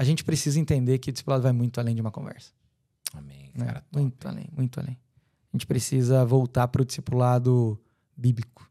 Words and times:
a 0.00 0.04
gente 0.04 0.24
precisa 0.24 0.58
entender 0.58 0.98
que 0.98 1.10
o 1.10 1.12
discipulado 1.12 1.42
vai 1.42 1.52
muito 1.52 1.78
além 1.78 1.94
de 1.94 2.00
uma 2.00 2.10
conversa. 2.10 2.52
Amém. 3.12 3.50
né? 3.54 3.66
Cara, 3.66 3.80
top. 3.80 3.98
muito 4.02 4.26
além, 4.28 4.48
muito 4.56 4.80
além. 4.80 4.96
A 5.52 5.56
gente 5.56 5.66
precisa 5.66 6.24
voltar 6.24 6.68
para 6.68 6.80
o 6.80 6.84
discipulado 6.86 7.78
bíblico. 8.16 8.66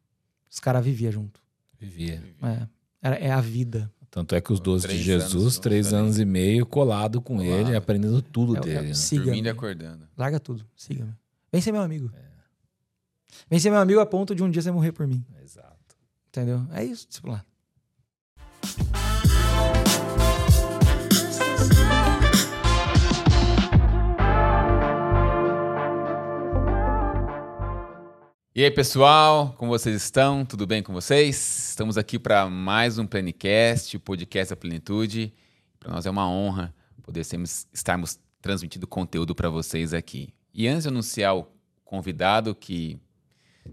Os 0.49 0.59
caras 0.59 0.83
viviam 0.83 1.11
junto. 1.11 1.39
Vivia. 1.79 2.23
É, 2.41 2.67
Era- 2.99 3.15
é 3.17 3.31
a 3.31 3.39
vida. 3.41 3.91
Tanto 4.09 4.33
é 4.33 4.41
que 4.41 4.51
os 4.51 4.59
12 4.59 4.87
de 4.87 4.97
Jesus, 4.97 5.35
anos, 5.43 5.59
três 5.59 5.93
anos 5.93 6.17
e 6.17 6.25
meio, 6.25 6.65
colado 6.65 7.21
com 7.21 7.37
Colado. 7.37 7.51
ele, 7.67 7.75
aprendendo 7.75 8.21
tudo 8.23 8.55
É- 8.55 8.57
é- 8.57 8.61
dele. 8.61 8.87
né? 8.87 8.93
siga 8.95 9.25
Dormindo 9.25 9.45
e 9.45 9.49
acordando. 9.49 10.07
Larga 10.17 10.39
tudo. 10.39 10.65
Siga-me. 10.75 11.13
Vem 11.51 11.61
ser 11.61 11.71
meu 11.71 11.81
amigo. 11.83 12.11
Vem 13.47 13.59
ser 13.59 13.69
meu 13.69 13.79
amigo 13.79 13.99
a 13.99 14.05
ponto 14.07 14.33
de 14.33 14.41
um 14.41 14.49
dia 14.49 14.63
você 14.63 14.71
morrer 14.71 14.93
por 14.93 15.05
mim. 15.05 15.23
Exato. 15.43 15.95
Entendeu? 16.29 16.65
É 16.71 16.83
isso, 16.83 17.07
discipulado. 17.07 17.45
E 28.55 28.63
aí, 28.63 28.71
pessoal, 28.71 29.53
como 29.59 29.69
vocês 29.69 29.95
estão? 29.95 30.43
Tudo 30.43 30.65
bem 30.65 30.81
com 30.81 30.91
vocês? 30.91 31.69
Estamos 31.69 31.99
aqui 31.99 32.17
para 32.17 32.49
mais 32.49 32.97
um 32.97 33.05
Plenicast, 33.05 33.95
o 33.95 33.99
podcast 33.99 34.49
da 34.49 34.55
Plenitude. 34.55 35.31
Para 35.79 35.93
nós 35.93 36.07
é 36.07 36.09
uma 36.09 36.27
honra 36.27 36.73
poder 37.03 37.21
estarmos 37.71 38.19
transmitindo 38.41 38.87
conteúdo 38.87 39.35
para 39.35 39.51
vocês 39.51 39.93
aqui. 39.93 40.33
E 40.51 40.67
antes 40.67 40.83
de 40.83 40.89
anunciar 40.89 41.37
o 41.37 41.47
convidado 41.85 42.55
que 42.55 42.99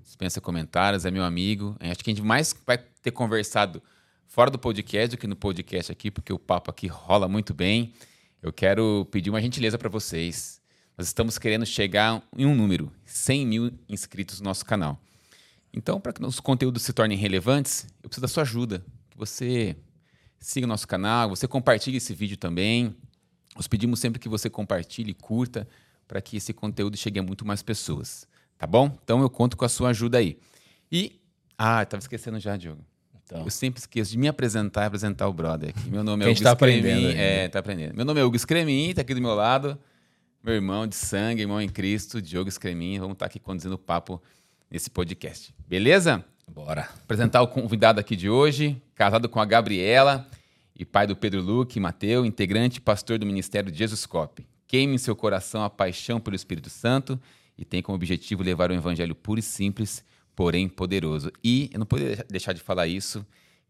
dispensa 0.03 0.43
comentários, 0.43 1.07
é 1.07 1.11
meu 1.11 1.25
amigo. 1.25 1.75
Acho 1.81 2.05
que 2.05 2.11
a 2.11 2.15
gente 2.15 2.25
mais 2.25 2.55
vai 2.67 2.77
ter 2.77 3.13
conversado 3.13 3.83
fora 4.27 4.51
do 4.51 4.59
podcast 4.59 5.17
do 5.17 5.19
que 5.19 5.27
no 5.27 5.37
podcast 5.37 5.91
aqui, 5.91 6.11
porque 6.11 6.35
o 6.35 6.39
papo 6.39 6.71
aqui 6.71 6.87
rola 6.87 7.27
muito 7.27 7.55
bem. 7.55 7.95
Eu 8.43 8.53
quero 8.53 9.09
pedir 9.11 9.31
uma 9.31 9.41
gentileza 9.41 9.79
para 9.79 9.89
vocês. 9.89 10.61
Nós 10.97 11.09
estamos 11.09 11.39
querendo 11.39 11.67
chegar 11.67 12.23
em 12.37 12.47
um 12.47 12.55
número, 12.55 12.91
100 13.05 13.47
mil 13.47 13.73
inscritos 13.87 14.41
no 14.41 14.45
nosso 14.45 14.65
canal. 14.65 14.99
Então, 15.71 16.01
para 16.01 16.11
que 16.11 16.25
os 16.25 16.41
conteúdos 16.41 16.85
se 16.85 16.93
tornem 16.95 17.19
relevantes, 17.19 17.87
eu 18.03 18.09
preciso 18.09 18.23
da 18.23 18.29
sua 18.29 18.45
ajuda. 18.45 18.83
Que 19.11 19.19
você 19.19 19.77
siga 20.39 20.65
o 20.65 20.69
nosso 20.69 20.89
canal, 20.89 21.29
você 21.29 21.47
compartilhe 21.47 21.99
esse 21.99 22.15
vídeo 22.15 22.39
também. 22.39 22.97
Nós 23.55 23.69
pedimos 23.69 24.01
sempre 24.01 24.19
que 24.19 24.29
você 24.29 24.49
compartilhe, 24.49 25.13
curta, 25.13 25.69
para 26.09 26.23
que 26.23 26.39
esse 26.39 26.55
conteúdo 26.55 26.97
chegue 26.97 27.19
a 27.19 27.23
muito 27.23 27.47
mais 27.47 27.63
pessoas. 27.63 28.27
Tá 28.57 28.67
bom? 28.67 28.99
Então 29.05 29.21
eu 29.21 29.29
conto 29.29 29.55
com 29.55 29.67
a 29.67 29.69
sua 29.69 29.91
ajuda 29.91 30.17
aí. 30.17 30.39
E. 30.91 31.21
Ah, 31.59 31.83
estava 31.83 32.01
esquecendo 32.01 32.41
já, 32.41 32.57
Diogo. 32.57 32.83
Então, 33.25 33.43
Eu 33.43 33.51
sempre 33.51 33.81
esqueço 33.81 34.13
de 34.13 34.19
me 34.19 34.29
apresentar 34.29 34.85
e 34.85 34.87
apresentar 34.87 35.29
o 35.29 35.33
brother 35.33 35.71
aqui. 35.71 35.91
Meu 35.91 36.03
nome 36.05 36.25
é 36.25 36.31
Hugo 36.31 36.43
tá 36.43 36.53
aprendendo. 36.53 37.09
É, 37.09 37.49
tá 37.49 37.59
aprendendo. 37.59 37.95
Meu 37.95 38.05
nome 38.05 38.21
é 38.21 38.25
Hugo 38.25 38.39
Scremin, 38.39 38.95
tá 38.95 39.03
aqui 39.03 39.15
do 39.15 39.21
meu 39.21 39.35
lado. 39.35 39.79
Meu 40.47 40.55
irmão 40.55 40.87
de 40.87 40.95
sangue, 40.95 41.43
irmão 41.43 41.61
em 41.61 41.69
Cristo, 41.69 42.23
Diogo 42.23 42.49
Scremin. 42.49 43.01
Vamos 43.01 43.15
estar 43.15 43.27
aqui 43.27 43.41
conduzindo 43.41 43.75
o 43.75 43.79
papo 43.79 44.23
nesse 44.71 44.89
podcast. 44.89 45.53
Beleza? 45.67 46.25
bora. 46.47 46.83
Apresentar 47.03 47.43
o 47.43 47.49
convidado 47.49 47.99
aqui 47.99 48.15
de 48.15 48.31
hoje, 48.31 48.81
casado 48.95 49.29
com 49.29 49.41
a 49.41 49.45
Gabriela 49.45 50.25
e 50.73 50.85
pai 50.85 51.05
do 51.05 51.17
Pedro 51.17 51.43
Luque 51.43 51.81
Mateu, 51.81 52.25
integrante 52.25 52.79
e 52.79 52.81
pastor 52.81 53.19
do 53.19 53.27
Ministério 53.27 53.73
de 53.73 53.79
Jesuscope. 53.79 54.47
Queime 54.69 54.95
em 54.95 54.99
seu 54.99 55.17
coração 55.17 55.65
a 55.65 55.69
paixão 55.69 56.21
pelo 56.21 56.37
Espírito 56.37 56.71
Santo 56.71 57.21
e 57.59 57.65
tem 57.65 57.83
como 57.83 57.97
objetivo 57.97 58.45
levar 58.45 58.71
o 58.71 58.75
evangelho 58.75 59.17
puro 59.17 59.41
e 59.41 59.43
simples, 59.43 60.05
porém 60.37 60.69
poderoso. 60.69 61.33
E 61.43 61.71
eu 61.73 61.81
não 61.81 61.87
poderia 61.87 62.25
deixar 62.31 62.53
de 62.53 62.61
falar 62.61 62.87
isso, 62.87 63.27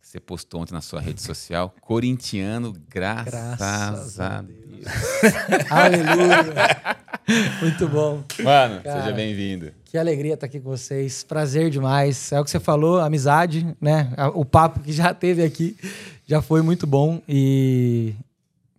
você 0.06 0.20
postou 0.20 0.60
ontem 0.60 0.72
na 0.72 0.80
sua 0.80 1.00
rede 1.00 1.20
social, 1.20 1.74
corintiano, 1.82 2.72
graças, 2.88 3.32
Graças 3.32 4.20
a 4.20 4.38
a 4.38 4.42
Deus. 4.42 4.56
Aleluia. 5.68 6.96
Muito 7.60 7.88
bom. 7.88 8.22
Mano, 8.40 8.82
Cara. 8.84 9.02
seja 9.02 9.12
bem-vindo. 9.12 9.72
Que 9.84 9.98
alegria 9.98 10.34
estar 10.34 10.46
aqui 10.46 10.60
com 10.60 10.70
vocês. 10.70 11.24
Prazer 11.24 11.70
demais. 11.70 12.30
É 12.30 12.38
o 12.38 12.44
que 12.44 12.50
você 12.50 12.60
falou, 12.60 13.00
amizade, 13.00 13.66
né? 13.80 14.12
O 14.34 14.44
papo 14.44 14.78
que 14.78 14.92
já 14.92 15.12
teve 15.12 15.42
aqui 15.42 15.76
já 16.24 16.40
foi 16.40 16.62
muito 16.62 16.86
bom. 16.86 17.20
E, 17.28 18.14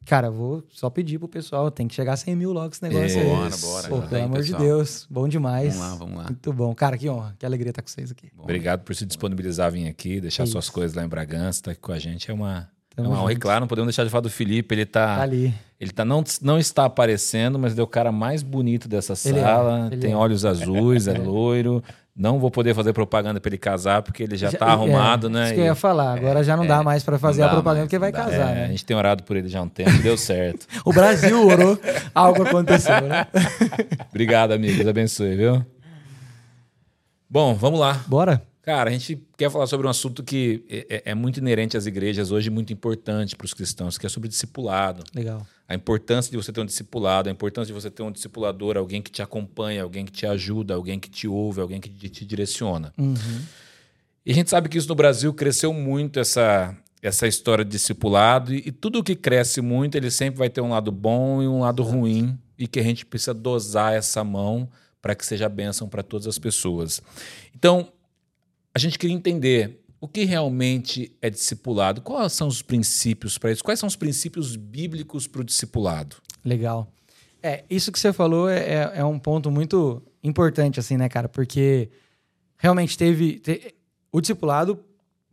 cara, 0.08 0.32
vou 0.32 0.64
só 0.70 0.90
pedir 0.90 1.20
pro 1.20 1.28
pessoal, 1.28 1.70
tem 1.70 1.88
que 1.88 1.94
chegar 1.96 2.14
a 2.14 2.18
100 2.18 2.36
mil 2.36 2.52
logo 2.54 2.70
esse 2.74 2.82
negócio 2.82 3.06
Isso. 3.08 3.20
aí. 3.20 3.26
Bora, 3.26 3.58
bora. 3.58 3.88
Pô, 3.90 4.02
pelo 4.02 4.16
aí, 4.16 4.22
amor 4.24 4.38
de 4.42 4.52
pessoal. 4.52 4.62
Deus. 4.62 5.08
Bom 5.10 5.28
demais. 5.28 5.76
Vamos 5.76 5.90
lá, 5.92 5.96
vamos 5.98 6.18
lá. 6.18 6.24
Muito 6.26 6.54
bom. 6.54 6.74
Cara, 6.74 6.98
que 6.98 7.10
honra. 7.10 7.36
Que 7.38 7.46
alegria 7.46 7.70
estar 7.72 7.82
com 7.82 7.88
vocês 7.88 8.12
aqui. 8.12 8.30
Bom, 8.36 8.44
Obrigado 8.44 8.82
por 8.84 8.96
se 8.96 9.06
disponibilizar 9.06 9.68
a 9.68 9.70
vir 9.70 9.88
aqui, 9.88 10.20
deixar 10.22 10.44
É 10.44 10.46
suas 10.46 10.66
isso. 10.66 10.74
coisas 10.74 10.96
lá 10.96 11.04
em 11.04 11.08
Bragança, 11.08 11.60
estar 11.60 11.72
aqui 11.72 11.82
com 11.82 11.92
a 11.92 12.00
gente. 12.00 12.30
É 12.32 12.34
uma, 12.34 12.70
é 12.96 13.02
uma 13.02 13.22
honra. 13.22 13.34
E 13.34 13.36
claro, 13.36 13.60
não 13.62 13.68
podemos 13.68 13.88
deixar 13.88 14.04
de 14.04 14.10
falar 14.10 14.22
do 14.22 14.30
Felipe. 14.30 14.74
Ele 14.74 14.86
tá, 14.86 15.18
Tá 15.18 15.22
ali. 15.24 15.54
ele 15.80 15.92
tá 15.92 16.04
não, 16.06 16.24
não 16.42 16.58
está 16.58 16.86
aparecendo, 16.86 17.60
mas 17.60 17.74
ele 17.74 17.82
é 17.82 17.84
o 17.84 17.88
cara 17.88 18.12
mais 18.12 18.42
bonito 18.44 18.88
dessa 18.88 19.14
Ele 19.28 19.40
é, 19.40 19.42
sala. 19.44 19.88
ele 19.92 20.02
tem 20.02 20.14
é. 20.14 20.16
olhos 20.16 20.46
azuis, 20.46 21.08
é 21.08 21.14
loiro. 21.20 21.84
Não 22.20 22.40
vou 22.40 22.50
poder 22.50 22.74
fazer 22.74 22.94
propaganda 22.94 23.40
para 23.40 23.50
ele 23.50 23.60
casar, 23.60 24.02
porque 24.02 24.24
ele 24.24 24.36
já, 24.36 24.50
Já- 24.50 24.58
tá 24.58 24.66
arrumado, 24.68 25.28
é, 25.28 25.30
né? 25.30 25.46
Isso 25.46 25.54
que 25.54 25.60
eu 25.60 25.66
ia 25.66 25.76
falar. 25.76 26.14
Agora 26.18 26.44
já 26.44 26.58
não 26.58 26.66
dá 26.66 26.82
mais 26.82 27.04
pra 27.04 27.20
fazer 27.20 27.44
a 27.44 27.50
propaganda 27.50 27.82
mais, 27.82 27.86
porque 27.86 28.00
vai 28.00 28.12
dá. 28.12 28.24
casar, 28.24 28.40
É, 28.40 28.52
A 28.52 28.56
né? 28.56 28.68
gente 28.70 28.84
tem 28.84 28.98
orado 28.98 29.22
por 29.22 29.38
ele 29.38 29.48
já 29.48 29.60
há 29.60 29.62
um 29.62 29.70
tempo, 29.70 29.92
deu 30.02 30.18
certo. 30.18 30.66
O 30.84 30.92
Brasil 30.92 31.40
orou, 31.46 31.78
algo 32.16 32.42
aconteceu, 32.42 33.02
né? 33.08 33.28
Obrigado, 34.10 34.52
amigo. 34.54 34.76
Deus 34.78 34.88
abençoe, 34.88 35.36
viu? 35.36 35.64
Bom, 37.30 37.54
vamos 37.54 37.80
lá. 37.80 38.02
Bora? 38.08 38.42
Cara, 38.68 38.90
a 38.90 38.92
gente 38.94 39.18
quer 39.38 39.50
falar 39.50 39.66
sobre 39.66 39.88
um 39.88 39.90
assunto 39.90 40.22
que 40.22 40.62
é, 40.70 40.86
é- 40.90 41.12
é 41.12 41.16
muito 41.16 41.38
inerente 41.38 41.78
às 41.78 41.86
igrejas 41.86 42.32
hoje, 42.32 42.50
muito 42.50 42.74
importante 42.74 43.34
para 43.34 43.46
os 43.46 43.54
cristãos, 43.54 43.98
que 43.98 44.06
é 44.06 44.10
sobre 44.10 44.28
discipulado. 44.28 45.06
Legal. 45.16 45.48
A 45.70 45.74
importância 45.74 46.30
de 46.30 46.36
você 46.36 46.52
ter 46.52 46.60
um 46.60 46.66
discipulado, 46.66 47.30
a 47.30 47.32
importância 47.32 47.68
de 47.68 47.82
você 47.82 47.90
ter 47.90 48.04
um 48.04 48.12
discipulador, 48.12 48.76
alguém 48.76 49.02
que 49.02 49.10
te 49.10 49.22
acompanha, 49.22 49.84
alguém 49.84 50.04
que 50.04 50.12
te 50.12 50.26
ajuda, 50.26 50.74
alguém 50.74 51.00
que 51.00 51.10
te 51.10 51.30
ouve, 51.30 51.62
alguém 51.62 51.80
que 51.80 51.88
te, 51.88 52.10
te 52.10 52.26
direciona. 52.26 52.92
Uhum. 52.98 53.16
E 54.26 54.32
a 54.32 54.36
gente 54.36 54.50
sabe 54.50 54.68
que 54.68 54.78
isso 54.78 54.90
no 54.90 54.96
Brasil 54.96 55.34
cresceu 55.34 55.72
muito, 55.72 56.20
essa, 56.20 56.76
essa 57.02 57.26
história 57.26 57.64
de 57.64 57.72
discipulado, 57.72 58.54
e, 58.54 58.64
e 58.66 58.72
tudo 58.74 59.02
que 59.02 59.16
cresce 59.16 59.62
muito, 59.62 59.96
ele 59.96 60.12
sempre 60.12 60.40
vai 60.40 60.50
ter 60.50 60.60
um 60.60 60.72
lado 60.72 60.92
bom 60.92 61.42
e 61.42 61.48
um 61.48 61.62
lado 61.62 61.84
ruim, 61.84 62.38
e 62.60 62.68
que 62.68 62.82
a 62.82 62.84
gente 62.84 63.06
precisa 63.06 63.34
dosar 63.34 63.94
essa 63.94 64.26
mão 64.26 64.70
para 65.02 65.16
que 65.16 65.26
seja 65.26 65.48
bênção 65.48 65.88
para 65.88 66.04
todas 66.04 66.28
as 66.28 66.38
pessoas. 66.38 67.02
Então, 67.56 67.94
a 68.78 68.80
gente 68.80 69.00
queria 69.00 69.16
entender 69.16 69.84
o 70.00 70.08
que 70.08 70.24
realmente 70.24 71.12
é 71.20 71.32
discipulado, 71.32 72.00
quais 72.00 72.32
são 72.32 72.48
os 72.48 72.62
princípios 72.62 73.36
para 73.36 73.52
isso, 73.52 73.64
quais 73.64 73.80
são 73.80 73.88
os 73.88 73.96
princípios 73.96 74.56
bíblicos 74.56 75.26
para 75.26 75.42
o 75.42 75.44
discipulado. 75.44 76.18
Legal. 76.46 76.88
É, 77.42 77.64
isso 77.72 77.92
que 77.92 77.98
você 78.00 78.14
falou 78.14 78.48
é, 78.48 78.60
é- 78.60 78.92
é 78.98 79.04
um 79.04 79.18
ponto 79.18 79.50
muito 79.50 80.04
importante, 80.24 80.80
assim, 80.80 80.96
né, 80.96 81.10
cara? 81.10 81.28
Porque 81.28 81.90
realmente 82.56 82.96
teve. 82.96 83.40
te- 83.40 83.74
o 84.12 84.22
discipulado, 84.22 84.80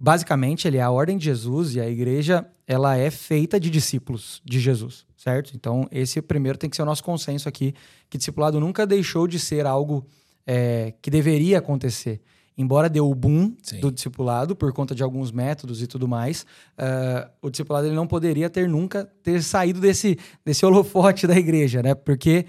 basicamente, 0.00 0.66
ele 0.66 0.78
é 0.78 0.82
a 0.82 0.91
ordem 0.91 1.19
de 1.19 1.26
Jesus 1.26 1.75
e 1.75 1.81
a 1.81 1.87
igreja, 1.88 2.47
ela 2.66 2.97
é 2.97 3.11
feita 3.11 3.61
de 3.61 3.69
discípulos 3.69 4.41
de 4.43 4.59
Jesus, 4.59 5.05
certo? 5.19 5.53
Então, 5.55 5.87
esse 5.93 6.22
primeiro 6.22 6.56
tem 6.56 6.71
que 6.71 6.76
ser 6.76 6.82
o 6.82 6.87
nosso 6.87 7.05
consenso 7.05 7.47
aqui, 7.47 7.75
que 8.09 8.16
discipulado 8.16 8.59
nunca 8.59 8.87
deixou 8.87 9.26
de 9.28 9.38
ser 9.38 9.66
algo 9.66 10.06
é, 10.47 10.94
que 11.03 11.11
deveria 11.11 11.59
acontecer. 11.59 12.22
Embora 12.56 12.88
deu 12.88 13.10
o 13.10 13.15
boom 13.15 13.54
Sim. 13.62 13.81
do 13.81 13.91
discipulado 13.91 14.54
por 14.54 14.72
conta 14.72 14.94
de 14.94 15.03
alguns 15.03 15.32
métodos 15.32 15.82
e 15.82 15.88
tudo 15.88 16.06
mais, 16.06 16.47
ah, 16.78 17.28
o 17.42 17.50
discipulado 17.50 17.88
ele 17.88 17.97
não 17.97 18.06
poderia 18.06 18.48
ter 18.48 18.69
nunca 18.69 19.04
ter 19.22 19.42
saído 19.42 19.81
desse, 19.81 20.16
desse 20.44 20.64
holofote 20.64 21.26
da 21.28 21.37
igreja, 21.37 21.82
né? 21.82 21.94
Porque 21.94 22.47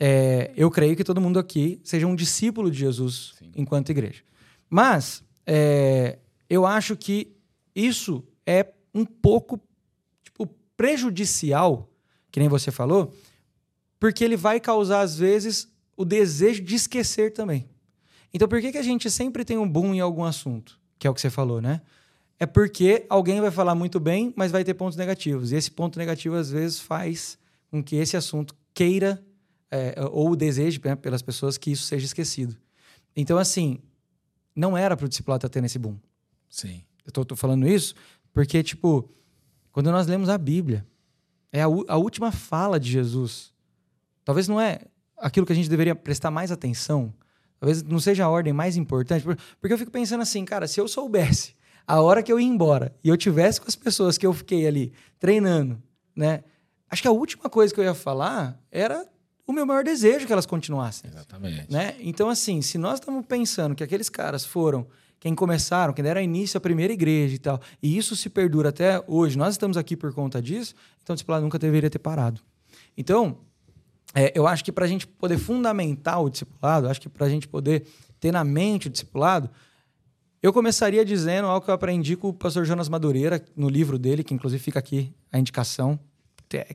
é, 0.00 0.50
eu 0.56 0.70
creio 0.70 0.96
que 0.96 1.04
todo 1.04 1.20
mundo 1.20 1.38
aqui 1.38 1.78
seja 1.84 2.06
um 2.06 2.14
discípulo 2.14 2.70
de 2.70 2.78
Jesus 2.78 3.34
Sim. 3.38 3.52
enquanto 3.54 3.90
igreja. 3.90 4.22
Mas 4.70 5.22
é, 5.46 6.18
eu 6.48 6.66
acho 6.66 6.96
que 6.96 7.36
isso 7.74 8.24
é 8.46 8.66
um 8.94 9.04
pouco 9.04 9.60
tipo, 10.24 10.46
prejudicial, 10.76 11.90
que 12.30 12.40
nem 12.40 12.48
você 12.48 12.70
falou, 12.70 13.14
porque 14.00 14.24
ele 14.24 14.36
vai 14.36 14.58
causar, 14.58 15.02
às 15.02 15.16
vezes, 15.16 15.68
o 15.96 16.04
desejo 16.04 16.62
de 16.62 16.74
esquecer 16.74 17.32
também. 17.32 17.68
Então, 18.32 18.48
por 18.48 18.60
que, 18.60 18.72
que 18.72 18.78
a 18.78 18.82
gente 18.82 19.10
sempre 19.10 19.44
tem 19.44 19.58
um 19.58 19.68
boom 19.68 19.94
em 19.94 20.00
algum 20.00 20.24
assunto? 20.24 20.78
Que 20.98 21.06
é 21.06 21.10
o 21.10 21.14
que 21.14 21.20
você 21.20 21.30
falou, 21.30 21.60
né? 21.60 21.82
É 22.38 22.46
porque 22.46 23.06
alguém 23.08 23.40
vai 23.40 23.50
falar 23.50 23.74
muito 23.74 24.00
bem, 24.00 24.32
mas 24.36 24.50
vai 24.50 24.64
ter 24.64 24.74
pontos 24.74 24.96
negativos. 24.96 25.52
E 25.52 25.56
esse 25.56 25.70
ponto 25.70 25.98
negativo, 25.98 26.34
às 26.34 26.50
vezes, 26.50 26.80
faz 26.80 27.38
com 27.70 27.82
que 27.82 27.96
esse 27.96 28.16
assunto 28.16 28.54
queira 28.74 29.22
é, 29.70 29.94
ou 30.10 30.34
deseje 30.34 30.80
né, 30.84 30.96
pelas 30.96 31.22
pessoas 31.22 31.56
que 31.56 31.70
isso 31.70 31.84
seja 31.84 32.04
esquecido. 32.04 32.56
Então, 33.14 33.38
assim, 33.38 33.78
não 34.54 34.76
era 34.76 34.96
para 34.96 35.06
o 35.06 35.08
discipulado 35.08 35.38
estar 35.38 35.48
tendo 35.48 35.66
esse 35.66 35.78
boom. 35.78 35.96
Sim. 36.48 36.82
Eu 37.04 37.12
tô, 37.12 37.24
tô 37.24 37.36
falando 37.36 37.66
isso 37.66 37.94
porque, 38.32 38.62
tipo, 38.62 39.10
quando 39.70 39.90
nós 39.90 40.06
lemos 40.06 40.28
a 40.28 40.38
Bíblia, 40.38 40.86
é 41.50 41.62
a, 41.62 41.66
a 41.66 41.96
última 41.96 42.32
fala 42.32 42.80
de 42.80 42.90
Jesus. 42.90 43.52
Talvez 44.24 44.48
não 44.48 44.60
é 44.60 44.80
aquilo 45.16 45.46
que 45.46 45.52
a 45.52 45.56
gente 45.56 45.68
deveria 45.68 45.94
prestar 45.94 46.30
mais 46.30 46.50
atenção. 46.50 47.12
Talvez 47.62 47.80
não 47.84 48.00
seja 48.00 48.24
a 48.24 48.28
ordem 48.28 48.52
mais 48.52 48.76
importante. 48.76 49.22
por- 49.22 49.38
Porque 49.60 49.72
eu 49.72 49.78
fico 49.78 49.92
pensando 49.92 50.20
assim, 50.20 50.44
cara, 50.44 50.66
se 50.66 50.80
eu 50.80 50.88
soubesse 50.88 51.54
a 51.86 52.00
hora 52.00 52.20
que 52.20 52.32
eu 52.32 52.40
ia 52.40 52.44
embora 52.48 52.92
e 53.04 53.08
eu 53.08 53.16
tivesse 53.16 53.60
com 53.60 53.68
as 53.68 53.76
pessoas 53.76 54.18
que 54.18 54.26
eu 54.26 54.32
fiquei 54.32 54.66
ali 54.66 54.92
treinando, 55.20 55.80
né? 56.16 56.42
Acho 56.90 57.02
que 57.02 57.06
a 57.06 57.12
última 57.12 57.48
coisa 57.48 57.72
que 57.72 57.78
eu 57.78 57.84
ia 57.84 57.94
falar 57.94 58.60
era 58.68 59.06
o 59.46 59.52
meu 59.52 59.64
maior 59.64 59.84
desejo 59.84 60.26
que 60.26 60.32
elas 60.32 60.44
continuassem. 60.44 61.08
Exatamente. 61.08 61.70
Né? 61.72 61.94
Então, 62.00 62.28
assim, 62.28 62.60
se 62.62 62.76
nós 62.78 62.94
estamos 62.94 63.24
pensando 63.26 63.76
que 63.76 63.84
aqueles 63.84 64.08
caras 64.08 64.44
foram 64.44 64.84
quem 65.20 65.32
começaram, 65.32 65.92
quem 65.94 66.02
deram 66.02 66.20
início 66.20 66.58
à 66.58 66.60
primeira 66.60 66.92
igreja 66.92 67.36
e 67.36 67.38
tal, 67.38 67.60
e 67.80 67.96
isso 67.96 68.16
se 68.16 68.28
perdura 68.28 68.70
até 68.70 69.00
hoje, 69.06 69.38
nós 69.38 69.54
estamos 69.54 69.76
aqui 69.76 69.96
por 69.96 70.12
conta 70.12 70.42
disso, 70.42 70.74
então 71.00 71.14
o 71.14 71.16
discipulado 71.16 71.44
nunca 71.44 71.60
deveria 71.60 71.88
ter 71.88 72.00
parado. 72.00 72.40
Então, 72.96 73.38
é, 74.14 74.32
eu 74.34 74.46
acho 74.46 74.64
que 74.64 74.70
para 74.72 74.84
a 74.84 74.88
gente 74.88 75.06
poder 75.06 75.38
fundamentar 75.38 76.22
o 76.22 76.28
discipulado, 76.30 76.88
acho 76.88 77.00
que 77.00 77.08
para 77.08 77.26
a 77.26 77.28
gente 77.28 77.48
poder 77.48 77.86
ter 78.20 78.32
na 78.32 78.44
mente 78.44 78.86
o 78.88 78.90
discipulado, 78.90 79.48
eu 80.42 80.52
começaria 80.52 81.04
dizendo 81.04 81.46
algo 81.46 81.64
que 81.64 81.70
eu 81.70 81.74
aprendi 81.74 82.16
com 82.16 82.28
o 82.28 82.32
pastor 82.32 82.64
Jonas 82.64 82.88
Madureira, 82.88 83.42
no 83.56 83.68
livro 83.68 83.98
dele, 83.98 84.24
que 84.24 84.34
inclusive 84.34 84.62
fica 84.62 84.78
aqui 84.78 85.12
a 85.30 85.38
indicação. 85.38 85.98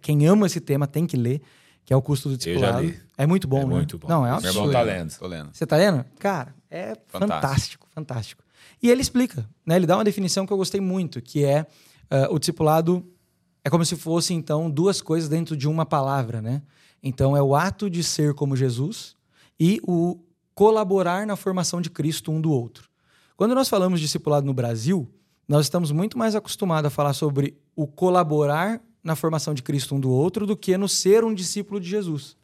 Quem 0.01 0.25
ama 0.25 0.47
esse 0.47 0.59
tema 0.59 0.87
tem 0.87 1.05
que 1.05 1.15
ler, 1.17 1.41
que 1.85 1.93
é 1.93 1.95
o 1.95 2.01
custo 2.01 2.29
do 2.29 2.37
discipulado. 2.37 2.79
Eu 2.83 2.89
já 2.89 2.95
li. 2.95 2.99
É 3.17 3.25
muito 3.27 3.47
bom, 3.47 3.59
É 3.61 3.65
né? 3.65 3.75
muito 3.75 3.97
bom. 3.97 4.07
Não, 4.07 4.25
é 4.25 4.29
um 4.33 4.39
Meu 4.41 4.49
absurdo. 4.49 4.57
irmão 4.59 4.71
tá 4.71 4.81
lendo. 4.81 5.17
Tô 5.17 5.27
lendo. 5.27 5.49
Você 5.53 5.65
tá 5.65 5.75
lendo? 5.77 6.05
Cara, 6.17 6.55
é 6.71 6.95
fantástico, 7.07 7.17
Fantástico. 7.19 7.87
fantástico. 7.93 8.43
E 8.81 8.89
ele 8.89 9.01
explica, 9.01 9.47
né? 9.65 9.75
Ele 9.75 9.85
dá 9.85 9.95
uma 9.97 10.03
definição 10.03 10.45
que 10.45 10.53
eu 10.53 10.57
gostei 10.57 10.81
muito, 10.81 11.21
que 11.21 11.43
é 11.43 11.65
ah, 12.09 12.27
o 12.31 12.39
discipulado 12.39 13.05
é 13.63 13.69
como 13.69 13.83
se 13.85 13.95
fosse 13.95 14.33
então 14.33 14.69
duas 14.69 15.01
coisas 15.01 15.27
dentro 15.29 15.55
de 15.57 15.67
uma 15.67 15.85
palavra, 15.85 16.41
né? 16.41 16.61
Então 17.01 17.35
é 17.35 17.41
o 17.41 17.55
ato 17.55 17.89
de 17.89 18.03
ser 18.03 18.33
como 18.33 18.55
Jesus 18.55 19.15
e 19.59 19.79
o 19.83 20.19
colaborar 20.53 21.25
na 21.27 21.35
formação 21.35 21.81
de 21.81 21.89
Cristo 21.89 22.31
um 22.31 22.41
do 22.41 22.51
outro. 22.51 22.89
Quando 23.35 23.53
nós 23.53 23.69
falamos 23.69 23.99
discipulado 23.99 24.45
no 24.45 24.53
Brasil, 24.53 25.07
nós 25.47 25.65
estamos 25.65 25.91
muito 25.91 26.17
mais 26.17 26.35
acostumados 26.35 26.87
a 26.87 26.89
falar 26.89 27.13
sobre 27.13 27.55
o 27.75 27.85
colaborar 27.85 28.81
na 29.03 29.15
formação 29.15 29.53
de 29.53 29.61
Cristo 29.63 29.95
um 29.95 29.99
do 29.99 30.09
outro 30.09 30.45
do 30.45 30.57
que 30.57 30.75
no 30.77 30.89
ser 30.89 31.23
um 31.23 31.33
discípulo 31.33 31.79
de 31.79 31.87
Jesus. 31.87 32.35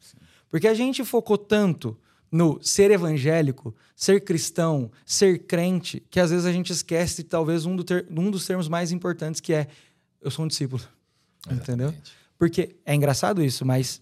Porque 0.48 0.68
a 0.68 0.74
gente 0.74 1.04
focou 1.04 1.36
tanto 1.36 1.98
no 2.30 2.58
ser 2.62 2.90
evangélico, 2.90 3.74
ser 3.94 4.20
cristão, 4.20 4.90
ser 5.04 5.40
crente, 5.40 6.02
que 6.10 6.18
às 6.18 6.30
vezes 6.30 6.46
a 6.46 6.52
gente 6.52 6.72
esquece 6.72 7.22
talvez 7.24 7.66
um, 7.66 7.76
do 7.76 7.84
ter- 7.84 8.06
um 8.10 8.30
dos 8.30 8.46
termos 8.46 8.68
mais 8.68 8.92
importantes 8.92 9.40
que 9.40 9.52
é 9.52 9.68
eu 10.22 10.30
sou 10.30 10.44
um 10.44 10.48
discípulo. 10.48 10.82
Entendeu? 11.50 11.88
Exatamente. 11.88 12.12
Porque 12.38 12.76
é 12.84 12.94
engraçado 12.94 13.42
isso, 13.42 13.64
mas 13.66 14.00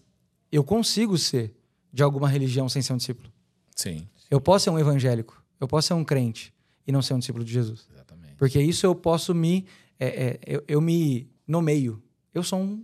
eu 0.55 0.63
consigo 0.63 1.17
ser 1.17 1.55
de 1.91 2.03
alguma 2.03 2.27
religião 2.27 2.69
sem 2.69 2.81
ser 2.81 2.93
um 2.93 2.97
discípulo. 2.97 3.31
Sim, 3.75 4.07
Eu 4.29 4.39
posso 4.39 4.65
ser 4.65 4.69
um 4.69 4.79
evangélico, 4.79 5.43
eu 5.59 5.67
posso 5.67 5.87
ser 5.87 5.93
um 5.93 6.03
crente 6.03 6.53
e 6.85 6.91
não 6.91 7.01
ser 7.01 7.13
um 7.13 7.19
discípulo 7.19 7.43
de 7.43 7.51
Jesus. 7.51 7.87
exatamente. 7.91 8.35
Porque 8.35 8.59
isso 8.61 8.85
eu 8.85 8.93
posso 8.93 9.33
me. 9.33 9.65
é, 9.99 10.07
é, 10.07 10.39
eu, 10.45 10.63
eu 10.67 10.81
me 10.81 11.27
nomeio. 11.47 12.01
Eu 12.33 12.43
sou 12.43 12.59
um 12.59 12.83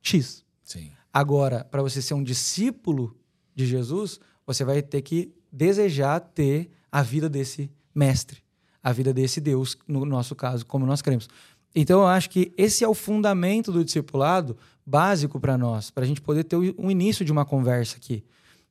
X. 0.00 0.44
Sim. 0.62 0.90
Agora, 1.12 1.64
para 1.64 1.82
você 1.82 2.00
ser 2.02 2.14
um 2.14 2.22
discípulo 2.22 3.16
de 3.54 3.66
Jesus, 3.66 4.18
você 4.46 4.64
vai 4.64 4.82
ter 4.82 5.02
que 5.02 5.32
desejar 5.52 6.20
ter 6.20 6.70
a 6.90 7.02
vida 7.02 7.28
desse 7.28 7.70
mestre, 7.94 8.42
a 8.82 8.92
vida 8.92 9.12
desse 9.12 9.40
Deus, 9.40 9.76
no 9.86 10.04
nosso 10.04 10.34
caso, 10.34 10.66
como 10.66 10.84
nós 10.84 11.00
cremos. 11.00 11.28
Então, 11.74 12.00
eu 12.00 12.06
acho 12.06 12.30
que 12.30 12.52
esse 12.56 12.84
é 12.84 12.88
o 12.88 12.94
fundamento 12.94 13.72
do 13.72 13.84
discipulado 13.84 14.56
básico 14.86 15.40
para 15.40 15.58
nós, 15.58 15.90
para 15.90 16.04
a 16.04 16.06
gente 16.06 16.20
poder 16.20 16.44
ter 16.44 16.56
o- 16.56 16.74
um 16.78 16.90
início 16.90 17.24
de 17.24 17.32
uma 17.32 17.44
conversa 17.44 17.96
aqui. 17.96 18.22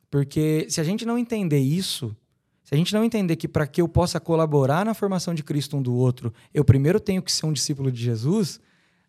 Porque 0.10 0.68
se 0.70 0.80
a 0.80 0.84
gente 0.84 1.06
não 1.06 1.18
entender 1.18 1.60
isso, 1.60 2.16
se 2.64 2.74
a 2.74 2.78
gente 2.78 2.94
não 2.94 3.04
entender 3.04 3.36
que 3.36 3.48
para 3.48 3.66
que 3.68 3.82
eu 3.82 3.88
possa 3.88 4.20
colaborar 4.20 4.86
na 4.86 4.94
formação 4.94 5.34
de 5.34 5.44
Cristo 5.44 5.76
um 5.76 5.82
do 5.82 5.94
outro, 5.94 6.32
eu 6.54 6.64
primeiro 6.64 7.00
tenho 7.00 7.22
que 7.22 7.32
ser 7.32 7.46
um 7.46 7.52
discípulo 7.52 7.92
de 7.92 8.02
Jesus, 8.02 8.60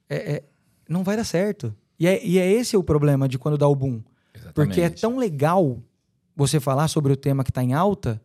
é- 0.09 0.33
é- 0.37 0.45
não 0.89 1.05
vai 1.05 1.17
dar 1.17 1.25
certo. 1.25 1.75
E 2.01 2.07
é, 2.07 2.25
e 2.27 2.39
é 2.39 2.51
esse 2.51 2.77
o 2.77 2.83
problema 2.83 3.29
de 3.29 3.39
quando 3.39 3.57
dá 3.59 3.69
o 3.69 3.77
boom. 3.77 4.03
Exatamente. 4.35 4.55
Porque 4.55 4.81
é 4.81 4.91
tão 4.91 5.17
legal 5.19 5.79
você 6.35 6.59
falar 6.59 6.89
sobre 6.89 7.13
o 7.13 7.17
tema 7.17 7.45
que 7.45 7.51
está 7.51 7.63
em 7.63 7.75
alta, 7.75 8.21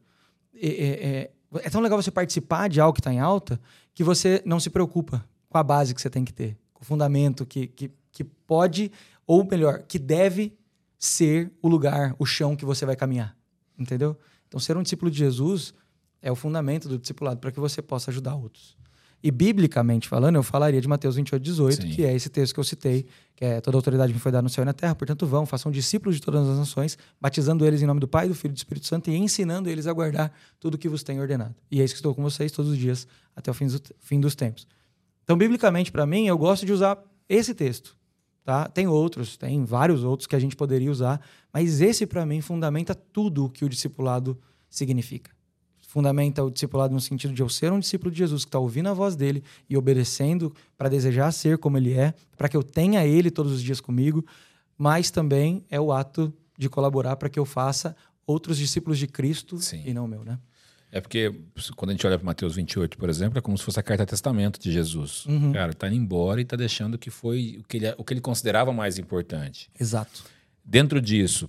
é- 0.56 1.30
é 1.64 1.70
tão 1.70 1.82
legal 1.82 2.02
você 2.02 2.12
participar 2.12 2.68
de 2.70 2.80
algo 2.82 2.94
que 2.94 3.00
está 3.00 3.14
em 3.14 3.20
alta, 3.20 3.60
que 3.94 4.04
você 4.04 4.42
não 4.46 4.60
se 4.60 4.70
preocupa 4.70 5.24
com 5.50 5.58
a 5.58 5.64
base 5.64 5.94
que 5.94 6.02
você 6.02 6.10
tem 6.10 6.24
que 6.24 6.32
ter, 6.32 6.58
com 6.74 6.84
o 6.84 6.86
fundamento 6.86 7.46
que, 7.46 7.68
que, 7.68 7.92
que 8.12 8.24
pode, 8.24 8.92
ou 9.26 9.44
melhor, 9.44 9.84
que 9.84 10.00
deve 10.00 10.58
ser 10.98 11.52
o 11.62 11.68
lugar, 11.68 12.16
o 12.20 12.26
chão 12.26 12.56
que 12.56 12.66
você 12.66 12.86
vai 12.86 12.96
caminhar. 12.96 13.36
Entendeu? 13.78 14.18
Então, 14.48 14.60
ser 14.60 14.78
um 14.78 14.84
discípulo 14.84 15.10
de 15.10 15.18
Jesus 15.18 15.74
é 16.22 16.32
o 16.32 16.36
fundamento 16.36 16.88
do 16.88 16.98
discipulado 16.98 17.40
para 17.40 17.52
que 17.52 17.60
você 17.60 17.82
possa 17.82 18.12
ajudar 18.12 18.36
outros. 18.36 18.78
E 19.22 19.32
biblicamente 19.32 20.08
falando, 20.08 20.38
eu 20.38 20.44
falaria 20.44 20.80
de 20.80 20.88
Mateus 20.88 21.16
28, 21.18 21.44
18, 21.44 21.82
Sim. 21.82 21.90
que 21.90 22.06
é 22.06 22.16
esse 22.16 22.30
texto 22.30 22.54
que 22.54 22.60
eu 22.60 22.64
citei, 22.64 23.06
que 23.36 23.44
é 23.44 23.60
toda 23.60 23.78
autoridade 23.78 24.14
me 24.14 24.20
foi 24.20 24.32
dada 24.32 24.42
no 24.42 24.50
céu 24.50 24.62
e 24.62 24.66
na 24.66 24.72
terra, 24.72 24.96
portanto 24.96 25.26
vão, 25.26 25.46
façam 25.46 25.70
discípulos 25.70 26.16
de 26.16 26.22
todas 26.22 26.48
as 26.48 26.58
nações, 26.58 26.98
batizando 27.20 27.66
eles 27.66 27.82
em 27.82 27.86
nome 27.86 28.00
do 28.00 28.08
Pai, 28.08 28.30
do 28.30 28.36
Filho 28.36 28.52
e 28.52 28.56
do 28.56 28.58
Espírito 28.58 28.88
Santo 28.88 29.10
e 29.10 29.18
ensinando 29.18 29.70
eles 29.70 29.88
a 29.88 29.94
guardar 29.94 30.32
tudo 30.58 30.76
o 30.76 30.78
que 30.78 30.88
vos 30.88 31.04
tenho 31.04 31.22
ordenado. 31.22 31.54
E 31.70 31.82
é 31.82 31.84
isso 31.84 31.94
que 31.94 32.00
estou 32.00 32.16
com 32.16 32.24
vocês 32.24 32.50
todos 32.52 32.72
os 32.72 32.78
dias 32.78 33.06
até 33.36 33.52
o 33.52 33.54
fim 33.54 33.66
dos, 33.68 33.82
fim 34.00 34.20
dos 34.22 34.36
tempos. 34.36 34.66
Então, 35.30 35.38
biblicamente, 35.38 35.92
para 35.92 36.08
mim, 36.08 36.26
eu 36.26 36.36
gosto 36.36 36.66
de 36.66 36.74
usar 36.74 36.98
esse 37.30 37.54
texto. 37.54 37.96
Tá? 38.44 38.68
Tem 38.68 38.88
outros, 38.88 39.38
tem 39.38 39.64
vários 39.64 40.04
outros 40.04 40.26
que 40.26 40.36
a 40.36 40.40
gente 40.40 40.56
poderia 40.56 40.90
usar, 40.90 41.22
mas 41.54 41.82
esse, 41.82 42.08
para 42.08 42.26
mim, 42.26 42.42
fundamenta 42.42 42.96
tudo 42.96 43.46
o 43.46 43.50
que 43.52 43.64
o 43.64 43.70
discipulado 43.70 44.36
significa. 44.68 45.30
Fundamenta 45.88 46.44
o 46.44 46.50
discipulado 46.50 46.96
no 46.96 47.00
sentido 47.00 47.32
de 47.32 47.44
eu 47.44 47.48
ser 47.48 47.72
um 47.72 47.78
discípulo 47.78 48.10
de 48.10 48.18
Jesus, 48.18 48.44
que 48.44 48.48
está 48.48 48.58
ouvindo 48.58 48.90
a 48.90 48.94
voz 48.94 49.16
dele 49.16 49.44
e 49.70 49.78
obedecendo 49.78 50.52
para 50.76 50.90
desejar 50.90 51.32
ser 51.32 51.60
como 51.60 51.78
ele 51.78 51.94
é, 51.94 52.16
para 52.36 52.50
que 52.50 52.58
eu 52.58 52.64
tenha 52.64 53.06
ele 53.06 53.30
todos 53.30 53.52
os 53.52 53.62
dias 53.62 53.80
comigo, 53.80 54.26
mas 54.76 55.12
também 55.12 55.64
é 55.70 55.80
o 55.80 55.92
ato 55.92 56.34
de 56.58 56.68
colaborar 56.68 57.18
para 57.18 57.30
que 57.30 57.38
eu 57.38 57.46
faça 57.46 57.96
outros 58.26 58.58
discípulos 58.58 58.98
de 58.98 59.06
Cristo 59.06 59.60
Sim. 59.60 59.84
e 59.86 59.94
não 59.94 60.06
o 60.06 60.08
meu, 60.08 60.24
né? 60.24 60.40
É 60.92 61.00
porque 61.00 61.32
quando 61.76 61.90
a 61.92 61.94
gente 61.94 62.06
olha 62.08 62.18
para 62.18 62.26
Mateus 62.26 62.56
28, 62.56 62.98
por 62.98 63.10
exemplo, 63.10 63.38
é 63.38 63.42
como 63.42 63.58
se 63.58 63.64
fosse 63.64 63.80
a 63.80 63.84
carta 63.84 64.06
testamento 64.06 64.60
de 64.60 64.72
Jesus. 64.72 65.26
Uhum. 65.28 65.54
Cara, 65.54 65.74
tá 65.74 65.88
indo 65.88 65.96
embora 65.98 66.42
e 66.42 66.46
tá 66.46 66.56
deixando 66.56 66.96
o 66.96 66.98
que 66.98 67.12
foi 67.12 67.58
o 67.60 67.64
que 67.68 67.78
ele, 67.78 67.94
o 67.98 68.04
que 68.04 68.14
ele 68.14 68.22
considerava 68.22 68.74
mais 68.74 68.98
importante. 68.98 69.70
Exato. 69.80 70.24
Dentro 70.66 71.00
disso, 71.00 71.48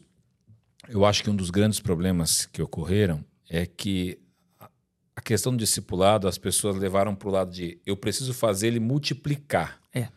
eu 0.88 1.04
acho 1.06 1.22
que 1.22 1.31
um 1.31 1.37
dos 1.37 1.48
grandes 1.50 1.81
problemas 1.81 2.44
que 2.46 2.60
ocorreram 2.60 3.25
é 3.48 3.64
que 3.64 4.19
a- 4.58 5.22
questão 5.22 5.52
do 5.52 5.58
discipulado, 5.58 6.28
as 6.28 6.37
pessoas 6.38 6.76
levaram 6.76 7.14
para 7.14 7.28
o 7.28 7.32
lado 7.32 7.50
de 7.52 7.78
eu 7.87 7.96
preciso 7.96 8.34
fazer 8.34 8.66
ele 8.69 8.81
multiplicar. 8.81 9.81
É. 9.94 10.08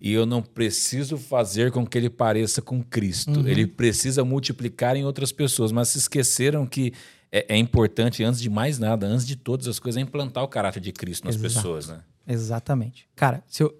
E 0.00 0.12
eu 0.12 0.24
não 0.24 0.42
preciso 0.42 1.18
fazer 1.18 1.70
com 1.72 1.84
que 1.86 1.98
ele 1.98 2.08
pareça 2.08 2.62
com 2.62 2.82
Cristo. 2.82 3.46
Ele 3.48 3.66
precisa 3.66 4.24
multiplicar 4.24 4.96
em 4.96 5.04
outras 5.04 5.30
pessoas, 5.32 5.72
mas 5.72 5.88
se 5.88 5.98
esqueceram 5.98 6.66
que 6.66 6.92
é, 7.32 7.54
é 7.54 7.56
importante, 7.56 8.22
antes 8.24 8.40
de 8.40 8.50
mais 8.50 8.78
nada, 8.78 9.06
antes 9.06 9.26
de 9.26 9.36
todas 9.36 9.66
as 9.68 9.78
coisas, 9.78 9.98
é 9.98 10.02
implantar 10.02 10.42
o 10.44 10.48
caráter 10.48 10.80
de 10.80 10.92
Cristo 10.92 11.24
nas 11.26 11.34
Exato. 11.36 11.54
pessoas. 11.54 11.88
Né? 11.88 12.00
Exatamente. 12.26 13.08
Cara, 13.14 13.42
se 13.46 13.62
eu, 13.62 13.74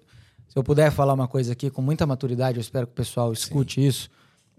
se 0.47 0.57
eu 0.57 0.63
puder 0.63 0.91
falar 0.91 1.13
uma 1.13 1.27
coisa 1.27 1.53
aqui 1.53 1.69
com 1.69 1.81
muita 1.81 2.05
maturidade, 2.05 2.57
eu 2.57 2.61
espero 2.61 2.87
que 2.87 2.93
o 2.93 2.95
pessoal 2.95 3.31
escute 3.33 3.85
isso 3.85 4.09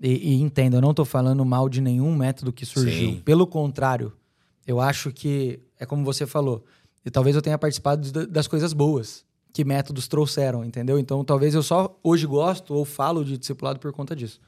e, 0.01 0.33
e 0.35 0.41
entenda. 0.43 0.77
Eu 0.77 0.81
não 0.83 0.91
estou 0.91 1.05
falando 1.05 1.45
mal 1.45 1.69
de 1.69 1.81
nenhum 1.81 2.15
método 2.15 2.53
que 2.53 2.65
surgiu. 2.67 3.11
Sim. 3.13 3.23
Pelo 3.25 3.47
contrário, 3.47 4.13
eu 4.67 4.81
acho 4.81 5.11
que 5.13 5.61
é 5.79 5.87
como 5.87 6.05
você 6.05 6.27
falou. 6.27 6.65
E 7.05 7.11
talvez 7.11 7.35
eu 7.35 7.43
tenha 7.43 7.59
participado 7.59 8.11
da- 8.13 8.27
das 8.27 8.47
coisas 8.47 8.73
boas 8.73 9.25
que 9.53 9.65
métodos 9.65 10.07
trouxeram, 10.09 10.65
entendeu? 10.65 10.99
Então 10.99 11.23
talvez 11.25 11.55
eu 11.55 11.63
só 11.63 11.99
hoje 12.03 12.27
gosto 12.27 12.73
ou 12.75 12.85
falo 12.85 13.25
de 13.25 13.37
discipulado 13.37 13.79
por 13.79 13.93
conta 13.93 14.15
disso. 14.17 14.41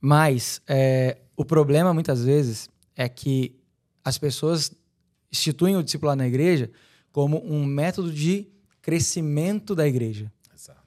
Mas 0.00 0.60
é, 0.66 1.18
o 1.36 1.44
problema 1.44 1.92
muitas 1.94 2.24
vezes 2.24 2.68
é 2.96 3.08
que 3.08 3.54
as 4.04 4.16
pessoas 4.18 4.72
instituem 5.30 5.76
o 5.76 5.82
discipulado 5.82 6.18
na 6.18 6.26
igreja 6.26 6.70
como 7.12 7.44
um 7.44 7.64
método 7.64 8.12
de 8.12 8.48
crescimento 8.80 9.74
da 9.74 9.86
igreja. 9.86 10.32
Exato. 10.54 10.80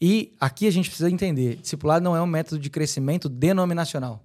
E 0.00 0.32
aqui 0.40 0.66
a 0.66 0.70
gente 0.70 0.88
precisa 0.88 1.10
entender: 1.10 1.56
discipulado 1.56 2.04
não 2.04 2.16
é 2.16 2.20
um 2.20 2.26
método 2.26 2.60
de 2.60 2.68
crescimento 2.68 3.28
denominacional. 3.28 4.24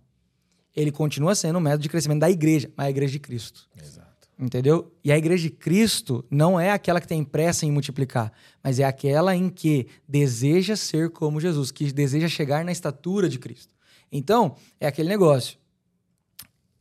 Ele 0.76 0.92
continua 0.92 1.36
sendo 1.36 1.58
um 1.58 1.62
método 1.62 1.84
de 1.84 1.90
crescimento 1.90 2.20
da 2.20 2.30
igreja, 2.30 2.72
mas 2.76 2.88
a 2.88 2.90
igreja 2.90 3.14
de 3.14 3.20
Cristo. 3.20 3.68
Exato. 3.76 4.10
Entendeu? 4.40 4.96
E 5.04 5.12
a 5.12 5.18
igreja 5.18 5.44
de 5.44 5.50
Cristo 5.50 6.26
não 6.32 6.58
é 6.58 6.72
aquela 6.72 7.02
que 7.02 7.08
tem 7.08 7.26
pressa 7.26 7.66
em 7.66 7.72
multiplicar, 7.72 8.32
mas 8.64 8.80
é 8.80 8.86
aquela 8.86 9.36
em 9.36 9.50
que 9.50 9.88
deseja 10.08 10.78
ser 10.78 11.10
como 11.10 11.42
Jesus, 11.42 11.72
que 11.72 11.92
deseja 11.92 12.30
chegar 12.30 12.64
na 12.64 12.72
estatura 12.72 13.28
de 13.28 13.38
Cristo. 13.38 13.74
Então, 14.10 14.56
é 14.80 14.88
aquele 14.88 15.10
negócio. 15.10 15.59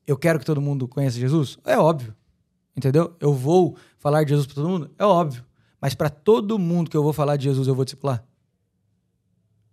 Eu 0.09 0.17
quero 0.17 0.39
que 0.39 0.47
todo 0.47 0.59
mundo 0.59 0.89
conheça 0.89 1.19
Jesus? 1.19 1.59
É 1.67 1.77
óbvio. 1.77 2.17
Entendeu? 2.75 3.15
Eu 3.21 3.35
vou 3.35 3.77
falar 3.99 4.25
de 4.25 4.31
Jesus 4.31 4.47
para 4.47 4.55
todo 4.55 4.67
mundo? 4.67 4.91
É 4.99 5.05
óbvio. 5.05 5.45
Mas 5.79 5.95
para 5.95 6.09
todo 6.09 6.59
mundo 6.59 6.91
que 6.91 6.97
eu 6.97 7.03
vou 7.03 7.13
falar 7.13 7.37
de 7.37 7.45
Jesus, 7.45 7.69
eu 7.69 7.75
vou 7.75 7.85
discipular? 7.85 8.25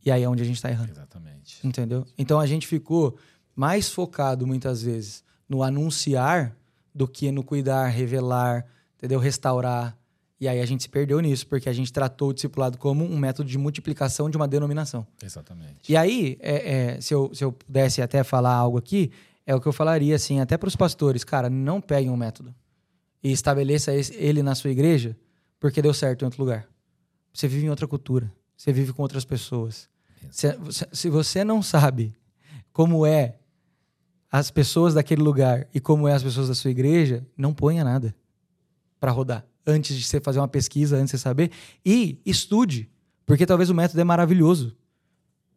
E 0.06 0.12
aí 0.12 0.24
é 0.24 0.30
onde 0.30 0.44
a 0.44 0.46
gente 0.46 0.58
está 0.58 0.70
errando. 0.70 0.92
Exatamente. 0.92 1.66
Entendeu? 1.66 2.06
Então 2.18 2.38
a 2.38 2.46
gente 2.46 2.68
ficou 2.68 3.18
mais 3.56 3.90
focado 3.90 4.46
muitas 4.46 4.82
vezes 4.82 5.24
no 5.48 5.64
anunciar 5.64 6.54
do 6.94 7.08
que 7.08 7.32
no 7.32 7.42
cuidar, 7.42 7.88
revelar, 7.88 8.66
entendeu? 8.98 9.20
Restaurar. 9.20 9.98
E 10.38 10.50
aí 10.50 10.60
a 10.60 10.66
gente 10.66 10.84
se 10.84 10.90
perdeu 10.90 11.22
nisso, 11.22 11.48
porque 11.48 11.70
a 11.70 11.74
gente 11.74 11.94
tratou 11.94 12.30
o 12.32 12.34
discipulado 12.34 12.78
como 12.78 13.06
um 13.06 13.18
método 13.18 13.50
de 13.50 13.58
multiplicação 13.58 14.30
de 14.30 14.36
uma 14.36 14.50
denominação. 14.50 15.08
Exatamente. 15.24 15.90
E 15.90 15.96
aí, 15.96 16.38
é, 16.42 16.96
é, 16.96 17.02
se, 17.02 17.14
eu, 17.14 17.34
se 17.34 17.42
eu 17.42 17.54
pudesse 17.54 18.02
até 18.02 18.22
falar 18.22 18.54
algo 18.54 18.78
aqui, 18.78 19.12
é 19.46 19.54
o 19.56 19.62
que 19.62 19.68
eu 19.68 19.74
falaria, 19.74 20.16
assim, 20.16 20.40
até 20.40 20.58
para 20.58 20.68
os 20.68 20.76
pastores, 20.76 21.24
cara, 21.24 21.50
não 21.50 21.80
peguem 21.80 22.10
um 22.10 22.18
método 22.18 22.54
e 23.24 23.32
estabeleça 23.32 23.92
ele 23.94 24.42
na 24.44 24.56
sua 24.56 24.72
igreja 24.72 25.16
porque 25.60 25.82
deu 25.82 25.94
certo 25.94 26.22
em 26.22 26.26
outro 26.26 26.42
lugar. 26.44 26.68
Você 27.34 27.48
vive 27.48 27.66
em 27.66 27.70
outra 27.70 27.88
cultura, 27.88 28.32
você 28.56 28.72
vive 28.72 28.94
com 28.94 29.02
outras 29.02 29.26
pessoas. 29.26 29.90
Se, 30.32 30.48
se- 30.72 30.88
se 30.92 31.10
você 31.10 31.44
não 31.44 31.62
sabe 31.62 32.16
como 32.72 33.06
é 33.06 33.36
as 34.32 34.50
pessoas 34.52 34.94
daquele 34.94 35.22
lugar 35.22 35.68
e 35.74 35.80
como 35.80 36.08
é 36.08 36.14
as 36.14 36.24
pessoas 36.24 36.48
da 36.48 36.56
sua 36.56 36.72
igreja, 36.72 37.26
não 37.38 37.54
ponha 37.54 37.84
nada 37.84 38.16
para 39.00 39.12
rodar 39.12 39.46
antes 39.66 39.96
de 39.98 40.04
você 40.04 40.20
fazer 40.20 40.40
uma 40.40 40.48
pesquisa, 40.48 40.96
antes 40.98 41.12
de 41.12 41.18
você 41.18 41.24
saber. 41.24 41.52
E 41.86 42.20
estude, 42.26 42.90
porque 43.26 43.46
talvez 43.46 43.70
o 43.70 43.76
método 43.76 44.00
é 44.00 44.04
maravilhoso. 44.04 44.76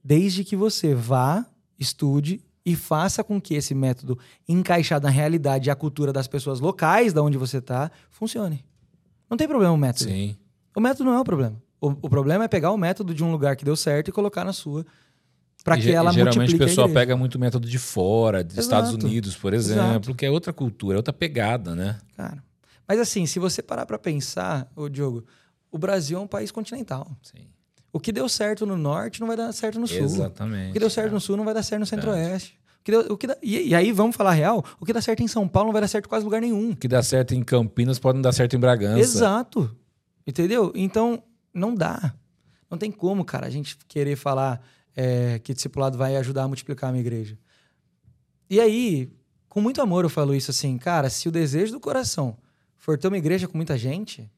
Desde 0.02 0.44
que 0.44 0.56
você 0.56 0.94
vá, 0.94 1.44
estude 1.78 2.40
e 2.68 2.76
faça 2.76 3.24
com 3.24 3.40
que 3.40 3.54
esse 3.54 3.74
método, 3.74 4.18
encaixado 4.46 5.06
na 5.06 5.10
realidade 5.10 5.68
e 5.68 5.70
a 5.70 5.74
cultura 5.74 6.12
das 6.12 6.28
pessoas 6.28 6.60
locais 6.60 7.14
da 7.14 7.22
onde 7.22 7.38
você 7.38 7.58
está, 7.58 7.90
funcione. 8.10 8.62
Não 9.30 9.38
tem 9.38 9.48
problema 9.48 9.72
o 9.72 9.76
método. 9.78 10.10
Sim. 10.10 10.36
O 10.76 10.80
método 10.80 11.04
não 11.04 11.14
é 11.16 11.20
o 11.20 11.24
problema. 11.24 11.56
O, 11.80 11.88
o 11.88 12.10
problema 12.10 12.44
é 12.44 12.48
pegar 12.48 12.70
o 12.70 12.76
método 12.76 13.14
de 13.14 13.24
um 13.24 13.32
lugar 13.32 13.56
que 13.56 13.64
deu 13.64 13.74
certo 13.74 14.08
e 14.08 14.12
colocar 14.12 14.44
na 14.44 14.52
sua 14.52 14.84
para 15.64 15.78
que 15.78 15.90
ela 15.90 16.12
geralmente 16.12 16.54
o 16.54 16.58
pessoal 16.58 16.90
pega 16.90 17.16
muito 17.16 17.38
método 17.38 17.66
de 17.66 17.78
fora, 17.78 18.44
dos. 18.44 18.58
Estados 18.58 18.92
Unidos, 18.92 19.34
por 19.34 19.54
exemplo, 19.54 19.82
Exato. 19.82 20.14
que 20.14 20.26
é 20.26 20.30
outra 20.30 20.52
cultura, 20.52 20.96
é 20.96 20.98
outra 20.98 21.12
pegada, 21.12 21.74
né? 21.74 21.98
Cara. 22.16 22.44
Mas 22.86 23.00
assim, 23.00 23.24
se 23.24 23.38
você 23.38 23.62
parar 23.62 23.86
para 23.86 23.98
pensar, 23.98 24.70
ô 24.76 24.90
Diogo, 24.90 25.24
o 25.70 25.78
Brasil 25.78 26.18
é 26.18 26.20
um 26.20 26.26
país 26.26 26.50
continental. 26.50 27.16
Sim. 27.22 27.46
O 27.92 27.98
que 27.98 28.12
deu 28.12 28.28
certo 28.28 28.66
no 28.66 28.76
norte 28.76 29.20
não 29.20 29.26
vai 29.26 29.36
dar 29.36 29.52
certo 29.52 29.80
no 29.80 29.86
sul. 29.86 29.98
Exatamente. 29.98 30.70
O 30.70 30.72
que 30.74 30.78
deu 30.78 30.90
certo 30.90 31.12
no 31.12 31.20
sul 31.20 31.36
não 31.36 31.44
vai 31.44 31.54
dar 31.54 31.62
certo 31.62 31.80
no 31.80 31.86
centro-oeste. 31.86 32.58
O 32.80 32.84
que 32.84 32.90
deu- 32.92 33.12
o 33.12 33.16
que 33.16 33.26
dá- 33.26 33.36
e, 33.42 33.68
e 33.68 33.74
aí, 33.74 33.92
vamos 33.92 34.14
falar 34.16 34.32
real, 34.32 34.64
o 34.78 34.84
que 34.86 34.92
dá 34.92 35.00
certo 35.00 35.22
em 35.22 35.28
São 35.28 35.48
Paulo 35.48 35.68
não 35.68 35.72
vai 35.72 35.80
dar 35.80 35.88
certo 35.88 36.06
em 36.06 36.08
quase 36.08 36.24
lugar 36.24 36.40
nenhum. 36.40 36.70
O 36.70 36.76
que 36.76 36.86
dá 36.88 37.02
certo 37.02 37.34
em 37.34 37.42
Campinas 37.42 37.98
pode 37.98 38.16
não 38.16 38.22
dar 38.22 38.32
certo 38.32 38.54
em 38.54 38.58
Bragança. 38.58 38.98
Exato. 39.00 39.74
Entendeu? 40.26 40.72
Então, 40.74 41.22
não 41.52 41.74
dá. 41.74 42.14
Não 42.70 42.76
tem 42.76 42.90
como, 42.90 43.24
cara, 43.24 43.46
a 43.46 43.50
gente 43.50 43.76
querer 43.88 44.16
falar 44.16 44.62
é, 44.94 45.38
que 45.38 45.54
discipulado 45.54 45.96
vai 45.96 46.16
ajudar 46.16 46.42
a 46.44 46.48
multiplicar 46.48 46.90
a 46.90 46.92
minha 46.92 47.00
igreja. 47.02 47.38
E 48.50 48.60
aí, 48.60 49.10
com 49.48 49.60
muito 49.60 49.80
amor, 49.80 50.04
eu 50.04 50.10
falo 50.10 50.34
isso 50.34 50.50
assim, 50.50 50.76
cara, 50.76 51.08
se 51.08 51.28
o 51.28 51.32
desejo 51.32 51.72
do 51.72 51.80
coração 51.80 52.36
for 52.76 52.98
ter 52.98 53.08
uma 53.08 53.16
igreja 53.18 53.48
com 53.48 53.56
muita 53.56 53.76
gente, 53.78 54.30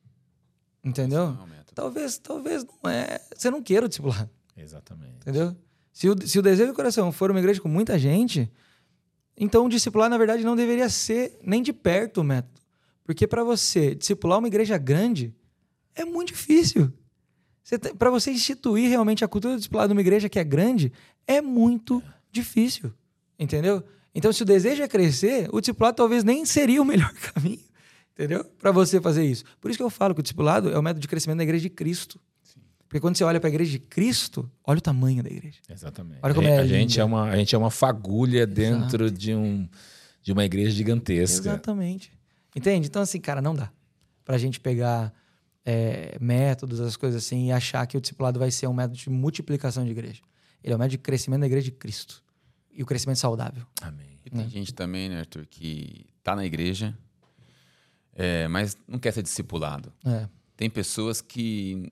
entendeu? 0.85 1.33
Não 1.33 1.45
é. 1.47 1.60
Talvez, 1.81 2.19
talvez 2.19 2.63
não 2.63 2.91
é. 2.91 3.19
Você 3.35 3.51
não 3.51 3.63
queira 3.63 3.87
o 3.87 3.89
discipulado. 3.89 4.29
Exatamente. 4.55 5.17
Entendeu? 5.23 5.57
Se 5.91 6.11
o, 6.11 6.29
se 6.29 6.39
o 6.39 6.43
desejo 6.43 6.73
do 6.73 6.77
coração 6.77 7.11
for 7.11 7.31
uma 7.31 7.41
igreja 7.41 7.59
com 7.59 7.71
muita 7.71 7.99
gente, 7.99 8.53
então 9.35 9.65
o 9.65 9.69
discipular, 9.69 10.11
na 10.11 10.19
verdade, 10.19 10.45
não 10.45 10.55
deveria 10.55 10.91
ser 10.91 11.39
nem 11.43 11.63
de 11.63 11.73
perto 11.73 12.21
o 12.21 12.25
método. 12.25 12.61
Porque 13.03 13.27
para 13.27 13.43
você 13.43 13.95
discipular 13.95 14.39
uma 14.39 14.49
igreja 14.49 14.77
grande 14.77 15.35
é 15.95 16.05
muito 16.05 16.35
difícil. 16.35 16.93
Para 17.99 18.11
você 18.11 18.31
instituir 18.31 18.91
realmente 18.91 19.25
a 19.25 19.29
cultura 19.29 19.55
do 19.55 19.57
discipulado 19.57 19.95
numa 19.95 20.03
igreja 20.03 20.29
que 20.29 20.39
é 20.39 20.45
grande, 20.45 20.93
é 21.27 21.41
muito 21.41 22.03
difícil. 22.31 22.93
Entendeu? 23.39 23.83
Então, 24.15 24.31
se 24.35 24.43
o 24.43 24.47
desejo 24.47 24.83
é 24.83 24.89
crescer, 24.89 25.49
o 25.51 25.61
discipulado 25.61 25.97
talvez 25.97 26.25
nem 26.25 26.45
seria 26.45 26.83
o 26.83 26.85
melhor 26.85 27.13
caminho. 27.33 27.70
Entendeu? 28.21 28.45
Para 28.45 28.71
você 28.71 29.01
fazer 29.01 29.25
isso. 29.25 29.45
Por 29.59 29.71
isso 29.71 29.79
que 29.79 29.83
eu 29.83 29.89
falo 29.89 30.15
que 30.15 30.21
o 30.21 30.23
discipulado 30.23 30.69
é 30.69 30.79
o 30.79 30.83
método 30.83 31.01
de 31.01 31.09
crescimento 31.09 31.39
da 31.39 31.43
igreja 31.43 31.63
de 31.63 31.71
Cristo. 31.71 32.21
Porque 32.87 33.01
quando 33.01 33.17
você 33.17 33.25
olha 33.25 33.41
para 33.41 33.49
a 33.49 33.53
igreja 33.53 33.71
de 33.71 33.79
Cristo, 33.79 34.51
olha 34.63 34.79
o 34.79 34.83
tamanho 34.83 35.23
da 35.23 35.31
igreja. 35.31 35.59
Exatamente. 35.71 36.19
Olha 36.23 36.35
como 36.35 36.47
a, 36.47 36.51
é 36.51 36.59
a 36.59 36.67
gente 36.67 37.01
é 37.01 37.05
uma 37.05 37.31
A 37.31 37.37
gente 37.37 37.55
é 37.55 37.59
uma 37.59 37.71
fagulha 37.71 38.47
dentro 38.47 39.11
de, 39.11 39.35
um, 39.35 39.67
de 40.23 40.33
uma 40.33 40.45
igreja 40.45 40.71
gigantesca. 40.73 41.49
Exatamente. 41.49 42.13
Entende? 42.55 42.89
Então, 42.89 43.01
assim, 43.01 43.21
cara, 43.21 43.41
não 43.41 43.55
dá 43.55 43.73
pra 44.23 44.37
gente 44.37 44.61
pegar 44.61 45.15
é, 45.65 46.19
métodos, 46.21 46.79
as 46.79 46.97
coisas 46.97 47.25
assim, 47.25 47.47
e 47.47 47.53
achar 47.53 47.87
que 47.87 47.97
o 47.97 48.01
discipulado 48.01 48.39
vai 48.39 48.51
ser 48.51 48.67
um 48.67 48.75
método 48.75 48.99
de 48.99 49.09
multiplicação 49.09 49.85
de 49.85 49.93
igreja. 49.93 50.21
Ele 50.63 50.75
é 50.75 50.77
um 50.77 50.79
método 50.79 50.93
de 50.93 50.99
crescimento 50.99 51.41
da 51.41 51.47
igreja 51.47 51.65
de 51.65 51.73
Cristo. 51.73 52.23
E 52.71 52.83
o 52.83 52.87
crescimento 52.87 53.19
saudável. 53.19 53.65
Amém. 53.81 54.19
E 54.27 54.31
tem 54.31 54.49
gente 54.51 54.75
também, 54.75 55.09
né, 55.09 55.21
Arthur, 55.21 55.47
que 55.47 56.07
tá 56.23 56.37
na 56.37 56.45
igreja, 56.45 56.97
é, 58.15 58.49
mas 58.49 58.77
não 58.87 58.99
quer 58.99 59.13
ser 59.13 59.23
discipulado. 59.23 59.93
É. 60.05 60.29
Tem 60.57 60.69
pessoas 60.69 61.21
que. 61.21 61.91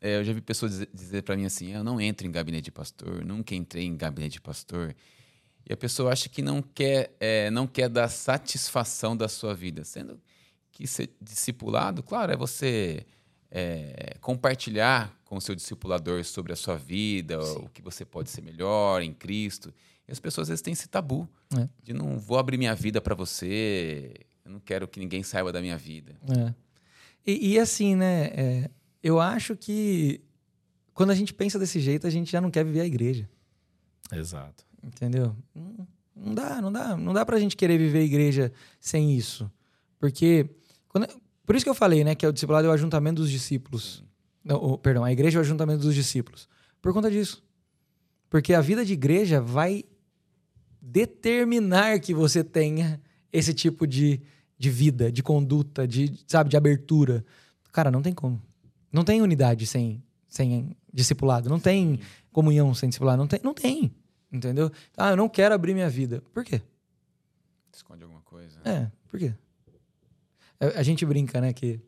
é, 0.00 0.16
eu 0.18 0.24
já 0.24 0.32
vi 0.32 0.40
pessoas 0.40 0.72
dizer, 0.72 0.88
dizer 0.92 1.22
para 1.22 1.36
mim 1.36 1.44
assim: 1.44 1.72
eu 1.72 1.84
não 1.84 2.00
entro 2.00 2.26
em 2.26 2.30
gabinete 2.30 2.64
de 2.64 2.70
pastor, 2.72 3.24
nunca 3.24 3.54
entrei 3.54 3.84
em 3.84 3.96
gabinete 3.96 4.32
de 4.34 4.40
pastor. 4.40 4.94
E 5.68 5.72
a 5.72 5.76
pessoa 5.76 6.12
acha 6.12 6.28
que 6.28 6.40
não 6.42 6.62
quer, 6.62 7.14
é, 7.20 7.50
não 7.50 7.66
quer 7.66 7.88
dar 7.88 8.08
satisfação 8.08 9.16
da 9.16 9.28
sua 9.28 9.54
vida. 9.54 9.84
Sendo 9.84 10.18
que 10.72 10.86
ser 10.86 11.10
discipulado, 11.20 12.02
claro, 12.02 12.32
é 12.32 12.36
você 12.36 13.04
é, 13.50 14.16
compartilhar 14.20 15.14
com 15.24 15.36
o 15.36 15.40
seu 15.40 15.54
discipulador 15.54 16.24
sobre 16.24 16.52
a 16.52 16.56
sua 16.56 16.76
vida, 16.76 17.38
o 17.40 17.68
que 17.68 17.82
você 17.82 18.04
pode 18.04 18.30
ser 18.30 18.40
melhor 18.40 19.02
em 19.02 19.12
Cristo. 19.12 19.72
E 20.08 20.12
as 20.12 20.18
pessoas 20.18 20.46
às 20.46 20.48
vezes 20.48 20.62
têm 20.62 20.72
esse 20.72 20.88
tabu 20.88 21.28
É. 21.56 21.68
de 21.82 21.92
não 21.92 22.18
vou 22.18 22.38
abrir 22.38 22.56
minha 22.56 22.74
vida 22.74 23.00
para 23.00 23.14
você, 23.14 24.12
eu 24.50 24.54
não 24.54 24.60
quero 24.60 24.88
que 24.88 24.98
ninguém 24.98 25.22
saiba 25.22 25.52
da 25.52 25.60
minha 25.60 25.78
vida. 25.78 26.16
É. 26.28 26.54
E, 27.24 27.52
e 27.52 27.58
assim, 27.58 27.94
né? 27.94 28.24
é, 28.34 28.70
eu 29.02 29.20
acho 29.20 29.56
que 29.56 30.20
quando 30.92 31.10
a 31.10 31.14
gente 31.14 31.32
pensa 31.32 31.58
desse 31.58 31.78
jeito, 31.78 32.06
a 32.06 32.10
gente 32.10 32.30
já 32.30 32.40
não 32.40 32.50
quer 32.50 32.64
viver 32.64 32.80
a 32.80 32.86
igreja. 32.86 33.28
Exato. 34.12 34.66
Entendeu? 34.82 35.36
Não, 35.54 35.86
não 36.16 36.34
dá, 36.34 36.60
não 36.60 36.72
dá. 36.72 36.96
Não 36.96 37.12
dá 37.12 37.24
pra 37.24 37.38
gente 37.38 37.56
querer 37.56 37.78
viver 37.78 38.00
a 38.00 38.04
igreja 38.04 38.52
sem 38.80 39.16
isso. 39.16 39.50
Porque. 39.98 40.48
quando- 40.88 41.06
por 41.46 41.54
isso 41.56 41.64
que 41.64 41.70
eu 41.70 41.74
falei, 41.74 42.02
né? 42.04 42.14
Que 42.14 42.24
é 42.26 42.28
o 42.28 42.32
discipulado 42.32 42.66
é 42.66 42.70
o 42.70 42.72
ajuntamento 42.72 43.20
dos 43.22 43.30
discípulos. 43.30 44.04
Não, 44.44 44.56
o- 44.56 44.78
perdão, 44.78 45.04
a 45.04 45.12
igreja 45.12 45.38
é 45.38 45.40
o 45.40 45.42
ajuntamento 45.42 45.82
dos 45.82 45.94
discípulos. 45.94 46.48
Por 46.82 46.92
conta 46.92 47.10
disso. 47.10 47.44
Porque 48.28 48.52
a 48.54 48.60
vida 48.60 48.84
de 48.84 48.92
igreja 48.94 49.40
vai 49.40 49.84
determinar 50.80 52.00
que 52.00 52.14
você 52.14 52.42
tenha 52.42 53.00
esse 53.32 53.52
tipo 53.54 53.86
de, 53.86 54.20
de 54.60 54.68
vida, 54.70 55.10
de 55.10 55.22
conduta, 55.22 55.88
de, 55.88 56.12
sabe, 56.26 56.50
de 56.50 56.56
abertura. 56.56 57.24
Cara, 57.72 57.90
não 57.90 58.02
tem 58.02 58.12
como. 58.12 58.38
Não 58.92 59.02
tem 59.02 59.22
unidade 59.22 59.66
sem, 59.66 60.02
sem 60.28 60.76
discipulado. 60.92 61.48
Não 61.48 61.58
tem 61.58 61.98
comunhão 62.30 62.74
sem 62.74 62.90
discipulado. 62.90 63.16
Não 63.18 63.26
tem. 63.26 63.40
Não 63.42 63.54
tem. 63.54 63.90
Entendeu? 64.30 64.70
Ah, 64.96 65.10
eu 65.12 65.16
não 65.16 65.30
quero 65.30 65.54
abrir 65.54 65.72
minha 65.72 65.88
vida. 65.88 66.22
Por 66.34 66.44
quê? 66.44 66.60
Esconde 67.74 68.02
alguma 68.02 68.20
coisa. 68.20 68.58
É, 68.62 68.86
por 69.08 69.18
quê? 69.18 69.32
A, 70.60 70.80
a 70.80 70.82
gente 70.82 71.06
brinca, 71.06 71.40
né, 71.40 71.54
que 71.54 71.80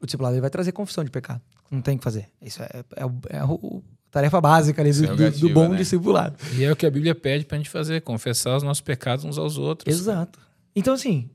o 0.00 0.06
discipulado 0.06 0.34
ele 0.34 0.40
vai 0.40 0.50
trazer 0.50 0.72
confissão 0.72 1.04
de 1.04 1.10
pecado. 1.10 1.42
Não 1.70 1.82
tem 1.82 1.96
o 1.96 1.98
que 1.98 2.04
fazer. 2.04 2.30
Isso 2.40 2.62
é, 2.62 2.68
é, 2.96 3.02
é 3.38 3.44
o- 3.44 3.82
a 4.08 4.10
tarefa 4.10 4.40
básica 4.40 4.80
ali 4.80 4.90
do, 4.92 5.16
do- 5.16 5.30
do 5.38 5.48
bom 5.50 5.68
né? 5.68 5.76
discipulado. 5.76 6.36
E 6.56 6.64
é 6.64 6.72
o 6.72 6.76
que 6.76 6.86
a 6.86 6.90
Bíblia 6.90 7.14
pede 7.14 7.44
pra 7.44 7.58
gente 7.58 7.68
fazer, 7.68 8.00
confessar 8.00 8.56
os 8.56 8.62
nossos 8.62 8.80
pecados 8.80 9.24
uns 9.24 9.36
aos 9.36 9.58
outros. 9.58 9.92
Exato. 9.94 10.38
Então, 10.74 10.94
assim, 10.94 11.28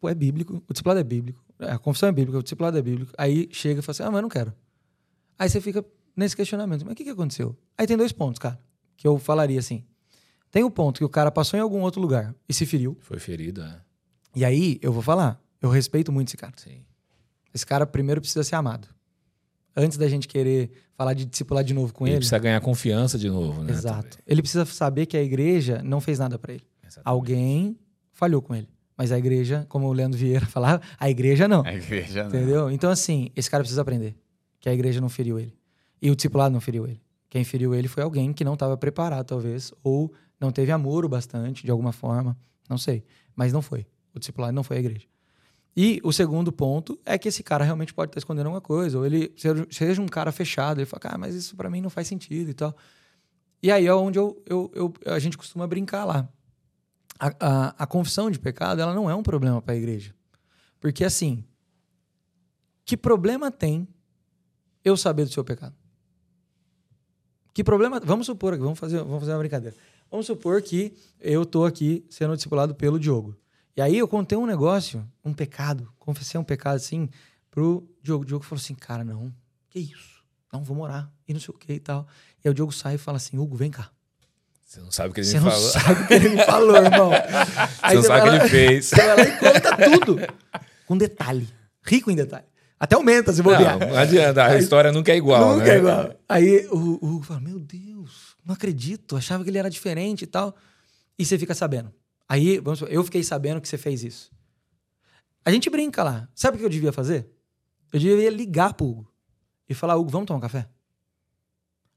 pô, 0.00 0.08
é 0.08 0.14
bíblico, 0.14 0.62
o 0.68 0.72
discipulado 0.72 1.00
é 1.00 1.04
bíblico, 1.04 1.44
a 1.60 1.78
confissão 1.78 2.08
é 2.08 2.12
bíblica, 2.12 2.38
o 2.38 2.42
discipulado 2.42 2.78
é 2.78 2.82
bíblico. 2.82 3.12
Aí 3.18 3.48
chega 3.52 3.80
e 3.80 3.82
fala 3.82 3.92
assim: 3.92 4.02
ah, 4.02 4.06
mas 4.10 4.16
eu 4.18 4.22
não 4.22 4.28
quero. 4.28 4.52
Aí 5.38 5.48
você 5.48 5.60
fica 5.60 5.84
nesse 6.16 6.36
questionamento: 6.36 6.84
mas 6.84 6.92
o 6.92 6.96
que, 6.96 7.04
que 7.04 7.10
aconteceu? 7.10 7.56
Aí 7.76 7.86
tem 7.86 7.96
dois 7.96 8.12
pontos, 8.12 8.38
cara, 8.38 8.58
que 8.96 9.06
eu 9.06 9.18
falaria 9.18 9.58
assim. 9.58 9.84
Tem 10.50 10.64
o 10.64 10.70
ponto 10.70 10.98
que 10.98 11.04
o 11.04 11.08
cara 11.08 11.30
passou 11.30 11.58
em 11.58 11.62
algum 11.62 11.80
outro 11.82 12.00
lugar 12.00 12.34
e 12.48 12.54
se 12.54 12.64
feriu. 12.64 12.96
Foi 13.00 13.18
ferido, 13.18 13.60
é. 13.62 13.80
E 14.34 14.44
aí, 14.44 14.78
eu 14.80 14.92
vou 14.92 15.02
falar, 15.02 15.42
eu 15.60 15.68
respeito 15.68 16.10
muito 16.10 16.28
esse 16.28 16.36
cara. 16.36 16.54
Sim. 16.56 16.84
Esse 17.52 17.66
cara 17.66 17.86
primeiro 17.86 18.20
precisa 18.20 18.42
ser 18.44 18.54
amado. 18.54 18.88
Antes 19.76 19.98
da 19.98 20.08
gente 20.08 20.26
querer 20.26 20.70
falar 20.94 21.12
de 21.14 21.24
discipular 21.24 21.62
de 21.62 21.72
novo 21.74 21.92
com 21.92 22.04
Ele 22.06 22.12
ele. 22.14 22.18
precisa 22.20 22.38
ganhar 22.38 22.60
confiança 22.60 23.18
de 23.18 23.28
novo, 23.28 23.62
né? 23.62 23.72
Exato. 23.72 24.08
também. 24.10 24.24
Ele 24.26 24.42
precisa 24.42 24.64
saber 24.64 25.06
que 25.06 25.16
a 25.16 25.22
igreja 25.22 25.82
não 25.84 26.00
fez 26.00 26.18
nada 26.18 26.38
pra 26.38 26.52
ele. 26.54 26.64
Exatamente. 26.82 27.02
Alguém 27.08 27.78
falhou 28.12 28.40
com 28.42 28.54
ele. 28.54 28.68
Mas 28.98 29.12
a 29.12 29.18
igreja, 29.18 29.64
como 29.68 29.86
o 29.86 29.92
Leandro 29.92 30.18
Vieira 30.18 30.44
falava, 30.50 30.82
a 30.98 31.08
igreja 31.08 31.46
não. 31.46 31.64
A 31.64 31.72
igreja 31.72 32.24
não. 32.24 32.28
Entendeu? 32.28 32.70
Então, 32.70 32.90
assim, 32.90 33.30
esse 33.36 33.48
cara 33.48 33.62
precisa 33.62 33.80
aprender 33.80 34.16
que 34.60 34.68
a 34.68 34.74
igreja 34.74 35.00
não 35.00 35.08
feriu 35.08 35.38
ele. 35.38 35.56
E 36.02 36.10
o 36.10 36.16
discipulado 36.16 36.52
não 36.52 36.60
feriu 36.60 36.84
ele. 36.84 37.00
Quem 37.30 37.44
feriu 37.44 37.74
ele 37.74 37.86
foi 37.86 38.02
alguém 38.02 38.32
que 38.32 38.42
não 38.44 38.54
estava 38.54 38.76
preparado, 38.76 39.24
talvez, 39.26 39.72
ou 39.84 40.12
não 40.40 40.50
teve 40.50 40.72
amor 40.72 41.04
o 41.04 41.08
bastante, 41.08 41.64
de 41.64 41.70
alguma 41.70 41.92
forma. 41.92 42.36
Não 42.68 42.76
sei. 42.76 43.04
Mas 43.36 43.52
não 43.52 43.62
foi. 43.62 43.86
O 44.14 44.18
discipulado 44.18 44.52
não 44.52 44.64
foi 44.64 44.78
a 44.78 44.80
igreja. 44.80 45.06
E 45.76 46.00
o 46.02 46.12
segundo 46.12 46.50
ponto 46.50 46.98
é 47.06 47.16
que 47.16 47.28
esse 47.28 47.42
cara 47.44 47.64
realmente 47.64 47.94
pode 47.94 48.08
estar 48.10 48.18
escondendo 48.18 48.46
alguma 48.46 48.60
coisa, 48.60 48.98
ou 48.98 49.06
ele 49.06 49.32
seja- 49.70 50.02
um 50.02 50.06
cara 50.08 50.32
fechado, 50.32 50.78
ele 50.80 50.86
fala, 50.86 51.14
ah, 51.14 51.18
mas 51.18 51.36
isso 51.36 51.54
pra 51.54 51.70
mim 51.70 51.80
não 51.80 51.90
faz 51.90 52.08
sentido 52.08 52.50
e 52.50 52.54
tal. 52.54 52.74
E 53.62 53.70
aí 53.70 53.86
é 53.86 53.94
onde 53.94 54.18
eu, 54.18 54.42
eu, 54.46 54.70
eu- 54.74 54.92
a 55.06 55.18
gente 55.20 55.38
costuma 55.38 55.66
brincar 55.68 56.04
lá. 56.04 56.28
A, 57.18 57.26
a, 57.40 57.68
a 57.82 57.86
confissão 57.86 58.30
de 58.30 58.38
pecado, 58.38 58.80
ela 58.80 58.94
não 58.94 59.10
é 59.10 59.14
um 59.14 59.22
problema 59.22 59.60
para 59.60 59.74
a 59.74 59.76
igreja. 59.76 60.14
Porque 60.80 61.04
assim, 61.04 61.44
Que 62.88 62.96
problema 62.96 63.50
tem 63.50 63.86
eu 64.82 64.96
saber 64.96 65.26
do 65.26 65.30
seu 65.30 65.44
pecado? 65.44 65.74
Que 67.52 67.62
problema. 67.62 68.00
Vamos 68.00 68.24
supor, 68.24 68.56
vamos 68.56 68.78
fazer, 68.78 68.96
vamos 68.98 69.20
fazer 69.20 69.32
uma 69.32 69.40
brincadeira. 69.40 69.76
Vamos 70.10 70.24
supor 70.24 70.62
que 70.62 70.96
eu 71.20 71.44
tô 71.44 71.66
aqui 71.66 72.06
sendo 72.08 72.34
discipulado 72.34 72.74
pelo 72.74 72.98
Diogo. 72.98 73.36
E 73.76 73.82
aí 73.82 73.98
eu 73.98 74.08
contei 74.08 74.38
um 74.38 74.46
negócio, 74.46 75.06
um 75.22 75.34
pecado, 75.34 75.92
confessei 75.98 76.40
um 76.40 76.44
pecado 76.44 76.76
assim 76.76 77.10
pro 77.50 77.86
Diogo. 78.02 78.22
O 78.22 78.26
Diogo 78.26 78.44
falou 78.44 78.58
assim: 78.58 78.74
cara, 78.74 79.04
não, 79.04 79.34
que 79.68 79.80
isso? 79.80 80.24
Não, 80.50 80.64
vou 80.64 80.74
morar. 80.74 81.12
E 81.28 81.34
não 81.34 81.40
sei 81.40 81.54
o 81.54 81.58
que 81.58 81.74
e 81.74 81.80
tal. 81.80 82.06
E 82.42 82.48
aí 82.48 82.50
o 82.50 82.54
Diogo 82.54 82.72
sai 82.72 82.94
e 82.94 82.98
fala 82.98 83.18
assim: 83.18 83.36
Hugo, 83.36 83.54
vem 83.54 83.70
cá. 83.70 83.90
Você 84.68 84.80
não 84.80 84.90
sabe 84.92 85.08
o 85.08 85.14
que 85.14 85.20
ele 85.20 85.26
Você 85.26 85.38
me 85.38 85.44
não 85.46 85.50
falou. 85.50 85.70
sabe 85.70 86.02
o 86.02 86.06
que 86.06 86.12
ele 86.14 86.28
me 86.28 86.44
falou, 86.44 86.76
irmão. 86.76 87.10
Você 87.88 87.94
não 87.94 88.02
sabe 88.02 88.20
o 88.20 88.32
que 88.32 88.36
ele 88.36 88.48
fez. 88.50 88.84
Você 88.84 88.96
vai 88.96 89.16
lá 89.16 89.22
e 89.22 89.38
conta 89.38 89.76
tudo. 89.76 90.18
Com 90.84 90.98
detalhe. 90.98 91.48
Rico 91.82 92.10
em 92.10 92.14
detalhe. 92.14 92.44
Até 92.78 92.94
aumenta 92.94 93.32
se 93.32 93.42
bobear. 93.42 93.78
Não, 93.78 93.88
não 93.88 93.96
adianta. 93.96 94.44
A 94.44 94.58
história 94.58 94.92
nunca 94.92 95.10
é 95.10 95.16
igual, 95.16 95.54
Nunca 95.54 95.64
né? 95.64 95.74
é 95.74 95.78
igual. 95.78 96.14
Aí 96.28 96.66
o, 96.70 96.98
Hugo 97.02 97.22
fala: 97.22 97.40
Meu 97.40 97.58
Deus, 97.58 98.36
não 98.44 98.54
acredito. 98.54 99.16
Achava 99.16 99.42
que 99.42 99.48
ele 99.48 99.56
era 99.56 99.70
diferente 99.70 100.24
e 100.24 100.26
tal. 100.26 100.54
E 101.18 101.24
você 101.24 101.38
fica 101.38 101.54
sabendo. 101.54 101.90
Aí, 102.28 102.58
vamos 102.58 102.82
eu 102.90 103.02
fiquei 103.02 103.24
sabendo 103.24 103.62
que 103.62 103.68
você 103.68 103.78
fez 103.78 104.04
isso. 104.04 104.30
A 105.46 105.50
gente 105.50 105.70
brinca 105.70 106.04
lá. 106.04 106.28
Sabe 106.34 106.56
o 106.56 106.60
que 106.60 106.66
eu 106.66 106.70
devia 106.70 106.92
fazer? 106.92 107.26
Eu 107.90 107.98
devia 107.98 108.28
ligar 108.30 108.74
pro 108.74 108.86
Hugo 108.86 109.10
e 109.66 109.72
falar: 109.72 109.96
Hugo, 109.96 110.10
vamos 110.10 110.26
tomar 110.26 110.36
um 110.36 110.42
café? 110.42 110.68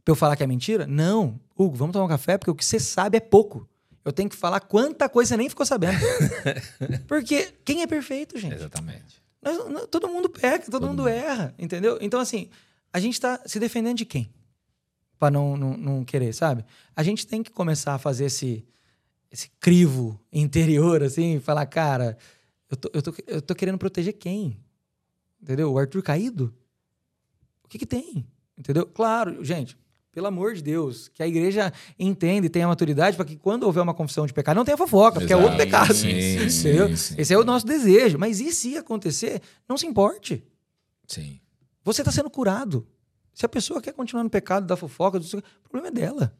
Pra 0.04 0.12
eu 0.12 0.16
falar 0.16 0.36
que 0.36 0.44
é 0.44 0.48
mentira? 0.48 0.88
Não. 0.88 1.40
Hugo, 1.58 1.76
vamos 1.76 1.94
tomar 1.94 2.06
um 2.06 2.10
café 2.10 2.38
porque 2.38 2.52
o 2.52 2.56
que 2.56 2.66
você 2.66 2.80
sabe 2.80 3.18
é 3.18 3.20
pouco. 3.20 3.68
Eu 4.04 4.12
tenho 4.12 4.30
que 4.30 4.36
falar 4.36 4.60
quanta 4.62 5.08
coisa 5.08 5.30
você 5.30 5.38
nem 5.38 5.48
ficou 5.50 5.66
sabendo. 5.66 6.00
porque 7.08 7.54
quem 7.64 7.82
é 7.84 7.88
perfeito, 7.88 8.38
gente? 8.40 8.56
Exatamente. 8.56 9.22
Nós- 9.42 9.70
nós- 9.70 9.88
todo 9.88 10.08
mundo 10.08 10.30
peca, 10.30 10.70
todo, 10.72 10.88
mundo, 10.88 11.08
erra, 11.08 11.54
entendeu? 11.58 11.98
Então, 12.02 12.20
assim, 12.20 12.50
a 12.92 13.00
gente 13.00 13.20
tá 13.20 13.40
se 13.46 13.60
defendendo 13.60 13.98
de 13.98 14.06
quem? 14.06 14.30
Pra 15.20 15.30
não, 15.30 15.56
não, 15.56 15.78
não 15.78 16.04
querer, 16.04 16.34
sabe? 16.34 16.66
A 16.96 17.04
gente 17.04 17.28
tem 17.28 17.44
que 17.44 17.52
começar 17.52 17.94
a 17.94 18.00
fazer 18.00 18.26
esse, 18.26 18.66
esse 19.32 19.50
crivo 19.60 20.20
interior, 20.34 21.04
assim, 21.04 21.40
falar, 21.40 21.66
cara, 21.68 22.18
eu 22.72 22.78
tô, 22.78 22.90
eu, 22.94 23.02
tô, 23.04 23.14
eu 23.28 23.42
tô 23.42 23.54
querendo 23.54 23.78
proteger 23.78 24.14
quem? 24.14 24.58
Entendeu? 25.40 25.72
O 25.72 25.78
Arthur 25.78 26.02
caído? 26.02 26.52
O 27.64 27.68
que 27.68 27.78
que 27.78 27.86
tem? 27.86 28.26
Entendeu? 28.58 28.86
Claro, 28.88 29.44
gente, 29.44 29.78
pelo 30.12 30.28
amor 30.28 30.54
de 30.54 30.62
Deus, 30.62 31.08
que 31.10 31.24
a 31.24 31.28
igreja 31.28 31.72
entenda 31.98 32.46
e 32.46 32.50
tenha 32.50 32.68
maturidade 32.68 33.16
para 33.16 33.26
que 33.26 33.38
quando 33.38 33.64
houver 33.64 33.82
uma 33.82 33.94
confissão 33.94 34.26
de 34.26 34.34
pecado, 34.34 34.58
não 34.58 34.66
tenha 34.66 34.78
fofoca, 34.78 35.20
porque 35.20 35.32
é 35.34 35.38
outro 35.38 35.54
Exato. 35.56 35.64
pecado. 35.66 35.94
Sim, 35.94 36.50
sim, 36.50 36.96
sim. 36.98 37.16
Esse 37.18 37.34
é 37.34 37.38
o 37.38 37.44
nosso 37.46 37.66
desejo. 37.66 38.18
Mas 38.20 38.40
e 38.42 38.52
se 38.52 38.78
acontecer? 38.78 39.42
Não 39.70 39.78
se 39.78 39.88
importe. 39.88 40.44
Sim. 41.08 41.40
Você 41.84 42.02
está 42.02 42.12
sendo 42.12 42.30
curado. 42.30 42.86
Se 43.34 43.46
a 43.46 43.50
pessoa 43.50 43.82
quer 43.82 43.94
continuar 43.94 44.24
no 44.24 44.30
pecado 44.30 44.66
da 44.68 44.76
fofoca, 44.76 45.18
do... 45.20 45.26
o 45.26 45.70
problema 45.70 45.88
é 45.88 45.92
dela. 45.92 46.36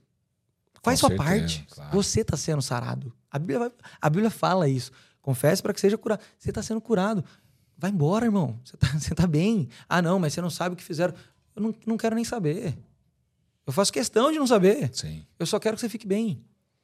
Faz 0.84 1.00
Com 1.00 1.08
sua 1.08 1.16
certeza, 1.18 1.40
parte. 1.40 1.68
claro. 1.70 1.92
Você 1.94 2.22
está 2.22 2.36
sendo 2.36 2.62
sarado. 2.62 3.14
A 3.30 3.40
Bíblia, 3.40 3.60
vai- 3.60 3.72
a 4.02 4.10
Bíblia 4.10 4.30
fala 4.30 4.68
isso. 4.68 4.92
Confesse 5.22 5.62
para 5.62 5.74
que 5.74 5.80
seja 5.80 5.98
curado. 5.98 6.22
Você 6.38 6.50
está 6.50 6.62
sendo 6.62 6.82
curado. 6.82 7.24
Vai 7.78 7.90
embora, 7.92 8.26
irmão. 8.26 8.60
Você 8.66 8.76
está 8.98 9.16
tá 9.16 9.28
bem. 9.28 9.70
Ah, 9.88 10.02
não, 10.02 10.20
mas 10.20 10.34
você 10.34 10.42
não 10.42 10.50
sabe 10.50 10.74
o 10.74 10.76
que 10.78 10.84
fizeram. 10.84 11.14
Eu 11.56 11.62
não, 11.64 11.76
não 11.86 11.98
quero 11.98 12.16
nem 12.16 12.24
saber. 12.26 12.78
Eu 13.66 13.74
faço 13.74 13.92
questão 13.92 14.32
de 14.32 14.40
não 14.40 14.48
saber. 14.48 14.90
Sim. 14.94 15.26
Eu 15.38 15.46
só 15.46 15.60
quero 15.60 15.76
que 15.76 15.82
você 15.82 15.90
fique 15.90 16.08
bem. 16.08 16.44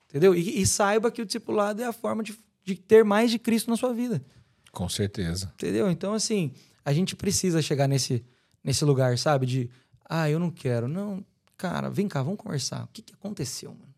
Entendeu? 0.09 0.33
E, 0.33 0.61
e 0.61 0.65
saiba 0.65 1.11
que 1.11 1.21
o 1.21 1.25
discipulado 1.25 1.81
é 1.81 1.85
a 1.85 1.93
forma 1.93 2.23
de, 2.23 2.37
de 2.63 2.75
ter 2.75 3.03
mais 3.03 3.29
de 3.31 3.39
Cristo 3.39 3.69
na 3.69 3.75
sua 3.75 3.93
vida. 3.93 4.23
Com 4.71 4.87
certeza. 4.87 5.51
Entendeu? 5.55 5.89
Então, 5.89 6.13
assim, 6.13 6.53
a 6.85 6.93
gente 6.93 7.15
precisa 7.15 7.61
chegar 7.61 7.87
nesse, 7.87 8.23
nesse 8.63 8.85
lugar, 8.85 9.17
sabe? 9.17 9.45
De, 9.45 9.69
ah, 10.05 10.29
eu 10.29 10.39
não 10.39 10.51
quero. 10.51 10.87
Não, 10.87 11.25
cara, 11.57 11.89
vem 11.89 12.07
cá, 12.07 12.21
vamos 12.23 12.39
conversar. 12.39 12.85
O 12.85 12.87
que, 12.87 13.01
que 13.01 13.13
aconteceu, 13.13 13.71
mano? 13.71 13.93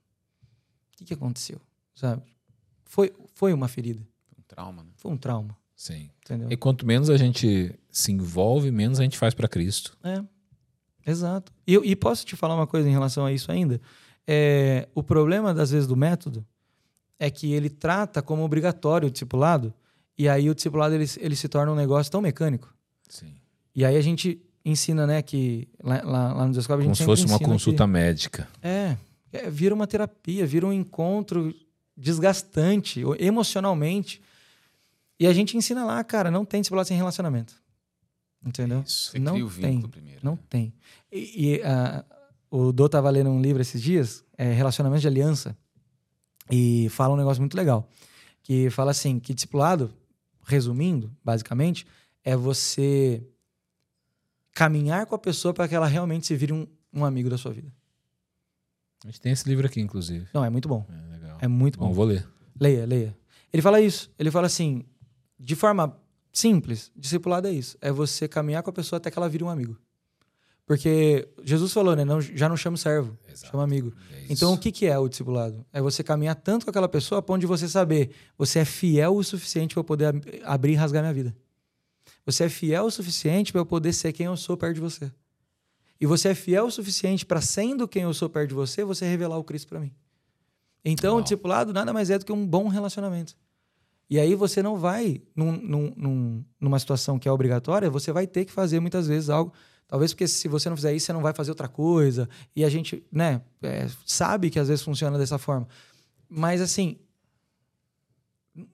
O 0.93 0.97
que, 0.97 1.05
que 1.05 1.13
aconteceu? 1.13 1.61
Sabe? 1.93 2.23
Foi, 2.85 3.13
foi 3.35 3.53
uma 3.53 3.67
ferida. 3.67 4.01
Um 4.37 4.41
trauma, 4.47 4.83
né? 4.83 4.89
Foi 4.97 5.11
um 5.11 5.17
trauma. 5.17 5.55
Sim. 5.75 6.09
Entendeu? 6.25 6.51
E 6.51 6.57
quanto 6.57 6.85
menos 6.85 7.09
a 7.09 7.17
gente 7.17 7.73
se 7.91 8.11
envolve, 8.11 8.71
menos 8.71 8.99
a 8.99 9.03
gente 9.03 9.17
faz 9.17 9.33
para 9.33 9.47
Cristo. 9.47 9.97
É, 10.03 10.23
exato. 11.05 11.51
E, 11.65 11.75
e 11.75 11.95
posso 11.95 12.25
te 12.25 12.35
falar 12.35 12.55
uma 12.55 12.67
coisa 12.67 12.87
em 12.87 12.91
relação 12.91 13.25
a 13.25 13.31
isso 13.31 13.51
ainda? 13.51 13.81
É, 14.27 14.87
o 14.93 15.01
problema, 15.01 15.51
às 15.51 15.71
vezes, 15.71 15.87
do 15.87 15.95
método 15.95 16.45
é 17.17 17.29
que 17.29 17.51
ele 17.51 17.69
trata 17.69 18.21
como 18.21 18.43
obrigatório 18.43 19.07
o 19.07 19.11
discipulado, 19.11 19.73
e 20.17 20.29
aí 20.29 20.49
o 20.49 20.55
discipulado 20.55 20.93
ele, 20.95 21.05
ele 21.17 21.35
se 21.35 21.47
torna 21.47 21.71
um 21.71 21.75
negócio 21.75 22.11
tão 22.11 22.21
mecânico. 22.21 22.73
Sim. 23.09 23.33
E 23.75 23.83
aí 23.83 23.97
a 23.97 24.01
gente 24.01 24.41
ensina, 24.63 25.07
né, 25.07 25.21
que 25.21 25.67
lá, 25.81 26.01
lá, 26.03 26.33
lá 26.33 26.47
no 26.47 26.53
Descobre 26.53 26.83
a 26.83 26.85
Como 26.85 26.95
gente 26.95 26.97
se 26.97 27.03
sempre 27.03 27.21
fosse 27.21 27.25
uma 27.25 27.39
consulta 27.39 27.87
médica. 27.87 28.47
Que, 28.61 28.67
é, 28.67 28.97
é, 29.31 29.49
vira 29.49 29.73
uma 29.73 29.87
terapia, 29.87 30.45
vira 30.45 30.65
um 30.65 30.73
encontro 30.73 31.53
desgastante 31.95 33.01
emocionalmente. 33.19 34.21
E 35.19 35.27
a 35.27 35.33
gente 35.33 35.57
ensina 35.57 35.83
lá, 35.83 36.03
cara, 36.03 36.31
não 36.31 36.45
tem 36.45 36.61
discipulado 36.61 36.87
sem 36.87 36.97
relacionamento. 36.97 37.53
Entendeu? 38.45 38.81
Isso. 38.85 39.11
Você 39.11 39.19
Não 39.19 39.33
cria 39.33 39.45
o 39.45 39.49
tem. 39.51 39.81
primeiro. 39.81 40.19
Não 40.23 40.33
né? 40.33 40.39
tem. 40.49 40.73
E, 41.11 41.55
e, 41.55 41.61
ah, 41.63 42.05
o 42.49 42.71
Dô 42.71 42.87
tava 42.87 43.09
lendo 43.09 43.29
um 43.29 43.41
livro 43.41 43.61
esses 43.61 43.81
dias, 43.81 44.23
é, 44.37 44.51
Relacionamento 44.53 45.01
de 45.01 45.07
Aliança, 45.07 45.57
e 46.49 46.87
fala 46.89 47.13
um 47.13 47.17
negócio 47.17 47.41
muito 47.41 47.55
legal. 47.55 47.87
Que 48.41 48.69
fala 48.69 48.91
assim, 48.91 49.19
que 49.19 49.33
discipulado, 49.33 49.93
resumindo, 50.45 51.15
basicamente, 51.23 51.85
é 52.23 52.35
você 52.35 53.23
caminhar 54.53 55.05
com 55.05 55.15
a 55.15 55.19
pessoa 55.19 55.53
para 55.53 55.67
que 55.67 55.75
ela 55.75 55.87
realmente 55.87 56.25
se 56.25 56.35
vire 56.35 56.53
um, 56.53 56.65
um 56.91 57.05
amigo 57.05 57.29
da 57.29 57.37
sua 57.37 57.51
vida. 57.51 57.71
A 59.03 59.07
gente 59.07 59.21
tem 59.21 59.31
esse 59.31 59.47
livro 59.47 59.65
aqui, 59.65 59.79
inclusive. 59.79 60.27
Não, 60.33 60.43
é 60.43 60.49
muito 60.49 60.67
bom. 60.67 60.85
É 60.89 61.11
legal. 61.13 61.37
É 61.41 61.47
muito 61.47 61.79
Bom, 61.79 61.87
bom. 61.87 61.93
vou 61.93 62.05
ler. 62.05 62.27
Leia, 62.59 62.85
leia. 62.85 63.17
Ele 63.53 63.61
fala 63.61 63.79
isso. 63.79 64.11
Ele 64.19 64.29
fala 64.29 64.47
assim, 64.47 64.83
de 65.39 65.55
forma 65.55 65.97
simples, 66.31 66.91
discipulado 66.95 67.47
é 67.47 67.51
isso. 67.51 67.77
É 67.81 67.91
você 67.91 68.27
caminhar 68.27 68.63
com 68.63 68.69
a 68.69 68.73
pessoa 68.73 68.97
até 68.97 69.09
que 69.11 69.17
ela 69.17 69.29
vire 69.29 69.43
um 69.43 69.49
amigo. 69.49 69.77
Porque 70.65 71.27
Jesus 71.43 71.73
falou, 71.73 71.95
né? 71.95 72.05
Não, 72.05 72.21
já 72.21 72.47
não 72.47 72.55
chama 72.55 72.77
servo, 72.77 73.17
Exato. 73.27 73.51
chama 73.51 73.63
amigo. 73.63 73.91
É. 74.13 74.25
Então, 74.29 74.53
o 74.53 74.57
que, 74.57 74.71
que 74.71 74.85
é 74.85 74.97
o 74.99 75.09
discipulado? 75.09 75.65
É 75.73 75.81
você 75.81 76.03
caminhar 76.03 76.35
tanto 76.35 76.63
com 76.65 76.69
aquela 76.69 76.87
pessoa 76.87 77.17
a 77.19 77.21
ponto 77.23 77.39
de 77.41 77.47
você 77.47 77.67
saber 77.67 78.11
você 78.37 78.59
é 78.59 78.65
fiel 78.65 79.15
o 79.15 79.23
suficiente 79.23 79.73
para 79.73 79.79
eu 79.79 79.83
poder 79.83 80.05
ab- 80.05 80.41
abrir 80.43 80.73
e 80.73 80.75
rasgar 80.75 81.01
minha 81.01 81.13
vida. 81.13 81.35
Você 82.23 82.43
é 82.43 82.49
fiel 82.49 82.85
o 82.85 82.91
suficiente 82.91 83.51
para 83.51 83.61
eu 83.61 83.65
poder 83.65 83.93
ser 83.93 84.13
quem 84.13 84.27
eu 84.27 84.37
sou 84.37 84.55
perto 84.55 84.75
de 84.75 84.81
você. 84.81 85.11
E 85.99 86.05
você 86.05 86.29
é 86.29 86.35
fiel 86.35 86.67
o 86.67 86.71
suficiente 86.71 87.25
para, 87.25 87.41
sendo 87.41 87.87
quem 87.87 88.03
eu 88.03 88.13
sou 88.13 88.29
perto 88.29 88.49
de 88.49 88.53
você, 88.55 88.83
você 88.83 89.07
revelar 89.07 89.37
o 89.39 89.43
Cristo 89.43 89.67
para 89.67 89.79
mim. 89.79 89.91
Então, 90.85 91.13
o 91.13 91.15
Uau. 91.15 91.23
discipulado 91.23 91.73
nada 91.73 91.91
mais 91.91 92.11
é 92.11 92.19
do 92.19 92.23
que 92.25 92.31
um 92.31 92.45
bom 92.45 92.67
relacionamento. 92.67 93.35
E 94.09 94.19
aí 94.19 94.33
você 94.33 94.63
não 94.63 94.75
vai, 94.77 95.21
num- 95.35 95.61
num- 95.61 95.93
num- 95.95 96.45
numa 96.59 96.79
situação 96.79 97.19
que 97.19 97.27
é 97.27 97.31
obrigatória, 97.31 97.89
você 97.89 98.11
vai 98.11 98.25
ter 98.25 98.43
que 98.45 98.51
fazer 98.51 98.79
muitas 98.79 99.07
vezes 99.07 99.29
algo. 99.29 99.53
Talvez 99.87 100.13
porque 100.13 100.27
se 100.27 100.47
você 100.47 100.69
não 100.69 100.75
fizer 100.75 100.93
isso, 100.93 101.05
você 101.07 101.13
não 101.13 101.21
vai 101.21 101.33
fazer 101.33 101.51
outra 101.51 101.67
coisa. 101.67 102.27
E 102.55 102.63
a 102.63 102.69
gente, 102.69 103.03
né, 103.11 103.41
é, 103.61 103.87
sabe 104.05 104.49
que 104.49 104.59
às 104.59 104.67
vezes 104.67 104.83
funciona 104.83 105.17
dessa 105.17 105.37
forma. 105.37 105.67
Mas 106.27 106.59
assim, 106.61 106.97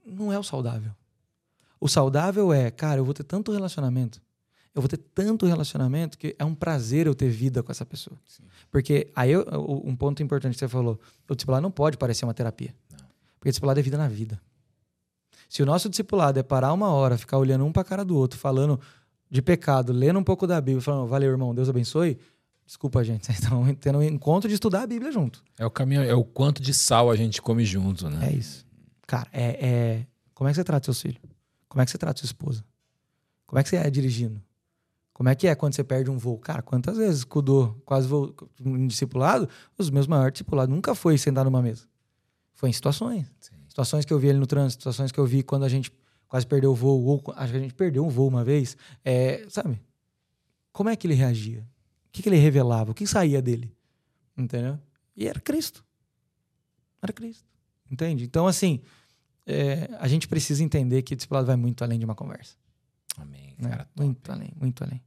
não 0.05 0.31
é 0.31 0.39
o 0.39 0.43
saudável. 0.43 0.91
O 1.79 1.87
saudável 1.87 2.51
é, 2.53 2.71
cara, 2.71 2.99
eu 2.99 3.05
vou 3.05 3.13
ter 3.13 3.23
tanto 3.23 3.51
relacionamento. 3.51 4.21
Eu 4.73 4.81
vou 4.81 4.89
ter 4.89 4.97
tanto 4.97 5.45
relacionamento 5.45 6.17
que 6.17 6.35
é 6.37 6.43
um 6.43 6.55
prazer 6.55 7.07
eu 7.07 7.15
ter 7.15 7.29
vida 7.29 7.63
com 7.63 7.71
essa 7.71 7.85
pessoa. 7.85 8.17
Porque 8.69 9.09
aí 9.15 9.31
eu- 9.31 9.45
um 9.85 9.95
ponto 9.95 10.21
importante 10.21 10.53
que 10.53 10.59
você 10.59 10.67
falou, 10.67 10.99
o 11.29 11.35
discipulado 11.35 11.61
não 11.63 11.71
pode 11.71 11.97
parecer 11.97 12.25
uma 12.25 12.33
terapia. 12.33 12.75
Porque 13.39 13.49
discipulado 13.49 13.79
é 13.79 13.83
vida 13.83 13.97
na 13.97 14.07
vida. 14.07 14.41
Se 15.55 15.63
o 15.63 15.65
nosso 15.65 15.87
discipulado 15.87 16.37
é 16.37 16.43
parar 16.43 16.73
uma 16.73 16.89
hora, 16.89 17.17
ficar 17.17 17.37
olhando 17.37 17.63
um 17.65 17.71
para 17.71 17.81
a 17.81 17.85
cara 17.85 18.03
do 18.03 18.17
outro, 18.17 18.37
falando 18.37 18.77
de 19.31 19.41
pecado, 19.41 19.93
lendo 19.93 20.19
um 20.19 20.23
pouco 20.23 20.45
da 20.45 20.59
Bíblia, 20.59 20.81
falando, 20.81 21.07
valeu, 21.07 21.31
irmão, 21.31 21.55
Deus 21.55 21.69
abençoe. 21.69 22.19
Desculpa, 22.65 23.01
gente, 23.05 23.23
vocês 23.25 23.39
estão 23.39 23.73
tendo 23.75 23.99
um 23.99 24.03
encontro 24.03 24.49
de 24.49 24.55
estudar 24.55 24.81
a 24.81 24.85
Bíblia 24.85 25.13
junto. 25.13 25.41
É 25.57 25.65
o 25.65 25.71
caminho, 25.71 26.03
é 26.03 26.13
o 26.13 26.25
quanto 26.25 26.61
de 26.61 26.73
sal 26.73 27.09
a 27.09 27.15
gente 27.15 27.41
come 27.41 27.63
junto, 27.63 28.09
né? 28.09 28.27
É 28.27 28.33
isso. 28.33 28.65
Cara, 29.07 29.29
é, 29.31 29.65
é- 29.65 30.07
Como 30.33 30.49
é 30.49 30.51
que 30.51 30.57
você 30.57 30.63
trata 30.65 30.83
seus 30.83 31.01
filhos? 31.01 31.21
Como 31.69 31.81
é 31.81 31.85
que 31.85 31.91
você 31.91 31.97
trata 31.97 32.19
sua 32.19 32.25
esposa? 32.25 32.61
Como 33.47 33.57
é 33.57 33.63
que 33.63 33.69
você 33.69 33.77
é 33.77 33.89
dirigindo? 33.89 34.41
Como 35.13 35.29
é 35.29 35.35
que 35.35 35.47
é 35.47 35.55
quando 35.55 35.73
você 35.73 35.85
perde 35.85 36.11
um 36.11 36.17
voo? 36.17 36.37
Cara, 36.37 36.61
quantas 36.61 36.97
vezes 36.97 37.23
Cudou 37.23 37.81
quase 37.85 38.09
voo 38.09 38.35
um 38.59 38.87
discipulado? 38.87 39.47
Os 39.77 39.89
meus 39.89 40.05
maiores 40.05 40.33
discipulados 40.33 40.75
nunca 40.75 40.93
foi 40.93 41.17
sentar 41.17 41.45
numa 41.45 41.61
mesa. 41.61 41.87
Foi 42.55 42.69
em 42.69 42.73
situações. 42.73 43.25
Sim. 43.39 43.54
Situações 43.75 44.05
que 44.05 44.13
eu 44.13 44.17
vi 44.17 44.27
ele 44.29 44.39
no 44.39 44.47
trânsito, 44.47 44.79
situações 44.83 45.11
que 45.11 45.19
eu 45.19 45.25
vi 45.25 45.43
quando 45.43 45.65
a 45.65 45.67
gente 45.67 45.91
quase 46.29 46.47
perdeu 46.47 46.71
o 46.71 46.73
voo, 46.75 47.03
ou 47.03 47.21
acho 47.35 47.51
que 47.51 47.57
a 47.57 47.61
gente 47.61 47.73
perdeu 47.73 48.05
um 48.05 48.09
voo 48.09 48.25
uma 48.25 48.41
vez. 48.41 48.77
É, 49.03 49.45
sabe? 49.49 49.81
Como 50.71 50.89
é 50.89 50.95
que 50.95 51.05
ele 51.05 51.13
reagia? 51.13 51.59
O 52.07 52.11
que, 52.13 52.23
que 52.23 52.29
ele 52.29 52.37
revelava? 52.37 52.91
O 52.91 52.93
que 52.93 53.05
saía 53.05 53.41
dele? 53.41 53.75
Entendeu? 54.37 54.79
E 55.13 55.27
era 55.27 55.41
Cristo. 55.41 55.83
Era 57.01 57.11
Cristo. 57.11 57.43
Entende? 57.91 58.23
Então, 58.23 58.47
assim, 58.47 58.79
é, 59.45 59.89
a 59.99 60.07
gente 60.07 60.25
precisa 60.25 60.63
entender 60.63 61.01
que 61.01 61.11
o 61.11 61.15
discipulado 61.17 61.47
vai 61.47 61.57
muito 61.57 61.83
além 61.83 61.99
de 61.99 62.05
uma 62.05 62.15
conversa. 62.15 62.55
Amém, 63.17 63.55
né? 63.59 63.69
cara. 63.71 63.89
muito 63.93 64.31
além, 64.31 64.53
muito 64.55 64.85
além. 64.85 65.01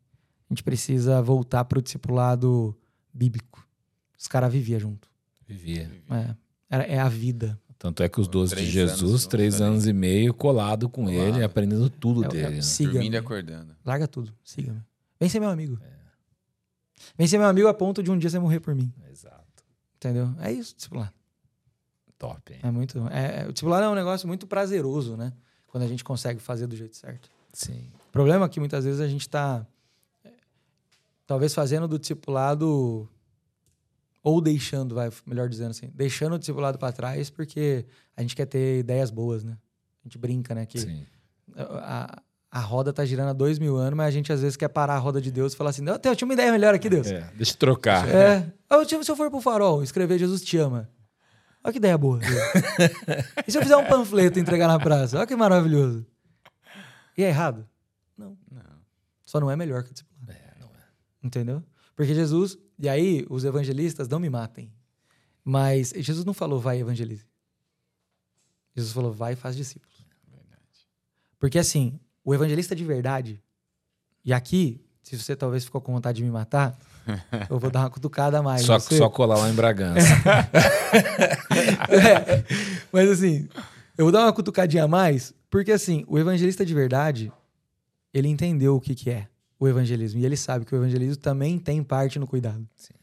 A 0.51 0.53
gente 0.53 0.63
precisa 0.63 1.23
voltar 1.23 1.65
pro 1.65 1.81
discipulado 1.81 2.77
bíblico. 3.15 3.67
Os 4.19 4.29
caras 4.29 4.53
viviam 4.53 4.79
junto. 4.79 5.09
Vivia. 5.47 5.91
É, 6.11 6.37
Era- 6.69 6.85
é 6.85 6.99
a 6.99 7.09
vida. 7.09 7.59
Tanto 7.79 8.03
é 8.03 8.09
que 8.09 8.21
os 8.21 8.27
12 8.27 8.57
de 8.57 8.67
Jesus, 8.69 9.03
anos, 9.11 9.27
três 9.27 9.61
anos 9.61 9.87
e 9.87 9.93
meio, 9.93 10.35
colado 10.35 10.89
com 10.89 11.05
Colado. 11.05 11.17
ele, 11.37 11.45
aprendendo 11.45 11.89
tudo 11.89 12.25
É- 12.25 12.27
é- 12.27 12.31
dele. 12.31 12.57
né? 12.57 12.63
siga. 12.63 12.93
Dormindo 12.95 13.15
e 13.15 13.17
acordando. 13.17 13.77
Larga 13.85 14.09
tudo. 14.09 14.35
Siga-me. 14.43 14.83
Vem 15.21 15.29
ser 15.29 15.39
meu 15.39 15.49
amigo. 15.49 15.79
Vem 17.17 17.27
ser 17.29 17.39
meu 17.39 17.47
amigo 17.47 17.69
a 17.69 17.75
ponto 17.75 18.03
de 18.03 18.11
um 18.11 18.19
dia 18.19 18.29
você 18.29 18.39
morrer 18.39 18.59
por 18.61 18.75
mim. 18.75 18.93
Exato. 19.11 19.63
Entendeu? 19.97 20.35
É 20.41 20.51
isso, 20.53 20.75
discipulado. 20.75 21.13
Top, 22.19 22.53
hein? 22.53 22.59
É 22.65 22.71
muito. 22.71 22.99
É, 23.09 23.43
é- 23.43 23.49
o 23.49 23.53
discipulado 23.53 23.85
é 23.85 23.89
um 23.89 23.95
negócio 23.95 24.27
muito 24.27 24.45
prazeroso, 24.47 25.17
né? 25.17 25.33
Quando 25.69 25.85
a 25.85 25.87
gente 25.87 26.03
consegue 26.03 26.41
fazer 26.41 26.67
do 26.67 26.75
jeito 26.75 26.97
certo. 26.97 27.31
Sim. 27.53 27.91
O 28.09 28.13
problema 28.13 28.47
é 28.47 28.49
que 28.49 28.59
muitas 28.59 28.85
vezes 28.85 29.01
a 29.01 29.07
gente 29.07 29.21
está 29.21 29.65
talvez 31.27 31.55
fazendo 31.55 31.87
do 31.87 31.97
discipulado 31.99 33.09
ou 34.29 34.43
deixando, 34.43 34.95
vai, 34.95 35.11
melhor 35.27 35.49
dizendo 35.49 35.71
assim, 35.71 35.91
deixando 35.95 36.35
o 36.35 36.39
discipulado 36.39 36.79
para 36.79 36.93
trás 36.93 37.31
porque 37.31 37.87
a 38.15 38.21
gente 38.21 38.37
quer 38.37 38.45
ter 38.45 38.81
ideias 38.81 39.11
boas, 39.11 39.43
né? 39.43 39.57
A 40.05 40.09
gente 40.09 40.19
brinca, 40.19 40.55
né? 40.55 40.67
Que 40.67 40.81
Sim. 40.81 41.07
a, 41.57 42.23
a 42.51 42.61
roda 42.61 42.93
tá 42.93 43.07
girando 43.07 43.31
há 43.31 43.33
dois 43.33 43.59
mil 43.59 43.77
anos, 43.77 43.97
mas 43.97 44.09
a 44.09 44.11
gente 44.11 44.31
às 44.31 44.43
vezes 44.43 44.55
quer 44.55 44.69
parar 44.69 44.97
a 44.97 44.99
roda 44.99 45.19
de 45.19 45.31
Deus 45.31 45.55
e 45.55 45.57
falar 45.57 45.71
assim: 45.71 45.81
não, 45.81 45.95
eu 45.95 46.15
tinha 46.15 46.29
uma 46.29 46.35
ideia 46.35 46.53
melhor 46.53 46.75
aqui, 46.75 46.91
Deus. 46.91 47.07
É, 47.07 47.31
deixa 47.37 47.53
eu 47.53 47.57
trocar. 47.57 48.07
É. 48.07 48.53
Ah, 48.69 48.85
tipo, 48.85 49.03
se 49.03 49.11
eu 49.11 49.17
for 49.17 49.31
pro 49.31 49.41
farol 49.41 49.83
escrever 49.83 50.19
Jesus 50.19 50.43
te 50.43 50.59
ama. 50.59 50.91
Olha 51.65 51.73
que 51.73 51.79
ideia 51.79 51.97
boa. 51.97 52.21
E 53.47 53.51
se 53.51 53.57
eu 53.57 53.63
fizer 53.63 53.77
um 53.79 53.87
panfleto 53.87 54.39
e 54.39 54.43
entregar 54.43 54.69
na 54.69 54.79
praça? 54.79 55.17
Olha 55.17 55.27
que 55.27 55.35
maravilhoso. 55.35 56.07
E 57.17 57.25
é 57.25 57.29
errado? 57.29 57.67
Não. 58.17 58.37
Não. 58.51 58.63
Só 59.25 59.41
não 59.41 59.51
é 59.51 59.57
melhor 59.57 59.83
que 59.85 59.91
o 59.91 59.93
discipulado. 59.95 60.33
É, 60.33 60.61
não 60.61 60.69
é. 60.69 60.83
Entendeu? 61.23 61.63
Porque 61.97 62.15
Jesus, 62.15 62.59
e 62.79 62.89
aí 62.89 63.27
os 63.29 63.45
evangelistas 63.45 64.09
não 64.09 64.19
me 64.21 64.31
matem, 64.31 64.73
mas 65.45 65.93
Jesus 65.97 66.25
não 66.25 66.35
falou 66.35 66.61
vai 66.61 66.79
evangelize. 66.81 67.27
Jesus 68.77 68.93
falou 68.93 69.13
vai 69.13 69.33
e 69.33 69.37
faz 69.37 69.57
discípulos. 69.57 70.07
Verdade. 70.31 70.63
Porque 71.39 71.59
assim, 71.59 71.99
o 72.25 72.35
evangelista 72.35 72.77
de 72.77 72.85
verdade, 72.85 73.43
e 74.25 74.33
aqui, 74.33 74.81
se 75.03 75.19
você 75.19 75.35
talvez 75.35 75.65
ficou 75.65 75.81
com 75.81 75.93
vontade 75.93 76.19
de 76.19 76.25
me 76.25 76.31
matar, 76.31 76.79
eu 77.51 77.59
vou 77.59 77.71
dar 77.71 77.81
uma 77.81 77.91
cutucada 77.91 78.39
a 78.39 78.43
mais. 78.43 78.63
Só, 78.63 78.79
Você- 78.79 78.99
só 78.99 79.09
colar 79.09 79.39
lá 79.39 79.49
em 79.51 79.55
Bragança. 79.55 80.07
É, 81.91 82.45
mas 82.93 83.09
assim, 83.11 83.49
eu 83.97 84.05
vou 84.05 84.13
dar 84.13 84.25
uma 84.25 84.33
cutucadinha 84.33 84.85
a 84.85 84.89
mais, 84.89 85.35
porque 85.51 85.73
assim, 85.73 86.05
o 86.07 86.19
evangelista 86.19 86.65
de 86.65 86.75
verdade, 86.75 87.33
ele 88.13 88.29
entendeu 88.29 88.77
o 88.77 88.81
que, 88.81 88.95
que 88.95 89.11
é 89.11 89.29
o 89.59 89.67
evangelismo. 89.69 90.21
E 90.21 90.25
ele 90.27 90.37
sabe 90.37 90.65
que 90.65 90.75
o 90.75 90.77
evangelismo 90.79 91.17
também 91.17 91.59
tem 91.59 91.83
parte 91.83 92.19
no 92.19 92.27
cuidado. 92.27 92.67
Sim. 92.77 92.95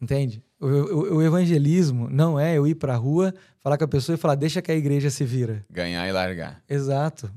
Entende? 0.00 0.42
O, 0.60 0.66
o- 0.66 1.14
o 1.16 1.22
evangelismo 1.22 2.08
não 2.10 2.38
é 2.38 2.56
eu 2.56 2.66
ir 2.66 2.74
pra 2.74 2.96
rua, 2.96 3.32
falar 3.60 3.78
com 3.78 3.84
a 3.84 3.88
pessoa 3.88 4.14
e 4.14 4.18
falar, 4.18 4.34
deixa 4.34 4.60
que 4.62 4.70
a 4.72 4.74
igreja 4.76 5.10
se 5.10 5.24
vira. 5.24 5.64
Ganhar 5.70 6.06
e 6.08 6.12
largar. 6.12 6.62
Exato. 6.68 7.30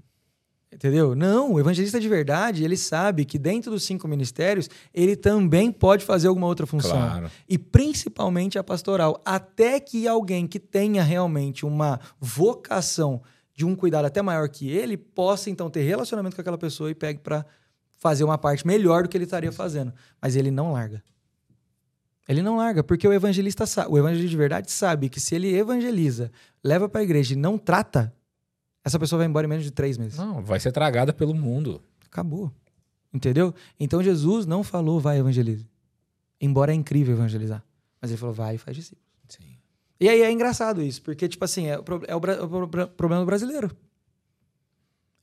Entendeu? 0.74 1.16
Não, 1.16 1.54
o 1.54 1.60
evangelista 1.60 2.02
de 2.02 2.10
verdade, 2.10 2.64
ele 2.66 2.76
sabe 2.76 3.24
que 3.24 3.40
dentro 3.40 3.72
dos 3.72 3.84
cinco 3.86 4.08
ministérios, 4.10 4.70
ele 4.94 5.16
também 5.16 5.72
pode 5.72 6.04
fazer 6.04 6.28
alguma 6.28 6.48
outra 6.48 6.66
função 6.68 6.92
claro. 6.98 7.32
e 7.48 7.58
principalmente 7.58 8.60
a 8.60 8.64
pastoral, 8.64 9.22
até 9.24 9.80
que 9.80 10.06
alguém 10.06 10.46
que 10.46 10.60
tenha 10.60 11.02
realmente 11.02 11.66
uma 11.66 11.98
vocação 12.20 13.22
de 13.54 13.64
um 13.66 13.74
cuidado 13.74 14.04
até 14.06 14.22
maior 14.22 14.50
que 14.50 14.70
ele 14.70 14.98
possa 14.98 15.50
então 15.50 15.70
ter 15.70 15.84
relacionamento 15.84 16.36
com 16.36 16.42
aquela 16.42 16.58
pessoa 16.58 16.92
e 16.92 16.96
pegue 16.96 17.22
para 17.22 17.46
fazer 18.06 18.24
uma 18.24 18.38
parte 18.38 18.68
melhor 18.68 19.02
do 19.02 19.10
que 19.10 19.18
ele 19.18 19.24
estaria 19.24 19.52
fazendo, 19.52 19.92
mas 20.22 20.36
ele 20.36 20.52
não 20.52 20.74
larga. 20.74 21.04
Ele 22.30 22.44
não 22.44 22.58
larga, 22.58 22.84
porque 22.84 23.08
o 23.08 23.12
evangelista 23.12 23.66
sabe, 23.66 23.90
o 23.92 23.98
evangelista 23.98 24.30
de 24.30 24.38
verdade 24.38 24.72
sabe 24.72 25.10
que 25.10 25.20
se 25.20 25.34
ele 25.34 25.52
evangeliza, 25.56 26.32
leva 26.64 26.88
para 26.88 27.02
a 27.02 27.04
igreja 27.04 27.34
e 27.34 27.36
não 27.36 27.58
trata, 27.58 28.14
essa 28.84 29.00
pessoa 29.00 29.18
vai 29.18 29.26
embora 29.28 29.48
em 29.48 29.50
menos 29.50 29.64
de 29.66 29.72
três 29.72 29.98
meses. 29.98 30.20
Não, 30.20 30.44
vai 30.44 30.60
ser 30.60 30.72
tragada 30.72 31.12
pelo 31.12 31.34
mundo. 31.34 31.82
Acabou. 32.06 32.52
Entendeu? 33.12 33.52
Então 33.80 34.04
Jesus 34.04 34.46
não 34.46 34.64
falou 34.64 35.00
vai 35.00 35.18
evangelize. 35.18 35.68
Embora 36.40 36.72
é 36.72 36.76
incrível 36.76 37.16
evangelizar. 37.16 37.64
Mas 38.00 38.12
ele 38.12 38.20
falou 38.20 38.36
vai 38.36 38.54
e 38.54 38.58
faz 38.60 38.78
discípulos. 38.78 39.04
Sim. 39.28 39.58
E 40.00 40.08
aí 40.08 40.22
é 40.22 40.32
engraçado 40.32 40.84
isso, 40.84 41.02
porque, 41.02 41.28
tipo 41.28 41.44
assim, 41.44 41.66
é 41.66 41.80
o, 41.80 41.82
pro- 41.82 42.04
é 42.08 42.16
o 42.16 42.20
é 42.30 42.42
o 42.44 42.48
pro- 42.48 42.68
pro- 42.68 42.88
problema 42.90 43.24
do 43.24 43.26
brasileiro. 43.26 43.76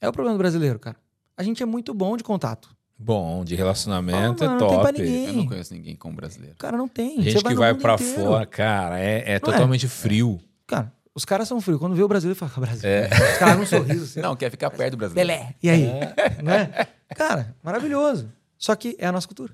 É 0.01 0.09
o 0.09 0.13
problema 0.13 0.37
do 0.37 0.39
brasileiro, 0.39 0.81
cara. 0.81 0.97
A 1.37 1.43
gente 1.43 1.63
é 1.63 1.67
muito 1.67 1.93
bom 1.95 2.17
de 2.17 2.23
contato. 2.25 2.75
Bom, 2.99 3.45
de 3.45 3.55
relacionamento 3.57 4.45
Ah, 4.45 4.47
é 4.47 4.49
mano, 4.49 4.61
não 4.61 4.69
tem 4.69 4.79
pra 4.79 4.93
top. 4.93 5.03
ninguém. 5.03 5.27
Eu 5.27 5.33
não 5.33 5.47
conheço 5.47 5.75
ninguém 5.75 5.97
como 5.97 6.15
brasileiro. 6.15 6.55
Cara, 6.57 6.77
não 6.77 6.87
tem. 6.87 7.21
Gente 7.23 7.33
Você 7.41 7.49
que 7.49 7.55
vai 7.55 7.73
inteiro. 7.73 7.99
fora, 7.99 8.47
cara, 8.47 9.01
é, 9.01 9.23
é 9.23 9.29
Não 9.29 9.33
é? 9.35 9.39
totalmente 9.41 9.89
frio. 9.89 10.41
Cara, 10.67 10.93
os 11.15 11.25
caras 11.25 11.49
são 11.49 11.61
frios. 11.61 11.81
Quando 11.81 11.97
vê 11.97 12.03
o 12.03 12.09
brasileiro, 12.09 12.39
fala, 12.39 12.53
Brasil. 12.65 12.89
É. 12.89 13.09
Os 13.09 13.39
caras 13.39 13.59
num 13.59 13.67
sorriso 13.67 14.05
assim. 14.05 14.21
Não, 14.21 14.37
quer 14.37 14.51
ficar 14.51 14.71
perto 14.71 14.93
do 14.93 14.97
brasileiro. 14.99 15.29
Belé. 15.29 15.55
E 15.63 15.69
aí? 15.69 15.89
Não 16.45 16.53
é? 16.53 16.87
Cara, 17.17 17.57
maravilhoso. 17.63 18.31
Só 18.57 18.77
que 18.77 18.95
é 19.01 19.07
a 19.07 19.13
nossa 19.13 19.27
cultura. 19.27 19.53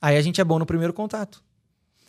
Aí 0.00 0.16
a 0.16 0.20
gente 0.20 0.40
é 0.40 0.44
bom 0.44 0.58
no 0.58 0.66
primeiro 0.66 0.92
contato. 0.92 1.42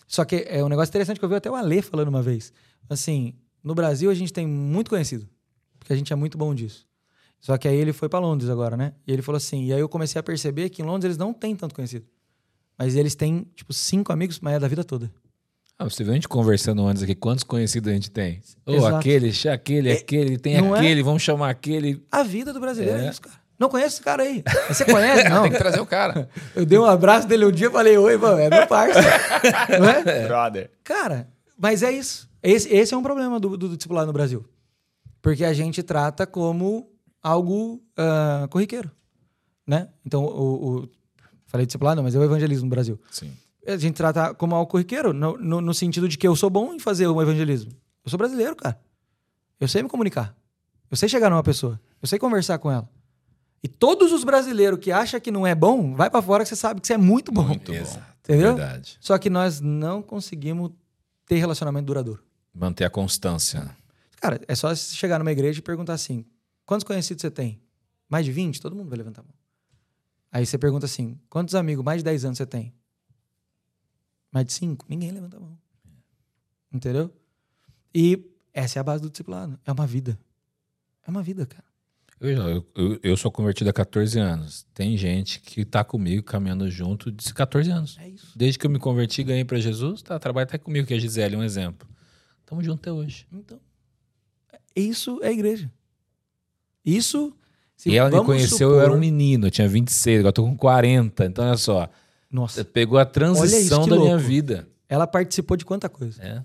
Só 0.08 0.26
que 0.26 0.46
é 0.48 0.64
um 0.64 0.68
negócio 0.68 0.90
interessante 0.92 1.20
que 1.20 1.26
eu 1.26 1.30
vi 1.30 1.36
até 1.36 1.50
o 1.50 1.56
Alê 1.56 1.82
falando 1.82 2.10
uma 2.10 2.22
vez. 2.22 2.52
Assim, 2.90 3.34
no 3.64 3.74
Brasil 3.74 4.12
a 4.12 4.14
gente 4.14 4.34
tem 4.34 4.46
muito 4.46 4.90
conhecido. 4.90 5.28
Porque 5.80 5.94
a 5.94 5.96
gente 5.96 6.12
é 6.12 6.16
muito 6.16 6.38
bom 6.38 6.54
disso. 6.54 6.86
Só 7.44 7.58
que 7.58 7.68
aí 7.68 7.76
ele 7.76 7.92
foi 7.92 8.08
pra 8.08 8.20
Londres 8.20 8.50
agora, 8.50 8.78
né? 8.78 8.94
E 9.06 9.12
ele 9.12 9.22
falou 9.22 9.36
assim. 9.36 9.66
E 9.66 9.74
aí 9.74 9.80
eu 9.82 9.90
comecei 9.90 10.18
a 10.18 10.24
perceber 10.24 10.70
que 10.70 10.82
em 10.82 10.86
Londres 10.86 11.10
eles 11.10 11.18
não 11.18 11.34
têm 11.34 11.54
tanto 11.58 11.76
conhecido. 11.76 12.06
Mas 12.80 12.96
eles 12.96 13.16
têm, 13.16 13.46
tipo, 13.54 13.74
cinco 13.74 14.14
amigos, 14.14 14.40
mas 14.40 14.54
é 14.54 14.60
da 14.60 14.68
vida 14.70 14.82
toda. 14.82 15.12
Ah, 15.78 15.84
você 15.84 16.06
viu 16.06 16.14
a 16.14 16.16
gente 16.16 16.30
conversando 16.30 16.88
antes 16.88 17.04
aqui, 17.04 17.14
quantos 17.14 17.44
conhecidos 17.44 17.92
a 17.92 17.94
gente 17.94 18.10
tem? 18.10 18.40
Ô, 18.66 18.76
Exato. 18.76 18.96
aquele, 18.96 19.34
aquele, 19.52 19.92
aquele, 19.92 20.38
tem 20.38 20.56
é? 20.56 20.60
aquele, 20.60 21.04
vamos 21.04 21.22
chamar 21.22 21.50
aquele. 21.50 22.02
A 22.10 22.24
vida 22.24 22.54
do 22.54 22.62
brasileiro 22.62 23.00
é, 23.00 23.08
É. 23.08 23.10
isso, 23.10 23.22
cara. 23.22 23.36
Não 23.60 23.68
conhece 23.68 23.96
esse 23.96 24.02
cara 24.02 24.24
aí. 24.24 24.42
Você 24.70 24.86
conhece? 24.86 25.28
Não. 25.28 25.44
Tem 25.44 25.52
que 25.52 25.58
trazer 25.58 25.82
o 25.82 25.86
cara. 25.86 26.30
Eu 26.56 26.66
dei 26.66 26.80
um 26.80 26.86
abraço 26.86 27.28
dele 27.28 27.46
um 27.46 27.52
dia 27.52 27.68
e 27.68 27.72
falei, 27.72 27.98
oi, 27.98 28.16
mano, 28.16 28.40
é 28.40 28.50
meu 28.50 28.68
parceiro. 28.68 29.08
não 29.82 29.90
é? 29.90 30.28
Brother. 30.28 30.72
Cara, 30.82 31.28
mas 31.58 31.84
é 31.84 31.92
isso. 31.92 32.30
Esse, 32.42 32.74
esse 32.74 32.94
é 32.94 32.98
um 32.98 33.04
problema 33.04 33.38
do, 33.38 33.58
do, 33.58 33.70
do 33.70 33.76
discipulado 33.78 34.08
no 34.08 34.14
Brasil. 34.14 34.46
Porque 35.22 35.44
a 35.44 35.54
gente 35.54 35.84
trata 35.84 36.26
como 36.26 36.93
algo 37.24 37.82
ah, 37.98 38.48
corriqueiro, 38.52 38.92
né? 39.66 39.88
Então, 40.06 40.24
o, 40.26 40.82
o- 40.82 40.90
falei 41.48 41.66
discipulado, 41.66 42.04
mas 42.04 42.14
é 42.14 42.20
o 42.20 42.24
evangelismo 42.24 42.66
no 42.66 42.70
Brasil. 42.70 43.00
Sim. 43.10 43.32
A 43.66 43.78
gente 43.78 43.96
trata 43.96 44.34
como 44.34 44.54
algo 44.56 44.70
corriqueiro, 44.70 45.14
no, 45.14 45.38
no, 45.38 45.62
no 45.62 45.74
sentido 45.74 46.10
de 46.10 46.18
que 46.18 46.28
eu 46.28 46.36
sou 46.36 46.50
bom 46.50 46.74
em 46.74 46.80
fazer 46.80 47.08
o 47.08 47.22
evangelismo. 47.22 47.72
Eu 48.04 48.10
sou 48.10 48.18
brasileiro, 48.18 48.56
cara. 48.56 48.78
Eu 49.60 49.68
sei 49.70 49.82
me 49.82 49.88
comunicar. 49.88 50.36
Eu 50.92 50.98
sei 50.98 51.08
chegar 51.08 51.30
numa 51.30 51.42
pessoa. 51.44 51.80
Eu 52.02 52.08
sei 52.08 52.20
conversar 52.20 52.58
com 52.58 52.70
ela. 52.70 52.90
E 53.64 53.68
todos 53.70 54.12
os 54.12 54.26
brasileiros 54.26 54.78
que 54.80 54.92
acham 54.92 55.18
que 55.22 55.32
não 55.32 55.48
é 55.48 55.56
bom, 55.56 55.96
vai 55.96 56.10
pra 56.10 56.22
fora 56.22 56.44
que 56.44 56.50
você 56.50 56.56
sabe 56.58 56.82
que 56.82 56.88
você 56.88 56.94
é 56.96 56.98
muito 56.98 57.32
bom. 57.32 57.48
Muito 57.48 57.72
bom. 57.72 58.02
Entendeu? 58.20 58.56
Verdade. 58.58 58.98
Só 59.00 59.18
que 59.18 59.30
nós 59.30 59.62
não 59.62 60.02
conseguimos 60.02 60.72
ter 61.26 61.38
relacionamento 61.38 61.86
duradouro. 61.86 62.22
Manter 62.54 62.84
a 62.84 62.90
constância. 62.90 63.74
Cara, 64.20 64.42
é 64.48 64.54
só 64.56 64.76
você 64.76 64.94
chegar 64.94 65.18
numa 65.20 65.32
igreja 65.32 65.60
e 65.60 65.62
perguntar 65.62 65.94
assim: 65.94 66.26
quantos 66.66 66.84
conhecidos 66.84 67.22
você 67.22 67.32
tem? 67.32 67.62
Mais 68.10 68.26
de 68.26 68.32
20? 68.32 68.62
Todo 68.62 68.76
mundo 68.76 68.90
vai 68.90 68.98
levantar 68.98 69.22
a 69.22 69.24
mão. 69.24 69.34
Aí 70.32 70.46
você 70.46 70.58
pergunta 70.58 70.86
assim: 70.86 71.20
quantos 71.30 71.56
amigos? 71.56 71.84
Mais 71.84 72.00
de 72.00 72.04
10 72.06 72.26
anos 72.26 72.38
você 72.38 72.46
tem? 72.46 72.74
Mais 74.32 74.46
de 74.46 74.54
5? 74.54 74.86
Ninguém 74.90 75.12
levanta 75.12 75.38
a 75.38 75.40
mão. 75.40 75.58
Entendeu? 76.72 77.14
E 77.94 78.32
essa 78.54 78.80
é 78.80 78.82
a 78.82 78.84
base 78.84 79.02
do 79.02 79.10
discipulado. 79.10 79.60
É 79.66 79.72
uma 79.72 79.86
vida. 79.86 80.20
É 81.06 81.10
uma 81.12 81.22
vida, 81.22 81.46
cara. 81.46 81.64
Eu, 82.20 82.66
eu, 82.76 83.00
eu- 83.04 83.18
sou 83.18 83.30
convertido 83.32 83.70
há 83.70 83.74
14 83.74 84.18
anos. 84.18 84.66
Tem 84.74 84.96
gente 84.98 85.42
que 85.42 85.66
tá 85.66 85.84
comigo 85.84 86.24
caminhando 86.24 86.70
junto 86.72 87.12
de 87.12 87.34
14 87.34 87.70
anos. 87.70 87.98
É 88.00 88.08
isso. 88.08 88.32
Desde 88.38 88.58
que 88.58 88.66
eu 88.66 88.70
me 88.72 88.80
converti 88.80 89.24
ganhei 89.24 89.44
pra 89.44 89.60
Jesus, 89.60 90.02
tá, 90.02 90.18
trabalha 90.18 90.46
até 90.46 90.58
comigo, 90.58 90.88
que 90.88 90.94
é 90.94 90.98
a 90.98 91.00
Gisele, 91.00 91.36
um 91.36 91.44
exemplo. 91.44 91.88
Tamo 92.46 92.64
junto 92.64 92.80
até 92.80 92.92
hoje. 92.92 93.28
Então, 93.32 93.60
isso 94.76 95.20
é 95.22 95.32
igreja. 95.34 95.70
Isso. 96.86 97.34
se 97.76 97.90
e 97.90 97.96
ela 97.98 98.10
me 98.10 98.24
conheceu, 98.26 98.70
eu 98.70 98.74
supor- 98.76 98.84
era 98.84 98.94
um 98.94 99.00
menino, 99.00 99.48
eu 99.48 99.52
tinha 99.52 99.68
26, 99.68 100.20
agora 100.20 100.30
eu 100.30 100.34
tô 100.34 100.44
com 100.44 100.56
40. 100.58 101.26
Então, 101.26 101.46
olha 101.46 101.58
só, 101.58 101.90
Nossa. 102.32 102.64
pegou 102.66 102.98
a 103.00 103.06
transição 103.06 103.84
que 103.84 103.90
da 103.90 103.96
minha 103.98 104.12
louco. 104.16 104.28
vida. 104.28 104.68
Ela 104.90 105.08
participou 105.08 105.58
de 105.58 105.66
quanta 105.66 105.90
coisa. 105.90 106.22
É. 106.22 106.42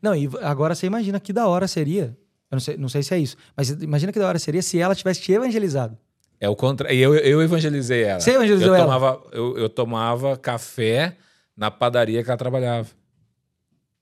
Não, 0.00 0.14
e 0.14 0.28
agora 0.42 0.74
você 0.74 0.86
imagina 0.86 1.18
que 1.20 1.32
da 1.32 1.46
hora 1.48 1.66
seria. 1.68 2.16
Eu 2.50 2.56
não 2.56 2.60
sei, 2.60 2.76
não 2.76 2.88
sei 2.88 3.02
se 3.02 3.14
é 3.14 3.18
isso, 3.18 3.36
mas 3.56 3.68
imagina 3.70 4.12
que 4.12 4.18
da 4.18 4.26
hora 4.26 4.38
seria 4.38 4.62
se 4.62 4.78
ela 4.78 4.94
tivesse 4.94 5.20
te 5.20 5.32
evangelizado. 5.32 5.96
É 6.40 6.48
o 6.48 6.56
contra... 6.56 6.92
E 6.92 6.98
eu, 6.98 7.14
eu 7.14 7.42
evangelizei 7.42 8.02
ela. 8.04 8.18
Você 8.20 8.30
evangelizou 8.30 8.68
eu 8.68 8.74
ela? 8.74 8.84
Tomava, 8.84 9.22
eu, 9.32 9.58
eu 9.58 9.68
tomava 9.68 10.36
café 10.36 11.16
na 11.56 11.70
padaria 11.70 12.24
que 12.24 12.30
ela 12.30 12.38
trabalhava. 12.38 12.88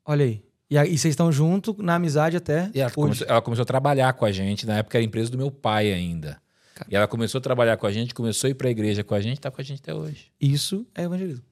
Olha 0.04 0.24
aí. 0.24 0.42
E 0.70 0.76
aí 0.76 0.98
vocês 0.98 1.12
estão 1.12 1.32
junto 1.32 1.74
na 1.82 1.94
amizade 1.94 2.36
até 2.36 2.70
ela 2.74 2.90
ela 3.26 3.40
começou 3.42 3.62
a 3.62 3.66
trabalhar 3.66 4.12
com 4.12 4.24
a 4.24 4.32
gente. 4.32 4.66
Na 4.66 4.78
época 4.78 4.98
era 4.98 5.02
a 5.02 5.06
empresa 5.06 5.30
do 5.30 5.38
meu 5.38 5.50
pai 5.50 5.92
ainda. 5.92 6.40
cara. 6.74 6.90
E 6.90 6.94
ela 6.96 7.06
começou 7.08 7.38
a 7.38 7.42
trabalhar 7.42 7.76
com 7.78 7.86
a 7.86 7.92
gente, 7.92 8.14
começou 8.14 8.48
a 8.48 8.50
ir 8.50 8.54
pra 8.54 8.68
igreja 8.68 9.02
com 9.02 9.14
a 9.14 9.20
gente, 9.20 9.40
tá 9.40 9.50
com 9.50 9.60
a 9.60 9.64
gente 9.64 9.80
até 9.80 9.94
hoje. 9.94 10.30
Isso 10.40 10.86
é 10.94 11.04
evangelismo. 11.04 11.44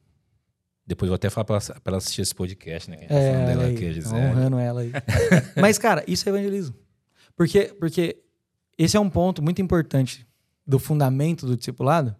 Depois 0.86 1.08
vou 1.08 1.16
até 1.16 1.28
falar 1.30 1.44
pra 1.46 1.56
ela, 1.56 1.80
ela 1.84 1.96
assistir 1.96 2.20
esse 2.22 2.34
podcast, 2.34 2.88
né? 2.90 2.96
Que 2.98 3.04
a 3.04 3.08
gente 3.08 3.12
tá 3.14 3.18
É, 3.18 3.32
falando 3.32 3.46
dela 3.48 3.62
olha 3.64 3.72
aqui, 3.74 3.84
a 3.84 3.88
aí, 3.88 3.94
tá 3.94 4.00
Gisele. 4.00 4.20
honrando 4.26 4.58
ela 4.58 4.80
aí. 4.82 4.92
Mas, 5.60 5.78
cara, 5.78 6.04
isso 6.06 6.28
é 6.28 6.32
evangelismo. 6.32 6.76
Porque, 7.34 7.64
porque 7.80 8.18
esse 8.78 8.96
é 8.96 9.00
um 9.00 9.10
ponto 9.10 9.42
muito 9.42 9.60
importante 9.60 10.24
do 10.66 10.78
fundamento 10.78 11.44
do 11.46 11.56
discipulado, 11.56 12.14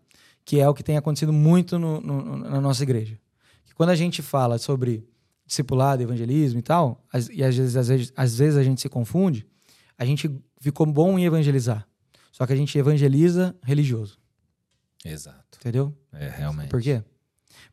que 0.44 0.58
é 0.58 0.68
o 0.68 0.74
que 0.74 0.82
tem 0.82 0.96
acontecido 0.96 1.32
muito 1.32 1.78
no- 1.78 2.00
no- 2.00 2.36
na 2.38 2.60
nossa 2.60 2.82
igreja. 2.82 3.16
Que 3.66 3.74
quando 3.74 3.90
a 3.90 3.94
gente 3.94 4.20
fala 4.22 4.58
sobre 4.58 5.04
discipulado, 5.46 6.02
evangelismo 6.02 6.58
e 6.58 6.62
tal, 6.62 7.04
as- 7.12 7.28
e 7.28 7.42
às 7.42 7.56
vezes, 7.56 7.76
às, 7.76 7.88
vezes, 7.88 8.12
às 8.16 8.36
vezes 8.38 8.58
a 8.58 8.64
gente 8.64 8.80
se 8.80 8.88
confunde, 8.88 9.46
a 9.96 10.04
gente 10.04 10.28
ficou 10.60 10.84
bom 10.86 11.18
em 11.18 11.24
evangelizar. 11.24 11.86
Só 12.32 12.46
que 12.46 12.52
a 12.52 12.56
gente 12.56 12.76
evangeliza 12.76 13.56
religioso, 13.62 14.18
Exato. 15.04 15.58
entendeu? 15.58 15.96
É, 16.12 16.28
realmente. 16.28 16.68
Por 16.68 16.82
quê? 16.82 17.02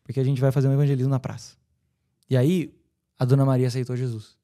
Porque 0.02 0.20
a 0.20 0.24
gente 0.24 0.40
vai 0.40 0.50
fazer 0.52 0.68
um 0.68 0.72
evangelismo 0.72 1.10
na 1.10 1.18
praça. 1.20 1.56
E 2.30 2.36
aí, 2.36 2.74
a 3.18 3.24
Dona 3.24 3.44
Maria 3.44 3.66
aceitou 3.68 3.96
Jesus. 3.96 4.36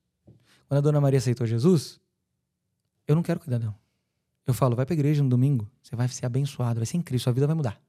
Quando 0.69 0.79
a 0.79 0.81
Dona 0.81 1.01
Maria 1.01 1.19
aceitou 1.19 1.47
Jesus, 1.47 1.99
eu 3.07 3.15
não 3.17 3.23
quero 3.23 3.41
cuidar 3.41 3.59
dela. 3.59 3.75
Eu 4.47 4.53
falo, 4.55 4.75
vai 4.77 4.85
pra 4.85 4.95
igreja 4.95 5.23
no 5.23 5.29
domingo, 5.29 5.71
você 5.83 5.95
vai 5.97 6.09
ser 6.09 6.27
abençoado, 6.27 6.81
vai 6.81 6.87
ser 6.87 6.97
incrível, 6.97 7.23
sua 7.23 7.33
vida 7.33 7.47
vai 7.47 7.55
mudar. 7.57 7.81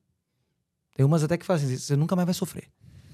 Tem 0.96 1.06
umas 1.06 1.24
até 1.24 1.38
que 1.38 1.46
falam 1.46 1.62
assim, 1.64 1.78
você 1.78 1.96
nunca 1.96 2.16
mais 2.16 2.26
vai 2.26 2.34
sofrer. 2.34 2.70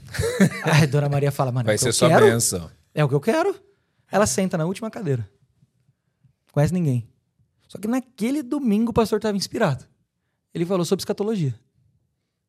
Aí 0.64 0.84
a 0.84 0.86
Dona 0.86 1.10
Maria 1.10 1.32
fala, 1.32 1.52
mano, 1.52 1.68
é 1.68 1.72
Vai 1.72 1.76
o 1.76 1.78
que 1.78 1.84
ser 1.84 1.92
sua 1.94 2.10
quero. 2.10 2.26
bênção. 2.26 2.70
É 2.94 3.04
o 3.04 3.10
que 3.10 3.16
eu 3.16 3.20
quero. 3.20 3.56
Ela 4.12 4.26
senta 4.26 4.58
na 4.58 4.66
última 4.66 4.90
cadeira. 4.90 5.30
Conhece 6.52 6.74
ninguém. 6.74 7.08
Só 7.68 7.78
que 7.78 7.88
naquele 7.88 8.42
domingo 8.42 8.92
o 8.92 8.94
pastor 8.94 9.18
estava 9.18 9.36
inspirado. 9.38 9.86
Ele 10.54 10.66
falou 10.66 10.86
sobre 10.86 11.02
escatologia. 11.02 11.50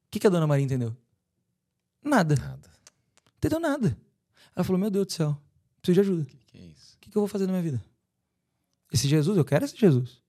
O 0.07 0.11
que, 0.11 0.19
que 0.21 0.27
a 0.27 0.31
dona 0.31 0.47
Maria 0.47 0.65
entendeu? 0.65 0.97
Nada. 2.03 2.37
Nada. 2.37 2.71
Entendeu 3.37 3.61
nada. 3.61 3.99
Ela 4.55 4.65
falou: 4.65 4.79
Meu 4.81 4.91
Deus 4.91 5.07
do 5.07 5.13
céu, 5.13 5.37
preciso 5.83 5.95
de 5.95 6.01
ajuda. 6.01 6.23
O 6.23 6.27
Que 6.27 6.59
é 6.59 6.61
isso? 6.63 6.97
que, 7.01 7.11
que 7.11 7.17
eu 7.19 7.21
vou 7.21 7.29
fazer 7.29 7.47
na 7.47 7.53
minha 7.53 7.63
vida? 7.63 7.85
Esse 8.93 9.07
Jesus, 9.09 9.37
eu 9.37 9.45
quero 9.45 9.65
esse 9.65 9.77
Jesus. 9.77 10.23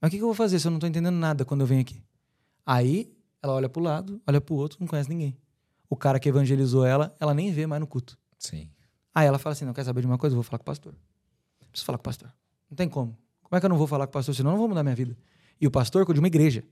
Mas 0.00 0.08
o 0.08 0.10
que, 0.10 0.16
que 0.16 0.22
eu 0.22 0.28
vou 0.28 0.34
fazer 0.34 0.58
se 0.58 0.66
eu 0.66 0.70
não 0.70 0.78
tô 0.78 0.86
entendendo 0.86 1.14
nada 1.16 1.44
quando 1.44 1.60
eu 1.60 1.66
venho 1.66 1.82
aqui? 1.82 2.02
Aí 2.64 3.12
ela 3.42 3.52
olha 3.52 3.68
pro 3.68 3.82
lado, 3.82 4.20
olha 4.26 4.40
pro 4.40 4.54
outro, 4.54 4.78
não 4.80 4.86
conhece 4.86 5.10
ninguém. 5.10 5.36
O 5.92 5.96
cara 5.96 6.18
que 6.18 6.26
evangelizou 6.26 6.86
ela, 6.86 7.14
ela 7.20 7.34
nem 7.34 7.52
vê 7.52 7.66
mais 7.66 7.78
no 7.78 7.86
culto. 7.86 8.16
Sim. 8.38 8.66
Aí 9.14 9.26
ela 9.26 9.38
fala 9.38 9.52
assim: 9.52 9.66
não 9.66 9.74
quer 9.74 9.84
saber 9.84 10.00
de 10.00 10.06
uma 10.06 10.16
coisa? 10.16 10.32
Eu 10.32 10.36
vou 10.38 10.42
falar 10.42 10.56
com 10.56 10.62
o 10.62 10.64
pastor. 10.64 10.94
Preciso 11.70 11.84
falar 11.84 11.98
com 11.98 12.00
o 12.00 12.04
pastor. 12.04 12.32
Não 12.70 12.74
tem 12.74 12.88
como. 12.88 13.14
Como 13.42 13.58
é 13.58 13.60
que 13.60 13.66
eu 13.66 13.68
não 13.68 13.76
vou 13.76 13.86
falar 13.86 14.06
com 14.06 14.10
o 14.10 14.12
pastor? 14.14 14.34
Senão 14.34 14.52
eu 14.52 14.52
não 14.52 14.58
vou 14.58 14.68
mudar 14.70 14.82
minha 14.82 14.94
vida. 14.96 15.14
E 15.60 15.66
o 15.66 15.70
pastor 15.70 16.06
cuida 16.06 16.14
de 16.14 16.20
uma 16.20 16.28
igreja. 16.28 16.64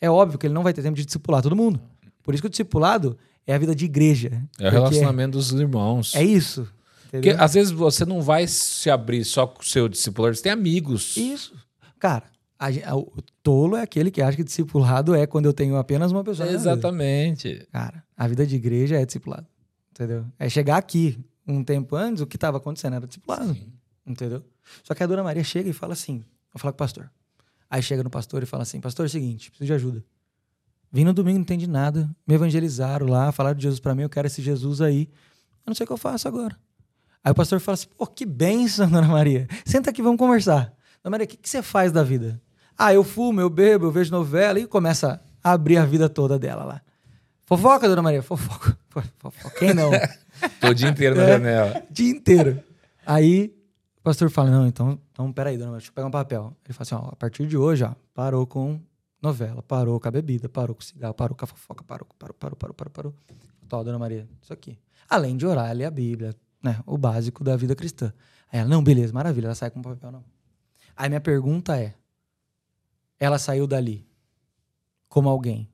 É 0.00 0.08
óbvio 0.08 0.38
que 0.38 0.46
ele 0.46 0.54
não 0.54 0.62
vai 0.62 0.72
ter 0.72 0.80
tempo 0.80 0.96
de 0.96 1.04
discipular 1.04 1.42
todo 1.42 1.54
mundo. 1.54 1.82
Por 2.22 2.32
isso 2.32 2.42
que 2.42 2.46
o 2.46 2.50
discipulado 2.50 3.18
é 3.46 3.54
a 3.54 3.58
vida 3.58 3.74
de 3.74 3.84
igreja. 3.84 4.42
É 4.58 4.68
o 4.68 4.70
relacionamento 4.70 5.36
dos 5.36 5.52
irmãos. 5.52 6.14
É 6.14 6.24
isso. 6.24 6.66
Porque 7.10 7.36
às 7.38 7.52
vezes 7.52 7.70
você 7.70 8.06
não 8.06 8.22
vai 8.22 8.46
se 8.46 8.88
abrir 8.88 9.22
só 9.22 9.46
com 9.46 9.60
o 9.60 9.66
seu 9.66 9.86
discipulador, 9.86 10.34
você 10.34 10.44
tem 10.44 10.52
amigos. 10.52 11.14
Isso. 11.14 11.54
Cara, 11.98 12.24
a 12.60 12.92
a- 12.92 12.96
o 12.96 13.10
tolo 13.42 13.76
é 13.76 13.82
aquele 13.82 14.10
que 14.10 14.20
acha 14.22 14.36
que 14.36 14.44
discipulado 14.44 15.14
é 15.14 15.26
quando 15.26 15.46
eu 15.46 15.52
tenho 15.52 15.76
apenas 15.76 16.12
uma 16.12 16.22
pessoa. 16.22 16.46
Exatamente. 16.48 17.66
Cara, 17.72 18.04
a 18.16 18.28
vida 18.28 18.46
de 18.46 18.54
igreja 18.56 19.00
é 19.00 19.04
discipulado. 19.06 19.46
Entendeu? 19.90 20.24
É 20.38 20.48
chegar 20.48 20.76
aqui 20.76 21.18
um 21.46 21.64
tempo 21.64 21.96
antes, 21.96 22.22
o 22.22 22.26
que 22.26 22.36
estava 22.36 22.58
acontecendo 22.58 22.94
era 22.96 23.06
discipulado. 23.06 23.56
Entendeu? 24.06 24.42
Só 24.84 24.94
que 24.94 25.02
a 25.02 25.06
dona 25.06 25.22
Maria 25.22 25.42
chega 25.42 25.68
e 25.68 25.72
fala 25.72 25.94
assim: 25.94 26.18
vou 26.52 26.58
falar 26.60 26.72
com 26.72 26.76
o 26.76 26.78
pastor. 26.78 27.10
Aí 27.68 27.82
chega 27.82 28.02
no 28.02 28.10
pastor 28.10 28.42
e 28.42 28.46
fala 28.46 28.62
assim: 28.62 28.80
Pastor, 28.80 29.06
é 29.06 29.08
o 29.08 29.10
seguinte, 29.10 29.50
preciso 29.50 29.66
de 29.66 29.72
ajuda. 29.72 30.04
Vim 30.92 31.04
no 31.04 31.12
domingo, 31.12 31.38
não 31.38 31.42
entendi 31.42 31.66
nada. 31.68 32.10
Me 32.26 32.34
evangelizaram 32.34 33.06
lá, 33.06 33.30
falaram 33.30 33.56
de 33.56 33.62
Jesus 33.62 33.78
pra 33.80 33.94
mim, 33.94 34.02
eu 34.02 34.08
quero 34.10 34.26
esse 34.26 34.42
Jesus 34.42 34.80
aí. 34.80 35.02
Eu 35.64 35.70
não 35.70 35.74
sei 35.74 35.84
o 35.84 35.86
que 35.86 35.92
eu 35.92 35.96
faço 35.96 36.26
agora. 36.26 36.56
Aí 37.22 37.30
o 37.30 37.34
pastor 37.34 37.60
fala 37.60 37.74
assim: 37.74 37.86
Pô, 37.96 38.06
que 38.06 38.26
bênção, 38.26 38.88
dona 38.90 39.06
Maria. 39.06 39.46
Senta 39.64 39.90
aqui, 39.90 40.02
vamos 40.02 40.18
conversar. 40.18 40.74
Dona 41.02 41.12
Maria, 41.12 41.24
o 41.26 41.28
que, 41.28 41.36
que 41.36 41.48
você 41.48 41.62
faz 41.62 41.92
da 41.92 42.02
vida? 42.02 42.40
Ah, 42.82 42.94
eu 42.94 43.04
fumo, 43.04 43.40
eu 43.42 43.50
bebo, 43.50 43.84
eu 43.86 43.90
vejo 43.90 44.10
novela 44.10 44.58
e 44.58 44.66
começa 44.66 45.20
a 45.44 45.52
abrir 45.52 45.76
a 45.76 45.84
vida 45.84 46.08
toda 46.08 46.38
dela 46.38 46.64
lá. 46.64 46.80
Fofoca, 47.44 47.86
dona 47.88 48.00
Maria? 48.00 48.22
Fofoca. 48.22 48.76
Fofoca. 49.18 49.58
Quem 49.58 49.74
não? 49.74 49.90
Tô 50.60 50.68
o 50.68 50.74
dia 50.74 50.88
inteiro 50.88 51.14
na 51.16 51.22
É. 51.24 51.26
janela. 51.32 51.82
dia 51.90 52.10
inteiro. 52.10 52.62
Aí 53.04 53.54
o 53.98 54.02
pastor 54.02 54.30
fala: 54.30 54.50
Não, 54.50 54.66
então, 54.66 54.98
então 55.12 55.30
peraí, 55.32 55.56
dona 55.58 55.72
Maria, 55.72 55.78
deixa 55.80 55.90
eu 55.90 55.94
pegar 55.94 56.06
um 56.06 56.10
papel. 56.10 56.56
Ele 56.64 56.72
fala 56.72 56.82
assim: 56.82 56.94
Ó, 56.94 57.10
a 57.12 57.16
partir 57.16 57.46
de 57.46 57.56
hoje, 57.56 57.84
ó, 57.84 57.92
parou 58.14 58.46
com 58.46 58.80
novela, 59.20 59.62
parou 59.62 60.00
com 60.00 60.08
a 60.08 60.10
bebida, 60.10 60.48
parou 60.48 60.74
com 60.74 60.80
o 60.80 60.84
cigarro, 60.84 61.12
parou 61.12 61.36
com 61.36 61.44
a 61.44 61.48
fofoca, 61.48 61.84
parou, 61.84 62.06
parou, 62.18 62.34
parou, 62.34 62.56
parou, 62.56 62.74
parou, 62.74 62.90
parou. 62.92 63.14
Tó, 63.68 63.82
dona 63.84 63.98
Maria, 63.98 64.26
isso 64.40 64.52
aqui. 64.52 64.78
Além 65.08 65.36
de 65.36 65.44
orar, 65.46 65.70
ler 65.74 65.84
a 65.84 65.90
Bíblia, 65.90 66.34
né? 66.62 66.78
O 66.86 66.96
básico 66.96 67.44
da 67.44 67.56
vida 67.56 67.74
cristã. 67.74 68.12
Aí 68.50 68.60
ela, 68.60 68.68
não, 68.68 68.82
beleza, 68.82 69.12
maravilha, 69.12 69.46
ela 69.48 69.54
sai 69.54 69.70
com 69.70 69.80
o 69.80 69.82
papel, 69.82 70.10
não. 70.12 70.24
Aí 70.96 71.08
minha 71.08 71.20
pergunta 71.20 71.76
é: 71.78 71.94
ela 73.20 73.38
saiu 73.38 73.66
dali 73.66 74.06
como 75.08 75.28
alguém 75.28 75.70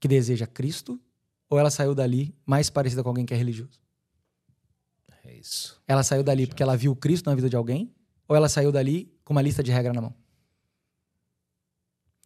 que 0.00 0.06
deseja 0.06 0.46
Cristo? 0.46 0.98
Ou 1.50 1.58
ela 1.58 1.70
saiu 1.70 1.94
dali 1.94 2.34
mais 2.46 2.70
parecida 2.70 3.02
com 3.02 3.08
alguém 3.08 3.26
que 3.26 3.34
é 3.34 3.36
religioso? 3.36 3.80
É 5.24 5.34
isso. 5.34 5.82
Ela 5.86 6.02
saiu 6.02 6.22
dali 6.22 6.46
porque 6.46 6.62
ela 6.62 6.76
viu 6.76 6.94
Cristo 6.94 7.28
na 7.28 7.34
vida 7.34 7.50
de 7.50 7.56
alguém? 7.56 7.92
Ou 8.28 8.36
ela 8.36 8.48
saiu 8.48 8.70
dali 8.70 9.12
com 9.24 9.32
uma 9.32 9.42
lista 9.42 9.62
de 9.62 9.72
regra 9.72 9.92
na 9.92 10.00
mão? 10.00 10.14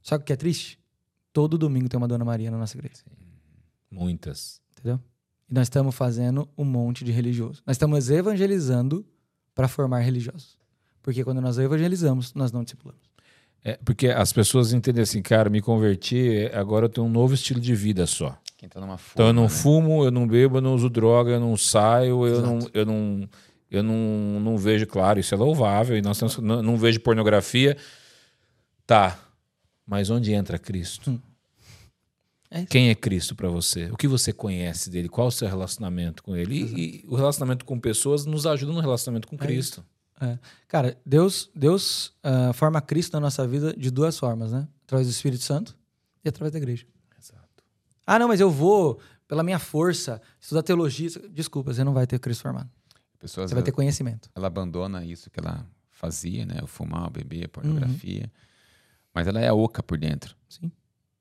Sabe 0.02 0.22
o 0.22 0.26
que 0.26 0.32
é 0.32 0.36
triste? 0.36 0.78
Todo 1.32 1.56
domingo 1.56 1.88
tem 1.88 1.96
uma 1.96 2.08
Dona 2.08 2.24
Maria 2.24 2.50
na 2.50 2.58
nossa 2.58 2.76
igreja, 2.76 3.02
Muitas. 3.90 4.60
entendeu? 4.72 5.00
E 5.48 5.54
nós 5.54 5.66
estamos 5.66 5.94
fazendo 5.94 6.48
um 6.58 6.64
monte 6.64 7.04
de 7.04 7.12
religioso. 7.12 7.62
Nós 7.66 7.76
estamos 7.76 8.10
evangelizando 8.10 9.06
para 9.54 9.68
formar 9.68 10.00
religiosos. 10.00 10.58
Porque 11.02 11.24
quando 11.24 11.40
nós 11.40 11.58
evangelizamos, 11.58 12.34
nós 12.34 12.52
não 12.52 12.64
discipulamos. 12.64 13.11
É, 13.64 13.78
porque 13.84 14.08
as 14.08 14.32
pessoas 14.32 14.72
entendem 14.72 15.02
assim, 15.02 15.22
cara, 15.22 15.48
me 15.48 15.60
converti, 15.60 16.50
agora 16.52 16.86
eu 16.86 16.88
tenho 16.88 17.06
um 17.06 17.10
novo 17.10 17.34
estilo 17.34 17.60
de 17.60 17.74
vida 17.74 18.06
só. 18.06 18.30
Tá 18.68 18.80
forma, 18.80 18.98
Então 19.12 19.26
eu 19.26 19.32
não 19.32 19.42
né? 19.44 19.48
fumo, 19.48 20.04
eu 20.04 20.10
não 20.10 20.26
bebo, 20.26 20.58
eu 20.58 20.60
não 20.60 20.74
uso 20.74 20.88
droga, 20.88 21.32
eu 21.32 21.40
não 21.40 21.56
saio, 21.56 22.26
eu 22.26 22.40
não, 22.42 22.58
eu 22.72 22.86
não, 22.86 23.28
eu 23.70 23.82
não, 23.82 24.40
não 24.40 24.56
vejo, 24.56 24.86
claro, 24.86 25.18
isso 25.18 25.34
é 25.34 25.38
louvável, 25.38 25.96
e 25.96 26.02
nós 26.02 26.18
temos, 26.18 26.38
não, 26.38 26.62
não 26.62 26.76
vejo 26.76 27.00
pornografia. 27.00 27.76
Tá, 28.86 29.18
mas 29.86 30.10
onde 30.10 30.32
entra 30.32 30.58
Cristo? 30.58 31.20
É 32.50 32.58
isso. 32.58 32.68
Quem 32.68 32.90
é 32.90 32.94
Cristo 32.94 33.34
para 33.34 33.48
você? 33.48 33.86
O 33.90 33.96
que 33.96 34.06
você 34.06 34.32
conhece 34.32 34.90
dele? 34.90 35.08
Qual 35.08 35.28
o 35.28 35.32
seu 35.32 35.48
relacionamento 35.48 36.22
com 36.22 36.36
ele? 36.36 36.54
E, 36.54 37.04
e 37.04 37.04
o 37.08 37.16
relacionamento 37.16 37.64
com 37.64 37.80
pessoas 37.80 38.26
nos 38.26 38.46
ajuda 38.46 38.72
no 38.72 38.80
relacionamento 38.80 39.26
com 39.26 39.36
É 39.36 39.38
Cristo. 39.38 39.84
É. 40.24 40.38
Cara, 40.68 40.96
Deus, 41.04 41.50
Deus 41.54 42.12
ah, 42.22 42.52
forma 42.52 42.80
Cristo 42.80 43.12
na 43.14 43.20
nossa 43.20 43.46
vida 43.46 43.74
de 43.76 43.90
duas 43.90 44.16
formas, 44.18 44.52
né? 44.52 44.68
Através 44.84 45.08
do 45.08 45.10
Espírito 45.10 45.42
Santo 45.42 45.76
e 46.24 46.28
através 46.28 46.52
da 46.52 46.58
igreja. 46.58 46.86
Exato. 47.20 47.64
Ah, 48.06 48.18
não, 48.18 48.28
mas 48.28 48.38
eu 48.40 48.50
vou, 48.50 49.00
pela 49.26 49.42
minha 49.42 49.58
força, 49.58 50.22
estudar 50.40 50.62
teologia. 50.62 51.08
Desculpa, 51.30 51.74
você 51.74 51.82
não 51.82 51.92
vai 51.92 52.06
ter 52.06 52.18
Cristo 52.20 52.42
formado. 52.42 52.70
Pessoas, 53.18 53.50
Você 53.50 53.54
vai 53.54 53.60
ela, 53.62 53.64
ter 53.64 53.72
conhecimento. 53.72 54.28
ela 54.34 54.46
abandona 54.46 55.04
isso 55.04 55.30
que 55.30 55.40
ela 55.40 55.66
fazia, 55.90 56.44
né? 56.46 56.56
O 56.62 56.66
fumar, 56.66 57.06
o 57.08 57.10
beber, 57.10 57.38
a 57.38 57.42
Uhum. 57.44 57.48
pornografia. 57.48 58.30
Mas 59.14 59.26
ela 59.26 59.40
é 59.40 59.52
oca 59.52 59.82
por 59.82 59.98
dentro. 59.98 60.34
Sim. 60.48 60.70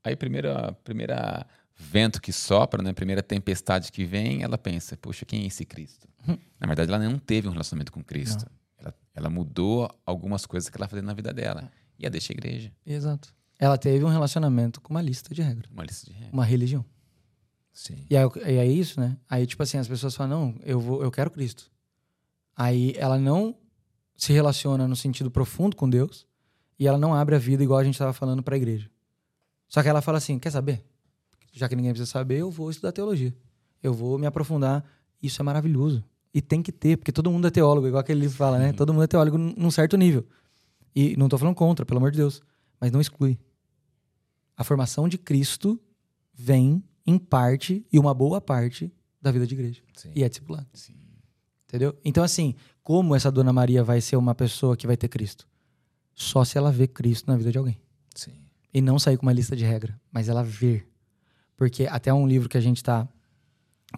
Aí, 0.04 0.16
primeira, 0.16 0.74
primeira 0.84 1.46
vento 1.76 2.22
que 2.22 2.32
sopra, 2.32 2.82
né? 2.84 2.94
Primeira 2.94 3.22
tempestade 3.24 3.92
que 3.92 4.06
vem, 4.06 4.44
ela 4.44 4.58
pensa, 4.58 4.96
poxa, 4.98 5.26
quem 5.26 5.44
é 5.44 5.48
esse 5.48 5.66
Cristo? 5.66 6.08
Uhum. 6.28 6.38
Na 6.60 6.68
verdade, 6.68 6.92
ela 6.92 7.04
não 7.04 7.18
teve 7.20 7.48
um 7.48 7.52
relacionamento 7.52 7.92
com 7.92 8.04
Cristo. 8.04 8.46
Ela, 8.82 8.94
ela 9.14 9.30
mudou 9.30 9.90
algumas 10.06 10.46
coisas 10.46 10.70
que 10.70 10.78
ela 10.78 10.88
fazia 10.88 11.04
na 11.04 11.14
vida 11.14 11.34
dela. 11.34 11.72
E 12.00 12.06
a 12.06 12.10
deixa 12.10 12.34
a 12.34 12.36
igreja. 12.36 12.72
Exato. 12.86 13.34
Ela 13.60 13.78
teve 13.78 14.04
um 14.04 14.10
relacionamento 14.10 14.82
com 14.82 14.90
uma 14.92 15.02
lista 15.02 15.34
de 15.36 15.42
regras, 15.42 15.70
Uma 15.72 15.84
lista 15.84 16.08
de 16.08 16.14
regras. 16.14 16.34
uma 16.34 16.44
religião. 16.44 16.84
Sim. 17.72 18.06
E 18.10 18.18
aí, 18.18 18.26
e 18.48 18.58
é 18.58 18.66
isso, 18.66 19.00
né? 19.00 19.16
Aí, 19.30 19.46
tipo 19.46 19.62
assim, 19.64 19.78
as 19.78 19.88
pessoas 19.88 20.16
falam, 20.16 20.48
não, 20.54 20.56
eu, 20.64 20.80
vou, 20.80 21.04
eu 21.04 21.12
quero 21.12 21.30
Cristo. 21.32 21.72
Aí 22.56 22.94
ela 22.98 23.18
não 23.20 23.56
se 24.18 24.34
relaciona 24.34 24.88
no 24.88 24.96
sentido 24.96 25.32
profundo 25.32 25.76
com 25.76 25.90
Deus 25.90 26.28
e 26.78 26.88
ela 26.88 26.98
não 26.98 27.14
abre 27.14 27.36
a 27.36 27.40
vida 27.40 27.64
igual 27.64 27.80
a 27.80 27.84
gente 27.84 27.94
estava 27.94 28.14
falando 28.14 28.44
para 28.44 28.56
a 28.56 28.58
igreja. 28.58 28.90
Só 29.70 29.82
que 29.82 29.88
ela 29.90 30.02
fala 30.02 30.18
assim, 30.18 30.38
quer 30.38 30.52
saber? 30.52 30.84
Já 31.54 31.70
que 31.70 31.76
ninguém 31.76 31.92
precisa 31.92 32.10
saber, 32.12 32.40
eu 32.40 32.52
vou 32.52 32.70
estudar 32.70 32.92
teologia. 32.92 33.34
Eu 33.82 33.94
vou 33.94 34.18
me 34.18 34.26
aprofundar. 34.26 34.84
Isso 35.22 35.42
é 35.42 35.44
maravilhoso. 35.44 36.04
E 36.34 36.42
tem 36.42 36.62
que 36.62 36.72
ter, 36.72 36.98
porque 36.98 37.12
todo 37.12 37.30
mundo 37.30 37.48
é 37.48 37.52
teólogo, 37.52 37.88
igual 37.88 38.00
aquele 38.00 38.22
livro 38.22 38.38
fala, 38.38 38.58
né? 38.58 38.72
Todo 38.74 38.94
mundo 38.94 39.04
é 39.04 39.08
teólogo 39.08 39.38
num 39.38 39.72
certo 39.72 39.98
nível. 39.98 40.26
E 40.96 41.16
não 41.18 41.28
tô 41.28 41.38
falando 41.38 41.56
contra, 41.56 41.86
pelo 41.86 41.98
amor 41.98 42.12
de 42.12 42.18
Deus. 42.18 42.42
Mas 42.80 42.92
não 42.92 43.02
exclui. 43.02 43.38
A 44.56 44.64
formação 44.64 45.08
de 45.08 45.18
Cristo 45.18 45.80
vem 46.34 46.84
em 47.06 47.18
parte, 47.18 47.86
e 47.92 48.00
uma 48.00 48.14
boa 48.14 48.40
parte, 48.40 48.92
da 49.22 49.32
vida 49.32 49.46
de 49.46 49.54
igreja. 49.54 49.82
Sim. 49.94 50.12
E 50.16 50.24
é 50.24 50.30
discipulado. 50.30 50.68
Sim. 50.74 50.96
Entendeu? 51.68 51.96
Então, 52.04 52.24
assim, 52.24 52.56
como 52.84 53.16
essa 53.16 53.32
Dona 53.32 53.54
Maria 53.54 53.84
vai 53.84 54.02
ser 54.02 54.16
uma 54.16 54.36
pessoa 54.36 54.76
que 54.76 54.88
vai 54.88 54.98
ter 54.98 55.08
Cristo? 55.08 55.48
Só 56.14 56.44
se 56.44 56.58
ela 56.58 56.72
vê 56.72 56.88
Cristo 56.88 57.28
na 57.28 57.38
vida 57.38 57.52
de 57.52 57.58
alguém. 57.58 57.80
Sim. 58.16 58.34
E 58.74 58.82
não 58.82 59.00
sair 59.00 59.18
com 59.18 59.26
uma 59.26 59.34
lista 59.34 59.56
de 59.56 59.64
regra, 59.64 60.00
mas 60.12 60.28
ela 60.28 60.44
ver. 60.44 60.90
Porque 61.56 61.86
até 61.86 62.14
um 62.14 62.28
livro 62.28 62.50
que 62.50 62.58
a 62.58 62.62
gente 62.62 62.78
está 62.78 63.08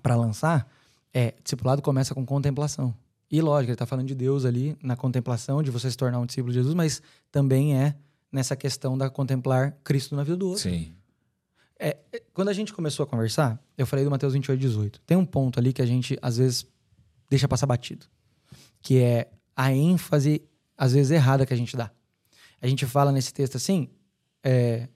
para 0.01 0.15
lançar 0.15 0.69
é 1.13 1.33
discipulado 1.43 1.81
começa 1.81 2.13
com 2.13 2.25
contemplação. 2.25 2.93
E 3.29 3.41
lógico, 3.41 3.69
ele 3.69 3.73
está 3.73 3.85
falando 3.85 4.07
de 4.07 4.15
Deus 4.15 4.45
ali 4.45 4.77
na 4.81 4.95
contemplação, 4.95 5.63
de 5.63 5.71
você 5.71 5.89
se 5.89 5.97
tornar 5.97 6.19
um 6.19 6.25
discípulo 6.25 6.51
de 6.51 6.59
Jesus, 6.59 6.73
mas 6.73 7.01
também 7.31 7.77
é 7.77 7.95
nessa 8.31 8.55
questão 8.55 8.97
da 8.97 9.09
contemplar 9.09 9.77
Cristo 9.83 10.15
na 10.15 10.23
vida 10.23 10.37
do 10.37 10.49
outro. 10.49 10.63
Sim. 10.63 10.93
É, 11.79 11.97
é, 12.11 12.23
quando 12.33 12.49
a 12.49 12.53
gente 12.53 12.73
começou 12.73 13.03
a 13.03 13.07
conversar, 13.07 13.61
eu 13.77 13.85
falei 13.85 14.05
do 14.05 14.11
Mateus 14.11 14.33
28, 14.33 14.59
18. 14.59 15.01
Tem 15.01 15.17
um 15.17 15.25
ponto 15.25 15.59
ali 15.59 15.73
que 15.73 15.81
a 15.81 15.85
gente, 15.85 16.17
às 16.21 16.37
vezes, 16.37 16.65
deixa 17.29 17.47
passar 17.47 17.65
batido. 17.65 18.05
Que 18.81 18.99
é 18.99 19.29
a 19.55 19.71
ênfase, 19.71 20.41
às 20.77 20.93
vezes, 20.93 21.11
errada 21.11 21.45
que 21.45 21.53
a 21.53 21.57
gente 21.57 21.75
dá. 21.75 21.91
A 22.61 22.67
gente 22.67 22.85
fala 22.85 23.11
nesse 23.11 23.33
texto 23.33 23.57
assim, 23.57 23.89
é, 24.43 24.87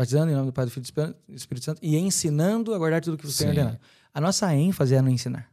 batizando 0.00 0.32
em 0.32 0.34
nome 0.34 0.46
do 0.46 0.52
Pai, 0.54 0.64
do 0.64 0.70
Filho 0.70 0.86
e 0.88 1.30
do 1.30 1.36
Espírito 1.36 1.62
Santo 1.62 1.78
e 1.82 1.94
ensinando 1.94 2.72
a 2.72 2.78
guardar 2.78 3.02
tudo 3.02 3.14
o 3.14 3.18
que 3.18 3.26
você 3.26 3.44
tem 3.44 3.52
Sim. 3.52 3.58
ordenado. 3.58 3.78
A 4.14 4.18
nossa 4.18 4.54
ênfase 4.54 4.94
é 4.94 5.02
no 5.02 5.10
ensinar. 5.10 5.52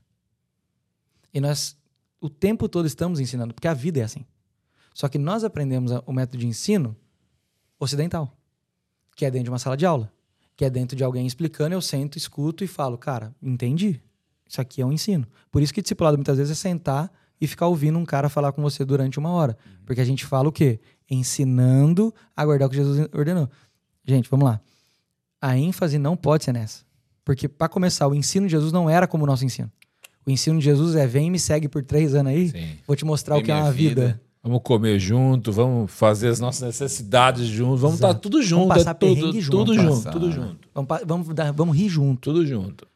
E 1.33 1.41
nós, 1.41 1.75
o 2.21 2.29
tempo 2.29 2.69
todo, 2.69 2.85
estamos 2.85 3.19
ensinando, 3.19 3.53
porque 3.53 3.67
a 3.67 3.73
vida 3.73 3.99
é 3.99 4.03
assim. 4.03 4.25
Só 4.93 5.09
que 5.09 5.17
nós 5.17 5.43
aprendemos 5.43 5.91
o 6.05 6.13
método 6.13 6.37
de 6.37 6.47
ensino 6.47 6.95
ocidental, 7.77 8.33
que 9.17 9.25
é 9.25 9.29
dentro 9.29 9.43
de 9.43 9.49
uma 9.49 9.59
sala 9.59 9.75
de 9.75 9.85
aula, 9.85 10.09
que 10.55 10.63
é 10.63 10.69
dentro 10.69 10.95
de 10.95 11.03
alguém 11.03 11.27
explicando, 11.27 11.75
eu 11.75 11.81
sento, 11.81 12.17
escuto 12.17 12.63
e 12.63 12.67
falo, 12.67 12.97
cara, 12.97 13.35
entendi. 13.43 14.01
Isso 14.47 14.61
aqui 14.61 14.81
é 14.81 14.85
um 14.85 14.93
ensino. 14.93 15.27
Por 15.51 15.61
isso 15.61 15.73
que 15.73 15.81
discipulado 15.81 16.15
muitas 16.15 16.37
vezes 16.37 16.51
é 16.51 16.55
sentar 16.55 17.11
e 17.39 17.47
ficar 17.47 17.67
ouvindo 17.67 17.99
um 17.99 18.05
cara 18.05 18.29
falar 18.29 18.53
com 18.53 18.61
você 18.61 18.85
durante 18.85 19.19
uma 19.19 19.29
hora. 19.29 19.57
Porque 19.85 19.99
a 19.99 20.05
gente 20.05 20.25
fala 20.25 20.47
o 20.47 20.53
quê? 20.53 20.79
Ensinando 21.09 22.15
a 22.33 22.45
guardar 22.45 22.69
o 22.69 22.71
que 22.71 22.77
Jesus 22.77 23.09
ordenou. 23.13 23.49
Gente, 24.07 24.29
vamos 24.29 24.45
lá. 24.45 24.61
A 25.41 25.57
ênfase 25.57 25.97
não 25.99 26.15
pode 26.15 26.45
ser 26.45 26.53
nessa. 26.53 26.85
Porque, 27.25 27.47
para 27.47 27.67
começar, 27.67 28.07
o 28.07 28.15
ensino 28.15 28.47
de 28.47 28.51
Jesus 28.51 28.71
não 28.71 28.89
era 28.89 29.05
como 29.05 29.23
o 29.25 29.27
nosso 29.27 29.43
ensino. 29.43 29.69
O 30.25 30.31
ensino 30.31 30.57
de 30.59 30.65
Jesus 30.65 30.95
é: 30.95 31.05
vem 31.05 31.27
e 31.27 31.29
me 31.31 31.39
segue 31.39 31.67
por 31.67 31.83
três 31.83 32.15
anos 32.15 32.31
aí, 32.31 32.49
Sim. 32.49 32.77
vou 32.87 32.95
te 32.95 33.03
mostrar 33.05 33.35
Vem 33.35 33.43
o 33.43 33.45
que 33.45 33.51
é 33.51 33.55
uma 33.55 33.71
vida. 33.71 34.01
vida. 34.07 34.21
Vamos 34.41 34.61
comer 34.63 34.97
junto, 34.97 35.51
vamos 35.51 35.91
fazer 35.91 36.29
as 36.29 36.39
nossas 36.39 36.61
necessidades 36.61 37.45
juntos, 37.47 37.81
vamos 37.81 37.95
estar 37.97 38.09
Exato. 38.09 38.21
tudo 38.21 38.41
junto, 38.41 38.69
passar 38.69 38.91
é 38.91 38.93
tudo, 38.93 39.41
junto. 39.41 39.49
tudo 39.51 39.75
Vamos 39.75 39.75
junto, 39.91 39.95
passar. 40.03 40.11
tudo 40.13 40.31
junto, 40.31 40.69
Vamos, 40.73 40.89
vamos, 41.05 41.35
dar- 41.35 41.51
vamos 41.51 41.75
rir 41.75 41.89
junto. 41.89 42.21
tudo 42.21 42.45
junto. 42.45 42.87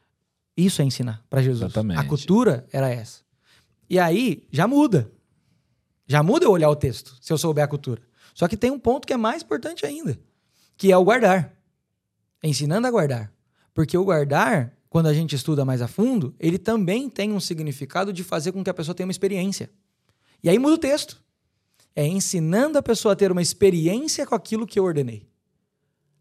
Isso 0.56 0.80
é 0.80 0.84
ensinar 0.86 1.22
para 1.28 1.42
Jesus. 1.42 1.62
Exatamente. 1.64 1.98
A 2.00 2.04
cultura 2.04 2.64
era 2.72 2.88
essa. 2.88 3.20
E 3.90 3.98
aí, 3.98 4.44
já 4.50 4.66
muda. 4.66 5.10
Já 6.06 6.22
muda 6.22 6.46
eu 6.46 6.50
olhar 6.50 6.70
o 6.70 6.76
texto, 6.76 7.14
se 7.20 7.30
eu 7.32 7.36
souber 7.36 7.64
a 7.64 7.68
cultura. 7.68 8.00
Só 8.34 8.48
que 8.48 8.56
tem 8.56 8.70
um 8.70 8.78
ponto 8.78 9.06
que 9.06 9.12
é 9.12 9.16
mais 9.18 9.42
importante 9.42 9.84
ainda, 9.84 10.18
que 10.76 10.90
é 10.90 10.96
o 10.96 11.04
guardar. 11.04 11.54
Ensinando 12.42 12.86
a 12.86 12.90
guardar. 12.90 13.32
Porque 13.74 13.96
o 13.96 14.04
guardar, 14.04 14.76
quando 14.88 15.06
a 15.06 15.14
gente 15.14 15.34
estuda 15.34 15.64
mais 15.64 15.80
a 15.80 15.88
fundo, 15.88 16.34
ele 16.38 16.58
também 16.58 17.08
tem 17.08 17.32
um 17.32 17.40
significado 17.40 18.12
de 18.12 18.22
fazer 18.22 18.52
com 18.52 18.62
que 18.62 18.70
a 18.70 18.74
pessoa 18.74 18.94
tenha 18.94 19.06
uma 19.06 19.12
experiência. 19.12 19.70
E 20.42 20.50
aí 20.50 20.58
muda 20.58 20.74
o 20.74 20.78
texto. 20.78 21.22
É 21.94 22.06
ensinando 22.06 22.78
a 22.78 22.82
pessoa 22.82 23.12
a 23.12 23.16
ter 23.16 23.30
uma 23.30 23.42
experiência 23.42 24.26
com 24.26 24.34
aquilo 24.34 24.66
que 24.66 24.78
eu 24.78 24.84
ordenei. 24.84 25.28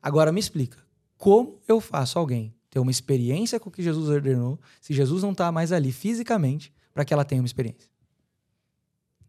Agora 0.01 0.31
me 0.31 0.39
explica, 0.39 0.77
como 1.17 1.59
eu 1.67 1.79
faço 1.79 2.19
alguém 2.19 2.53
ter 2.69 2.79
uma 2.79 2.91
experiência 2.91 3.59
com 3.59 3.69
o 3.69 3.71
que 3.71 3.83
Jesus 3.83 4.09
ordenou 4.09 4.59
se 4.81 4.93
Jesus 4.93 5.23
não 5.23 5.31
está 5.31 5.51
mais 5.51 5.71
ali 5.71 5.91
fisicamente 5.91 6.73
para 6.93 7.05
que 7.05 7.13
ela 7.13 7.23
tenha 7.23 7.41
uma 7.41 7.45
experiência? 7.45 7.89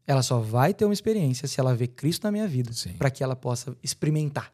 Ela 0.07 0.23
só 0.23 0.41
vai 0.41 0.75
ter 0.75 0.85
uma 0.85 0.95
experiência 0.95 1.47
se 1.47 1.61
ela 1.61 1.75
ver 1.75 1.89
Cristo 1.89 2.25
na 2.25 2.33
minha 2.33 2.49
vida, 2.49 2.73
para 2.99 3.11
que 3.11 3.23
ela 3.23 3.37
possa 3.37 3.77
experimentar 3.83 4.53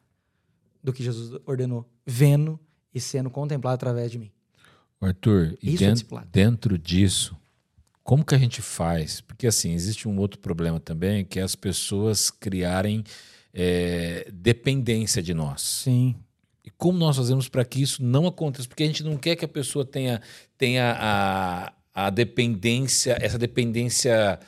do 0.82 0.92
que 0.92 1.02
Jesus 1.02 1.40
ordenou, 1.46 1.88
vendo 2.06 2.58
e 2.94 3.00
sendo 3.00 3.30
contemplado 3.30 3.74
através 3.74 4.10
de 4.10 4.18
mim. 4.18 4.30
Arthur, 5.00 5.56
e 5.62 5.74
Isso 5.74 5.84
é 5.84 5.86
dentro, 5.86 5.92
discipulado. 5.94 6.28
dentro 6.32 6.78
disso, 6.78 7.36
como 8.02 8.24
que 8.24 8.34
a 8.34 8.38
gente 8.38 8.60
faz? 8.62 9.20
Porque 9.20 9.46
assim, 9.46 9.72
existe 9.72 10.08
um 10.08 10.18
outro 10.18 10.40
problema 10.40 10.80
também, 10.80 11.24
que 11.24 11.38
é 11.38 11.42
as 11.42 11.54
pessoas 11.54 12.30
criarem 12.30 13.04
é, 13.52 14.28
dependência 14.32 15.22
de 15.22 15.34
nós. 15.34 15.60
Sim. 15.60 16.16
E 16.64 16.70
como 16.70 16.98
nós 16.98 17.16
fazemos 17.16 17.48
para 17.48 17.64
que 17.64 17.80
isso 17.80 18.02
não 18.02 18.26
aconteça? 18.26 18.68
Porque 18.68 18.82
a 18.82 18.86
gente 18.86 19.04
não 19.04 19.16
quer 19.16 19.36
que 19.36 19.44
a 19.44 19.48
pessoa 19.48 19.84
tenha, 19.84 20.20
tenha 20.56 20.96
a, 20.98 21.72
a 21.94 22.10
dependência, 22.10 23.16
essa 23.20 23.38
dependência 23.38 24.38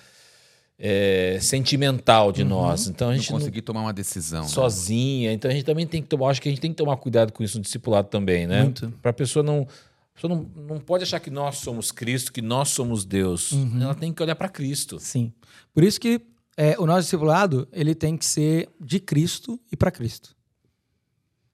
é, 0.82 1.38
sentimental 1.40 2.32
de 2.32 2.42
nós. 2.42 2.88
Então 2.88 3.08
a 3.08 3.10
Não 3.10 3.18
gente 3.18 3.30
não, 3.30 3.38
consegui 3.38 3.60
tomar 3.60 3.82
uma 3.82 3.92
decisão. 3.92 4.42
né? 4.42 4.48
sozinha. 4.48 5.32
Então 5.32 5.50
a 5.50 5.54
gente 5.54 5.64
também 5.64 5.86
tem 5.86 6.00
que 6.00 6.08
tomar, 6.08 6.30
acho 6.30 6.40
que 6.40 6.48
a 6.48 6.52
gente 6.52 6.60
tem 6.60 6.70
que 6.70 6.76
tomar 6.76 6.96
cuidado 6.96 7.32
com 7.32 7.44
isso 7.44 7.58
no 7.58 7.62
discipulado 7.62 8.08
também, 8.08 8.46
né? 8.46 8.72
Para 9.02 9.10
a 9.10 9.14
pessoa 9.14 9.42
não, 9.42 9.60
a 9.62 10.14
pessoa 10.14 10.34
não, 10.34 10.64
não 10.66 10.80
pode 10.80 11.04
achar 11.04 11.20
que 11.20 11.30
nós 11.30 11.58
somos 11.58 11.92
Cristo, 11.92 12.32
que 12.32 12.40
nós 12.40 12.70
somos 12.70 13.04
Deus. 13.04 13.52
Uhum. 13.52 13.82
Ela 13.82 13.94
tem 13.94 14.12
que 14.12 14.22
olhar 14.22 14.34
para 14.34 14.48
Cristo. 14.48 14.98
Sim. 14.98 15.32
Por 15.74 15.84
isso 15.84 16.00
que 16.00 16.20
é, 16.56 16.78
o 16.78 16.86
nosso 16.86 17.02
discipulado 17.02 17.68
ele 17.72 17.94
tem 17.94 18.16
que 18.16 18.24
ser 18.24 18.70
de 18.80 18.98
Cristo 18.98 19.60
e 19.70 19.76
para 19.76 19.90
Cristo. 19.90 20.34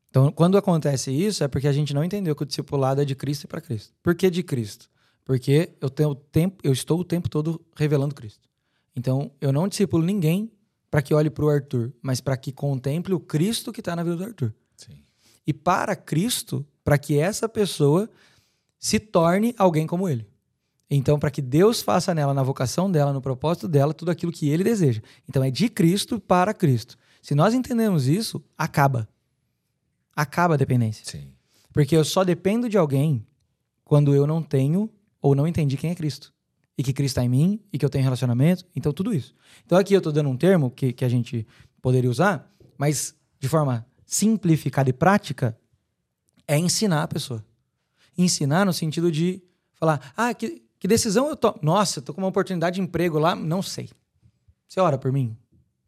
Então, 0.08 0.32
quando 0.32 0.56
acontece 0.56 1.10
isso, 1.10 1.44
é 1.44 1.48
porque 1.48 1.68
a 1.68 1.72
gente 1.72 1.92
não 1.92 2.02
entendeu 2.02 2.34
que 2.34 2.42
o 2.42 2.46
discipulado 2.46 3.02
é 3.02 3.04
de 3.04 3.14
Cristo 3.14 3.44
e 3.44 3.46
para 3.46 3.60
Cristo. 3.60 3.92
Por 4.02 4.14
que 4.14 4.30
de 4.30 4.42
Cristo? 4.42 4.88
Porque 5.24 5.70
eu 5.80 5.90
tenho 5.90 6.14
tempo, 6.14 6.56
eu 6.62 6.72
estou 6.72 7.00
o 7.00 7.04
tempo 7.04 7.28
todo 7.28 7.60
revelando 7.76 8.14
Cristo. 8.14 8.48
Então, 8.96 9.30
eu 9.40 9.52
não 9.52 9.68
discipulo 9.68 10.02
ninguém 10.02 10.50
para 10.90 11.02
que 11.02 11.12
olhe 11.12 11.28
para 11.28 11.44
o 11.44 11.50
Arthur, 11.50 11.92
mas 12.00 12.20
para 12.20 12.37
que 12.37 12.50
contemple 12.50 13.12
o 13.12 13.20
Cristo 13.20 13.70
que 13.70 13.80
está 13.80 13.94
na 13.94 14.02
vida 14.02 14.16
do 14.16 14.24
Arthur. 14.24 14.54
Sim. 14.74 15.02
E 15.46 15.52
para 15.52 15.94
Cristo, 15.94 16.66
para 16.82 16.96
que 16.96 17.18
essa 17.18 17.48
pessoa 17.48 18.09
se 18.78 18.98
torne 18.98 19.54
alguém 19.59 19.87
como 19.87 20.09
ele. 20.09 20.26
Então, 20.88 21.18
para 21.18 21.30
que 21.30 21.42
Deus 21.42 21.82
faça 21.82 22.14
nela, 22.14 22.32
na 22.32 22.42
vocação 22.42 22.90
dela, 22.90 23.12
no 23.12 23.20
propósito 23.20 23.68
dela, 23.68 23.92
tudo 23.92 24.11
aquilo 24.11 24.32
que 24.32 24.48
ele 24.48 24.64
deseja. 24.64 25.02
Então, 25.28 25.42
é 25.42 25.50
de 25.50 25.68
Cristo 25.68 26.18
para 26.18 26.54
Cristo. 26.54 26.96
Se 27.20 27.35
nós 27.35 27.52
entendemos 27.52 28.06
isso, 28.06 28.42
acaba. 28.56 29.09
Acaba 30.14 30.54
a 30.54 30.56
dependência. 30.56 31.04
Sim. 31.04 31.32
Porque 31.72 31.96
eu 31.96 32.04
só 32.04 32.24
dependo 32.24 32.68
de 32.68 32.78
alguém 32.78 33.26
quando 33.85 34.14
eu 34.14 34.26
não 34.26 34.42
tenho 34.42 34.88
ou 35.20 35.35
não 35.35 35.46
entendi 35.46 35.76
quem 35.76 35.90
é 35.90 35.94
Cristo. 35.94 36.32
E 36.78 36.82
que 36.82 36.92
Cristo 36.92 37.12
está 37.12 37.24
em 37.24 37.28
mim 37.28 37.60
e 37.72 37.78
que 37.78 37.84
eu 37.84 37.90
tenho 37.90 38.04
relacionamento. 38.04 38.66
Então, 38.74 38.92
tudo 38.92 39.14
isso. 39.14 39.34
Então, 39.64 39.78
aqui 39.78 39.94
eu 39.94 39.98
estou 39.98 40.12
dando 40.12 40.28
um 40.28 40.36
termo 40.36 40.70
que, 40.70 40.92
que 40.92 41.04
a 41.04 41.08
gente 41.08 41.46
poderia 41.80 42.10
usar, 42.10 42.52
mas 42.76 43.14
de 43.40 43.48
forma 43.48 43.86
simplificada 44.04 44.88
e 44.88 44.92
prática, 44.92 45.58
é 46.46 46.56
ensinar 46.56 47.02
a 47.02 47.08
pessoa. 47.08 47.44
Ensinar 48.16 48.64
no 48.64 48.72
sentido 48.72 49.10
de 49.10 49.42
falar: 49.74 50.12
ah, 50.16 50.32
que, 50.32 50.62
que 50.78 50.88
decisão 50.88 51.28
eu 51.28 51.36
tomo? 51.36 51.58
Nossa, 51.62 52.00
tô 52.00 52.14
com 52.14 52.20
uma 52.20 52.28
oportunidade 52.28 52.76
de 52.76 52.82
emprego 52.82 53.18
lá, 53.18 53.34
não 53.34 53.62
sei. 53.62 53.90
Você 54.68 54.80
ora 54.80 54.96
por 54.96 55.12
mim? 55.12 55.36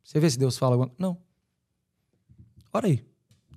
Você 0.02 0.18
vê 0.20 0.28
se 0.30 0.38
Deus 0.38 0.58
fala 0.58 0.74
alguma 0.74 0.92
Não. 0.98 1.16
Ora 2.72 2.86
aí. 2.86 3.07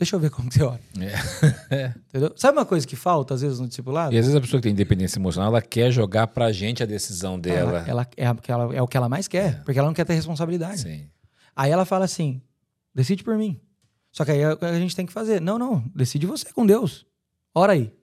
Deixa 0.02 0.16
eu 0.16 0.20
ver 0.20 0.32
como 0.32 0.50
que 0.50 0.56
você 0.56 0.64
ora. 0.64 0.82
Entendeu? 2.10 2.34
Sabe 2.36 2.58
uma 2.58 2.66
coisa 2.66 2.88
que 2.88 2.96
falta, 2.96 3.36
às 3.36 3.42
vezes, 3.42 3.60
no 3.60 3.68
discipulado? 3.68 4.12
E 4.16 4.18
às 4.18 4.26
vezes 4.26 4.36
a 4.36 4.42
pessoa 4.42 4.60
que 4.60 4.68
tem 4.68 4.74
dependência 4.74 5.20
emocional, 5.20 5.50
ela 5.52 5.62
quer 5.62 5.92
jogar 5.92 6.26
pra 6.26 6.52
gente 6.52 6.82
a 6.82 6.88
decisão 6.88 7.40
dela. 7.40 7.86
Ela, 7.88 7.88
ela 7.88 8.08
é, 8.18 8.52
ela- 8.52 8.76
é 8.78 8.82
o 8.82 8.88
que 8.88 8.98
ela 8.98 9.08
mais 9.08 9.28
quer, 9.28 9.64
porque 9.64 9.78
ela 9.78 9.88
não 9.88 9.94
quer 9.94 10.04
ter 10.04 10.16
responsabilidade. 10.16 10.82
Sim. 10.82 11.08
Aí 11.56 11.70
ela 11.70 11.86
fala 11.86 12.06
assim: 12.06 12.42
decide 12.96 13.24
por 13.24 13.38
mim. 13.38 13.62
Só 14.12 14.26
que 14.26 14.32
aí 14.32 14.44
a, 14.44 14.58
a 14.60 14.80
gente 14.80 14.96
tem 14.96 15.06
que 15.06 15.14
fazer. 15.14 15.40
Não, 15.40 15.60
não, 15.60 15.84
decide 15.94 16.26
você 16.26 16.52
com 16.52 16.66
Deus. 16.66 17.06
Ora 17.54 17.74
aí. 17.74 17.94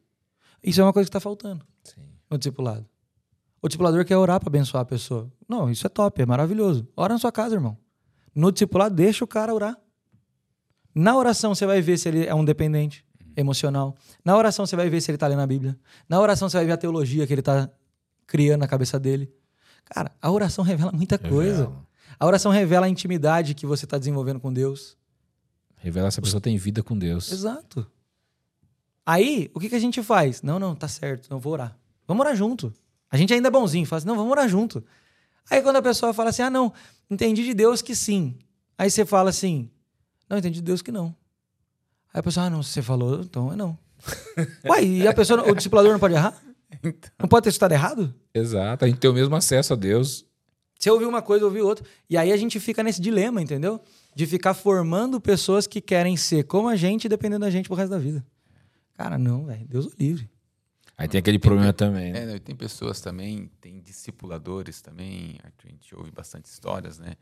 Isso 0.63 0.81
é 0.81 0.85
uma 0.85 0.93
coisa 0.93 1.07
que 1.07 1.11
está 1.11 1.19
faltando 1.21 1.67
Sim. 1.83 2.01
no 2.31 2.39
discipulado. 2.39 2.87
O 3.61 3.67
discipulador 3.67 4.05
quer 4.05 4.17
orar 4.17 4.39
para 4.39 4.49
abençoar 4.49 4.83
a 4.83 4.87
pessoa. 4.87 5.29
Não, 5.49 5.69
isso 5.69 5.85
é 5.85 5.91
top, 5.91 6.23
é 6.23 6.27
maravilhoso. 6.27 6.87
Ora 6.97 7.15
na 7.15 7.19
sua 7.19 7.33
casa, 7.33 7.57
irmão. 7.57 7.77
No 8.33 8.53
discipulado, 8.53 8.95
deixa 8.95 9.25
o 9.25 9.27
cara 9.27 9.53
orar. 9.53 9.77
Na 11.01 11.17
oração, 11.17 11.55
você 11.55 11.65
vai 11.65 11.81
ver 11.81 11.97
se 11.97 12.09
ele 12.09 12.27
é 12.27 12.35
um 12.35 12.45
dependente 12.45 13.05
emocional. 13.37 13.97
Na 14.25 14.37
oração, 14.37 14.67
você 14.67 14.75
vai 14.75 14.91
ver 14.91 15.01
se 15.01 15.09
ele 15.09 15.15
está 15.15 15.29
lendo 15.29 15.43
a 15.43 15.47
Bíblia. 15.47 15.79
Na 16.09 16.21
oração, 16.21 16.49
você 16.49 16.57
vai 16.57 16.67
ver 16.67 16.73
a 16.73 16.77
teologia 16.77 17.25
que 17.25 17.33
ele 17.33 17.41
está 17.41 17.71
criando 18.27 18.63
na 18.63 18.67
cabeça 18.67 18.99
dele. 18.99 19.33
Cara, 19.85 20.11
a 20.21 20.29
oração 20.29 20.65
revela 20.65 20.91
muita 20.91 21.17
coisa. 21.17 21.67
Revela. 21.67 21.87
A 22.19 22.27
oração 22.27 22.51
revela 22.51 22.87
a 22.87 22.89
intimidade 22.89 23.55
que 23.55 23.65
você 23.65 23.85
está 23.85 23.97
desenvolvendo 23.97 24.41
com 24.41 24.53
Deus. 24.53 24.97
Revela 25.77 26.11
se 26.11 26.19
a 26.19 26.23
pessoa 26.23 26.41
tem 26.41 26.57
vida 26.57 26.83
com 26.83 26.99
Deus. 26.99 27.31
Exato. 27.31 27.87
Aí, 29.07 29.53
o 29.55 29.61
que, 29.61 29.69
que 29.69 29.77
a 29.77 29.81
gente 29.81 30.03
faz? 30.03 30.43
Não, 30.43 30.59
não, 30.59 30.75
tá 30.75 30.89
certo, 30.89 31.31
não 31.31 31.39
vou 31.39 31.53
orar. 31.53 31.79
Vamos 32.09 32.27
orar 32.27 32.35
junto. 32.35 32.75
A 33.09 33.17
gente 33.17 33.33
ainda 33.33 33.47
é 33.47 33.51
bonzinho, 33.53 33.87
fala 33.87 33.99
assim, 33.99 34.09
não, 34.09 34.17
vamos 34.17 34.33
orar 34.33 34.49
junto. 34.49 34.85
Aí 35.49 35.63
quando 35.63 35.77
a 35.77 35.83
pessoa 35.83 36.13
fala 36.13 36.31
assim, 36.31 36.43
ah, 36.43 36.51
não, 36.51 36.73
entendi 37.09 37.45
de 37.45 37.55
Deus 37.55 37.81
que 37.81 37.95
sim. 37.95 38.37
Aí 38.77 38.91
você 38.91 39.07
fala 39.07 39.31
assim, 39.31 39.71
não, 40.29 40.39
entendi 40.39 40.57
de 40.57 40.63
Deus 40.63 40.83
que 40.83 40.93
não. 40.93 41.15
Aí 42.13 42.21
a 42.21 42.23
pessoa, 42.23 42.47
ah, 42.47 42.51
não, 42.51 42.63
se 42.63 42.71
você 42.71 42.83
falou, 42.83 43.21
então 43.21 43.53
é 43.53 43.57
não. 43.57 43.79
Uai, 44.67 44.85
e 44.85 45.09
a 45.09 45.15
pessoa, 45.15 45.49
o 45.51 45.55
discipulador 45.55 45.93
não 45.93 45.99
pode 45.99 46.15
errar? 46.15 46.41
Não 47.19 47.29
pode 47.29 47.45
ter 47.45 47.51
estado 47.51 47.73
errado? 47.73 48.15
Exato. 48.33 48.85
A 48.85 48.89
gente 48.89 48.99
tem 48.99 49.11
o 49.11 49.15
mesmo 49.15 49.35
acesso 49.35 49.73
a 49.73 49.77
Deus. 49.77 50.25
Você 50.79 50.91
ouviu 50.91 51.09
uma 51.09 51.23
coisa, 51.23 51.45
ouviu 51.45 51.67
outra. 51.67 51.85
E 52.09 52.17
aí 52.17 52.33
a 52.33 52.37
gente 52.37 52.61
fica 52.61 52.83
nesse 52.83 53.01
dilema, 53.01 53.43
entendeu? 53.43 53.81
de 54.19 54.27
ficar 54.27 54.53
formando 54.53 55.21
pessoas 55.21 55.65
que 55.65 55.81
querem 55.81 56.17
ser 56.17 56.43
como 56.43 56.69
a 56.69 56.75
gente 56.75 57.05
e 57.05 57.09
dependendo 57.09 57.45
da 57.45 57.51
gente 57.51 57.69
pro 57.69 57.77
resto 57.77 57.91
da 57.91 58.01
vida. 58.01 58.27
Cara, 58.95 59.17
não, 59.17 59.47
velho. 59.47 59.65
Deus 59.69 59.87
o 59.87 59.93
livre. 59.97 60.29
Aí 60.97 61.07
tem 61.07 61.21
aquele 61.21 61.39
problema 61.39 61.73
também, 61.73 62.13
né? 62.13 62.23
É, 62.25 62.27
né, 62.27 62.39
tem 62.41 62.57
pessoas 62.57 63.01
também, 63.01 63.49
tem 63.61 63.81
discipuladores 63.81 64.83
também, 64.83 65.39
a 65.45 65.69
gente 65.69 65.95
ouve 65.95 66.11
bastante 66.11 66.47
histórias, 66.47 66.99
né? 66.99 67.15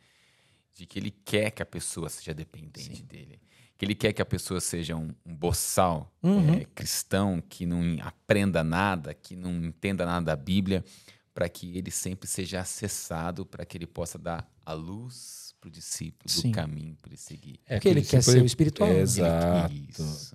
De 0.77 0.85
que 0.87 0.99
ele 0.99 1.11
quer 1.11 1.51
que 1.51 1.62
a 1.62 1.66
pessoa 1.66 2.09
seja 2.11 2.35
dependente 2.35 3.03
dele. 3.03 3.41
Que 3.79 3.85
ele 3.85 3.95
quer 3.95 4.12
que 4.12 4.20
a 4.20 4.27
pessoa 4.27 4.61
seja 4.61 4.95
um, 4.95 5.11
um 5.24 5.35
boçal 5.35 6.12
Uhum. 6.22 6.55
é, 6.55 6.64
cristão, 6.74 7.43
que 7.49 7.64
não 7.66 7.81
aprenda 8.03 8.62
nada, 8.62 9.12
que 9.14 9.35
não 9.35 9.53
entenda 9.64 10.05
nada 10.05 10.27
da 10.27 10.37
Bíblia, 10.37 10.85
para 11.35 11.49
que 11.49 11.77
ele 11.77 11.91
sempre 11.91 12.29
seja 12.29 12.61
acessado, 12.61 13.45
para 13.47 13.64
que 13.64 13.77
ele 13.77 13.87
possa 13.87 14.18
dar 14.18 14.47
a 14.64 14.72
luz 14.74 15.55
para 15.61 15.68
o 15.68 15.70
discípulo, 15.70 16.29
Sim. 16.29 16.51
do 16.51 16.55
caminho 16.55 16.95
para 17.01 17.11
ele 17.11 17.16
seguir. 17.18 17.59
É, 17.66 17.77
Porque 17.77 17.89
ele 17.89 18.03
quer 18.03 18.22
ser 18.22 18.43
o 18.43 18.47
espiritual, 18.47 18.89
né? 18.91 19.01
Exato. 19.01 19.74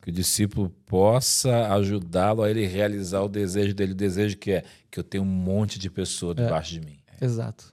Que 0.02 0.10
o 0.10 0.12
discípulo 0.14 0.70
possa 0.86 1.74
ajudá-lo 1.76 2.42
a 2.44 2.50
ele 2.50 2.66
realizar 2.66 3.22
o 3.22 3.30
desejo 3.30 3.74
dele. 3.76 3.92
O 3.94 3.96
desejo 3.96 4.38
que 4.38 4.52
é 4.52 4.64
que 4.90 5.00
eu 5.00 5.04
tenho 5.04 5.24
um 5.24 5.28
monte 5.28 5.78
de 5.80 5.90
pessoa 5.90 6.34
debaixo 6.34 6.72
de 6.74 6.82
mim. 6.82 7.00
Exato. 7.20 7.72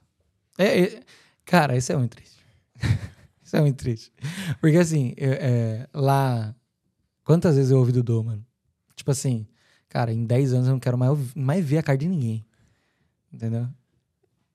É, 0.57 0.79
é- 0.81 1.03
cara, 1.45 1.75
isso 1.77 1.91
é 1.91 1.97
muito 1.97 2.11
triste. 2.15 2.38
isso 3.43 3.55
é 3.55 3.61
muito 3.61 3.77
triste. 3.77 4.11
Porque 4.59 4.77
assim, 4.77 5.13
é- 5.17 5.85
é, 5.85 5.89
lá. 5.93 6.55
Quantas 7.23 7.55
vezes 7.55 7.71
eu 7.71 7.77
ouvi 7.77 7.91
do 7.91 8.01
Dô, 8.01 8.23
mano? 8.23 8.43
Tipo 8.95 9.11
assim, 9.11 9.47
cara, 9.87 10.11
em 10.11 10.25
10 10.25 10.53
anos 10.53 10.67
eu 10.67 10.73
não 10.73 10.79
quero 10.79 10.97
mais, 10.97 11.17
mais 11.35 11.63
ver 11.63 11.77
a 11.77 11.83
cara 11.83 11.97
de 11.97 12.07
ninguém. 12.07 12.45
Entendeu? 13.31 13.67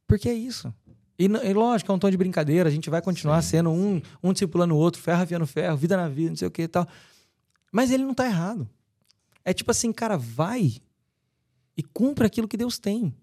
Porque 0.07 0.29
é 0.29 0.35
isso. 0.35 0.75
E, 1.18 1.27
e 1.27 1.53
lógico, 1.53 1.91
é 1.93 1.95
um 1.95 1.99
tom 1.99 2.11
de 2.11 2.16
brincadeira, 2.16 2.68
a 2.68 2.72
gente 2.72 2.91
vai 2.91 3.01
continuar 3.01 3.41
sendo 3.43 3.70
um, 3.70 4.03
um 4.22 4.33
discipulando 4.33 4.75
o 4.75 4.79
outro, 4.79 5.01
ferro 5.01 5.22
afiando 5.22 5.47
ferro, 5.47 5.77
vida 5.77 5.97
na 5.97 6.09
vida, 6.09 6.31
não 6.31 6.37
sei 6.37 6.49
o 6.49 6.51
que 6.51 6.62
e 6.62 6.68
tal. 6.68 6.87
Mas 7.70 7.91
ele 7.91 8.05
não 8.05 8.14
tá 8.14 8.27
errado. 8.27 8.68
É 9.45 9.53
tipo 9.53 9.70
assim, 9.70 9.93
cara, 9.93 10.16
vai 10.16 10.72
e 11.77 11.83
cumpra 11.83 12.27
aquilo 12.27 12.49
que 12.49 12.57
Deus 12.57 12.79
tem. 12.79 13.14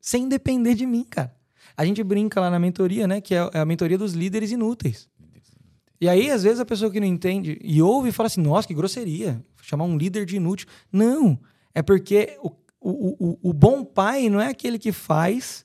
Sem 0.00 0.28
depender 0.28 0.74
de 0.74 0.86
mim, 0.86 1.04
cara. 1.04 1.34
A 1.76 1.84
gente 1.84 2.02
brinca 2.02 2.40
lá 2.40 2.50
na 2.50 2.58
mentoria, 2.58 3.06
né? 3.06 3.20
Que 3.20 3.34
é 3.34 3.50
a 3.52 3.64
mentoria 3.64 3.98
dos 3.98 4.12
líderes 4.12 4.50
inúteis. 4.52 5.08
E 6.00 6.08
aí, 6.08 6.30
às 6.30 6.42
vezes, 6.42 6.60
a 6.60 6.66
pessoa 6.66 6.90
que 6.90 7.00
não 7.00 7.06
entende 7.06 7.58
e 7.62 7.80
ouve 7.80 8.10
e 8.10 8.12
fala 8.12 8.26
assim: 8.26 8.40
nossa, 8.40 8.68
que 8.68 8.74
grosseria. 8.74 9.42
Chamar 9.62 9.84
um 9.84 9.96
líder 9.96 10.26
de 10.26 10.36
inútil. 10.36 10.66
Não. 10.92 11.38
É 11.74 11.82
porque 11.82 12.36
o, 12.42 12.50
o, 12.80 13.30
o, 13.30 13.50
o 13.50 13.52
bom 13.52 13.84
pai 13.84 14.28
não 14.28 14.40
é 14.40 14.48
aquele 14.48 14.78
que 14.78 14.92
faz 14.92 15.64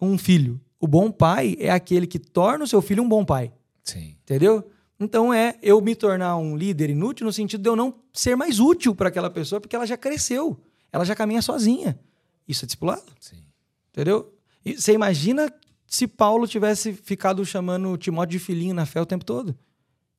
um 0.00 0.16
filho. 0.16 0.60
O 0.78 0.86
bom 0.86 1.10
pai 1.10 1.56
é 1.58 1.70
aquele 1.70 2.06
que 2.06 2.18
torna 2.18 2.64
o 2.64 2.66
seu 2.66 2.80
filho 2.80 3.02
um 3.02 3.08
bom 3.08 3.24
pai. 3.24 3.52
Sim. 3.82 4.16
Entendeu? 4.22 4.70
Então 4.98 5.32
é 5.32 5.56
eu 5.62 5.80
me 5.80 5.94
tornar 5.94 6.36
um 6.36 6.56
líder 6.56 6.90
inútil 6.90 7.26
no 7.26 7.32
sentido 7.32 7.62
de 7.62 7.68
eu 7.68 7.76
não 7.76 7.94
ser 8.12 8.36
mais 8.36 8.60
útil 8.60 8.94
para 8.94 9.08
aquela 9.08 9.30
pessoa, 9.30 9.60
porque 9.60 9.74
ela 9.74 9.86
já 9.86 9.96
cresceu. 9.96 10.58
Ela 10.92 11.04
já 11.04 11.14
caminha 11.14 11.42
sozinha. 11.42 11.98
Isso 12.46 12.64
é 12.64 12.66
discipulado. 12.66 13.12
Sim. 13.18 13.42
Entendeu? 13.90 14.32
E 14.64 14.76
você 14.76 14.92
imagina 14.92 15.52
se 15.86 16.06
Paulo 16.06 16.46
tivesse 16.46 16.92
ficado 16.92 17.44
chamando 17.44 17.96
Timóteo 17.96 18.38
de 18.38 18.44
filhinho 18.44 18.74
na 18.74 18.86
fé 18.86 19.00
o 19.00 19.06
tempo 19.06 19.24
todo? 19.24 19.56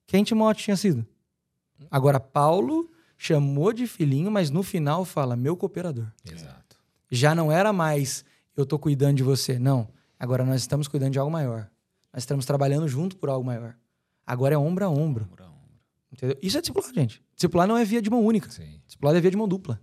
Quem 0.07 0.23
Timóteo 0.23 0.63
tinha 0.63 0.77
sido? 0.77 1.05
Agora, 1.89 2.19
Paulo 2.19 2.91
chamou 3.17 3.71
de 3.71 3.87
filhinho, 3.87 4.31
mas 4.31 4.49
no 4.49 4.63
final 4.63 5.05
fala, 5.05 5.35
meu 5.35 5.55
cooperador. 5.55 6.07
Exato. 6.25 6.77
Já 7.09 7.35
não 7.35 7.51
era 7.51 7.71
mais, 7.71 8.25
eu 8.55 8.65
tô 8.65 8.79
cuidando 8.79 9.17
de 9.17 9.23
você. 9.23 9.59
Não. 9.59 9.87
Agora 10.19 10.43
nós 10.43 10.61
estamos 10.61 10.87
cuidando 10.87 11.13
de 11.13 11.19
algo 11.19 11.31
maior. 11.31 11.69
Nós 12.13 12.23
estamos 12.23 12.45
trabalhando 12.45 12.87
junto 12.87 13.15
por 13.15 13.29
algo 13.29 13.45
maior. 13.45 13.75
Agora 14.25 14.55
é 14.55 14.57
ombro 14.57 14.85
a 14.85 14.89
ombro. 14.89 15.25
Ombro 15.31 15.43
a 15.43 15.47
ombro. 15.47 15.79
Entendeu? 16.11 16.37
Isso 16.41 16.57
é 16.57 16.61
discipular, 16.61 16.93
gente. 16.93 17.23
Discipular 17.35 17.67
não 17.67 17.77
é 17.77 17.85
via 17.85 18.01
de 18.01 18.09
mão 18.09 18.25
única. 18.25 18.49
Sim. 18.49 18.81
Discipulado 18.85 19.17
é 19.17 19.21
via 19.21 19.31
de 19.31 19.37
mão 19.37 19.47
dupla. 19.47 19.79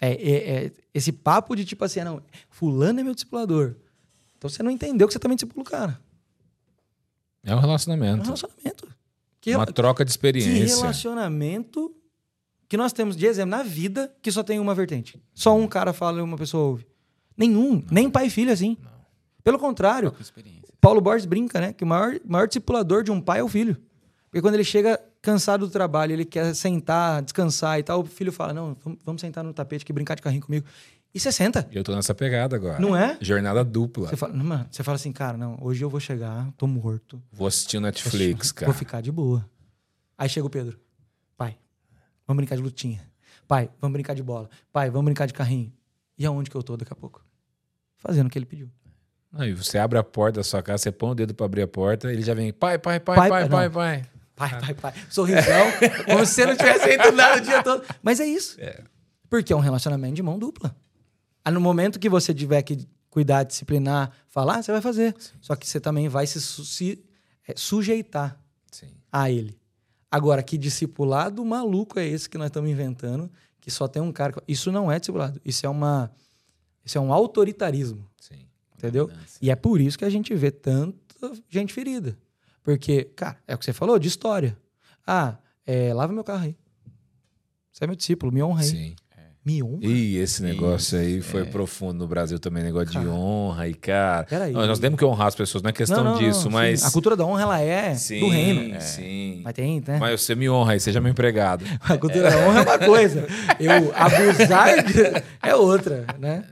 É, 0.00 0.12
é- 0.12 0.64
é 0.66 0.72
esse 0.94 1.10
papo 1.12 1.54
de 1.56 1.64
tipo 1.64 1.84
assim, 1.84 2.00
ah, 2.00 2.04
não, 2.04 2.22
fulano 2.50 3.00
é 3.00 3.02
meu 3.02 3.14
discipulador. 3.14 3.74
Então 4.36 4.48
você 4.48 4.62
não 4.62 4.70
entendeu 4.70 5.06
que 5.08 5.12
você 5.12 5.18
também 5.18 5.36
discipula 5.36 5.62
o 5.62 5.68
cara. 5.70 6.00
É 7.44 7.50
um 7.50 7.54
É 7.54 7.56
um 7.56 7.60
relacionamento. 7.60 8.24
relacionamento. 8.24 8.88
Que, 9.40 9.50
Uma 9.50 9.60
rela- 9.64 9.72
troca 9.72 10.04
de 10.04 10.08
que 10.08 10.12
experiência. 10.12 10.76
relacionamento 10.76 11.94
que 12.68 12.76
nós 12.76 12.92
temos 12.92 13.16
de 13.16 13.26
exemplo 13.26 13.50
na 13.50 13.62
vida 13.62 14.14
que 14.20 14.30
só 14.30 14.42
tem 14.42 14.58
uma 14.60 14.74
vertente. 14.74 15.20
Só 15.34 15.56
um 15.56 15.66
cara 15.66 15.92
fala 15.92 16.18
e 16.18 16.22
uma 16.22 16.36
pessoa 16.36 16.64
ouve. 16.70 16.86
Nenhum. 17.36 17.82
Nem 17.90 18.10
pai 18.10 18.26
e 18.26 18.30
filho 18.30 18.52
assim. 18.52 18.76
Pelo 19.42 19.58
contrário. 19.58 20.14
Paulo 20.80 21.00
Borges 21.00 21.24
brinca, 21.26 21.60
né? 21.60 21.72
Que 21.72 21.82
o 21.84 21.86
maior, 21.86 22.16
maior 22.24 22.46
discipulador 22.46 23.02
de 23.02 23.10
um 23.10 23.20
pai 23.20 23.40
é 23.40 23.42
o 23.42 23.48
filho. 23.48 23.76
Porque 24.30 24.42
quando 24.42 24.54
ele 24.54 24.64
chega 24.64 25.00
cansado 25.22 25.66
do 25.66 25.72
trabalho, 25.72 26.12
ele 26.12 26.24
quer 26.24 26.54
sentar, 26.54 27.22
descansar 27.22 27.78
e 27.78 27.82
tal, 27.82 28.00
o 28.00 28.04
filho 28.04 28.32
fala: 28.32 28.52
Não, 28.54 28.76
vamos, 29.04 29.20
sentar 29.20 29.44
no 29.44 29.52
tapete 29.52 29.82
aqui, 29.82 29.92
brincar 29.92 30.14
de 30.14 30.22
carrinho 30.22 30.42
comigo. 30.42 30.66
E 31.14 31.18
você 31.18 31.32
senta. 31.32 31.66
E 31.72 31.76
eu 31.76 31.82
tô 31.82 31.94
nessa 31.94 32.14
pegada 32.14 32.54
agora. 32.54 32.78
Não 32.78 32.94
é? 32.94 33.16
Jornada 33.20 33.64
dupla. 33.64 34.08
Você 34.08 34.16
fala, 34.16 34.34
mano, 34.34 34.66
você 34.70 34.82
fala 34.82 34.96
assim, 34.96 35.10
cara, 35.10 35.38
não, 35.38 35.58
hoje 35.60 35.82
eu 35.82 35.88
vou 35.88 35.98
chegar, 35.98 36.48
tô 36.56 36.66
morto. 36.66 37.20
Vou 37.32 37.46
assistir 37.46 37.78
o 37.78 37.80
Netflix, 37.80 38.52
cara. 38.52 38.70
Vou 38.70 38.78
ficar 38.78 39.00
de 39.00 39.10
boa. 39.10 39.44
Aí 40.18 40.28
chega 40.28 40.46
o 40.46 40.50
Pedro. 40.50 40.78
Pai, 41.36 41.56
vamos 42.26 42.36
brincar 42.38 42.56
de 42.56 42.62
lutinha. 42.62 43.00
Pai, 43.48 43.70
vamos 43.80 43.94
brincar 43.94 44.14
de 44.14 44.22
bola. 44.22 44.50
Pai, 44.70 44.90
vamos 44.90 45.06
brincar 45.06 45.26
de 45.26 45.32
carrinho. 45.32 45.72
E 46.18 46.26
aonde 46.26 46.50
que 46.50 46.56
eu 46.56 46.62
tô 46.62 46.76
daqui 46.76 46.92
a 46.92 46.96
pouco? 46.96 47.24
Fazendo 47.96 48.26
o 48.26 48.30
que 48.30 48.38
ele 48.38 48.46
pediu. 48.46 48.68
Não, 49.32 49.46
e 49.46 49.54
você 49.54 49.78
abre 49.78 49.98
a 49.98 50.04
porta 50.04 50.40
da 50.40 50.44
sua 50.44 50.62
casa, 50.62 50.82
você 50.84 50.92
põe 50.92 51.10
o 51.10 51.14
dedo 51.14 51.34
pra 51.34 51.46
abrir 51.46 51.62
a 51.62 51.68
porta, 51.68 52.12
ele 52.12 52.22
já 52.22 52.34
vem, 52.34 52.52
pai, 52.52 52.78
pai, 52.78 53.00
pai, 53.00 53.16
Pai, 53.16 53.28
pai, 53.28 53.48
pai, 53.48 53.70
pai, 53.70 53.70
pai. 53.70 54.17
Pai, 54.38 54.60
pai, 54.60 54.74
pai. 54.74 54.94
Sorrisão. 55.10 55.66
como 56.06 56.24
se 56.24 56.34
você 56.34 56.46
não 56.46 56.56
tivesse 56.56 56.84
feito 56.84 57.12
nada 57.12 57.38
o 57.38 57.40
dia 57.44 57.62
todo. 57.62 57.84
Mas 58.02 58.20
é 58.20 58.26
isso. 58.26 58.56
Porque 59.28 59.52
é 59.52 59.56
um 59.56 59.60
relacionamento 59.60 60.14
de 60.14 60.22
mão 60.22 60.38
dupla. 60.38 60.74
Aí 61.44 61.52
no 61.52 61.60
momento 61.60 61.98
que 61.98 62.08
você 62.08 62.32
tiver 62.32 62.62
que 62.62 62.86
cuidar, 63.10 63.42
disciplinar, 63.42 64.10
falar, 64.28 64.62
você 64.62 64.70
vai 64.72 64.80
fazer. 64.80 65.14
Só 65.40 65.56
que 65.56 65.66
você 65.68 65.80
também 65.80 66.08
vai 66.08 66.26
se, 66.26 66.40
su- 66.40 66.64
se, 66.64 67.04
é, 67.46 67.54
sujeitar 67.56 68.38
Sim. 68.70 68.88
a 69.10 69.30
ele. 69.30 69.58
Agora, 70.10 70.42
que 70.42 70.56
discipulado 70.56 71.44
maluco 71.44 71.98
é 71.98 72.06
esse 72.06 72.28
que 72.28 72.38
nós 72.38 72.46
estamos 72.46 72.70
inventando, 72.70 73.30
que 73.60 73.70
só 73.70 73.86
tem 73.88 74.00
um 74.00 74.12
cara. 74.12 74.32
que- 74.32 74.42
Isso 74.48 74.70
não 74.72 74.90
é 74.90 74.98
discipulado. 74.98 75.40
Isso 75.44 75.66
é 75.66 75.68
uma. 75.68 76.10
Isso 76.84 76.96
é 76.96 77.00
um 77.00 77.12
autoritarismo. 77.12 78.08
Sim. 78.20 78.46
Entendeu? 78.76 79.10
E 79.42 79.50
é 79.50 79.56
por 79.56 79.80
isso 79.80 79.98
que 79.98 80.04
a 80.04 80.10
gente 80.10 80.34
vê 80.34 80.50
tanta 80.50 81.32
gente 81.50 81.72
ferida. 81.74 82.16
Porque, 82.68 83.04
cara, 83.16 83.38
é 83.48 83.54
o 83.54 83.58
que 83.58 83.64
você 83.64 83.72
falou 83.72 83.98
de 83.98 84.08
história. 84.08 84.54
Ah, 85.06 85.36
é, 85.66 85.94
lava 85.94 86.12
meu 86.12 86.22
carro 86.22 86.44
aí. 86.44 86.54
Você 87.72 87.84
é 87.84 87.86
meu 87.86 87.96
discípulo, 87.96 88.30
me 88.30 88.42
honra 88.42 88.60
aí. 88.60 88.68
Sim. 88.68 88.96
Me 89.42 89.62
honra? 89.62 89.78
E 89.86 90.16
esse 90.18 90.42
negócio 90.42 90.98
aí 90.98 91.22
foi 91.22 91.40
é. 91.40 91.44
profundo 91.46 91.94
no 92.00 92.06
Brasil 92.06 92.38
também, 92.38 92.62
negócio 92.62 92.92
Cara. 92.92 93.06
de 93.06 93.10
honra 93.10 93.68
e, 93.68 93.72
cara. 93.72 94.24
Peraí. 94.24 94.52
Nós 94.52 94.68
nós 94.68 94.78
temos 94.78 94.98
que 94.98 95.04
honrar 95.06 95.28
as 95.28 95.34
pessoas, 95.34 95.62
não 95.62 95.70
é 95.70 95.72
questão 95.72 96.04
Não, 96.04 96.12
não, 96.12 96.18
disso, 96.18 96.44
não, 96.44 96.52
mas. 96.52 96.80
sim. 96.80 96.86
A 96.86 96.90
cultura 96.90 97.16
da 97.16 97.24
honra, 97.24 97.40
ela 97.40 97.58
é 97.58 97.94
Sim, 97.94 98.20
do 98.20 98.28
reino. 98.28 98.78
Sim. 98.82 99.40
Mas 99.42 99.54
tem, 99.54 99.82
né? 99.86 99.96
Mas 99.98 100.20
você 100.20 100.34
me 100.34 100.50
honra 100.50 100.72
aí, 100.74 100.80
seja 100.80 101.00
meu 101.00 101.10
empregado. 101.10 101.64
A 101.80 101.96
cultura 101.96 102.30
da 102.30 102.36
honra 102.36 102.58
é 102.58 102.62
uma 102.64 102.78
coisa. 102.78 103.26
Eu 103.58 103.96
abusar 103.96 104.84
de- 104.84 105.24
é 105.42 105.54
outra, 105.54 106.04
né? 106.18 106.44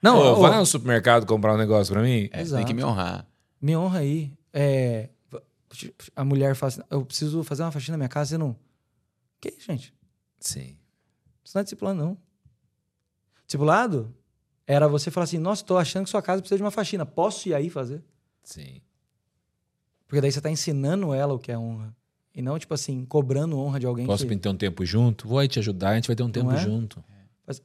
Não, 0.00 0.16
Ô, 0.16 0.32
ô, 0.34 0.36
vai 0.42 0.52
lá 0.52 0.58
no 0.60 0.66
supermercado 0.66 1.26
comprar 1.26 1.54
um 1.54 1.58
negócio 1.58 1.92
pra 1.92 2.04
mim? 2.04 2.26
É, 2.26 2.28
tem 2.28 2.40
Exato. 2.42 2.64
que 2.66 2.72
me 2.72 2.84
honrar. 2.84 3.26
me 3.60 3.76
honra 3.76 3.98
aí. 3.98 4.30
É, 4.54 5.08
a 6.14 6.24
mulher 6.24 6.54
fala 6.54 6.68
assim, 6.68 6.80
eu 6.90 7.04
preciso 7.04 7.42
fazer 7.42 7.62
uma 7.62 7.72
faxina 7.72 7.94
na 7.94 7.98
minha 7.98 8.08
casa, 8.08 8.30
você 8.30 8.38
não... 8.38 8.56
Que 9.40 9.48
isso, 9.50 9.66
gente? 9.66 9.94
Sim. 10.40 10.76
Isso 11.44 11.54
não 11.56 11.60
é 11.60 11.64
discipulado, 11.64 11.98
não. 11.98 12.18
Discipulado 13.46 14.14
era 14.66 14.88
você 14.88 15.10
falar 15.10 15.24
assim, 15.24 15.38
nossa, 15.38 15.64
tô 15.64 15.76
achando 15.76 16.04
que 16.04 16.10
sua 16.10 16.22
casa 16.22 16.40
precisa 16.42 16.56
de 16.56 16.62
uma 16.62 16.70
faxina. 16.70 17.06
Posso 17.06 17.48
ir 17.48 17.54
aí 17.54 17.70
fazer? 17.70 18.02
Sim. 18.42 18.80
Porque 20.06 20.20
daí 20.20 20.32
você 20.32 20.40
tá 20.40 20.50
ensinando 20.50 21.12
ela 21.14 21.34
o 21.34 21.38
que 21.38 21.52
é 21.52 21.58
honra. 21.58 21.94
E 22.34 22.42
não, 22.42 22.58
tipo 22.58 22.74
assim, 22.74 23.04
cobrando 23.04 23.58
honra 23.58 23.80
de 23.80 23.86
alguém 23.86 24.06
Posso 24.06 24.26
que... 24.26 24.36
ter 24.36 24.48
um 24.48 24.56
tempo 24.56 24.84
junto? 24.84 25.26
Vou 25.26 25.38
aí 25.38 25.48
te 25.48 25.58
ajudar, 25.58 25.90
a 25.90 25.94
gente 25.94 26.06
vai 26.06 26.16
ter 26.16 26.22
um 26.22 26.30
tempo 26.30 26.52
é? 26.52 26.56
junto. 26.58 27.02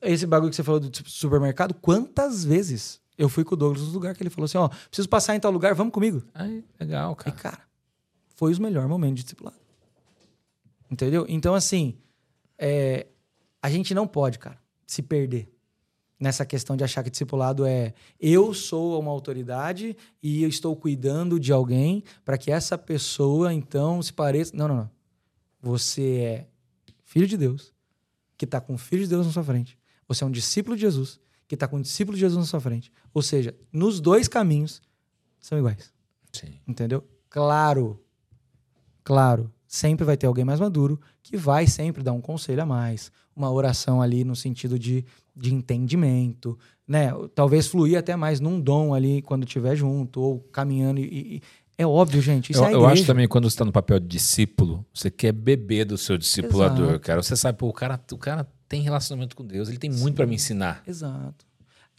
Esse 0.01 0.25
bagulho 0.27 0.49
que 0.49 0.55
você 0.55 0.63
falou 0.63 0.79
do 0.79 0.95
su- 0.95 1.03
supermercado, 1.09 1.73
quantas 1.73 2.43
vezes 2.43 3.01
eu 3.17 3.27
fui 3.27 3.43
com 3.43 3.55
o 3.55 3.57
Douglas 3.57 3.85
no 3.87 3.91
lugar 3.93 4.15
que 4.15 4.21
ele 4.23 4.29
falou 4.29 4.45
assim, 4.45 4.57
ó, 4.57 4.69
preciso 4.69 5.09
passar 5.09 5.35
em 5.35 5.39
tal 5.39 5.51
lugar, 5.51 5.73
vamos 5.73 5.91
comigo. 5.93 6.23
Aí, 6.33 6.63
legal, 6.79 7.17
E, 7.25 7.31
cara. 7.31 7.59
Foi 8.41 8.51
os 8.51 8.57
melhores 8.57 8.89
momentos 8.89 9.17
de 9.17 9.21
discipulado. 9.21 9.59
Entendeu? 10.89 11.27
Então, 11.29 11.53
assim, 11.53 11.99
é, 12.57 13.05
a 13.61 13.69
gente 13.69 13.93
não 13.93 14.07
pode, 14.07 14.39
cara, 14.39 14.59
se 14.87 15.03
perder 15.03 15.53
nessa 16.19 16.43
questão 16.43 16.75
de 16.75 16.83
achar 16.83 17.03
que 17.03 17.11
discipulado 17.11 17.67
é 17.67 17.93
eu 18.19 18.51
sou 18.51 18.99
uma 18.99 19.11
autoridade 19.11 19.95
e 20.23 20.41
eu 20.41 20.49
estou 20.49 20.75
cuidando 20.75 21.39
de 21.39 21.53
alguém 21.53 22.03
para 22.25 22.35
que 22.35 22.49
essa 22.49 22.79
pessoa, 22.79 23.53
então, 23.53 24.01
se 24.01 24.11
pareça. 24.11 24.57
Não, 24.57 24.67
não, 24.67 24.75
não. 24.77 24.91
Você 25.61 26.01
é 26.01 26.47
filho 27.03 27.27
de 27.27 27.37
Deus, 27.37 27.71
que 28.35 28.45
está 28.45 28.59
com 28.59 28.73
o 28.73 28.77
filho 28.79 29.03
de 29.03 29.09
Deus 29.09 29.27
na 29.27 29.31
sua 29.31 29.43
frente. 29.43 29.77
Você 30.07 30.23
é 30.23 30.27
um 30.27 30.31
discípulo 30.31 30.75
de 30.75 30.81
Jesus, 30.81 31.19
que 31.47 31.53
está 31.53 31.67
com 31.67 31.77
o 31.77 31.81
discípulo 31.83 32.15
de 32.15 32.21
Jesus 32.21 32.39
na 32.39 32.47
sua 32.47 32.59
frente. 32.59 32.91
Ou 33.13 33.21
seja, 33.21 33.55
nos 33.71 34.01
dois 34.01 34.27
caminhos 34.27 34.81
são 35.39 35.59
iguais. 35.59 35.93
Sim. 36.33 36.59
Entendeu? 36.67 37.07
Claro 37.29 38.00
Claro, 39.03 39.51
sempre 39.67 40.05
vai 40.05 40.17
ter 40.17 40.27
alguém 40.27 40.45
mais 40.45 40.59
maduro 40.59 40.99
que 41.23 41.37
vai 41.37 41.65
sempre 41.67 42.03
dar 42.03 42.13
um 42.13 42.21
conselho 42.21 42.61
a 42.61 42.65
mais, 42.65 43.11
uma 43.35 43.49
oração 43.51 44.01
ali 44.01 44.23
no 44.23 44.35
sentido 44.35 44.77
de, 44.77 45.05
de 45.35 45.53
entendimento, 45.53 46.57
né? 46.87 47.11
Talvez 47.33 47.67
fluir 47.67 47.97
até 47.97 48.15
mais 48.15 48.39
num 48.39 48.59
dom 48.59 48.93
ali 48.93 49.21
quando 49.21 49.43
estiver 49.45 49.75
junto, 49.75 50.21
ou 50.21 50.39
caminhando. 50.39 50.99
E, 50.99 51.37
e- 51.37 51.41
é 51.77 51.85
óbvio, 51.87 52.21
gente. 52.21 52.51
Isso 52.51 52.59
Eu, 52.63 52.67
é 52.67 52.73
eu 52.75 52.85
acho 52.85 53.05
também 53.05 53.27
quando 53.27 53.49
você 53.49 53.55
está 53.55 53.65
no 53.65 53.71
papel 53.71 53.99
de 53.99 54.07
discípulo, 54.07 54.85
você 54.93 55.09
quer 55.09 55.31
beber 55.31 55.85
do 55.85 55.97
seu 55.97 56.17
discipulador, 56.17 56.89
Exato. 56.89 56.99
cara. 56.99 57.23
Você 57.23 57.35
sabe, 57.35 57.57
pô, 57.57 57.67
o 57.69 57.73
cara, 57.73 57.99
o 58.11 58.17
cara 58.17 58.47
tem 58.67 58.81
relacionamento 58.81 59.35
com 59.35 59.43
Deus, 59.45 59.67
ele 59.69 59.79
tem 59.79 59.89
muito 59.89 60.15
para 60.15 60.27
me 60.27 60.35
ensinar. 60.35 60.83
Exato. 60.85 61.45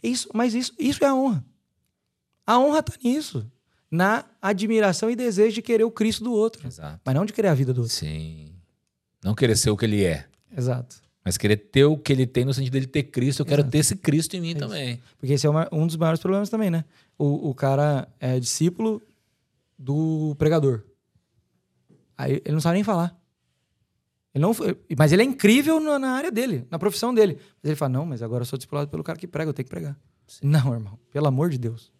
Isso, 0.01 0.29
mas 0.33 0.53
isso, 0.53 0.73
isso 0.79 1.03
é 1.03 1.07
a 1.07 1.15
honra. 1.15 1.43
A 2.45 2.59
honra 2.59 2.83
tá 2.83 2.93
nisso. 3.03 3.49
Na 3.95 4.25
admiração 4.41 5.07
e 5.11 5.15
desejo 5.15 5.53
de 5.53 5.61
querer 5.61 5.83
o 5.83 5.91
Cristo 5.91 6.23
do 6.23 6.33
outro. 6.33 6.65
Exato. 6.67 6.99
Mas 7.05 7.13
não 7.15 7.25
de 7.25 7.31
querer 7.33 7.49
a 7.49 7.53
vida 7.53 7.71
do 7.71 7.81
outro. 7.81 7.93
Sim. 7.95 8.51
Não 9.23 9.35
querer 9.35 9.55
ser 9.55 9.69
o 9.69 9.77
que 9.77 9.85
ele 9.85 10.03
é, 10.03 10.25
Exato. 10.57 10.95
mas 11.23 11.37
querer 11.37 11.57
ter 11.57 11.85
o 11.85 11.95
que 11.95 12.11
ele 12.11 12.25
tem 12.25 12.43
no 12.43 12.53
sentido 12.55 12.73
dele 12.73 12.87
ter 12.87 13.03
Cristo. 13.03 13.41
Eu 13.41 13.45
quero 13.45 13.61
Exato. 13.61 13.71
ter 13.71 13.77
esse 13.77 13.95
Cristo 13.95 14.35
em 14.35 14.41
mim 14.41 14.49
Isso. 14.49 14.57
também. 14.59 14.99
Porque 15.19 15.33
esse 15.33 15.45
é 15.45 15.49
uma- 15.49 15.69
um 15.71 15.85
dos 15.85 15.95
maiores 15.95 16.19
problemas 16.19 16.49
também, 16.49 16.71
né? 16.71 16.83
O, 17.19 17.49
o 17.49 17.53
cara 17.53 18.07
é 18.19 18.39
discípulo 18.39 18.99
do 19.77 20.35
pregador. 20.39 20.81
Aí 22.17 22.41
ele 22.43 22.53
não 22.53 22.59
sabe 22.61 22.73
nem 22.75 22.83
falar. 22.83 23.15
Ele 24.33 24.41
não, 24.41 24.51
mas 24.97 25.11
ele 25.11 25.21
é 25.21 25.25
incrível 25.25 25.79
na, 25.79 25.99
na 25.99 26.09
área 26.13 26.31
dele, 26.31 26.65
na 26.71 26.79
profissão 26.79 27.13
dele. 27.13 27.37
Mas 27.61 27.69
ele 27.69 27.75
fala: 27.75 27.89
não, 27.89 28.05
mas 28.07 28.23
agora 28.23 28.41
eu 28.41 28.45
sou 28.47 28.57
discipulado 28.57 28.89
pelo 28.89 29.03
cara 29.03 29.19
que 29.19 29.27
prega, 29.27 29.49
eu 29.49 29.53
tenho 29.53 29.65
que 29.65 29.69
pregar. 29.69 29.95
Não, 30.41 30.73
irmão, 30.73 30.97
pelo 31.11 31.27
amor 31.27 31.51
de 31.51 31.59
Deus. 31.59 31.92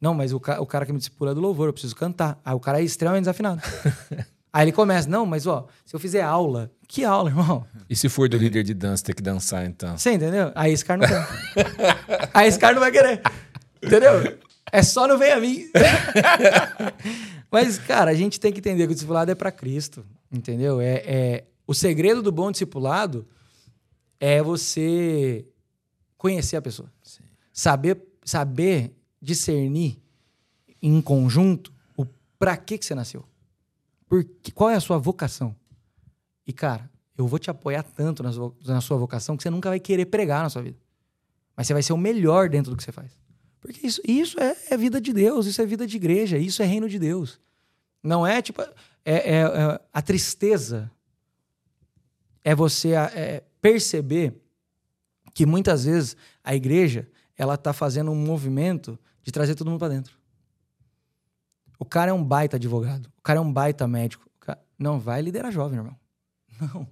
Não, 0.00 0.12
mas 0.14 0.32
o, 0.32 0.38
ca- 0.40 0.60
o 0.60 0.66
cara 0.66 0.84
que 0.86 0.92
me 0.92 0.98
discipula 0.98 1.30
é 1.30 1.34
do 1.34 1.40
louvor, 1.40 1.68
eu 1.68 1.72
preciso 1.72 1.96
cantar. 1.96 2.38
Aí 2.44 2.54
o 2.54 2.60
cara 2.60 2.80
é 2.80 2.84
extremamente 2.84 3.22
desafinado. 3.24 3.62
Aí 4.52 4.64
ele 4.64 4.72
começa: 4.72 5.08
não, 5.08 5.26
mas 5.26 5.46
ó, 5.46 5.66
se 5.84 5.94
eu 5.94 6.00
fizer 6.00 6.22
aula, 6.22 6.70
que 6.88 7.04
aula, 7.04 7.28
irmão? 7.30 7.66
E 7.90 7.96
se 7.96 8.08
for 8.08 8.28
do 8.28 8.36
líder 8.38 8.62
de 8.62 8.72
dança, 8.74 9.04
ter 9.04 9.14
que 9.14 9.22
dançar, 9.22 9.66
então? 9.66 9.96
Você 9.98 10.12
entendeu? 10.12 10.50
Aí 10.54 10.72
esse 10.72 10.84
cara 10.84 11.00
não 11.00 11.06
quer. 11.08 11.26
Aí 12.32 12.48
esse 12.48 12.58
cara 12.58 12.72
não 12.74 12.80
vai 12.80 12.90
querer. 12.90 13.20
Entendeu? 13.82 14.38
É 14.72 14.82
só 14.82 15.06
não 15.06 15.18
vem 15.18 15.30
a 15.32 15.40
mim. 15.40 15.64
Mas, 17.50 17.78
cara, 17.78 18.10
a 18.10 18.14
gente 18.14 18.40
tem 18.40 18.52
que 18.52 18.58
entender 18.58 18.86
que 18.86 18.92
o 18.92 18.94
discipulado 18.94 19.30
é 19.30 19.34
para 19.34 19.52
Cristo. 19.52 20.04
Entendeu? 20.32 20.80
É, 20.80 21.02
é- 21.06 21.44
O 21.66 21.74
segredo 21.74 22.22
do 22.22 22.32
bom 22.32 22.50
discipulado 22.50 23.26
é 24.18 24.42
você 24.42 25.46
conhecer 26.16 26.56
a 26.56 26.62
pessoa. 26.62 26.90
Saber, 27.52 28.02
saber 28.24 28.95
discernir 29.26 30.00
em 30.80 31.02
conjunto 31.02 31.72
o 31.96 32.06
para 32.38 32.56
que, 32.56 32.78
que 32.78 32.86
você 32.86 32.94
nasceu. 32.94 33.24
Qual 34.54 34.70
é 34.70 34.76
a 34.76 34.80
sua 34.80 34.98
vocação? 34.98 35.54
E, 36.46 36.52
cara, 36.52 36.88
eu 37.18 37.26
vou 37.26 37.36
te 37.36 37.50
apoiar 37.50 37.82
tanto 37.82 38.22
na 38.22 38.30
sua, 38.30 38.54
na 38.64 38.80
sua 38.80 38.96
vocação 38.96 39.36
que 39.36 39.42
você 39.42 39.50
nunca 39.50 39.68
vai 39.68 39.80
querer 39.80 40.06
pregar 40.06 40.44
na 40.44 40.48
sua 40.48 40.62
vida. 40.62 40.78
Mas 41.56 41.66
você 41.66 41.72
vai 41.72 41.82
ser 41.82 41.92
o 41.92 41.98
melhor 41.98 42.48
dentro 42.48 42.70
do 42.70 42.76
que 42.76 42.84
você 42.84 42.92
faz. 42.92 43.18
Porque 43.60 43.84
isso, 43.84 44.00
isso 44.06 44.38
é, 44.38 44.56
é 44.70 44.76
vida 44.76 45.00
de 45.00 45.12
Deus, 45.12 45.46
isso 45.46 45.60
é 45.60 45.66
vida 45.66 45.88
de 45.88 45.96
igreja, 45.96 46.38
isso 46.38 46.62
é 46.62 46.64
reino 46.64 46.88
de 46.88 46.98
Deus. 47.00 47.40
Não 48.00 48.24
é 48.24 48.40
tipo. 48.40 48.62
É, 48.62 48.68
é- 49.04 49.40
é- 49.40 49.80
a 49.92 50.02
tristeza 50.02 50.88
é 52.44 52.54
você 52.54 52.92
é, 52.92 53.42
perceber 53.60 54.40
que 55.34 55.44
muitas 55.44 55.84
vezes 55.84 56.16
a 56.44 56.54
igreja 56.54 57.08
ela 57.36 57.56
tá 57.56 57.72
fazendo 57.72 58.12
um 58.12 58.14
movimento 58.14 58.96
de 59.26 59.32
trazer 59.32 59.56
todo 59.56 59.68
mundo 59.68 59.80
para 59.80 59.88
dentro. 59.92 60.16
O 61.80 61.84
cara 61.84 62.12
é 62.12 62.14
um 62.14 62.22
baita 62.24 62.56
advogado, 62.56 63.06
o 63.18 63.22
cara 63.22 63.40
é 63.40 63.42
um 63.42 63.52
baita 63.52 63.86
médico. 63.88 64.24
Cara- 64.40 64.62
Não 64.78 65.00
vai 65.00 65.20
liderar 65.20 65.50
jovem, 65.52 65.78
irmão. 65.78 65.96
Não. 66.60 66.86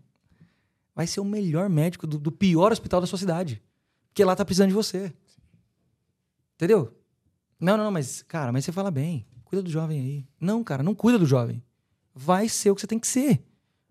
Vai 0.97 1.07
ser 1.07 1.21
o 1.21 1.25
melhor 1.25 1.69
médico 1.69 2.07
do, 2.09 2.19
do 2.19 2.31
pior 2.33 2.73
hospital 2.73 3.01
da 3.01 3.07
sua 3.07 3.19
cidade. 3.19 3.63
Porque 4.09 4.25
lá 4.25 4.35
tá 4.37 4.45
precisando 4.45 4.69
de 4.69 4.75
você. 4.75 5.13
Entendeu? 6.55 6.93
Não, 7.59 7.77
não, 7.77 7.91
mas, 7.91 8.23
cara, 8.23 8.53
mas 8.53 8.65
você 8.65 8.71
fala 8.73 8.91
bem. 8.93 9.27
Cuida 9.45 9.63
do 9.63 9.71
jovem 9.71 10.01
aí. 10.01 10.29
Não, 10.41 10.63
cara, 10.63 10.83
não 10.85 10.95
cuida 10.95 11.19
do 11.19 11.27
jovem. 11.27 11.63
Vai 12.15 12.49
ser 12.49 12.71
o 12.71 12.75
que 12.77 12.81
você 12.81 12.87
tem 12.87 12.99
que 12.99 13.09
ser. 13.09 13.43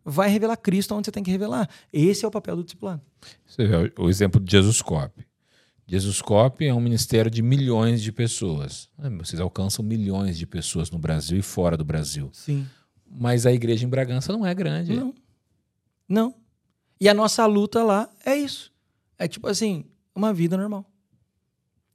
Vai 0.05 0.29
revelar 0.29 0.55
Cristo 0.57 0.95
onde 0.95 1.05
você 1.05 1.11
tem 1.11 1.23
que 1.23 1.31
revelar. 1.31 1.69
Esse 1.91 2.23
é 2.23 2.27
o 2.27 2.31
papel 2.31 2.55
do 2.55 2.63
discipulado. 2.63 3.01
Você 3.45 3.65
vê 3.65 3.75
o 3.97 4.05
o 4.05 4.09
exemplo 4.09 4.39
de 4.39 4.51
Jesus 4.51 4.81
Cop. 4.81 5.11
Jesus 5.85 6.21
Cop 6.21 6.65
é 6.65 6.73
um 6.73 6.79
ministério 6.79 7.29
de 7.29 7.41
milhões 7.41 8.01
de 8.01 8.11
pessoas. 8.11 8.89
Ah, 8.97 9.09
Vocês 9.09 9.39
alcançam 9.39 9.83
milhões 9.83 10.37
de 10.37 10.45
pessoas 10.47 10.89
no 10.89 10.97
Brasil 10.97 11.37
e 11.37 11.41
fora 11.41 11.75
do 11.75 11.83
Brasil. 11.83 12.29
Sim. 12.31 12.65
Mas 13.05 13.45
a 13.45 13.51
igreja 13.51 13.85
em 13.85 13.89
Bragança 13.89 14.31
não 14.31 14.45
é 14.45 14.53
grande. 14.53 14.95
Não. 14.95 15.13
Não. 16.07 16.35
E 16.99 17.09
a 17.09 17.13
nossa 17.13 17.45
luta 17.45 17.83
lá 17.83 18.09
é 18.25 18.35
isso. 18.35 18.71
É 19.17 19.27
tipo 19.27 19.47
assim, 19.47 19.85
uma 20.15 20.33
vida 20.33 20.57
normal. 20.57 20.85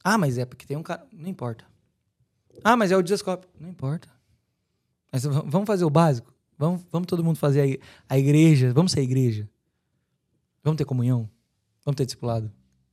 Ah, 0.05 0.19
mas 0.19 0.39
é 0.39 0.45
porque 0.45 0.67
tem 0.67 0.77
um 0.77 0.83
cara. 0.83 1.07
Não 1.13 1.29
importa. 1.29 1.65
Ah, 2.63 2.77
mas 2.77 2.93
é 2.93 2.97
o 2.97 3.03
desescope. 3.03 3.47
Não 3.59 3.69
importa. 3.69 4.09
Mas 5.11 5.25
vamos 5.25 5.67
fazer 5.67 5.85
o 5.85 5.91
básico? 5.91 6.33
Vamos, 6.57 6.85
vamos 6.91 7.07
todo 7.07 7.25
mundo 7.25 7.37
fazer 7.39 7.81
a 8.09 8.19
igreja? 8.19 8.73
Vamos 8.73 8.93
ser 8.93 9.01
a 9.01 9.03
igreja? 9.03 9.49
Vamos 10.63 10.77
ter 10.77 10.85
comunhão? 10.85 11.29
Vamos 11.85 11.97
ter 11.97 12.05
discipulado? 12.05 12.53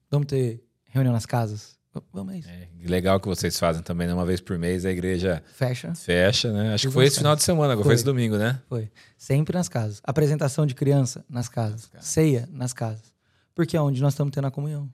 Vamos 0.10 0.28
ter 0.28 0.65
reunião 0.96 1.14
nas 1.14 1.26
casas? 1.26 1.76
Vamos, 2.12 2.36
isso. 2.36 2.50
É, 2.50 2.68
legal 2.86 3.20
que 3.22 3.28
vocês 3.28 3.58
fazem 3.58 3.82
também, 3.82 4.06
né? 4.06 4.14
Uma 4.14 4.26
vez 4.26 4.42
por 4.42 4.58
mês 4.58 4.86
a 4.86 4.92
igreja 4.92 5.42
Fecha. 5.54 5.96
fecha, 5.96 6.52
né? 6.52 6.74
Acho 6.74 6.88
que 6.88 6.94
foi 6.94 7.06
esse 7.06 7.18
final 7.18 7.36
de 7.36 7.44
semana, 7.44 7.72
agora 7.72 7.84
foi 7.84 7.92
Foi. 7.92 7.96
esse 7.96 8.04
domingo, 8.04 8.38
né? 8.38 8.62
Foi. 8.68 8.92
Sempre 9.18 9.58
nas 9.58 9.70
casas. 9.70 10.02
Apresentação 10.04 10.66
de 10.66 10.76
criança 10.76 11.24
nas 11.30 11.48
casas. 11.48 11.86
casas. 11.86 12.08
Ceia 12.08 12.50
nas 12.52 12.74
casas. 12.74 13.14
Porque 13.54 13.78
é 13.78 13.82
onde 13.82 14.02
nós 14.02 14.12
estamos 14.14 14.34
tendo 14.34 14.46
a 14.48 14.52
comunhão. 14.52 14.92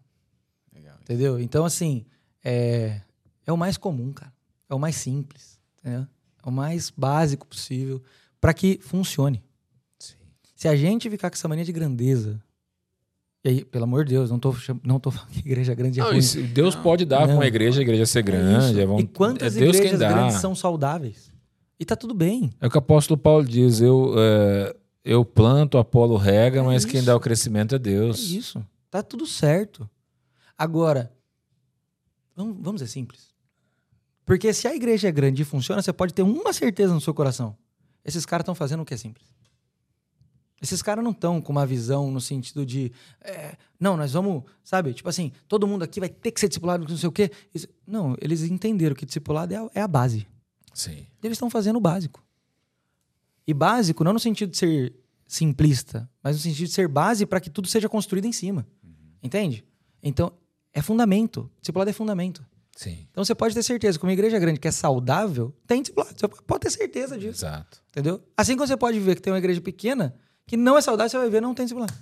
Legal. 0.71 0.95
Entendeu? 1.01 1.39
Então, 1.39 1.65
assim, 1.65 2.05
é, 2.43 3.01
é 3.47 3.51
o 3.51 3.57
mais 3.57 3.77
comum, 3.77 4.13
cara. 4.13 4.31
É 4.69 4.75
o 4.75 4.79
mais 4.79 4.95
simples. 4.95 5.59
Entendeu? 5.79 6.07
É 6.43 6.47
o 6.47 6.51
mais 6.51 6.91
básico 6.95 7.47
possível 7.47 8.01
para 8.39 8.53
que 8.53 8.79
funcione. 8.79 9.43
Sim. 9.97 10.13
Se 10.55 10.67
a 10.67 10.75
gente 10.75 11.09
ficar 11.09 11.31
com 11.31 11.35
essa 11.35 11.47
mania 11.47 11.65
de 11.65 11.71
grandeza. 11.71 12.39
E 13.43 13.49
aí, 13.49 13.65
pelo 13.65 13.85
amor 13.85 14.05
de 14.05 14.11
Deus, 14.13 14.29
não 14.29 14.37
tô, 14.39 14.53
cham- 14.53 14.79
não 14.83 14.99
tô 14.99 15.09
falando 15.09 15.31
que 15.31 15.39
igreja 15.39 15.73
grande 15.73 15.99
é 15.99 16.03
Não, 16.03 16.09
ruim. 16.11 16.19
isso- 16.19 16.41
Deus 16.43 16.75
Não. 16.75 16.83
pode 16.83 17.05
dar 17.05 17.27
Não. 17.27 17.37
com 17.37 17.41
a 17.41 17.47
igreja, 17.47 17.79
a 17.79 17.81
igreja 17.81 18.05
ser 18.05 18.19
É 18.19 18.21
grande. 18.21 18.69
isso. 18.69 18.79
É, 18.79 18.85
bom- 18.85 18.99
E 18.99 19.07
quantas 19.07 19.55
é 19.55 19.59
Deus 19.59 19.75
igrejas 19.77 19.99
quem 19.99 20.07
dá. 20.07 20.13
grandes 20.13 20.35
são 20.39 20.53
saudáveis? 20.53 21.31
E 21.79 21.83
tá 21.85 21.95
tudo 21.95 22.13
bem. 22.13 22.51
É 22.61 22.67
o 22.67 22.69
que 22.69 22.77
o 22.77 22.79
apóstolo 22.79 23.17
Paulo 23.19 23.43
diz: 23.43 23.81
eu, 23.81 24.13
é, 24.15 24.75
eu 25.03 25.25
planto, 25.25 25.79
Apolo 25.79 26.15
rega, 26.17 26.59
É 26.59 26.61
mas 26.63 26.85
quem 26.85 26.97
isso. 26.99 27.07
dá 27.07 27.15
o 27.15 27.19
crescimento 27.19 27.73
é 27.73 27.77
É 27.77 27.79
Deus. 27.79 28.19
isso. 28.29 28.63
Tá 28.91 29.01
tudo 29.01 29.25
certo. 29.25 29.89
Agora, 30.55 31.11
vamos, 32.35 32.57
vamos 32.61 32.81
ser 32.81 32.87
simples. 32.87 33.31
Porque 34.23 34.53
se 34.53 34.67
a 34.67 34.75
igreja 34.75 35.07
é 35.07 35.11
grande 35.11 35.41
e 35.41 35.45
funciona, 35.45 35.81
você 35.81 35.91
pode 35.91 36.13
ter 36.13 36.21
uma 36.21 36.53
certeza 36.53 36.93
no 36.93 37.01
seu 37.01 37.13
coração. 37.15 37.55
Esses 38.05 38.23
caras 38.25 38.43
estão 38.43 38.53
fazendo 38.55 38.81
o 38.81 38.85
que 38.85 38.93
é 38.93 38.97
simples. 38.97 39.25
Esses 40.61 40.81
caras 40.81 41.03
não 41.03 41.11
estão 41.11 41.41
com 41.41 41.51
uma 41.51 41.65
visão 41.65 42.11
no 42.11 42.21
sentido 42.21 42.63
de. 42.65 42.91
é, 43.21 43.57
não, 43.79 43.97
nós 43.97 44.13
vamos. 44.13 44.43
Sabe? 44.63 44.93
Tipo 44.93 45.09
assim, 45.09 45.31
todo 45.47 45.67
mundo 45.67 45.83
aqui 45.83 45.99
vai 45.99 46.07
ter 46.07 46.31
que 46.31 46.39
ser 46.39 46.47
discipulado, 46.47 46.85
não 46.87 46.97
sei 46.97 47.09
o 47.09 47.11
quê. 47.11 47.31
Não, 47.85 48.15
eles 48.21 48.43
entenderam 48.43 48.95
que 48.95 49.05
discipulado 49.05 49.53
é 49.53 49.57
a, 49.57 49.69
é 49.73 49.81
a 49.81 49.87
base. 49.87 50.27
Sim. 50.73 51.07
Eles 51.23 51.35
estão 51.35 51.49
fazendo 51.49 51.77
o 51.77 51.81
básico. 51.81 52.23
E 53.47 53.53
básico 53.53 54.03
não 54.03 54.13
no 54.13 54.19
sentido 54.19 54.51
de 54.51 54.57
ser 54.57 54.93
simplista, 55.27 56.07
mas 56.21 56.35
no 56.35 56.41
sentido 56.41 56.67
de 56.67 56.73
ser 56.73 56.87
base 56.87 57.25
para 57.25 57.39
que 57.39 57.49
tudo 57.49 57.67
seja 57.67 57.89
construído 57.89 58.25
em 58.25 58.31
cima. 58.31 58.67
Entende? 59.23 59.65
Então, 60.03 60.31
é 60.71 60.81
fundamento. 60.81 61.49
Discipulado 61.59 61.89
é 61.89 61.93
fundamento. 61.93 62.45
Sim. 62.75 63.07
Então 63.11 63.25
você 63.25 63.35
pode 63.35 63.53
ter 63.53 63.63
certeza 63.63 63.97
que 63.97 64.05
uma 64.05 64.13
igreja 64.13 64.39
grande 64.39 64.59
que 64.59 64.67
é 64.67 64.71
saudável 64.71 65.53
tem 65.65 65.81
discipulado. 65.81 66.13
Você 66.17 66.27
pode 66.27 66.61
ter 66.61 66.69
certeza 66.69 67.17
disso. 67.17 67.45
Exato. 67.45 67.81
Entendeu? 67.89 68.21
Assim 68.37 68.55
como 68.55 68.67
você 68.67 68.77
pode 68.77 68.99
ver 68.99 69.15
que 69.15 69.21
tem 69.21 69.33
uma 69.33 69.39
igreja 69.39 69.59
pequena 69.59 70.15
que 70.47 70.57
não 70.57 70.77
é 70.77 70.81
saudável, 70.81 71.09
você 71.09 71.17
vai 71.17 71.29
ver 71.29 71.41
não 71.41 71.53
tem 71.53 71.65
discipulado. 71.65 71.93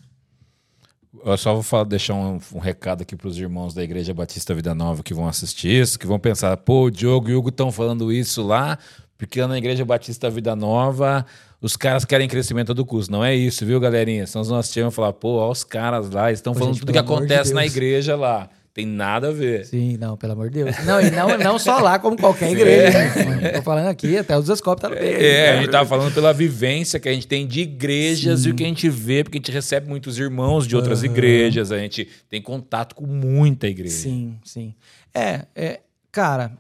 Eu 1.26 1.38
só 1.38 1.54
vou 1.54 1.64
falar, 1.64 1.86
deixar 1.86 2.14
um, 2.14 2.40
um 2.54 2.60
recado 2.60 3.02
aqui 3.02 3.16
para 3.16 3.28
os 3.28 3.38
irmãos 3.38 3.74
da 3.74 3.84
Igreja 3.84 4.14
Batista 4.14 4.54
Vida 4.54 4.76
Nova 4.76 5.02
que 5.02 5.14
vão 5.14 5.28
assistir 5.28 5.70
isso, 5.70 5.98
que 5.98 6.06
vão 6.06 6.20
pensar, 6.20 6.56
pô, 6.58 6.84
o 6.84 6.92
Diogo 6.92 7.30
e 7.30 7.36
o 7.36 7.40
Hugo 7.40 7.50
estão 7.50 7.72
falando 7.72 8.12
isso 8.12 8.44
lá, 8.44 8.78
porque 9.18 9.46
na 9.46 9.58
Igreja 9.58 9.84
Batista 9.84 10.30
Vida 10.30 10.56
Nova 10.56 11.26
os 11.62 11.76
caras 11.76 12.06
querem 12.06 12.28
crescimento 12.28 12.72
a 12.72 12.76
todo 12.76 12.86
custo. 12.86 13.12
Não 13.12 13.26
é 13.26 13.36
isso, 13.36 13.66
viu, 13.66 13.80
galerinha? 13.80 14.26
Senão 14.28 14.44
os 14.44 14.50
nossos 14.50 14.72
times 14.72 14.86
vão 14.86 14.92
falar, 14.92 15.14
pô, 15.14 15.38
ó, 15.38 15.52
os 15.52 15.64
caras 15.64 16.10
lá 16.10 16.32
estão 16.32 16.54
falando 16.54 16.74
gente, 16.74 16.82
tudo 16.82 16.94
que 16.94 16.98
amor 16.98 17.18
de 17.18 17.26
acontece 17.26 17.54
na 17.54 17.66
igreja 17.66 18.16
lá. 18.16 18.50
Tem 18.80 18.86
nada 18.86 19.28
a 19.28 19.32
ver. 19.32 19.66
Sim, 19.66 19.98
não, 19.98 20.16
pelo 20.16 20.32
amor 20.32 20.50
de 20.50 20.64
Deus. 20.64 20.86
Não, 20.86 21.02
e 21.02 21.12
não, 21.12 21.38
não 21.38 21.60
só 21.60 21.80
lá, 21.80 22.00
como 22.00 22.16
qualquer 22.18 22.50
igreja. 22.52 22.98
né? 23.36 23.50
Tô 23.50 23.62
falando 23.62 23.88
aqui, 23.88 24.18
até 24.18 24.38
os 24.38 24.48
escopos 24.48 24.82
tá 24.82 24.88
no 24.90 24.96
peito. 24.96 25.22
É, 25.22 25.50
a 25.52 25.58
gente 25.62 25.70
tava 25.70 25.88
falando 25.90 26.14
pela 26.14 26.32
vivência 26.32 26.98
que 26.98 27.10
a 27.10 27.14
gente 27.14 27.28
tem 27.28 27.46
de 27.46 27.60
igrejas 27.60 28.46
e 28.46 28.52
o 28.52 28.56
que 28.56 28.64
a 28.64 28.68
gente 28.68 28.88
vê, 28.90 29.22
porque 29.22 29.38
a 29.38 29.40
gente 29.42 29.52
recebe 29.52 29.90
muitos 29.90 30.18
irmãos 30.18 30.66
de 30.66 30.78
outras 30.78 31.04
igrejas, 31.04 31.74
a 31.74 31.78
gente 31.78 32.08
tem 32.30 32.42
contato 32.42 32.96
com 32.96 33.06
muita 33.06 33.68
igreja. 33.68 33.94
Sim, 33.96 34.40
sim. 34.46 34.74
É, 35.14 35.46
é 35.54 35.82
cara, 36.10 36.54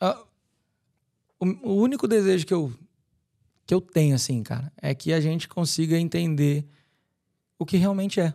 a- 0.00 0.22
o, 1.40 1.46
o 1.72 1.82
único 1.82 2.06
desejo 2.06 2.46
que 2.46 2.54
eu, 2.54 2.72
que 3.66 3.74
eu 3.74 3.80
tenho, 3.80 4.14
assim, 4.14 4.40
cara, 4.44 4.70
é 4.80 4.94
que 4.94 5.12
a 5.12 5.20
gente 5.20 5.48
consiga 5.48 5.98
entender 5.98 6.64
o 7.58 7.66
que 7.66 7.76
realmente 7.76 8.20
é. 8.20 8.32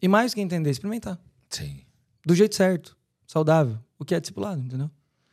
E 0.00 0.06
mais 0.06 0.32
que 0.34 0.40
entender, 0.40 0.70
experimentar. 0.70 1.18
Sim. 1.48 1.80
Do 2.26 2.34
jeito 2.34 2.56
certo, 2.56 2.96
saudável. 3.24 3.78
O 3.96 4.04
que 4.04 4.12
é 4.12 4.18
discipulado, 4.18 4.60
entendeu? 4.60 4.90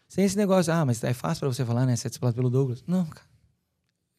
Sem 0.08 0.24
esse 0.24 0.38
negócio, 0.38 0.72
ah, 0.72 0.86
mas 0.86 1.04
é 1.04 1.12
fácil 1.12 1.40
pra 1.40 1.50
você 1.50 1.66
falar, 1.66 1.88
né? 1.88 1.96
Você 1.96 2.06
é 2.06 2.10
discipulado 2.10 2.36
pelo 2.36 2.52
Douglas. 2.52 2.84
Não, 2.86 3.04
cara. 3.08 3.26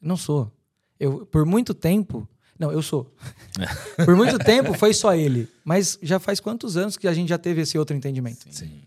Não 0.01 0.17
sou. 0.17 0.51
Eu, 0.99 1.25
por 1.25 1.45
muito 1.45 1.73
tempo. 1.73 2.27
Não, 2.59 2.69
eu 2.73 2.81
sou. 2.81 3.09
por 4.03 4.13
muito 4.17 4.37
tempo 4.37 4.73
foi 4.73 4.93
só 4.93 5.15
ele. 5.15 5.47
Mas 5.63 5.97
já 6.01 6.19
faz 6.19 6.41
quantos 6.41 6.75
anos 6.75 6.97
que 6.97 7.07
a 7.07 7.13
gente 7.13 7.29
já 7.29 7.37
teve 7.37 7.61
esse 7.61 7.77
outro 7.77 7.95
entendimento? 7.95 8.45
Sim. 8.51 8.83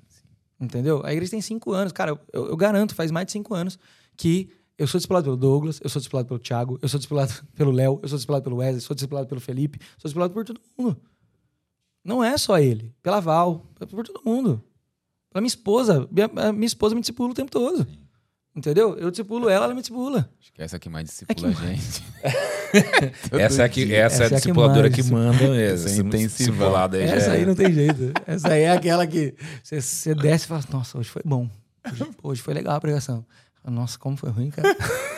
Entendeu? 0.61 1.01
A 1.03 1.13
igreja 1.13 1.31
tem 1.31 1.41
cinco 1.41 1.73
anos. 1.73 1.93
Cara, 1.93 2.11
eu, 2.31 2.49
eu 2.49 2.57
garanto, 2.59 2.95
faz 2.95 3.11
mais 3.11 3.25
de 3.25 3.33
cinco 3.33 3.55
anos 3.55 3.79
que 4.15 4.51
eu 4.77 4.87
sou 4.87 4.99
discipulado 4.99 5.25
pelo 5.25 5.37
Douglas, 5.37 5.81
eu 5.83 5.89
sou 5.89 5.99
discipulado 5.99 6.29
pelo 6.29 6.39
Thiago, 6.39 6.79
eu 6.83 6.89
sou 6.89 6.99
discipulado 6.99 7.33
pelo 7.57 7.71
Léo, 7.71 8.01
eu 8.03 8.09
sou 8.09 8.17
discipulado 8.17 8.45
pelo 8.45 8.57
Wesley, 8.57 8.81
sou 8.81 8.95
discipulado 8.95 9.27
pelo 9.27 9.41
Felipe, 9.41 9.81
sou 9.97 10.09
discipulado 10.09 10.35
por 10.35 10.45
todo 10.45 10.61
mundo. 10.77 10.97
Não 12.09 12.25
é 12.25 12.39
só 12.39 12.59
ele. 12.59 12.95
Pela 13.03 13.21
Val, 13.21 13.67
é 13.79 13.85
por 13.85 14.03
todo 14.07 14.23
mundo. 14.25 14.65
Pela 15.31 15.43
minha 15.43 15.49
esposa. 15.49 16.09
Minha, 16.11 16.31
a 16.37 16.53
minha 16.55 16.67
esposa 16.67 16.95
me 16.95 17.03
discipula 17.03 17.31
o 17.31 17.35
tempo 17.35 17.51
todo. 17.51 17.87
Entendeu? 18.57 18.97
Eu 18.99 19.11
discipulo 19.11 19.49
ela, 19.51 19.67
ela 19.67 19.75
me 19.75 19.83
discipula. 19.83 20.29
Acho 20.41 20.53
que 20.55 20.63
essa 20.63 20.77
aqui 20.77 20.89
mais 20.89 21.07
discipula 21.07 21.51
É 21.51 21.55
que 21.55 21.63
a 21.63 21.67
gente. 21.67 22.05
Essa 23.39 23.63
é, 23.63 23.65
a 23.65 23.69
que, 23.69 23.85
dia. 23.87 23.97
essa 23.99 24.23
é 24.23 24.25
a 24.25 24.25
Essa 24.25 24.25
é 24.25 24.27
a 24.27 24.29
que 24.29 24.35
discipuladora 24.37 24.83
manda, 24.85 24.91
que 24.95 25.03
sim. 25.03 25.13
manda 25.13 25.49
mesmo. 25.51 25.87
Essa 25.89 26.01
é 26.01 26.03
discipulado 26.03 26.97
aí 26.97 27.03
Essa 27.03 27.31
é- 27.31 27.37
aí 27.37 27.47
não 27.47 27.55
tem 27.55 27.73
jeito. 27.73 28.13
Essa 28.27 28.49
aí 28.49 28.63
é 28.63 28.71
aquela 28.73 29.07
que 29.07 29.35
você, 29.63 29.81
você 29.81 30.15
desce 30.15 30.45
e 30.45 30.49
fala, 30.49 30.63
nossa, 30.71 30.99
hoje 30.99 31.09
foi 31.09 31.23
bom. 31.25 31.49
Hoje, 31.91 32.07
hoje 32.23 32.43
foi 32.43 32.53
legal 32.55 32.75
a 32.75 32.81
pregação. 32.81 33.25
Nossa, 33.71 33.99
como 33.99 34.17
foi 34.17 34.31
ruim, 34.31 34.51
cara. 34.51 34.69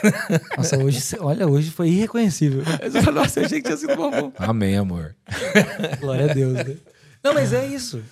Nossa, 0.56 0.78
hoje, 0.78 1.00
olha, 1.20 1.46
hoje 1.46 1.70
foi 1.70 1.88
irreconhecível. 1.88 2.62
Nossa, 3.14 3.40
eu 3.40 3.46
achei 3.46 3.60
que 3.60 3.66
tinha 3.66 3.76
sido 3.76 3.96
bom. 3.96 4.10
bom. 4.10 4.32
Amém, 4.38 4.76
amor. 4.76 5.16
Glória 6.00 6.30
a 6.30 6.34
Deus. 6.34 6.54
Né? 6.54 6.76
Não, 7.22 7.34
mas 7.34 7.52
é 7.52 7.66
isso. 7.66 8.02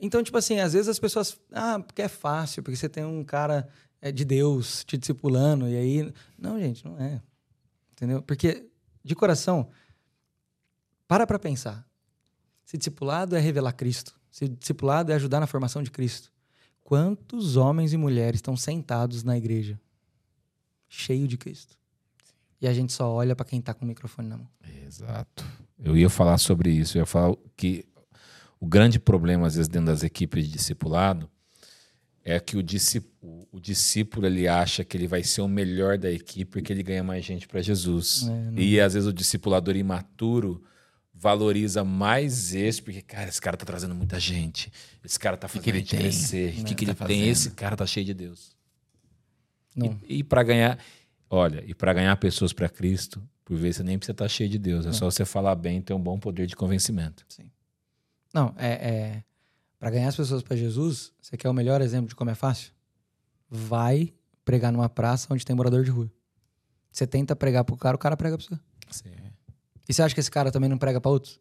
Então, 0.00 0.22
tipo 0.22 0.36
assim, 0.38 0.60
às 0.60 0.72
vezes 0.72 0.88
as 0.88 0.98
pessoas. 0.98 1.38
Ah, 1.52 1.80
porque 1.80 2.02
é 2.02 2.08
fácil, 2.08 2.62
porque 2.62 2.76
você 2.76 2.88
tem 2.88 3.04
um 3.04 3.24
cara 3.24 3.68
é, 4.00 4.12
de 4.12 4.24
Deus 4.24 4.84
te 4.84 4.96
discipulando, 4.96 5.68
e 5.68 5.76
aí. 5.76 6.12
Não, 6.38 6.58
gente, 6.58 6.84
não 6.84 6.98
é. 6.98 7.20
Entendeu? 7.92 8.22
Porque, 8.22 8.66
de 9.04 9.14
coração, 9.14 9.68
para 11.06 11.26
pra 11.26 11.38
pensar. 11.38 11.86
Se 12.64 12.76
discipulado 12.76 13.34
é 13.34 13.40
revelar 13.40 13.72
Cristo, 13.72 14.14
se 14.30 14.46
discipulado 14.46 15.10
é 15.10 15.14
ajudar 15.14 15.40
na 15.40 15.46
formação 15.46 15.82
de 15.82 15.90
Cristo, 15.90 16.30
quantos 16.82 17.56
homens 17.56 17.94
e 17.94 17.96
mulheres 17.96 18.38
estão 18.38 18.54
sentados 18.54 19.24
na 19.24 19.36
igreja, 19.36 19.80
cheio 20.88 21.26
de 21.28 21.36
Cristo? 21.36 21.76
E 22.60 22.66
a 22.66 22.72
gente 22.74 22.92
só 22.92 23.10
olha 23.12 23.36
para 23.36 23.46
quem 23.46 23.60
tá 23.60 23.72
com 23.72 23.84
o 23.84 23.88
microfone 23.88 24.28
na 24.28 24.36
mão. 24.36 24.48
Exato. 24.86 25.44
Eu 25.78 25.96
ia 25.96 26.10
falar 26.10 26.38
sobre 26.38 26.70
isso. 26.70 26.96
Eu 26.98 27.02
ia 27.02 27.06
falar 27.06 27.36
que 27.56 27.84
o 28.58 28.66
grande 28.66 28.98
problema, 28.98 29.46
às 29.46 29.54
vezes, 29.54 29.68
dentro 29.68 29.86
das 29.86 30.02
equipes 30.02 30.44
de 30.46 30.52
discipulado 30.52 31.30
é 32.24 32.40
que 32.40 32.56
o, 32.56 32.62
disci- 32.62 33.02
o- 33.22 33.60
discípulo 33.60 34.26
ele 34.26 34.48
acha 34.48 34.84
que 34.84 34.96
ele 34.96 35.06
vai 35.06 35.22
ser 35.22 35.40
o 35.40 35.48
melhor 35.48 35.96
da 35.96 36.10
equipe 36.10 36.50
porque 36.50 36.72
ele 36.72 36.82
ganha 36.82 37.02
mais 37.04 37.24
gente 37.24 37.46
para 37.46 37.62
Jesus. 37.62 38.26
É, 38.56 38.60
e 38.60 38.80
às 38.80 38.94
vezes 38.94 39.08
o 39.08 39.12
discipulador 39.12 39.76
imaturo 39.76 40.62
valoriza 41.14 41.84
mais 41.84 42.54
esse, 42.54 42.82
porque, 42.82 43.00
cara, 43.02 43.28
esse 43.28 43.40
cara 43.40 43.56
tá 43.56 43.64
trazendo 43.64 43.94
muita 43.94 44.18
gente. 44.20 44.70
Esse 45.04 45.18
cara 45.18 45.36
tá 45.36 45.48
fazendo 45.48 45.62
que 45.64 45.70
ele 45.70 45.78
a 45.78 45.80
gente 45.80 45.90
tem? 45.90 46.00
crescer. 46.00 46.60
O 46.60 46.64
que, 46.64 46.74
que 46.74 46.86
tá 46.86 46.90
ele 46.92 46.98
tem? 46.98 47.06
fazendo? 47.18 47.24
Esse 47.30 47.50
cara 47.52 47.76
tá 47.76 47.86
cheio 47.86 48.04
de 48.06 48.14
Deus. 48.14 48.56
Não. 49.78 49.98
E, 50.06 50.18
e 50.18 50.24
para 50.24 50.42
ganhar, 50.42 50.78
olha, 51.30 51.62
e 51.66 51.74
para 51.74 51.92
ganhar 51.92 52.16
pessoas 52.16 52.52
para 52.52 52.68
Cristo, 52.68 53.22
por 53.44 53.56
vezes 53.56 53.76
você 53.76 53.82
nem 53.82 53.98
precisa 53.98 54.12
estar 54.12 54.28
cheio 54.28 54.48
de 54.48 54.58
Deus, 54.58 54.84
é 54.86 54.92
só 54.92 55.10
você 55.10 55.24
falar 55.24 55.54
bem 55.54 55.78
e 55.78 55.82
ter 55.82 55.94
um 55.94 56.00
bom 56.00 56.18
poder 56.18 56.46
de 56.46 56.56
convencimento. 56.56 57.24
Não, 58.34 58.54
é, 58.56 58.68
é 58.68 59.24
para 59.78 59.90
ganhar 59.90 60.08
as 60.08 60.16
pessoas 60.16 60.42
para 60.42 60.56
Jesus, 60.56 61.12
você 61.20 61.36
quer 61.36 61.48
o 61.48 61.54
melhor 61.54 61.80
exemplo 61.80 62.08
de 62.08 62.14
como 62.14 62.30
é 62.30 62.34
fácil? 62.34 62.72
Vai 63.48 64.12
pregar 64.44 64.72
numa 64.72 64.88
praça 64.88 65.32
onde 65.32 65.44
tem 65.44 65.54
morador 65.54 65.84
de 65.84 65.90
rua. 65.90 66.10
Você 66.90 67.06
tenta 67.06 67.36
pregar 67.36 67.64
pro 67.64 67.76
cara, 67.76 67.94
o 67.94 67.98
cara 67.98 68.16
prega 68.16 68.36
pra 68.36 68.44
você. 68.44 68.58
E 69.88 69.94
você 69.94 70.02
acha 70.02 70.14
que 70.14 70.20
esse 70.20 70.30
cara 70.30 70.50
também 70.50 70.68
não 70.68 70.76
prega 70.76 71.00
pra 71.00 71.10
outros? 71.10 71.40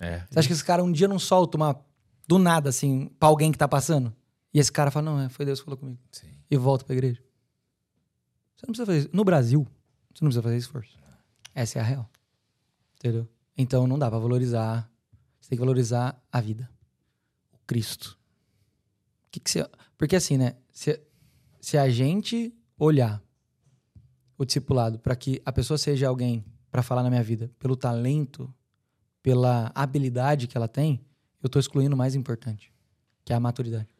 É. 0.00 0.24
Você 0.28 0.38
acha 0.38 0.48
que 0.48 0.54
esse 0.54 0.64
cara 0.64 0.82
um 0.82 0.90
dia 0.90 1.06
não 1.06 1.18
solta 1.18 1.56
uma 1.56 1.80
do 2.26 2.38
nada 2.38 2.68
assim 2.68 3.10
pra 3.18 3.28
alguém 3.28 3.52
que 3.52 3.58
tá 3.58 3.68
passando? 3.68 4.14
E 4.54 4.60
esse 4.60 4.70
cara 4.70 4.90
fala: 4.90 5.10
"Não, 5.10 5.20
é, 5.20 5.28
foi 5.28 5.44
Deus 5.44 5.58
que 5.58 5.64
falou 5.64 5.76
comigo". 5.76 5.98
Sim. 6.12 6.28
E 6.48 6.56
volta 6.56 6.84
pra 6.84 6.94
igreja. 6.94 7.20
Você 8.56 8.66
não 8.66 8.72
precisa 8.72 8.86
fazer 8.86 8.98
isso. 9.00 9.10
No 9.12 9.24
Brasil, 9.24 9.66
você 10.14 10.24
não 10.24 10.28
precisa 10.28 10.42
fazer 10.42 10.56
esforço. 10.56 10.96
Essa 11.54 11.78
é 11.78 11.82
a 11.82 11.84
real. 11.84 12.10
Entendeu? 12.96 13.28
Então 13.56 13.86
não 13.86 13.98
dá 13.98 14.08
pra 14.08 14.18
valorizar. 14.18 14.90
Você 15.40 15.50
tem 15.50 15.56
que 15.56 15.60
valorizar 15.60 16.20
a 16.32 16.40
vida. 16.40 16.70
O 17.52 17.58
Cristo. 17.66 18.18
O 19.26 19.30
que 19.30 19.40
que 19.40 19.50
você... 19.50 19.68
Porque 19.98 20.16
assim, 20.16 20.38
né? 20.38 20.56
Se, 20.72 21.00
se 21.60 21.76
a 21.76 21.88
gente 21.88 22.54
olhar 22.78 23.22
o 24.38 24.44
discipulado 24.44 24.98
para 24.98 25.14
que 25.14 25.40
a 25.44 25.52
pessoa 25.52 25.78
seja 25.78 26.08
alguém 26.08 26.44
para 26.70 26.82
falar 26.82 27.02
na 27.02 27.10
minha 27.10 27.22
vida 27.22 27.50
pelo 27.58 27.76
talento, 27.76 28.52
pela 29.22 29.70
habilidade 29.74 30.46
que 30.46 30.56
ela 30.56 30.68
tem, 30.68 31.04
eu 31.42 31.48
tô 31.48 31.58
excluindo 31.58 31.94
o 31.94 31.98
mais 31.98 32.14
importante, 32.14 32.72
que 33.24 33.32
é 33.32 33.36
a 33.36 33.40
maturidade. 33.40 33.93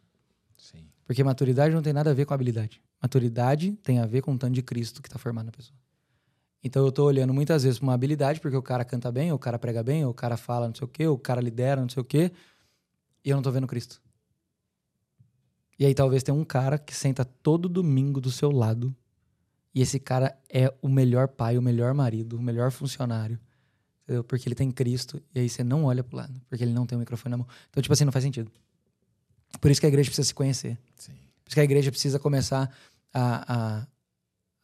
Sim. 0.65 0.89
Porque 1.05 1.23
maturidade 1.23 1.75
não 1.75 1.83
tem 1.83 1.93
nada 1.93 2.11
a 2.11 2.15
ver 2.15 2.25
com 2.25 2.33
habilidade. 2.33 2.81
Maturidade 3.03 3.73
tem 3.83 3.99
a 3.99 4.07
ver 4.07 4.23
com 4.23 4.33
o 4.33 4.39
tanto 4.39 4.55
de 4.55 4.63
Cristo 4.63 5.03
que 5.03 5.09
está 5.09 5.19
formado 5.19 5.47
na 5.47 5.53
pessoa. 5.53 5.79
Então 6.63 6.83
eu 6.87 6.91
tô 6.91 7.05
olhando 7.05 7.35
muitas 7.35 7.65
vezes 7.65 7.79
pra 7.79 7.89
uma 7.89 7.93
habilidade, 7.93 8.41
porque 8.41 8.57
o 8.57 8.63
cara 8.63 8.83
canta 8.83 9.13
bem, 9.13 9.31
ou 9.31 9.37
o 9.37 9.39
cara 9.39 9.59
prega 9.59 9.83
bem, 9.83 10.07
ou 10.07 10.11
o 10.11 10.15
cara 10.15 10.39
fala 10.39 10.67
não 10.67 10.75
sei 10.75 10.87
o 10.87 10.89
quê, 10.89 11.07
ou 11.07 11.17
o 11.17 11.19
cara 11.19 11.39
lidera 11.39 11.83
não 11.83 11.89
sei 11.91 12.01
o 12.01 12.05
quê, 12.05 12.33
e 13.23 13.29
eu 13.29 13.37
não 13.37 13.43
tô 13.43 13.51
vendo 13.51 13.67
Cristo. 13.67 14.01
E 15.79 15.85
aí 15.85 15.95
talvez 15.95 16.23
tenha 16.23 16.35
um 16.35 16.45
cara 16.45 16.79
que 16.79 16.95
senta 16.95 17.27
todo 17.27 17.69
domingo 17.69 18.19
do 18.19 18.31
seu 18.31 18.51
lado, 18.51 18.97
e 19.75 19.83
esse 19.83 20.01
cara 20.01 20.35
é 20.49 20.73
o 20.81 20.89
melhor 20.89 21.29
pai, 21.29 21.59
o 21.59 21.63
melhor 21.63 21.93
marido, 21.93 22.39
o 22.39 22.43
melhor 22.43 22.71
funcionário. 22.71 23.39
Entendeu? 24.05 24.25
Porque 24.25 24.49
ele 24.49 24.55
tem 24.55 24.71
Cristo, 24.71 25.23
e 25.35 25.41
aí 25.41 25.49
você 25.49 25.63
não 25.63 25.85
olha 25.85 26.03
pro 26.03 26.17
lado, 26.17 26.41
porque 26.49 26.65
ele 26.65 26.73
não 26.73 26.87
tem 26.87 26.97
o 26.97 27.01
microfone 27.01 27.33
na 27.33 27.37
mão. 27.39 27.47
Então, 27.69 27.83
tipo 27.83 27.93
assim, 27.93 28.07
não 28.07 28.13
faz 28.13 28.25
sentido. 28.25 28.51
Por 29.61 29.71
isso 29.71 29.81
que 29.81 29.87
a 29.87 29.89
igreja 29.89 30.09
precisa 30.09 30.27
se 30.27 30.35
conhecer. 30.35 30.79
Sim. 30.97 31.13
Por 31.13 31.49
isso 31.49 31.55
que 31.55 31.61
a 31.61 31.65
igreja 31.65 31.91
precisa 31.91 32.19
começar 32.19 32.71
a, 33.13 33.55
a, 33.83 33.87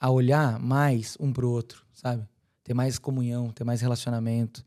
a 0.01 0.11
olhar 0.11 0.59
mais 0.59 1.16
um 1.20 1.32
pro 1.32 1.51
outro, 1.51 1.84
sabe? 1.93 2.26
Ter 2.64 2.74
mais 2.74 2.99
comunhão, 2.99 3.51
ter 3.51 3.64
mais 3.64 3.80
relacionamento. 3.80 4.64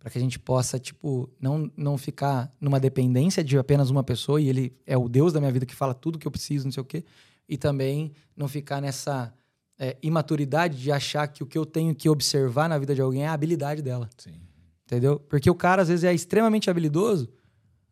para 0.00 0.10
que 0.10 0.16
a 0.16 0.20
gente 0.20 0.38
possa, 0.38 0.78
tipo, 0.78 1.30
não, 1.38 1.70
não 1.76 1.98
ficar 1.98 2.50
numa 2.58 2.80
dependência 2.80 3.44
de 3.44 3.58
apenas 3.58 3.90
uma 3.90 4.02
pessoa 4.02 4.40
e 4.40 4.48
ele 4.48 4.72
é 4.86 4.96
o 4.96 5.08
Deus 5.08 5.32
da 5.32 5.40
minha 5.40 5.52
vida 5.52 5.66
que 5.66 5.74
fala 5.74 5.92
tudo 5.92 6.18
que 6.18 6.26
eu 6.26 6.30
preciso, 6.30 6.64
não 6.64 6.72
sei 6.72 6.80
o 6.80 6.86
quê. 6.86 7.04
E 7.46 7.58
também 7.58 8.12
não 8.34 8.48
ficar 8.48 8.80
nessa 8.80 9.32
é, 9.78 9.96
imaturidade 10.02 10.80
de 10.80 10.90
achar 10.90 11.28
que 11.28 11.42
o 11.42 11.46
que 11.46 11.58
eu 11.58 11.66
tenho 11.66 11.94
que 11.94 12.08
observar 12.08 12.68
na 12.68 12.78
vida 12.78 12.94
de 12.94 13.02
alguém 13.02 13.24
é 13.24 13.28
a 13.28 13.32
habilidade 13.34 13.82
dela. 13.82 14.08
Sim. 14.16 14.34
Entendeu? 14.86 15.20
Porque 15.20 15.50
o 15.50 15.54
cara, 15.54 15.82
às 15.82 15.88
vezes, 15.88 16.04
é 16.04 16.12
extremamente 16.14 16.70
habilidoso, 16.70 17.28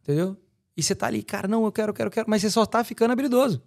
entendeu? 0.03 0.37
E 0.79 0.83
você 0.83 0.95
tá 0.95 1.09
ali, 1.09 1.25
cara, 1.25 1.49
não, 1.49 1.65
eu 1.65 1.73
quero, 1.73 1.91
eu 1.91 1.95
quero, 1.95 2.07
eu 2.07 2.13
quero, 2.13 2.31
mas 2.31 2.41
você 2.41 2.49
só 2.49 2.65
tá 2.65 2.85
ficando 2.85 3.11
habilidoso. 3.11 3.61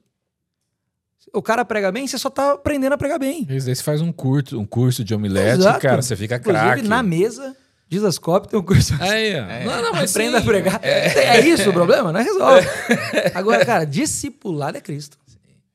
O 1.34 1.41
cara 1.41 1.66
prega 1.66 1.91
bem, 1.91 2.07
você 2.07 2.18
só 2.18 2.30
tá 2.30 2.53
aprendendo 2.53 2.93
a 2.93 2.97
pregar 2.97 3.20
bem. 3.20 3.41
Às 3.41 3.66
vezes 3.66 3.80
você 3.80 3.84
faz 3.84 3.99
um 3.99 4.14
curso, 4.14 4.57
um 4.57 4.66
curso 4.66 5.03
de 5.03 5.14
omelete, 5.14 5.59
Exato. 5.59 5.82
cara, 5.82 6.01
você 6.01 6.16
fica 6.16 6.39
craque. 6.39 6.88
na 6.88 7.03
mesa, 7.03 7.53
Dizascope 7.89 8.47
tem 8.47 8.57
um 8.57 8.64
curso. 8.64 8.93
Aí, 9.01 9.36
ó. 9.36 9.66
Não, 9.66 9.82
não, 9.82 9.91
mas 9.91 10.12
Aprenda 10.12 10.38
sim. 10.38 10.43
a 10.43 10.47
pregar. 10.47 10.80
É. 10.82 11.41
isso 11.41 11.70
o 11.70 11.74
problema? 11.74 12.14
Não 12.14 12.24
resolve. 12.24 12.66
Agora, 13.36 13.66
cara, 13.66 13.84
discipulado 13.84 14.78
é 14.78 14.82
Cristo. 14.82 15.18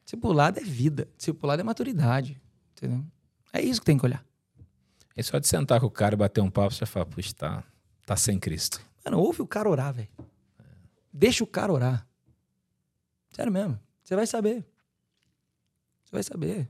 Discipulado 0.05 0.59
é 0.59 0.63
vida. 0.63 1.07
Discipulado 1.19 1.61
é 1.61 1.65
maturidade. 1.65 2.41
Entendeu? 2.73 3.05
É 3.53 3.61
isso 3.61 3.81
que 3.81 3.85
tem 3.87 3.99
que 3.99 4.07
olhar. 4.07 4.25
É 5.15 5.23
só 5.23 5.39
de 5.39 5.47
sentar 5.47 5.81
com 5.81 5.87
o 5.87 5.91
cara 5.91 6.15
e 6.15 6.17
bater 6.17 6.41
um 6.41 6.49
papo, 6.49 6.73
você 6.73 6.87
fala, 6.87 7.05
puxa, 7.05 7.35
tá, 7.37 7.63
tá 8.07 8.17
sem 8.17 8.39
Cristo. 8.39 8.81
Mano, 9.05 9.19
ouve 9.19 9.43
o 9.43 9.47
cara 9.47 9.69
orar, 9.69 9.93
velho. 9.93 10.09
Deixa 11.17 11.43
o 11.43 11.47
cara 11.47 11.73
orar. 11.73 12.07
Sério 13.33 13.51
mesmo. 13.53 13.79
Você 14.03 14.15
vai 14.15 14.27
saber. 14.27 14.65
Você 16.05 16.13
vai 16.13 16.23
saber. 16.23 16.69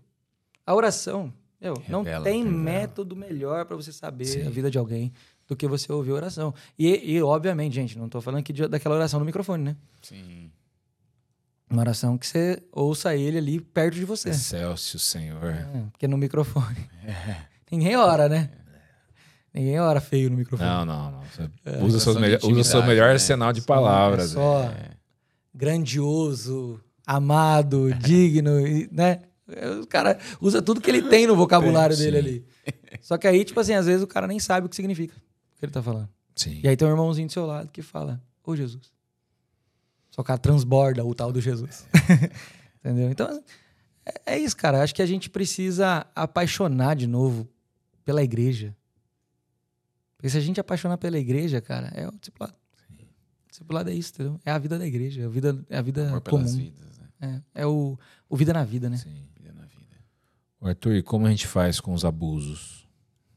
A 0.65 0.75
oração, 0.75 1.33
meu, 1.61 1.75
não 1.89 2.03
Revela, 2.03 2.25
tem 2.25 2.43
revela. 2.45 2.63
método 2.63 3.15
melhor 3.17 3.65
pra 3.67 3.77
você 3.77 3.93
saber 3.93 4.25
Sim. 4.25 4.47
a 4.47 4.51
vida 4.51 4.71
de 4.71 4.79
alguém 4.79 5.13
do 5.47 5.55
que 5.55 5.67
você 5.67 5.93
ouvir 5.93 6.11
a 6.11 6.15
oração. 6.15 6.55
E, 6.79 7.15
e, 7.15 7.23
obviamente, 7.23 7.75
gente, 7.75 7.99
não 7.99 8.09
tô 8.09 8.21
falando 8.21 8.41
aqui 8.41 8.53
de- 8.53 8.67
daquela 8.69 8.95
oração 8.97 9.21
no 9.21 9.27
microfone, 9.27 9.63
né? 9.63 9.77
Sim. 10.03 10.51
Uma 11.71 11.81
oração 11.83 12.17
que 12.17 12.27
você 12.27 12.63
ouça 12.73 13.15
ele 13.17 13.39
ali 13.39 13.61
perto 13.61 13.95
de 13.95 14.05
você. 14.05 14.31
Excelsior, 14.31 14.99
Senhor. 15.01 15.45
É, 15.45 15.83
porque 15.93 16.07
no 16.09 16.17
microfone. 16.17 16.89
Ninguém 17.71 17.97
ora, 17.97 18.29
né? 18.29 18.51
Ninguém 19.57 19.81
ora 19.81 20.01
feio 20.03 20.29
no 20.29 20.37
microfone. 20.37 20.69
Não, 20.69 20.85
não, 20.85 21.11
não. 21.13 21.21
É, 21.65 21.83
usa, 21.83 21.99
seus 21.99 22.15
questão 22.15 22.15
de 22.15 22.21
melhor, 22.21 22.41
usa 22.45 22.61
o 22.61 22.65
seu 22.65 22.83
melhor 22.83 23.07
né? 23.07 23.13
arsenal 23.15 23.53
de 23.55 23.63
Só- 23.63 23.67
palavras. 23.67 24.31
é 24.31 24.35
só 24.35 24.69
velho. 24.69 24.97
grandioso, 25.55 26.81
amado, 27.07 27.93
digno, 27.95 28.53
né? 28.93 29.23
O 29.83 29.87
cara 29.87 30.19
usa 30.41 30.61
tudo 30.61 30.81
que 30.81 30.91
ele 30.91 31.03
tem 31.03 31.27
no 31.27 31.35
vocabulário 31.37 31.97
Sim. 31.97 32.03
dele 32.05 32.19
ali. 32.19 32.47
Só 33.01 33.17
que 33.17 33.27
aí, 33.27 33.45
tipo 33.45 33.59
assim, 33.61 33.73
às 33.75 33.87
vezes 33.87 34.03
o 34.03 34.07
cara 34.07 34.27
nem 34.27 34.39
sabe 34.41 34.67
o 34.67 34.69
que 34.69 34.77
significa 34.77 35.15
o 35.17 35.59
que 35.59 35.65
ele 35.65 35.73
tá 35.73 35.83
falando. 35.83 36.09
Sim. 36.35 36.61
E 36.63 36.69
aí 36.69 36.77
tem 36.77 36.87
um 36.87 36.91
irmãozinho 36.91 37.27
do 37.29 37.33
seu 37.33 37.47
lado 37.47 37.71
que 37.73 37.81
fala, 37.81 38.21
ô 38.45 38.55
Jesus. 38.55 38.93
Só 40.11 40.17
que 40.17 40.21
o 40.23 40.25
cara 40.25 40.39
transborda 40.39 41.05
o 41.05 41.15
tal 41.15 41.33
do 41.33 41.41
Jesus. 41.41 41.87
Entendeu? 42.85 43.11
Então, 43.11 43.43
é, 44.05 44.35
é 44.35 44.39
isso, 44.39 44.57
cara. 44.57 44.83
Acho 44.83 44.95
que 44.95 45.03
a 45.03 45.07
gente 45.07 45.31
precisa 45.31 46.07
apaixonar 46.15 46.95
de 46.97 47.07
novo 47.07 47.49
pela 48.05 48.23
igreja. 48.23 48.75
Porque 50.27 50.33
se 50.33 50.39
a 50.39 50.41
gente 50.41 50.59
apaixonar 50.59 50.99
pela 50.99 51.17
igreja, 51.17 51.61
cara, 51.61 51.87
é 51.95 52.09
o 52.09 52.11
discipulado. 52.11 52.53
O 53.45 53.49
discipulado 53.49 53.91
é 53.91 53.95
isso, 53.95 54.11
entendeu? 54.15 54.41
É 54.45 54.51
a 54.51 54.59
vida 54.59 54.77
da 54.77 54.85
igreja, 54.85 55.23
é 55.23 55.25
a 55.25 55.29
vida, 55.29 55.65
é 55.71 55.79
a 55.79 55.83
vida 55.83 56.09
Amor 56.09 56.21
pelas 56.21 56.51
comum. 56.51 56.57
vidas, 56.65 56.99
né? 56.99 57.43
É, 57.55 57.63
é 57.63 57.67
o, 57.67 57.97
o 58.29 58.37
vida 58.37 58.53
na 58.53 58.65
vida, 58.65 58.91
né? 58.91 58.97
Sim. 58.97 59.23
Vida 59.39 59.53
na 59.53 59.67
vida. 59.67 59.95
Arthur, 60.61 60.97
e 60.97 61.03
como 61.05 61.27
a 61.27 61.31
gente 61.31 61.47
faz 61.47 61.79
com 61.79 61.95
os 61.95 62.05
abusos? 62.05 62.89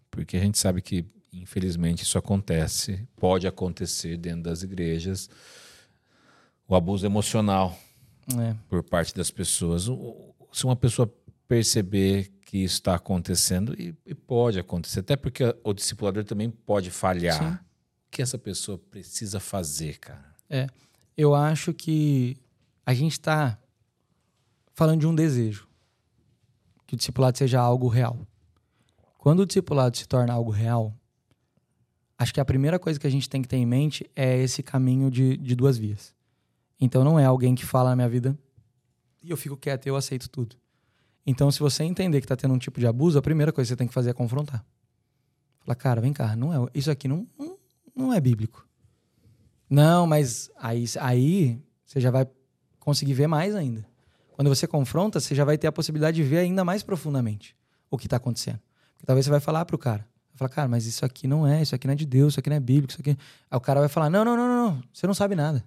Porque 0.10 0.36
a 0.36 0.40
gente 0.40 0.58
sabe 0.58 0.82
que, 0.82 1.06
infelizmente, 1.32 2.02
isso 2.02 2.18
acontece, 2.18 3.08
pode 3.18 3.46
acontecer 3.46 4.18
dentro 4.18 4.42
das 4.42 4.64
igrejas. 4.64 5.30
O 6.68 6.74
abuso 6.74 7.06
emocional 7.06 7.78
É. 8.36 8.56
por 8.68 8.82
parte 8.82 9.14
das 9.14 9.30
pessoas. 9.30 9.84
Se 10.52 10.66
uma 10.66 10.76
pessoa 10.76 11.08
perceber 11.48 12.32
que 12.50 12.58
isso 12.58 12.76
está 12.76 12.96
acontecendo, 12.96 13.80
e, 13.80 13.96
e 14.04 14.16
pode 14.16 14.58
acontecer, 14.58 15.02
até 15.02 15.16
porque 15.16 15.56
o 15.64 15.72
discipulador 15.72 16.24
também 16.24 16.50
pode 16.50 16.90
falhar. 16.90 17.38
Sim. 17.38 17.54
O 17.54 18.10
que 18.10 18.24
essa 18.24 18.40
pessoa 18.40 18.76
precisa 18.76 19.40
fazer, 19.40 20.00
cara? 20.00 20.36
Eu 21.16 21.36
acho 21.36 21.76
que 21.76 22.38
a 22.84 22.92
gente 22.92 23.12
está 23.12 23.56
falando 24.74 25.02
de 25.02 25.06
um 25.06 25.14
desejo. 25.14 25.68
Que 26.88 26.96
o 26.96 26.98
discipulado 26.98 27.38
seja 27.38 27.60
algo 27.60 27.88
real. 27.88 28.18
Quando 29.20 29.42
o 29.42 29.46
discipulado 29.46 29.96
se 29.96 30.08
torna 30.08 30.34
algo 30.34 30.50
real, 30.50 30.92
acho 32.18 32.34
que 32.34 32.40
a 32.40 32.46
primeira 32.46 32.80
coisa 32.80 33.00
que 33.00 33.06
a 33.06 33.12
gente 33.12 33.30
tem 33.30 33.44
que 33.44 33.48
ter 33.48 33.58
em 33.58 33.66
mente 33.66 34.10
é 34.16 34.40
esse 34.40 34.64
caminho 34.64 35.12
de, 35.12 35.38
de 35.38 35.54
duas 35.54 35.78
vias. 35.78 36.16
Então 36.82 37.04
não 37.04 37.20
é 37.20 37.26
alguém 37.26 37.54
que 37.54 37.64
fala 37.64 37.92
na 37.92 37.96
minha 37.96 38.10
vida 38.10 38.36
e 39.22 39.30
eu 39.30 39.38
fico 39.38 39.56
quieto 39.56 39.86
e 39.86 39.90
eu 39.90 39.96
aceito 39.96 40.28
tudo. 40.28 40.56
Então, 41.30 41.52
se 41.52 41.60
você 41.60 41.84
entender 41.84 42.22
que 42.22 42.26
está 42.26 42.36
tendo 42.36 42.56
um 42.56 42.58
tipo 42.58 42.80
de 42.80 42.88
abuso, 42.88 43.20
a 43.20 43.22
primeira 43.22 43.54
coisa 43.54 43.68
que 43.68 43.70
você 43.70 43.76
tem 43.76 43.88
que 43.88 43.94
fazer 43.94 44.10
é 44.10 44.14
confrontar. 44.14 44.66
Falar, 45.60 45.76
cara, 45.76 46.02
vem 46.02 46.12
cá, 46.12 46.36
não 46.36 46.52
é, 46.52 46.70
isso 46.74 46.90
aqui 46.90 47.08
não, 47.08 47.28
não, 47.38 47.58
não 47.96 48.12
é 48.12 48.20
bíblico. 48.20 48.68
Não, 49.70 50.08
mas 50.08 50.50
aí, 50.58 50.86
aí 51.00 51.62
você 51.86 52.00
já 52.00 52.10
vai 52.10 52.28
conseguir 52.80 53.14
ver 53.14 53.28
mais 53.28 53.56
ainda. 53.56 53.86
Quando 54.32 54.48
você 54.48 54.66
confronta, 54.66 55.20
você 55.20 55.36
já 55.36 55.46
vai 55.46 55.56
ter 55.56 55.68
a 55.68 55.72
possibilidade 55.72 56.16
de 56.16 56.24
ver 56.24 56.40
ainda 56.40 56.66
mais 56.66 56.82
profundamente 56.82 57.56
o 57.92 57.98
que 57.98 58.08
está 58.08 58.18
acontecendo. 58.18 58.60
Porque 58.94 59.06
talvez 59.06 59.24
você 59.24 59.30
vai 59.30 59.40
falar 59.40 59.66
pro 59.66 59.78
cara, 59.78 60.08
vai 60.32 60.38
falar, 60.38 60.50
cara, 60.50 60.68
mas 60.68 60.88
isso 60.88 61.06
aqui 61.06 61.28
não 61.28 61.46
é, 61.46 61.62
isso 61.62 61.76
aqui 61.76 61.86
não 61.86 61.92
é 61.92 61.96
de 61.96 62.08
Deus, 62.08 62.34
isso 62.34 62.40
aqui 62.40 62.50
não 62.50 62.58
é 62.58 62.60
bíblico, 62.60 62.92
isso 62.94 63.02
aqui. 63.02 63.12
Aí 63.12 63.58
o 63.58 63.62
cara 63.62 63.82
vai 63.82 63.90
falar, 63.90 64.10
não, 64.10 64.26
não, 64.26 64.36
não, 64.36 64.48
não, 64.48 64.72
não, 64.72 64.84
você 64.92 65.06
não 65.06 65.14
sabe 65.14 65.36
nada. 65.36 65.64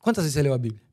Quantas 0.00 0.24
vezes 0.24 0.34
você 0.34 0.42
leu 0.42 0.52
a 0.52 0.58
Bíblia? 0.58 0.87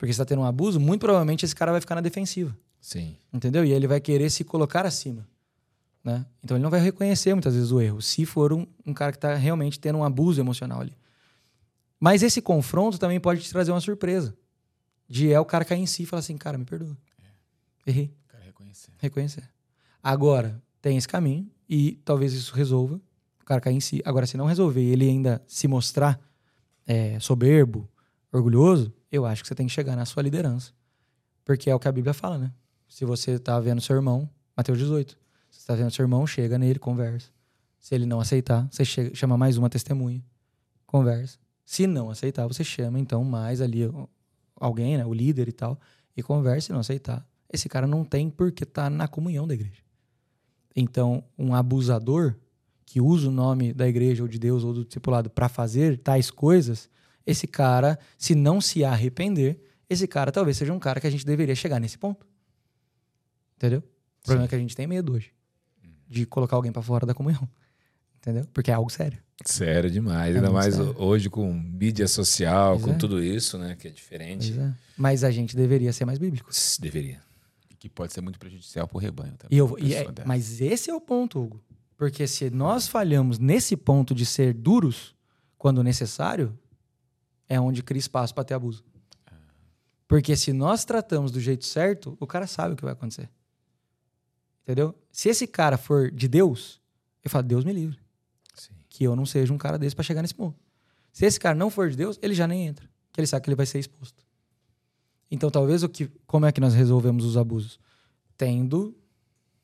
Porque 0.00 0.12
está 0.12 0.24
tendo 0.24 0.40
um 0.40 0.46
abuso, 0.46 0.80
muito 0.80 1.02
provavelmente 1.02 1.44
esse 1.44 1.54
cara 1.54 1.72
vai 1.72 1.80
ficar 1.80 1.94
na 1.94 2.00
defensiva. 2.00 2.56
Sim. 2.80 3.18
Entendeu? 3.30 3.66
E 3.66 3.70
ele 3.70 3.86
vai 3.86 4.00
querer 4.00 4.30
se 4.30 4.42
colocar 4.42 4.86
acima. 4.86 5.28
Né? 6.02 6.24
Então 6.42 6.56
ele 6.56 6.64
não 6.64 6.70
vai 6.70 6.80
reconhecer 6.80 7.34
muitas 7.34 7.54
vezes 7.54 7.70
o 7.70 7.82
erro, 7.82 8.00
se 8.00 8.24
for 8.24 8.50
um, 8.50 8.66
um 8.86 8.94
cara 8.94 9.12
que 9.12 9.18
está 9.18 9.34
realmente 9.34 9.78
tendo 9.78 9.98
um 9.98 10.02
abuso 10.02 10.40
emocional 10.40 10.80
ali. 10.80 10.96
Mas 12.00 12.22
esse 12.22 12.40
confronto 12.40 12.98
também 12.98 13.20
pode 13.20 13.42
te 13.42 13.50
trazer 13.50 13.72
uma 13.72 13.80
surpresa. 13.82 14.34
De 15.06 15.30
é 15.30 15.38
o 15.38 15.44
cara 15.44 15.66
cair 15.66 15.80
em 15.80 15.86
si 15.86 16.04
e 16.04 16.06
falar 16.06 16.20
assim, 16.20 16.38
cara, 16.38 16.56
me 16.56 16.64
perdoa. 16.64 16.96
Errei. 17.86 18.10
O 18.24 18.28
cara 18.32 18.44
reconhecer. 18.44 18.92
Reconhecer. 18.96 19.50
Agora, 20.02 20.62
tem 20.80 20.96
esse 20.96 21.06
caminho 21.06 21.46
e 21.68 22.00
talvez 22.06 22.32
isso 22.32 22.54
resolva. 22.54 22.98
O 23.42 23.44
cara 23.44 23.60
cair 23.60 23.76
em 23.76 23.80
si. 23.80 24.00
Agora, 24.06 24.26
se 24.26 24.38
não 24.38 24.46
resolver 24.46 24.80
ele 24.80 25.06
ainda 25.06 25.42
se 25.46 25.68
mostrar 25.68 26.18
é, 26.86 27.20
soberbo, 27.20 27.86
orgulhoso, 28.32 28.90
eu 29.10 29.26
acho 29.26 29.42
que 29.42 29.48
você 29.48 29.54
tem 29.54 29.66
que 29.66 29.72
chegar 29.72 29.96
na 29.96 30.04
sua 30.04 30.22
liderança. 30.22 30.72
Porque 31.44 31.68
é 31.70 31.74
o 31.74 31.78
que 31.78 31.88
a 31.88 31.92
Bíblia 31.92 32.14
fala, 32.14 32.38
né? 32.38 32.52
Se 32.88 33.04
você 33.04 33.38
tá 33.38 33.58
vendo 33.60 33.80
seu 33.80 33.96
irmão, 33.96 34.28
Mateus 34.56 34.78
18. 34.78 35.18
Se 35.50 35.60
você 35.60 35.66
tá 35.66 35.74
vendo 35.74 35.90
seu 35.90 36.02
irmão, 36.04 36.26
chega 36.26 36.58
nele, 36.58 36.78
conversa. 36.78 37.28
Se 37.78 37.94
ele 37.94 38.06
não 38.06 38.20
aceitar, 38.20 38.68
você 38.70 38.84
chega- 38.84 39.14
chama 39.14 39.36
mais 39.36 39.56
uma 39.56 39.70
testemunha, 39.70 40.22
conversa. 40.86 41.38
Se 41.64 41.86
não 41.86 42.10
aceitar, 42.10 42.46
você 42.46 42.62
chama 42.62 42.98
então 42.98 43.24
mais 43.24 43.60
ali 43.60 43.82
alguém, 44.56 44.96
né, 44.98 45.06
o 45.06 45.14
líder 45.14 45.48
e 45.48 45.52
tal, 45.52 45.80
e 46.16 46.22
conversa. 46.22 46.66
Se 46.66 46.72
não 46.72 46.80
aceitar, 46.80 47.26
esse 47.52 47.68
cara 47.68 47.86
não 47.86 48.04
tem 48.04 48.28
porque 48.28 48.64
tá 48.66 48.90
na 48.90 49.08
comunhão 49.08 49.46
da 49.46 49.54
igreja. 49.54 49.82
Então, 50.74 51.24
um 51.38 51.54
abusador 51.54 52.36
que 52.84 53.00
usa 53.00 53.28
o 53.28 53.32
nome 53.32 53.72
da 53.72 53.88
igreja 53.88 54.22
ou 54.22 54.28
de 54.28 54.38
Deus 54.38 54.62
ou 54.64 54.72
do 54.72 54.84
discipulado 54.84 55.30
para 55.30 55.48
fazer 55.48 55.98
tais 55.98 56.30
coisas, 56.30 56.88
esse 57.30 57.46
cara, 57.46 57.98
se 58.18 58.34
não 58.34 58.60
se 58.60 58.84
arrepender, 58.84 59.60
esse 59.88 60.06
cara 60.06 60.30
talvez 60.32 60.56
seja 60.56 60.72
um 60.72 60.78
cara 60.78 61.00
que 61.00 61.06
a 61.06 61.10
gente 61.10 61.24
deveria 61.26 61.54
chegar 61.54 61.80
nesse 61.80 61.98
ponto. 61.98 62.26
Entendeu? 63.56 63.80
O 63.80 64.24
problema 64.24 64.44
é 64.44 64.48
que 64.48 64.54
a 64.54 64.58
gente 64.58 64.74
tem 64.76 64.86
medo 64.86 65.12
hoje 65.12 65.32
de 66.08 66.26
colocar 66.26 66.56
alguém 66.56 66.72
para 66.72 66.82
fora 66.82 67.06
da 67.06 67.14
comunhão. 67.14 67.48
Entendeu? 68.18 68.46
Porque 68.52 68.70
é 68.70 68.74
algo 68.74 68.90
sério. 68.90 69.18
Sério 69.46 69.90
demais. 69.90 70.34
É 70.34 70.38
Ainda 70.38 70.50
mais 70.50 70.74
sério. 70.74 70.94
hoje 70.98 71.30
com 71.30 71.50
mídia 71.54 72.06
social, 72.06 72.72
Pois 72.74 72.84
com 72.84 72.90
é. 72.92 72.98
tudo 72.98 73.22
isso, 73.22 73.56
né? 73.56 73.76
Que 73.78 73.88
é 73.88 73.90
diferente. 73.90 74.58
É. 74.58 74.72
Mas 74.96 75.24
a 75.24 75.30
gente 75.30 75.56
deveria 75.56 75.92
ser 75.92 76.04
mais 76.04 76.18
bíblico. 76.18 76.50
Deveria. 76.80 77.22
E 77.70 77.74
que 77.74 77.88
pode 77.88 78.12
ser 78.12 78.20
muito 78.20 78.38
prejudicial 78.38 78.86
pro 78.86 78.98
rebanho 78.98 79.32
também. 79.38 79.56
E 79.56 79.58
eu, 79.58 79.74
e 79.78 79.94
é- 79.94 80.06
mas 80.26 80.60
esse 80.60 80.90
é 80.90 80.94
o 80.94 81.00
ponto, 81.00 81.40
Hugo. 81.42 81.62
Porque 81.96 82.26
se 82.26 82.50
nós 82.50 82.86
falhamos 82.88 83.38
nesse 83.38 83.76
ponto 83.76 84.14
de 84.14 84.26
ser 84.26 84.52
duros 84.52 85.14
quando 85.56 85.82
necessário, 85.82 86.58
é 87.50 87.60
onde 87.60 87.82
cria 87.82 87.98
espaço 87.98 88.32
para 88.32 88.44
ter 88.44 88.54
abuso. 88.54 88.84
Porque 90.06 90.36
se 90.36 90.52
nós 90.52 90.84
tratamos 90.84 91.32
do 91.32 91.40
jeito 91.40 91.66
certo, 91.66 92.16
o 92.20 92.26
cara 92.26 92.46
sabe 92.46 92.74
o 92.74 92.76
que 92.76 92.84
vai 92.84 92.92
acontecer. 92.92 93.28
Entendeu? 94.62 94.94
Se 95.10 95.28
esse 95.28 95.48
cara 95.48 95.76
for 95.76 96.12
de 96.12 96.28
Deus, 96.28 96.80
eu 97.24 97.30
falo, 97.30 97.42
Deus 97.42 97.64
me 97.64 97.72
livre. 97.72 97.98
Sim. 98.54 98.72
Que 98.88 99.02
eu 99.02 99.16
não 99.16 99.26
seja 99.26 99.52
um 99.52 99.58
cara 99.58 99.78
desse 99.78 99.96
para 99.96 100.04
chegar 100.04 100.22
nesse 100.22 100.34
ponto. 100.34 100.56
Se 101.12 101.26
esse 101.26 101.40
cara 101.40 101.56
não 101.56 101.70
for 101.70 101.90
de 101.90 101.96
Deus, 101.96 102.18
ele 102.22 102.34
já 102.34 102.46
nem 102.46 102.68
entra. 102.68 102.88
Que 103.12 103.20
ele 103.20 103.26
sabe 103.26 103.42
que 103.42 103.50
ele 103.50 103.56
vai 103.56 103.66
ser 103.66 103.80
exposto. 103.80 104.24
Então, 105.28 105.50
talvez 105.50 105.82
o 105.82 105.88
que. 105.88 106.08
Como 106.26 106.46
é 106.46 106.52
que 106.52 106.60
nós 106.60 106.72
resolvemos 106.72 107.24
os 107.24 107.36
abusos? 107.36 107.80
Tendo 108.36 108.96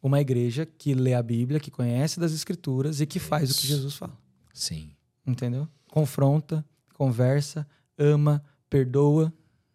uma 0.03 0.21
igreja 0.21 0.67
que 0.67 0.93
lê 0.93 1.15
a 1.15 1.23
Bíblia, 1.23 1.61
que 1.61 1.71
conhece 1.71 2.19
das 2.19 2.33
Escrituras 2.33 3.01
e 3.01 3.07
que 3.07 3.21
faz 3.21 3.51
o 3.51 3.55
que 3.55 3.61
Isso. 3.61 3.69
Jesus 3.69 3.95
fala. 3.95 4.17
Sim. 4.53 4.91
Entendeu? 5.25 5.69
Confronta, 5.89 6.65
conversa, 6.95 7.67
ama, 7.99 8.45
perdoa, 8.69 9.33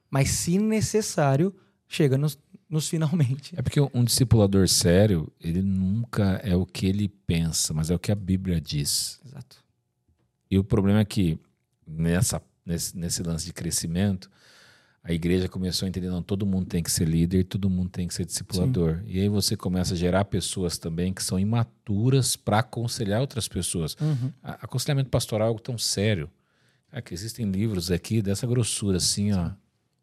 mas 0.10 0.30
se 0.30 0.58
necessário, 0.58 1.56
chega 1.88 2.18
nos, 2.18 2.38
nos 2.70 2.88
finalmente. 2.88 3.54
É 3.58 3.62
porque 3.62 3.80
um 3.80 4.04
discipulador 4.04 4.68
sério, 4.68 5.32
ele 5.40 5.62
nunca 5.62 6.40
é 6.44 6.56
o 6.56 6.66
que 6.66 6.86
ele 6.86 7.08
pensa, 7.08 7.74
mas 7.74 7.90
é 7.90 7.96
o 7.96 8.00
que 8.00 8.12
a 8.12 8.16
Bíblia 8.16 8.60
diz. 8.60 9.20
Exato. 9.26 9.58
E 10.50 10.58
o 10.58 10.64
problema 10.64 11.00
é 11.00 11.06
que 11.06 11.40
nessa, 11.88 12.42
nesse, 12.66 12.98
nesse 12.98 13.24
lance 13.24 13.46
de 13.46 13.54
crescimento, 13.54 14.30
a 15.04 15.12
igreja 15.12 15.50
começou 15.50 15.86
a 15.86 15.90
entender, 15.90 16.10
não, 16.10 16.22
todo 16.22 16.46
mundo 16.46 16.68
tem 16.68 16.84
que 16.84 16.92
ser 16.92 17.08
líder, 17.08 17.46
todo 17.46 17.70
mundo 17.70 17.90
tem 17.90 18.08
que 18.08 18.14
ser 18.14 18.26
discipulador. 18.26 19.02
E 19.08 19.20
aí 19.20 19.30
você 19.30 19.58
começa 19.58 19.94
a 19.96 19.98
gerar 19.98 20.26
pessoas 20.26 20.78
também 20.78 21.12
que 21.12 21.24
são 21.24 21.40
imaturas 21.40 22.36
para 22.36 22.60
aconselhar 22.60 23.20
outras 23.20 23.48
pessoas. 23.48 23.96
Uhum. 24.00 24.32
Aconselhamento 24.44 25.10
pastoral 25.10 25.48
é 25.48 25.50
algo 25.50 25.62
tão 25.62 25.78
sério. 25.78 26.30
É 26.92 27.02
existem 27.12 27.50
livros 27.50 27.90
aqui 27.90 28.22
dessa 28.22 28.46
grossura, 28.46 28.98
assim, 28.98 29.32
ó, 29.32 29.52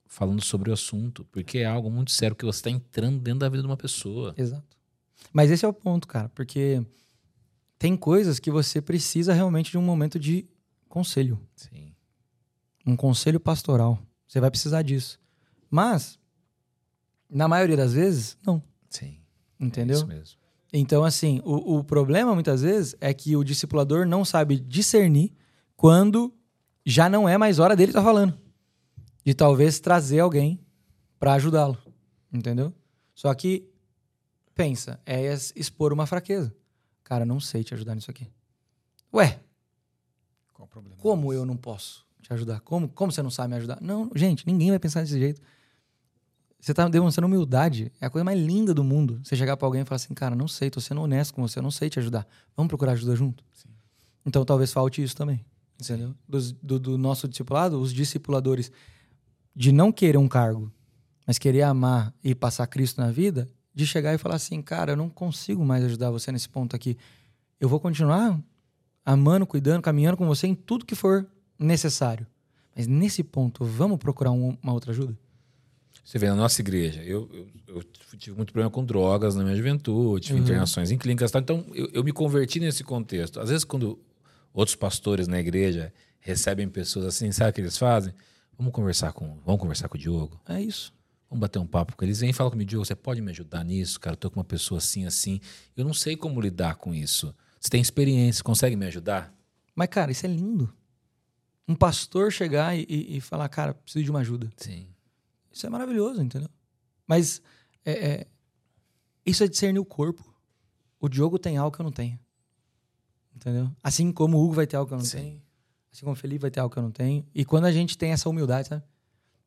falando 0.06 0.42
sobre 0.42 0.70
o 0.70 0.72
assunto, 0.72 1.24
porque 1.30 1.58
é 1.58 1.66
algo 1.66 1.90
muito 1.90 2.10
sério 2.10 2.34
que 2.34 2.44
você 2.44 2.58
está 2.58 2.70
entrando 2.70 3.20
dentro 3.20 3.40
da 3.40 3.48
vida 3.48 3.62
de 3.62 3.68
uma 3.68 3.76
pessoa. 3.76 4.34
Exato. 4.36 4.76
Mas 5.32 5.50
esse 5.50 5.64
é 5.64 5.68
o 5.68 5.72
ponto, 5.72 6.08
cara, 6.08 6.28
porque 6.30 6.82
tem 7.78 7.96
coisas 7.96 8.38
que 8.38 8.50
você 8.50 8.80
precisa 8.80 9.34
realmente 9.34 9.70
de 9.70 9.78
um 9.78 9.82
momento 9.82 10.18
de 10.18 10.48
conselho, 10.88 11.38
Sim. 11.54 11.92
um 12.86 12.96
conselho 12.96 13.38
pastoral. 13.38 13.98
Você 14.26 14.40
vai 14.40 14.50
precisar 14.50 14.82
disso. 14.82 15.20
Mas, 15.70 16.18
na 17.28 17.46
maioria 17.46 17.76
das 17.76 17.92
vezes, 17.92 18.36
não. 18.46 18.62
Sim. 18.88 19.18
Entendeu? 19.60 19.96
É 19.96 19.98
isso 19.98 20.06
mesmo. 20.06 20.38
Então, 20.72 21.04
assim, 21.04 21.40
o, 21.44 21.78
o 21.78 21.84
problema 21.84 22.34
muitas 22.34 22.62
vezes 22.62 22.94
é 23.00 23.12
que 23.12 23.36
o 23.36 23.44
discipulador 23.44 24.06
não 24.06 24.24
sabe 24.24 24.58
discernir 24.58 25.32
quando 25.76 26.32
já 26.90 27.06
não 27.08 27.28
é 27.28 27.36
mais 27.36 27.58
hora 27.58 27.76
dele 27.76 27.90
estar 27.90 28.02
falando. 28.02 28.36
De 29.24 29.34
talvez 29.34 29.78
trazer 29.78 30.20
alguém 30.20 30.58
para 31.18 31.34
ajudá-lo. 31.34 31.76
Entendeu? 32.32 32.72
Só 33.14 33.32
que, 33.34 33.68
pensa, 34.54 34.98
é 35.04 35.32
expor 35.54 35.92
uma 35.92 36.06
fraqueza. 36.06 36.54
Cara, 37.04 37.26
não 37.26 37.38
sei 37.40 37.62
te 37.62 37.74
ajudar 37.74 37.94
nisso 37.94 38.10
aqui. 38.10 38.26
Ué, 39.12 39.38
Qual 40.54 40.66
o 40.66 40.68
problema? 40.70 40.96
como 40.96 41.32
eu 41.32 41.44
não 41.44 41.56
posso 41.56 42.06
te 42.22 42.32
ajudar? 42.32 42.60
Como, 42.60 42.88
como 42.88 43.12
você 43.12 43.22
não 43.22 43.30
sabe 43.30 43.50
me 43.50 43.56
ajudar? 43.56 43.78
Não, 43.82 44.10
gente, 44.14 44.46
ninguém 44.46 44.70
vai 44.70 44.78
pensar 44.78 45.00
desse 45.02 45.18
jeito. 45.18 45.42
você 46.58 46.72
tá 46.72 46.88
demonstrando 46.88 47.26
humildade. 47.26 47.92
É 48.00 48.06
a 48.06 48.10
coisa 48.10 48.24
mais 48.24 48.38
linda 48.40 48.72
do 48.72 48.82
mundo. 48.82 49.20
Você 49.22 49.36
chegar 49.36 49.56
pra 49.58 49.66
alguém 49.66 49.82
e 49.82 49.84
falar 49.84 49.96
assim, 49.96 50.14
cara, 50.14 50.34
não 50.34 50.48
sei, 50.48 50.70
tô 50.70 50.80
sendo 50.80 51.02
honesto 51.02 51.34
com 51.34 51.42
você, 51.46 51.58
eu 51.58 51.62
não 51.62 51.70
sei 51.70 51.90
te 51.90 51.98
ajudar. 51.98 52.26
Vamos 52.56 52.68
procurar 52.68 52.92
ajuda 52.92 53.14
junto? 53.14 53.44
Sim. 53.52 53.68
Então 54.24 54.42
talvez 54.44 54.72
falte 54.72 55.02
isso 55.02 55.14
também. 55.16 55.44
Entendeu? 55.80 56.14
Dos- 56.28 56.52
Do, 56.52 56.78
do 56.78 56.98
nosso 56.98 57.28
discipulado, 57.28 57.80
os 57.80 57.92
discipuladores 57.92 58.70
de 59.54 59.70
não 59.72 59.90
querer 59.92 60.18
um 60.18 60.28
cargo, 60.28 60.70
mas 61.26 61.38
querer 61.38 61.62
amar 61.62 62.12
e 62.22 62.34
passar 62.34 62.66
Cristo 62.66 63.00
na 63.00 63.10
vida, 63.10 63.48
de 63.74 63.86
chegar 63.86 64.14
e 64.14 64.18
falar 64.18 64.36
assim, 64.36 64.60
cara, 64.62 64.92
eu 64.92 64.96
não 64.96 65.08
consigo 65.08 65.64
mais 65.64 65.84
ajudar 65.84 66.10
você 66.10 66.32
nesse 66.32 66.48
ponto 66.48 66.74
aqui. 66.74 66.96
Eu 67.60 67.68
vou 67.68 67.78
continuar 67.78 68.40
amando, 69.04 69.46
cuidando, 69.46 69.82
caminhando 69.82 70.16
com 70.16 70.26
você 70.26 70.46
em 70.46 70.54
tudo 70.54 70.84
que 70.84 70.94
for 70.94 71.26
necessário. 71.58 72.26
Mas 72.74 72.86
nesse 72.86 73.22
ponto, 73.22 73.64
vamos 73.64 73.98
procurar 73.98 74.30
um- 74.32 74.56
uma 74.62 74.72
outra 74.72 74.90
ajuda? 74.92 75.16
Você 76.04 76.18
vê, 76.18 76.28
na 76.28 76.34
nossa 76.36 76.60
igreja, 76.62 77.02
eu, 77.02 77.28
eu, 77.32 77.48
eu 77.76 77.82
tive 78.16 78.34
muito 78.36 78.52
problema 78.52 78.70
com 78.70 78.84
drogas 78.84 79.34
na 79.34 79.44
minha 79.44 79.54
juventude, 79.56 80.26
tive 80.28 80.38
internações 80.40 80.90
em 80.90 80.96
clínicas 80.96 81.30
tal. 81.30 81.40
Então, 81.42 81.66
eu, 81.74 81.88
eu 81.92 82.02
me 82.04 82.12
converti 82.12 82.58
nesse 82.60 82.82
contexto. 82.82 83.38
Às 83.40 83.50
vezes, 83.50 83.64
quando 83.64 83.98
outros 84.58 84.76
pastores 84.76 85.28
na 85.28 85.38
igreja 85.38 85.92
recebem 86.20 86.68
pessoas 86.68 87.06
assim, 87.06 87.30
sabe 87.32 87.50
o 87.50 87.52
que 87.52 87.60
eles 87.60 87.78
fazem? 87.78 88.12
Vamos 88.56 88.72
conversar 88.72 89.12
com, 89.12 89.38
vamos 89.44 89.60
conversar 89.60 89.88
com 89.88 89.96
o 89.96 90.00
Diogo. 90.00 90.40
É 90.48 90.60
isso. 90.60 90.92
Vamos 91.30 91.40
bater 91.40 91.58
um 91.58 91.66
papo 91.66 91.94
com 91.96 92.04
eles. 92.04 92.20
Vem 92.20 92.30
e 92.30 92.32
fala 92.32 92.50
comigo, 92.50 92.68
Diogo, 92.68 92.84
você 92.84 92.94
pode 92.96 93.20
me 93.20 93.30
ajudar 93.30 93.62
nisso? 93.64 94.00
Cara, 94.00 94.14
eu 94.14 94.18
tô 94.18 94.30
com 94.30 94.40
uma 94.40 94.44
pessoa 94.44 94.78
assim, 94.78 95.04
assim. 95.06 95.40
Eu 95.76 95.84
não 95.84 95.94
sei 95.94 96.16
como 96.16 96.40
lidar 96.40 96.76
com 96.76 96.94
isso. 96.94 97.34
Você 97.60 97.68
tem 97.68 97.80
experiência, 97.80 98.42
consegue 98.42 98.74
me 98.76 98.86
ajudar? 98.86 99.32
Mas, 99.74 99.88
cara, 99.88 100.10
isso 100.10 100.26
é 100.26 100.28
lindo. 100.28 100.72
Um 101.68 101.74
pastor 101.74 102.32
chegar 102.32 102.76
e, 102.76 102.84
e- 102.88 103.16
e 103.18 103.20
falar, 103.20 103.48
cara, 103.48 103.74
preciso 103.74 104.04
de 104.04 104.10
uma 104.10 104.20
ajuda. 104.20 104.50
Sim. 104.56 104.88
Isso 105.52 105.66
é 105.66 105.70
maravilhoso, 105.70 106.20
entendeu? 106.22 106.48
Mas 107.06 107.40
é, 107.84 107.92
é, 107.92 108.26
isso 109.24 109.44
é 109.44 109.48
discernir 109.48 109.78
o 109.78 109.84
corpo. 109.84 110.24
O 110.98 111.08
Diogo 111.08 111.38
tem 111.38 111.56
algo 111.58 111.74
que 111.76 111.80
eu 111.80 111.84
não 111.84 111.92
tenho. 111.92 112.18
Entendeu? 113.38 113.70
Assim 113.82 114.10
como 114.10 114.36
o 114.36 114.44
Hugo 114.44 114.54
vai 114.54 114.66
ter 114.66 114.76
algo 114.76 114.88
que 114.88 114.94
eu 114.94 114.98
não 114.98 115.04
Sim. 115.04 115.16
tenho. 115.18 115.42
Assim 115.92 116.00
como 116.00 116.12
o 116.12 116.16
Felipe 116.16 116.42
vai 116.42 116.50
ter 116.50 116.58
algo 116.58 116.72
que 116.72 116.78
eu 116.78 116.82
não 116.82 116.90
tenho. 116.90 117.24
E 117.32 117.44
quando 117.44 117.66
a 117.66 117.72
gente 117.72 117.96
tem 117.96 118.10
essa 118.10 118.28
humildade, 118.28 118.68
sabe? 118.68 118.82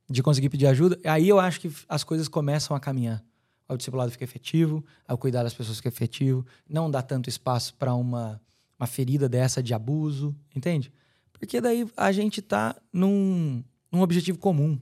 De 0.10 0.24
conseguir 0.24 0.50
pedir 0.50 0.68
ajuda, 0.68 0.98
aí 1.04 1.28
eu 1.28 1.40
acho 1.40 1.60
que 1.60 1.70
as 1.90 2.04
coisas 2.04 2.30
começam 2.30 2.76
a 2.76 2.80
caminhar. 2.80 3.24
O 3.68 3.76
discipulado 3.76 4.12
fica 4.12 4.24
efetivo, 4.24 4.84
o 5.08 5.18
cuidar 5.18 5.44
das 5.44 5.54
pessoas 5.54 5.78
fica 5.78 5.90
efetivo, 5.90 6.46
não 6.68 6.90
dá 6.90 7.02
tanto 7.02 7.30
espaço 7.30 7.74
para 7.76 7.94
uma, 7.94 8.42
uma 8.80 8.88
ferida 8.88 9.30
dessa 9.30 9.62
de 9.62 9.74
abuso, 9.74 10.36
entende? 10.56 10.92
Porque 11.32 11.62
daí 11.62 11.88
a 11.96 12.12
gente 12.12 12.42
tá 12.42 12.76
num, 12.92 13.64
num 13.92 14.02
objetivo 14.02 14.38
comum, 14.38 14.80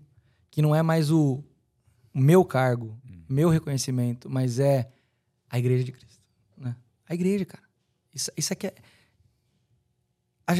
que 0.49 0.61
não 0.61 0.75
é 0.75 0.81
mais 0.81 1.11
o, 1.11 1.43
o 2.13 2.19
meu 2.19 2.43
cargo, 2.43 2.99
meu 3.27 3.49
reconhecimento, 3.49 4.29
mas 4.29 4.59
é 4.59 4.89
a 5.49 5.59
igreja 5.59 5.83
de 5.83 5.91
Cristo. 5.91 6.21
Né? 6.57 6.75
A 7.07 7.13
igreja, 7.13 7.45
cara. 7.45 7.63
Isso, 8.13 8.31
isso 8.35 8.53
aqui 8.53 8.67
é. 8.67 8.75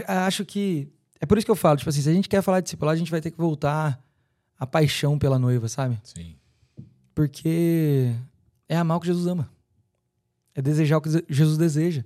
Acho, 0.08 0.46
que. 0.46 0.88
É 1.20 1.26
por 1.26 1.38
isso 1.38 1.46
que 1.46 1.52
eu 1.52 1.56
falo, 1.56 1.78
tipo 1.78 1.90
assim, 1.90 2.02
se 2.02 2.10
a 2.10 2.14
gente 2.14 2.30
quer 2.30 2.42
falar 2.42 2.60
de 2.60 2.66
discipulado, 2.66 2.96
a 2.96 3.00
gente 3.00 3.12
vai 3.12 3.20
ter 3.22 3.32
que 3.32 3.38
voltar 3.38 4.02
à 4.58 4.66
paixão 4.68 5.18
pela 5.20 5.38
noiva, 5.40 5.68
sabe? 5.68 6.00
Sim. 6.04 6.36
Porque 7.14 8.14
é 8.68 8.78
amar 8.78 8.98
o 8.98 9.00
que 9.00 9.08
Jesus 9.08 9.28
ama. 9.28 9.50
É 10.56 10.62
desejar 10.62 10.98
o 10.98 11.02
que 11.02 11.10
Jesus 11.30 11.58
deseja. 11.58 12.04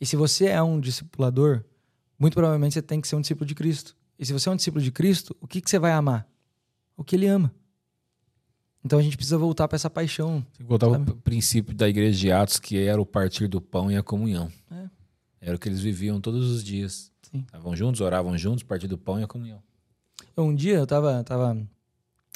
E 0.00 0.06
se 0.06 0.16
você 0.16 0.46
é 0.46 0.62
um 0.62 0.80
discipulador, 0.80 1.62
muito 2.18 2.34
provavelmente 2.34 2.74
você 2.74 2.82
tem 2.82 3.00
que 3.00 3.08
ser 3.08 3.16
um 3.16 3.20
discípulo 3.20 3.46
de 3.46 3.54
Cristo. 3.54 3.96
E 4.18 4.26
se 4.26 4.32
você 4.32 4.48
é 4.48 4.52
um 4.52 4.56
discípulo 4.56 4.82
de 4.82 4.90
Cristo, 4.92 5.36
o 5.40 5.46
que, 5.46 5.60
que 5.60 5.70
você 5.70 5.78
vai 5.78 5.92
amar? 5.92 6.28
O 6.96 7.04
que 7.04 7.16
ele 7.16 7.26
ama. 7.26 7.52
Então 8.84 8.98
a 8.98 9.02
gente 9.02 9.16
precisa 9.16 9.36
voltar 9.38 9.68
para 9.68 9.76
essa 9.76 9.90
paixão. 9.90 10.40
Tem 10.56 10.64
que 10.64 10.68
voltar 10.68 10.86
ao 10.86 10.92
Sabe? 10.92 11.06
p- 11.12 11.18
princípio 11.22 11.74
da 11.74 11.88
igreja 11.88 12.18
de 12.18 12.32
Atos, 12.32 12.58
que 12.58 12.78
era 12.78 13.00
o 13.00 13.04
partir 13.06 13.46
do 13.46 13.60
pão 13.60 13.90
e 13.90 13.96
a 13.96 14.02
comunhão. 14.02 14.50
É. 14.70 14.88
Era 15.40 15.56
o 15.56 15.58
que 15.58 15.68
eles 15.68 15.80
viviam 15.80 16.20
todos 16.20 16.50
os 16.50 16.62
dias. 16.62 17.10
Sim. 17.22 17.40
Estavam 17.40 17.74
juntos, 17.74 18.00
oravam 18.00 18.36
juntos, 18.36 18.62
partir 18.62 18.86
do 18.86 18.98
pão 18.98 19.18
e 19.18 19.22
a 19.22 19.26
comunhão. 19.26 19.62
Um 20.36 20.54
dia 20.54 20.76
eu 20.76 20.86
tava, 20.86 21.22
tava 21.24 21.56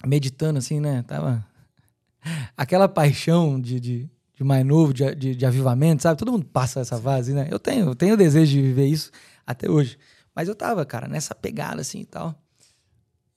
meditando 0.07 0.59
assim, 0.59 0.81
né? 0.81 1.03
Tava. 1.03 1.47
Aquela 2.57 2.89
paixão 2.89 3.61
de, 3.61 3.79
de, 3.79 4.11
de 4.35 4.45
mais 4.45 4.65
novo, 4.65 4.95
de, 4.95 5.15
de, 5.15 5.35
de 5.35 5.47
avivamento, 5.47 6.03
sabe? 6.03 6.19
Todo 6.19 6.33
mundo 6.33 6.47
passa 6.47 6.81
essa 6.81 6.99
fase, 6.99 7.35
né? 7.35 7.49
Eu 7.51 7.59
tenho, 7.59 7.87
eu 7.87 7.95
tenho 7.95 8.15
o 8.15 8.17
desejo 8.17 8.53
de 8.53 8.63
viver 8.63 8.87
isso 8.87 9.11
até 9.47 9.71
hoje. 9.71 9.99
Mas 10.35 10.49
eu 10.49 10.55
tava, 10.55 10.85
cara, 10.85 11.07
nessa 11.07 11.35
pegada 11.35 11.81
assim 11.81 12.01
e 12.01 12.07
tal. 12.07 12.35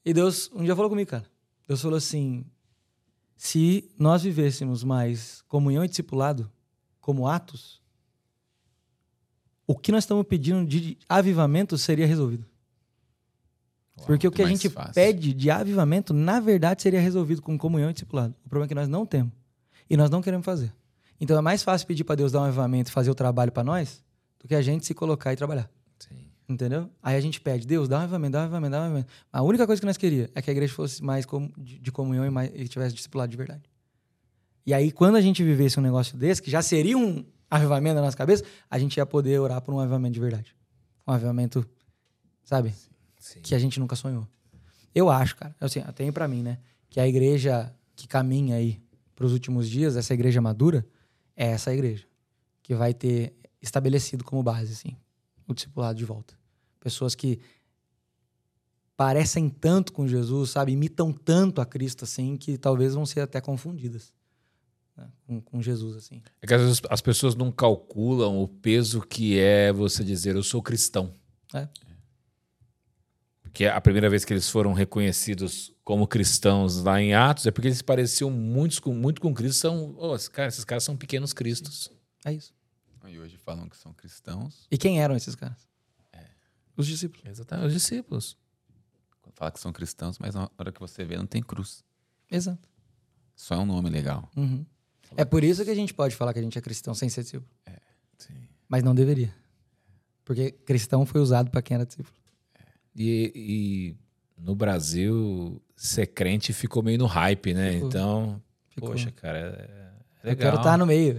E 0.04 0.12
Deus 0.12 0.50
um 0.54 0.64
dia 0.64 0.74
falou 0.74 0.90
comigo, 0.90 1.10
cara. 1.10 1.26
Deus 1.66 1.82
falou 1.82 1.98
assim: 1.98 2.44
se 3.36 3.90
nós 3.98 4.22
vivêssemos 4.22 4.82
mais 4.82 5.42
comunhão 5.42 5.84
e 5.84 5.88
discipulado 5.88 6.50
como 7.00 7.28
atos, 7.28 7.80
o 9.68 9.76
que 9.76 9.92
nós 9.92 10.04
estamos 10.04 10.24
pedindo 10.26 10.66
de 10.66 10.96
avivamento 11.06 11.76
seria 11.76 12.06
resolvido. 12.06 12.46
Porque 14.06 14.26
o 14.26 14.32
que 14.32 14.40
a 14.40 14.46
gente 14.46 14.70
fácil. 14.70 14.94
pede 14.94 15.34
de 15.34 15.50
avivamento, 15.50 16.14
na 16.14 16.40
verdade, 16.40 16.80
seria 16.80 17.00
resolvido 17.00 17.42
com 17.42 17.58
comunhão 17.58 17.90
e 17.90 17.92
discipulado. 17.92 18.34
O 18.46 18.48
problema 18.48 18.64
é 18.64 18.68
que 18.68 18.74
nós 18.74 18.88
não 18.88 19.04
temos. 19.04 19.30
E 19.90 19.94
nós 19.94 20.08
não 20.08 20.22
queremos 20.22 20.46
fazer. 20.46 20.72
Então 21.20 21.36
é 21.36 21.42
mais 21.42 21.62
fácil 21.62 21.86
pedir 21.86 22.04
para 22.04 22.14
Deus 22.14 22.32
dar 22.32 22.40
um 22.40 22.44
avivamento 22.44 22.90
e 22.90 22.92
fazer 22.92 23.10
o 23.10 23.14
trabalho 23.14 23.52
para 23.52 23.62
nós 23.62 24.02
do 24.38 24.48
que 24.48 24.54
a 24.54 24.62
gente 24.62 24.86
se 24.86 24.94
colocar 24.94 25.34
e 25.34 25.36
trabalhar. 25.36 25.68
Sim. 25.98 26.14
Entendeu? 26.48 26.88
Aí 27.02 27.16
a 27.16 27.20
gente 27.20 27.38
pede, 27.38 27.66
Deus, 27.66 27.88
dá 27.88 27.98
um 27.98 28.02
avivamento, 28.02 28.32
dá 28.32 28.38
um 28.38 28.42
avivamento, 28.44 28.70
dá 28.70 28.78
um 28.78 28.84
avivamento. 28.84 29.12
A 29.30 29.42
única 29.42 29.66
coisa 29.66 29.80
que 29.80 29.86
nós 29.86 29.98
queríamos 29.98 30.30
é 30.34 30.40
que 30.40 30.48
a 30.48 30.52
igreja 30.52 30.72
fosse 30.72 31.04
mais 31.04 31.26
de 31.58 31.92
comunhão 31.92 32.24
e, 32.24 32.30
mais, 32.30 32.50
e 32.54 32.66
tivesse 32.68 32.94
discipulado 32.94 33.30
de 33.30 33.36
verdade. 33.36 33.64
E 34.64 34.72
aí, 34.72 34.90
quando 34.90 35.16
a 35.16 35.20
gente 35.20 35.42
vivesse 35.42 35.78
um 35.78 35.82
negócio 35.82 36.16
desse, 36.16 36.40
que 36.40 36.50
já 36.50 36.62
seria 36.62 36.96
um 36.96 37.24
avivamento 37.50 37.96
na 37.96 38.02
nossa 38.02 38.16
cabeça, 38.16 38.44
a 38.70 38.78
gente 38.78 38.96
ia 38.96 39.06
poder 39.06 39.38
orar 39.38 39.60
por 39.60 39.74
um 39.74 39.80
avivamento 39.80 40.14
de 40.14 40.20
verdade. 40.20 40.54
Um 41.06 41.12
avivamento, 41.12 41.66
sabe? 42.44 42.74
Sim. 43.18 43.40
que 43.40 43.54
a 43.54 43.58
gente 43.58 43.80
nunca 43.80 43.96
sonhou. 43.96 44.26
Eu 44.94 45.10
acho, 45.10 45.36
cara, 45.36 45.54
assim, 45.60 45.80
eu 45.80 45.92
tenho 45.92 46.12
pra 46.12 46.28
mim, 46.28 46.42
né, 46.42 46.58
que 46.88 47.00
a 47.00 47.06
igreja 47.06 47.74
que 47.96 48.06
caminha 48.06 48.56
aí 48.56 48.80
pros 49.14 49.32
últimos 49.32 49.68
dias, 49.68 49.96
essa 49.96 50.14
igreja 50.14 50.40
madura, 50.40 50.86
é 51.36 51.48
essa 51.48 51.72
igreja 51.72 52.06
que 52.62 52.74
vai 52.74 52.94
ter 52.94 53.34
estabelecido 53.60 54.22
como 54.24 54.42
base, 54.42 54.72
assim, 54.72 54.96
o 55.46 55.54
discipulado 55.54 55.98
de 55.98 56.04
volta. 56.04 56.38
Pessoas 56.78 57.14
que 57.14 57.40
parecem 58.96 59.48
tanto 59.48 59.92
com 59.92 60.06
Jesus, 60.06 60.50
sabe, 60.50 60.72
imitam 60.72 61.12
tanto 61.12 61.60
a 61.60 61.66
Cristo, 61.66 62.04
assim, 62.04 62.36
que 62.36 62.56
talvez 62.56 62.94
vão 62.94 63.04
ser 63.04 63.20
até 63.20 63.40
confundidas 63.40 64.12
né, 64.98 65.08
com, 65.26 65.40
com 65.40 65.62
Jesus, 65.62 65.96
assim. 65.96 66.22
É 66.42 66.46
que 66.46 66.52
às 66.52 66.60
vezes 66.60 66.80
as 66.90 67.00
pessoas 67.00 67.34
não 67.34 67.50
calculam 67.52 68.42
o 68.42 68.48
peso 68.48 69.00
que 69.00 69.38
é 69.38 69.72
você 69.72 70.02
dizer 70.02 70.34
eu 70.36 70.42
sou 70.42 70.62
cristão. 70.62 71.14
É. 71.54 71.68
Porque 73.42 73.64
a 73.64 73.80
primeira 73.80 74.10
vez 74.10 74.24
que 74.24 74.32
eles 74.32 74.50
foram 74.50 74.72
reconhecidos 74.72 75.72
como 75.82 76.06
cristãos 76.06 76.82
lá 76.82 77.00
em 77.00 77.14
Atos 77.14 77.46
é 77.46 77.50
porque 77.50 77.68
eles 77.68 77.80
pareciam 77.80 78.30
muitos 78.30 78.78
com, 78.78 78.92
muito 78.92 79.20
com 79.20 79.32
Cristo. 79.32 79.60
São, 79.60 79.94
oh, 79.96 80.14
esses, 80.14 80.28
caras, 80.28 80.54
esses 80.54 80.64
caras 80.64 80.84
são 80.84 80.96
pequenos 80.96 81.32
cristos. 81.32 81.90
É 82.24 82.32
isso. 82.32 82.52
E 83.06 83.18
hoje 83.18 83.38
falam 83.38 83.68
que 83.70 83.76
são 83.76 83.94
cristãos. 83.94 84.66
E 84.70 84.76
quem 84.76 85.00
eram 85.00 85.16
esses 85.16 85.34
caras? 85.34 85.66
Os 86.78 86.86
discípulos. 86.86 87.26
Exatamente, 87.26 87.66
os 87.66 87.72
discípulos. 87.72 88.38
Quando 89.20 89.34
fala 89.34 89.50
que 89.50 89.58
são 89.58 89.72
cristãos, 89.72 90.16
mas 90.20 90.36
na 90.36 90.48
hora 90.56 90.70
que 90.70 90.78
você 90.78 91.04
vê, 91.04 91.16
não 91.16 91.26
tem 91.26 91.42
cruz. 91.42 91.84
Exato. 92.30 92.68
Só 93.34 93.56
é 93.56 93.58
um 93.58 93.66
nome 93.66 93.90
legal. 93.90 94.30
Uhum. 94.36 94.64
É 95.16 95.24
por 95.24 95.42
isso 95.42 95.64
que 95.64 95.70
a 95.70 95.74
gente 95.74 95.92
pode 95.94 96.14
falar 96.14 96.32
que 96.32 96.38
a 96.38 96.42
gente 96.42 96.58
é 96.58 96.60
cristão 96.60 96.94
sem 96.94 97.08
ser 97.08 97.22
discípulo. 97.22 97.50
Sim. 98.18 98.34
Mas 98.68 98.82
não 98.82 98.94
deveria. 98.94 99.34
Porque 100.24 100.50
cristão 100.50 101.06
foi 101.06 101.20
usado 101.20 101.50
para 101.50 101.62
quem 101.62 101.74
era 101.76 101.86
discípulo. 101.86 102.14
E, 102.94 103.32
e 103.34 103.96
no 104.42 104.54
Brasil, 104.54 105.62
ser 105.76 106.06
crente 106.08 106.52
ficou 106.52 106.82
meio 106.82 106.98
no 106.98 107.06
hype, 107.06 107.54
né? 107.54 107.72
Ficou. 107.72 107.88
Então, 107.88 108.42
Ficou. 108.70 108.90
poxa, 108.90 109.10
cara, 109.12 109.38
é 109.38 109.90
Eu 110.24 110.30
legal. 110.30 110.50
quero 110.50 110.56
estar 110.56 110.76
no 110.76 110.86
meio. 110.86 111.14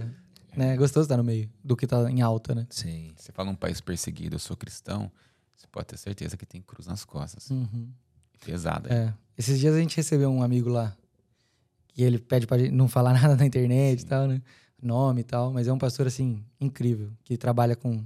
Né? 0.56 0.74
É 0.74 0.76
gostoso 0.76 1.04
estar 1.04 1.16
no 1.16 1.24
meio 1.24 1.48
do 1.62 1.76
que 1.76 1.86
tá 1.86 2.10
em 2.10 2.20
alta, 2.20 2.54
né? 2.54 2.66
Sim. 2.70 3.12
Você 3.16 3.32
fala 3.32 3.50
um 3.50 3.54
país 3.54 3.80
perseguido, 3.80 4.36
eu 4.36 4.38
sou 4.38 4.56
cristão, 4.56 5.10
você 5.56 5.66
pode 5.66 5.86
ter 5.86 5.96
certeza 5.96 6.36
que 6.36 6.44
tem 6.44 6.60
cruz 6.60 6.86
nas 6.86 7.04
costas. 7.04 7.50
Uhum. 7.50 7.88
Pesada. 8.44 8.92
É. 8.92 9.14
Esses 9.36 9.58
dias 9.58 9.74
a 9.74 9.78
gente 9.78 9.96
recebeu 9.96 10.30
um 10.30 10.42
amigo 10.42 10.68
lá 10.68 10.96
que 11.92 12.02
ele 12.02 12.18
pede 12.18 12.46
pra 12.46 12.58
gente 12.58 12.70
não 12.72 12.88
falar 12.88 13.12
nada 13.20 13.36
na 13.36 13.46
internet 13.46 14.00
e 14.00 14.06
tal, 14.06 14.26
né? 14.26 14.42
Nome 14.82 15.20
e 15.20 15.24
tal, 15.24 15.52
mas 15.52 15.68
é 15.68 15.72
um 15.72 15.78
pastor, 15.78 16.06
assim, 16.06 16.42
incrível, 16.60 17.10
que 17.22 17.36
trabalha 17.36 17.76
com, 17.76 17.98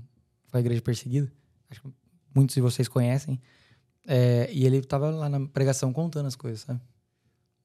com 0.51 0.57
a 0.57 0.61
igreja 0.61 0.83
perseguida. 0.83 1.31
Acho 1.71 1.81
que 1.83 1.89
muitos 2.35 2.55
de 2.55 2.61
vocês 2.61 2.89
conhecem. 2.89 3.41
É, 4.07 4.51
e 4.53 4.67
ele 4.67 4.83
tava 4.83 5.11
lá 5.11 5.29
na 5.29 5.47
pregação 5.47 5.93
contando 5.93 6.27
as 6.27 6.35
coisas, 6.37 6.61
sabe? 6.63 6.81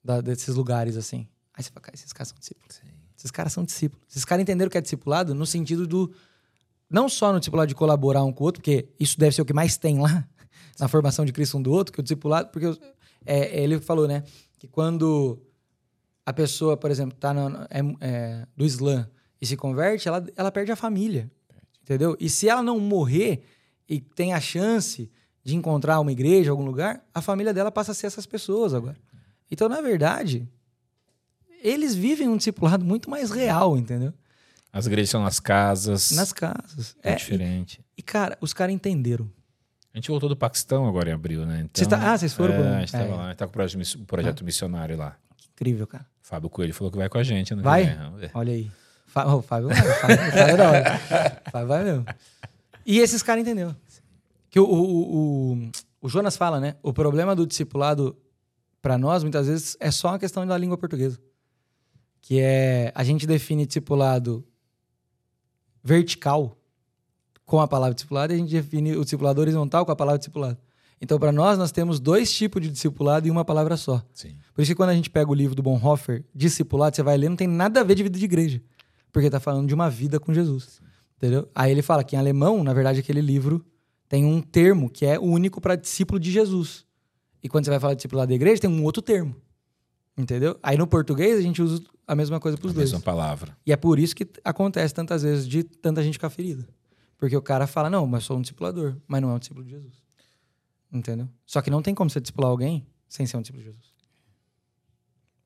Da- 0.03 0.22
desses 0.22 0.55
lugares, 0.55 0.95
assim. 0.95 1.28
Aí 1.53 1.63
você 1.63 1.72
fala, 1.72 1.82
cara, 1.82 1.95
esses 1.95 2.13
caras 2.13 2.30
são 2.30 2.38
discípulos. 2.38 2.76
Sim. 2.76 2.88
Esses 3.17 3.32
caras 3.32 3.51
são 3.51 3.63
discípulos. 3.65 4.05
Esses 4.09 4.24
caras 4.24 4.43
entenderam 4.43 4.67
o 4.67 4.72
que 4.72 4.78
é 4.78 4.82
discipulado 4.82 5.34
no 5.34 5.45
sentido 5.45 5.86
do. 5.86 6.13
Não 6.89 7.09
só 7.09 7.34
no 7.34 7.39
discipulado 7.39 7.67
de 7.67 7.76
colaborar 7.76 8.24
um 8.24 8.32
com 8.32 8.43
o 8.43 8.45
outro, 8.45 8.61
porque 8.61 8.88
isso 8.99 9.20
deve 9.20 9.36
ser 9.36 9.41
o 9.41 9.45
que 9.45 9.53
mais 9.53 9.76
tem 9.78 9.99
lá, 9.99 10.28
na 10.80 10.88
formação 10.88 11.26
de 11.26 11.34
Cristo 11.34 11.57
um 11.57 11.61
do 11.61 11.72
outro, 11.72 11.91
que 11.91 11.99
o 11.99 12.03
discipulado. 12.03 12.49
Porque 12.49 12.80
é, 13.26 13.61
ele 13.61 13.80
falou, 13.82 14.07
né? 14.07 14.24
Que 14.57 14.67
quando 14.67 15.38
a 16.30 16.34
pessoa, 16.34 16.77
por 16.77 16.91
exemplo, 16.91 17.17
tá 17.17 17.34
no, 17.34 17.57
é, 17.69 17.80
é, 18.01 18.45
do 18.55 18.63
Islã 18.65 19.09
e 19.41 19.45
se 19.47 19.57
converte, 19.57 20.07
ela, 20.07 20.23
ela 20.36 20.51
perde 20.51 20.71
a 20.71 20.75
família. 20.75 21.30
Entendeu? 21.82 22.15
E 22.19 22.30
se 22.30 22.47
ela 22.47 22.61
não 22.61 22.80
morrer 22.80 23.43
e 23.88 23.99
tem 23.99 24.34
a 24.34 24.39
chance 24.39 25.09
de 25.43 25.55
encontrar 25.55 25.99
uma 25.99 26.11
igreja, 26.11 26.51
algum 26.51 26.63
lugar, 26.65 27.03
a 27.13 27.21
família 27.21 27.51
dela 27.53 27.71
passa 27.71 27.91
a 27.93 27.95
ser 27.95 28.05
essas 28.07 28.27
pessoas 28.27 28.73
agora. 28.75 28.97
Então, 29.49 29.67
na 29.67 29.82
verdade, 29.82 30.47
eles 31.63 31.95
vivem 31.95 32.27
um 32.27 32.38
discipulado 32.38 32.86
muito 32.86 33.09
mais 33.09 33.32
real, 33.32 33.75
entendeu? 33.77 34.13
As 34.71 34.86
igrejas 34.86 35.09
são 35.09 35.23
nas 35.23 35.39
casas. 35.39 36.11
Nas 36.11 36.32
casas. 36.32 36.95
É, 37.01 37.13
É, 37.13 37.15
diferente. 37.15 37.82
e, 37.97 38.01
e, 38.01 38.03
cara, 38.03 38.38
os 38.39 38.53
caras 38.53 38.73
entenderam. 38.75 39.27
A 39.91 39.97
gente 39.97 40.09
voltou 40.11 40.30
do 40.30 40.36
Paquistão 40.36 40.88
agora 40.88 41.09
em 41.09 41.13
abril, 41.13 41.43
né? 41.45 41.61
Então, 41.61 41.71
Vocês 41.73 41.88
tá- 41.88 42.13
ah, 42.13 42.15
vocês 42.15 42.34
foram 42.34 42.53
É, 42.53 42.57
pro- 42.57 42.67
a 42.67 42.80
gente 42.82 42.91
tava 42.91 43.03
é. 43.05 43.15
lá. 43.15 43.25
A 43.25 43.30
gente 43.30 43.38
tá 43.38 43.45
com 43.47 43.49
o 43.49 43.53
projeto, 43.53 43.95
o 43.95 44.05
projeto 44.05 44.45
missionário 44.45 44.95
lá. 44.95 45.17
Incrível, 45.60 45.86
cara. 45.86 46.05
Fábio 46.22 46.49
Coelho 46.49 46.74
falou 46.74 46.89
que 46.89 46.97
vai 46.97 47.10
com 47.10 47.18
a 47.18 47.24
gente. 47.24 47.51
ano 47.51 47.62
que 47.62 47.66
Vai? 47.68 47.86
ver. 48.18 48.32
Olha 48.34 48.53
aí. 48.53 48.72
Fá- 49.05 49.41
Fábio 49.41 49.68
vai, 49.68 49.76
Fábio, 49.76 50.18
Fábio 50.32 50.57
não. 50.57 50.72
Fábio 51.51 51.68
vai 51.68 51.84
mesmo. 51.84 52.05
E 52.86 52.99
esses 52.99 53.22
caras 53.22 53.41
entenderam. 53.41 53.76
Que 54.49 54.57
o, 54.60 54.64
o, 54.64 55.53
o, 55.53 55.72
o 56.01 56.07
Jonas 56.10 56.38
fala, 56.38 56.60
né? 56.62 56.76
O 56.82 56.93
problema 56.93 57.36
do 57.36 57.45
discipulado, 57.45 58.16
para 58.82 58.97
nós, 58.97 59.22
muitas 59.22 59.47
vezes, 59.47 59.76
é 59.82 59.91
só 59.91 60.10
uma 60.10 60.20
questão 60.20 60.47
da 60.47 60.57
língua 60.57 60.78
portuguesa. 60.78 61.20
Que 62.22 62.39
é. 62.39 62.91
A 62.95 63.03
gente 63.03 63.28
define 63.28 63.66
discipulado 63.66 64.47
vertical 65.84 66.55
com 67.45 67.60
a 67.60 67.68
palavra 67.68 67.95
discipulado 67.95 68.32
e 68.32 68.36
a 68.36 68.39
gente 68.39 68.51
define 68.51 68.95
o 68.95 69.03
discipulado 69.03 69.41
horizontal 69.41 69.86
com 69.86 69.91
a 69.91 69.95
palavra 69.95 70.20
discipulado. 70.20 70.57
Então, 71.02 71.18
para 71.18 71.32
nós, 71.32 71.58
nós 71.58 71.72
temos 71.72 72.00
dois 72.00 72.32
tipos 72.32 72.62
de 72.62 72.70
discipulado 72.70 73.28
em 73.28 73.32
uma 73.32 73.45
palavra 73.45 73.78
só. 73.78 74.04
Sim. 74.14 74.36
Por 74.54 74.62
isso 74.62 74.72
que 74.72 74.76
quando 74.76 74.89
a 74.89 74.95
gente 74.95 75.10
pega 75.10 75.32
o 75.32 75.34
livro 75.34 75.56
do 75.56 75.64
Bonhoeffer, 75.64 76.26
Discipulado, 76.36 76.95
você 76.95 77.02
vai 77.04 77.18
ler, 77.18 77.30
não 77.30 77.38
tem 77.38 77.47
nada 77.47 77.80
a 77.80 77.84
ver 77.84 77.95
de 77.95 78.04
vida 78.04 78.20
de 78.20 78.26
igreja. 78.26 78.62
Porque 79.12 79.30
tá 79.30 79.39
falando 79.39 79.68
de 79.68 79.74
uma 79.74 79.89
vida 79.89 80.20
com 80.20 80.34
Jesus. 80.34 80.82
Entendeu? 81.18 81.50
Aí 81.56 81.72
ele 81.72 81.82
fala 81.82 82.04
que 82.04 82.16
em 82.16 82.20
alemão, 82.20 82.64
na 82.64 82.74
verdade, 82.74 83.00
aquele 83.00 83.22
livro 83.22 83.66
tem 84.08 84.26
um 84.26 84.41
termo 84.41 84.89
que 84.89 85.06
é 85.06 85.18
único 85.20 85.62
para 85.62 85.76
discípulo 85.76 86.20
de 86.20 86.32
Jesus. 86.32 86.86
E 87.41 87.47
quando 87.47 87.66
você 87.66 87.72
vai 87.72 87.80
falar 87.80 87.93
de 87.93 87.97
discipulado 88.00 88.30
da 88.30 88.36
igreja, 88.36 88.62
tem 88.62 88.70
um 88.70 88.84
outro 88.84 89.02
termo. 89.02 89.36
Entendeu? 90.18 90.60
Aí 90.62 90.78
no 90.78 90.86
português 90.86 91.38
a 91.38 91.41
gente 91.41 91.62
usa 91.62 91.82
a 92.06 92.14
mesma 92.14 92.39
coisa 92.39 92.58
para 92.58 92.68
os 92.68 92.72
A 92.74 92.76
dois. 92.76 92.91
mesma 92.91 93.04
palavra. 93.04 93.56
E 93.66 93.72
é 93.72 93.78
por 93.78 94.00
isso 94.00 94.14
que 94.16 94.28
acontece 94.43 94.93
tantas 94.93 95.24
vezes 95.24 95.47
de 95.47 95.64
tanta 95.64 96.04
gente 96.04 96.14
ficar 96.14 96.30
ferida. 96.30 96.68
Porque 97.18 97.38
o 97.38 97.41
cara 97.41 97.68
fala, 97.68 97.89
não, 97.89 98.06
mas 98.06 98.24
sou 98.26 98.38
um 98.38 98.41
discipulador, 98.41 98.95
mas 99.08 99.22
não 99.22 99.30
é 99.30 99.34
um 99.34 99.39
discípulo 99.39 99.64
de 99.64 99.72
Jesus. 99.72 100.09
Entendeu? 100.92 101.30
Só 101.46 101.62
que 101.62 101.70
não 101.70 101.82
tem 101.82 101.94
como 101.94 102.10
você 102.10 102.20
discipular 102.20 102.50
alguém 102.52 102.86
sem 103.08 103.26
ser 103.26 103.38
um 103.38 103.42
discípulo 103.42 103.64
de 103.64 103.70
Jesus. 103.70 103.94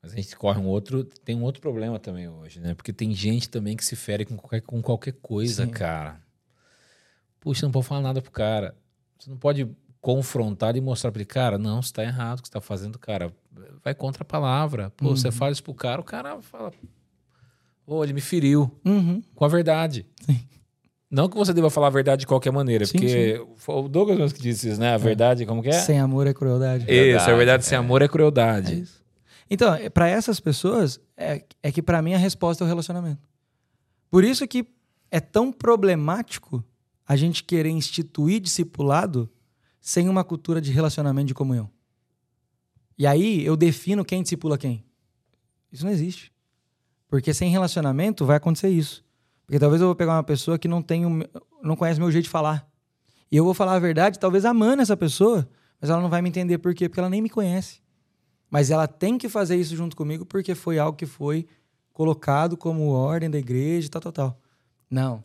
Mas 0.02 0.12
a 0.12 0.16
gente 0.16 0.36
corre 0.36 0.58
um 0.60 0.66
outro. 0.66 1.04
Tem 1.04 1.34
um 1.34 1.42
outro 1.42 1.60
problema 1.62 1.98
também 1.98 2.28
hoje, 2.28 2.60
né? 2.60 2.74
Porque 2.74 2.92
tem 2.92 3.14
gente 3.14 3.48
também 3.48 3.76
que 3.76 3.84
se 3.84 3.96
fere 3.96 4.24
com 4.24 4.36
qualquer, 4.36 4.60
com 4.62 4.82
qualquer 4.82 5.12
coisa, 5.14 5.64
Sim. 5.64 5.70
cara. 5.72 6.20
Puxa, 7.40 7.60
você 7.60 7.66
não 7.66 7.72
pode 7.72 7.86
falar 7.86 8.00
nada 8.02 8.20
pro 8.22 8.30
cara. 8.30 8.76
Você 9.18 9.30
não 9.30 9.36
pode 9.36 9.68
confrontar 10.00 10.76
e 10.76 10.80
mostrar 10.82 11.10
pra 11.10 11.20
ele, 11.22 11.26
cara, 11.26 11.56
não, 11.56 11.80
você 11.80 11.90
tá 11.92 12.02
errado 12.02 12.38
o 12.40 12.42
que 12.42 12.48
você 12.48 12.52
tá 12.52 12.60
fazendo, 12.60 12.98
cara. 12.98 13.34
Vai 13.82 13.94
contra 13.94 14.22
a 14.22 14.26
palavra. 14.26 14.90
Pô, 14.90 15.16
você 15.16 15.28
Uhum. 15.28 15.32
fala 15.32 15.52
isso 15.52 15.62
pro 15.62 15.72
cara, 15.74 16.00
o 16.00 16.04
cara 16.04 16.40
fala. 16.42 16.72
Ô, 17.86 18.02
ele 18.04 18.12
me 18.12 18.20
feriu. 18.20 18.70
Uhum. 18.84 19.22
Com 19.34 19.44
a 19.44 19.48
verdade. 19.48 20.06
Não 21.14 21.28
que 21.28 21.36
você 21.36 21.54
deva 21.54 21.70
falar 21.70 21.86
a 21.86 21.90
verdade 21.90 22.20
de 22.20 22.26
qualquer 22.26 22.50
maneira, 22.50 22.84
Sim, 22.84 22.98
porque 22.98 23.46
foi 23.54 23.74
o 23.76 23.88
Douglas 23.88 24.18
mesmo 24.18 24.36
que 24.36 24.42
disse 24.42 24.68
isso, 24.70 24.80
né? 24.80 24.94
A 24.94 24.98
verdade, 24.98 25.46
como 25.46 25.62
que 25.62 25.68
é? 25.68 25.72
Sem 25.72 26.00
amor 26.00 26.26
é 26.26 26.34
crueldade. 26.34 26.82
Isso, 26.84 26.90
a 26.90 27.02
Verdade, 27.02 27.36
verdade 27.36 27.64
sem 27.64 27.76
é. 27.76 27.78
amor 27.78 28.02
é 28.02 28.06
É 28.06 28.08
crueldade. 28.08 28.80
isso. 28.80 29.00
Então, 29.48 29.76
para 29.92 30.08
essas 30.08 30.40
pessoas, 30.40 30.98
é, 31.16 31.44
é 31.62 31.70
que 31.70 31.80
para 31.80 32.02
mim 32.02 32.14
a 32.14 32.18
resposta 32.18 32.64
é 32.64 32.66
o 32.66 32.68
relacionamento. 32.68 33.28
Por 34.10 34.24
isso 34.24 34.44
que 34.48 34.66
é 35.08 35.20
tão 35.20 35.52
problemático 35.52 36.64
a 37.06 37.14
gente 37.14 37.44
querer 37.44 37.68
instituir 37.70 38.40
discipulado 38.40 39.30
sem 39.80 40.08
uma 40.08 40.24
cultura 40.24 40.60
de 40.60 40.72
relacionamento 40.72 41.28
de 41.28 41.34
comunhão. 41.34 41.70
E 42.98 43.06
aí 43.06 43.44
eu 43.46 43.56
defino 43.56 44.04
quem 44.04 44.20
discipula 44.20 44.58
quem. 44.58 44.84
Isso 45.70 45.84
não 45.84 45.92
existe. 45.92 46.32
Porque 47.06 47.32
sem 47.32 47.50
relacionamento 47.50 48.26
vai 48.26 48.36
acontecer 48.38 48.70
isso. 48.70 49.03
Porque 49.46 49.58
talvez 49.58 49.80
eu 49.80 49.88
vou 49.88 49.94
pegar 49.94 50.12
uma 50.14 50.22
pessoa 50.24 50.58
que 50.58 50.66
não 50.68 50.80
tem 50.82 51.04
me- 51.06 51.28
não 51.62 51.76
conhece 51.76 52.00
meu 52.00 52.10
jeito 52.10 52.24
de 52.24 52.30
falar. 52.30 52.66
E 53.30 53.36
eu 53.36 53.44
vou 53.44 53.54
falar 53.54 53.74
a 53.74 53.78
verdade, 53.78 54.18
talvez 54.18 54.44
amando 54.44 54.82
essa 54.82 54.96
pessoa, 54.96 55.48
mas 55.80 55.90
ela 55.90 56.00
não 56.00 56.08
vai 56.08 56.22
me 56.22 56.28
entender 56.28 56.58
por 56.58 56.74
quê? 56.74 56.88
Porque 56.88 57.00
ela 57.00 57.10
nem 57.10 57.20
me 57.22 57.28
conhece. 57.28 57.80
Mas 58.50 58.70
ela 58.70 58.86
tem 58.86 59.18
que 59.18 59.28
fazer 59.28 59.56
isso 59.56 59.74
junto 59.76 59.96
comigo 59.96 60.24
porque 60.24 60.54
foi 60.54 60.78
algo 60.78 60.96
que 60.96 61.06
foi 61.06 61.46
colocado 61.92 62.56
como 62.56 62.88
ordem 62.90 63.30
da 63.30 63.38
igreja, 63.38 63.88
tal, 63.88 64.00
tal, 64.00 64.12
tal. 64.12 64.40
Não. 64.90 65.24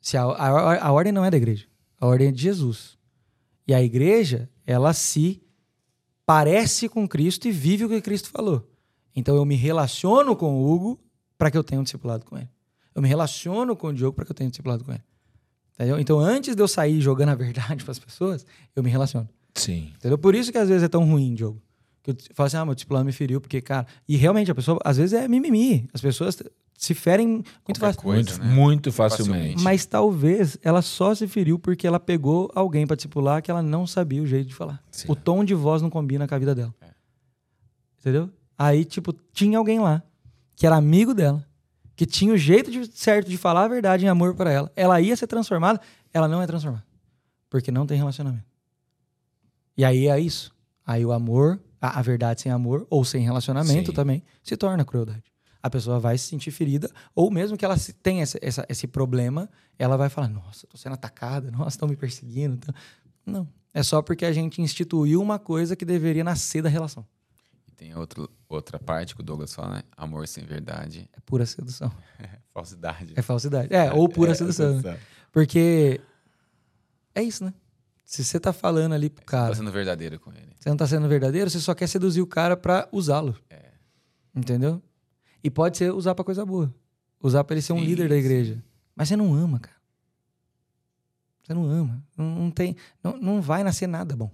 Se 0.00 0.16
a, 0.16 0.22
a, 0.24 0.86
a 0.88 0.92
ordem 0.92 1.12
não 1.12 1.24
é 1.24 1.30
da 1.30 1.36
igreja. 1.36 1.66
A 2.00 2.06
ordem 2.06 2.28
é 2.28 2.32
de 2.32 2.42
Jesus. 2.42 2.98
E 3.66 3.74
a 3.74 3.82
igreja, 3.82 4.48
ela 4.66 4.92
se 4.92 5.42
parece 6.26 6.88
com 6.88 7.06
Cristo 7.08 7.48
e 7.48 7.52
vive 7.52 7.84
o 7.84 7.88
que 7.88 8.00
Cristo 8.00 8.30
falou. 8.30 8.68
Então 9.14 9.34
eu 9.36 9.44
me 9.44 9.54
relaciono 9.56 10.36
com 10.36 10.56
o 10.62 10.70
Hugo 10.72 11.00
para 11.36 11.50
que 11.50 11.56
eu 11.58 11.64
tenha 11.64 11.80
um 11.80 11.84
discipulado 11.84 12.24
com 12.24 12.36
ele. 12.36 12.48
Eu 12.98 13.02
me 13.02 13.08
relaciono 13.08 13.76
com 13.76 13.86
o 13.88 13.94
Diogo 13.94 14.16
para 14.16 14.24
que 14.24 14.32
eu 14.32 14.34
tenha 14.34 14.50
discipulado 14.50 14.84
com 14.84 14.90
ele. 14.90 15.02
Entendeu? 15.74 16.00
Então 16.00 16.18
antes 16.18 16.56
de 16.56 16.60
eu 16.60 16.66
sair 16.66 17.00
jogando 17.00 17.28
a 17.28 17.34
verdade 17.36 17.82
para 17.84 17.92
as 17.92 17.98
pessoas, 17.98 18.44
eu 18.74 18.82
me 18.82 18.90
relaciono. 18.90 19.28
Sim. 19.54 19.92
Entendeu? 19.96 20.18
Por 20.18 20.34
isso 20.34 20.50
que 20.50 20.58
às 20.58 20.68
vezes 20.68 20.82
é 20.82 20.88
tão 20.88 21.04
ruim, 21.04 21.32
Diogo. 21.34 21.62
Que 22.02 22.10
eu 22.10 22.16
falo 22.34 22.48
assim, 22.48 22.56
ah, 22.56 22.64
meu 22.64 22.74
discipulado 22.74 23.04
me 23.04 23.12
feriu, 23.12 23.40
porque, 23.40 23.60
cara. 23.60 23.86
E 24.08 24.16
realmente, 24.16 24.50
a 24.50 24.54
pessoa, 24.54 24.80
às 24.84 24.96
vezes, 24.96 25.12
é 25.12 25.28
mimimi. 25.28 25.88
As 25.92 26.00
pessoas 26.00 26.36
se 26.76 26.94
ferem 26.94 27.44
muito 27.66 27.80
coisa, 27.96 28.30
Muito, 28.32 28.38
né? 28.40 28.54
muito 28.54 28.92
facilmente. 28.92 29.32
Facilmente. 29.32 29.62
Mas 29.62 29.86
talvez 29.86 30.58
ela 30.62 30.82
só 30.82 31.14
se 31.14 31.26
feriu 31.28 31.58
porque 31.58 31.86
ela 31.86 32.00
pegou 32.00 32.50
alguém 32.54 32.86
pra 32.86 32.96
discipular 32.96 33.42
que 33.42 33.50
ela 33.50 33.62
não 33.62 33.86
sabia 33.86 34.22
o 34.22 34.26
jeito 34.26 34.48
de 34.48 34.54
falar. 34.54 34.82
Sim. 34.90 35.06
O 35.10 35.14
tom 35.14 35.44
de 35.44 35.54
voz 35.54 35.82
não 35.82 35.90
combina 35.90 36.26
com 36.26 36.34
a 36.34 36.38
vida 36.38 36.54
dela. 36.54 36.74
É. 36.80 36.88
Entendeu? 38.00 38.30
Aí, 38.56 38.84
tipo, 38.84 39.12
tinha 39.32 39.58
alguém 39.58 39.78
lá 39.80 40.02
que 40.56 40.66
era 40.66 40.76
amigo 40.76 41.14
dela, 41.14 41.46
que 41.98 42.06
tinha 42.06 42.32
o 42.32 42.36
jeito 42.38 42.70
de- 42.70 42.86
certo 42.96 43.28
de 43.28 43.36
falar 43.36 43.64
a 43.64 43.68
verdade 43.68 44.04
em 44.04 44.08
amor 44.08 44.32
pra 44.36 44.52
ela. 44.52 44.70
Ela 44.76 45.00
ia 45.00 45.16
ser 45.16 45.26
transformada, 45.26 45.80
ela 46.14 46.28
não 46.28 46.40
é 46.40 46.46
transformada. 46.46 46.84
Porque 47.50 47.72
não 47.72 47.84
tem 47.84 47.98
relacionamento. 47.98 48.44
E 49.76 49.84
aí 49.84 50.06
é 50.06 50.20
isso. 50.20 50.54
Aí 50.86 51.04
o 51.04 51.10
amor, 51.12 51.60
a, 51.80 51.98
a 51.98 52.02
verdade 52.02 52.40
sem 52.40 52.52
amor, 52.52 52.86
ou 52.88 53.04
sem 53.04 53.22
relacionamento 53.24 53.90
Sim. 53.90 53.96
também, 53.96 54.22
se 54.44 54.56
torna 54.56 54.84
crueldade. 54.84 55.24
A 55.60 55.68
pessoa 55.68 55.98
vai 55.98 56.16
se 56.16 56.26
sentir 56.28 56.52
ferida, 56.52 56.88
ou 57.16 57.32
mesmo 57.32 57.56
que 57.56 57.64
ela 57.64 57.74
tenha 58.00 58.22
esse, 58.22 58.38
essa- 58.40 58.64
esse 58.68 58.86
problema, 58.86 59.50
ela 59.76 59.96
vai 59.96 60.08
falar: 60.08 60.28
Nossa, 60.28 60.68
tô 60.68 60.76
sendo 60.78 60.92
atacada, 60.94 61.50
nossa, 61.52 61.70
estão 61.70 61.88
me 61.88 61.96
perseguindo. 61.96 62.58
tão-" 62.58 62.74
Não. 63.26 63.48
É 63.74 63.82
só 63.82 64.00
porque 64.00 64.24
a 64.24 64.32
gente 64.32 64.62
instituiu 64.62 65.20
uma 65.20 65.36
coisa 65.38 65.74
que 65.74 65.84
deveria 65.84 66.22
nascer 66.22 66.62
da 66.62 66.68
relação. 66.68 67.04
E 67.66 67.72
tem 67.72 67.92
outro, 67.96 68.30
outra 68.48 68.78
parte 68.78 69.14
que 69.14 69.20
o 69.20 69.24
Douglas 69.24 69.52
fala, 69.54 69.76
né? 69.76 69.82
Amor 69.96 70.26
sem 70.28 70.44
verdade 70.44 71.08
É 71.16 71.20
pura 71.20 71.44
sedução. 71.46 71.92
é 72.18 72.28
falsidade. 72.52 73.12
É 73.16 73.22
falsidade. 73.22 73.72
É, 73.74 73.92
ou 73.92 74.08
pura 74.08 74.34
sedução. 74.34 74.80
né? 74.80 74.98
Porque 75.32 76.00
é 77.14 77.22
isso, 77.22 77.44
né? 77.44 77.52
Se 78.04 78.24
você 78.24 78.40
tá 78.40 78.52
falando 78.54 78.94
ali 78.94 79.10
pro 79.10 79.24
cara, 79.24 79.50
Tá 79.50 79.56
sendo 79.56 79.70
verdadeiro 79.70 80.18
com 80.18 80.32
ele. 80.32 80.48
você 80.58 80.68
não 80.70 80.76
tá 80.78 80.86
sendo 80.86 81.06
verdadeiro, 81.08 81.50
você 81.50 81.60
só 81.60 81.74
quer 81.74 81.86
seduzir 81.86 82.22
o 82.22 82.26
cara 82.26 82.56
pra 82.56 82.88
usá-lo. 82.90 83.36
Entendeu? 84.34 84.82
E 85.44 85.50
pode 85.50 85.76
ser 85.76 85.92
usar 85.92 86.14
pra 86.14 86.24
coisa 86.24 86.44
boa. 86.46 86.72
Usar 87.22 87.44
pra 87.44 87.54
ele 87.54 87.62
ser 87.62 87.72
um 87.74 87.78
Sim, 87.80 87.84
líder 87.84 88.08
da 88.08 88.16
igreja. 88.16 88.62
Mas 88.96 89.08
você 89.08 89.16
não 89.16 89.34
ama, 89.34 89.58
cara. 89.60 89.76
Você 91.42 91.52
não 91.54 91.64
ama. 91.64 92.02
Não, 92.16 92.24
não 92.26 92.50
tem, 92.50 92.76
não, 93.02 93.16
não 93.18 93.42
vai 93.42 93.62
nascer 93.64 93.86
nada 93.86 94.16
bom. 94.16 94.30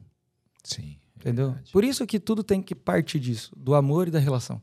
Sim. 0.63 0.97
Entendeu? 1.25 1.47
verdade. 1.49 1.73
Por 1.73 1.83
isso 1.85 2.07
que 2.07 2.21
tudo 2.21 2.45
tem 2.45 2.61
que 2.63 2.75
partir 2.75 3.19
disso, 3.19 3.51
do 3.57 3.75
amor 3.75 4.09
e 4.09 4.11
da 4.11 4.19
relação. 4.19 4.63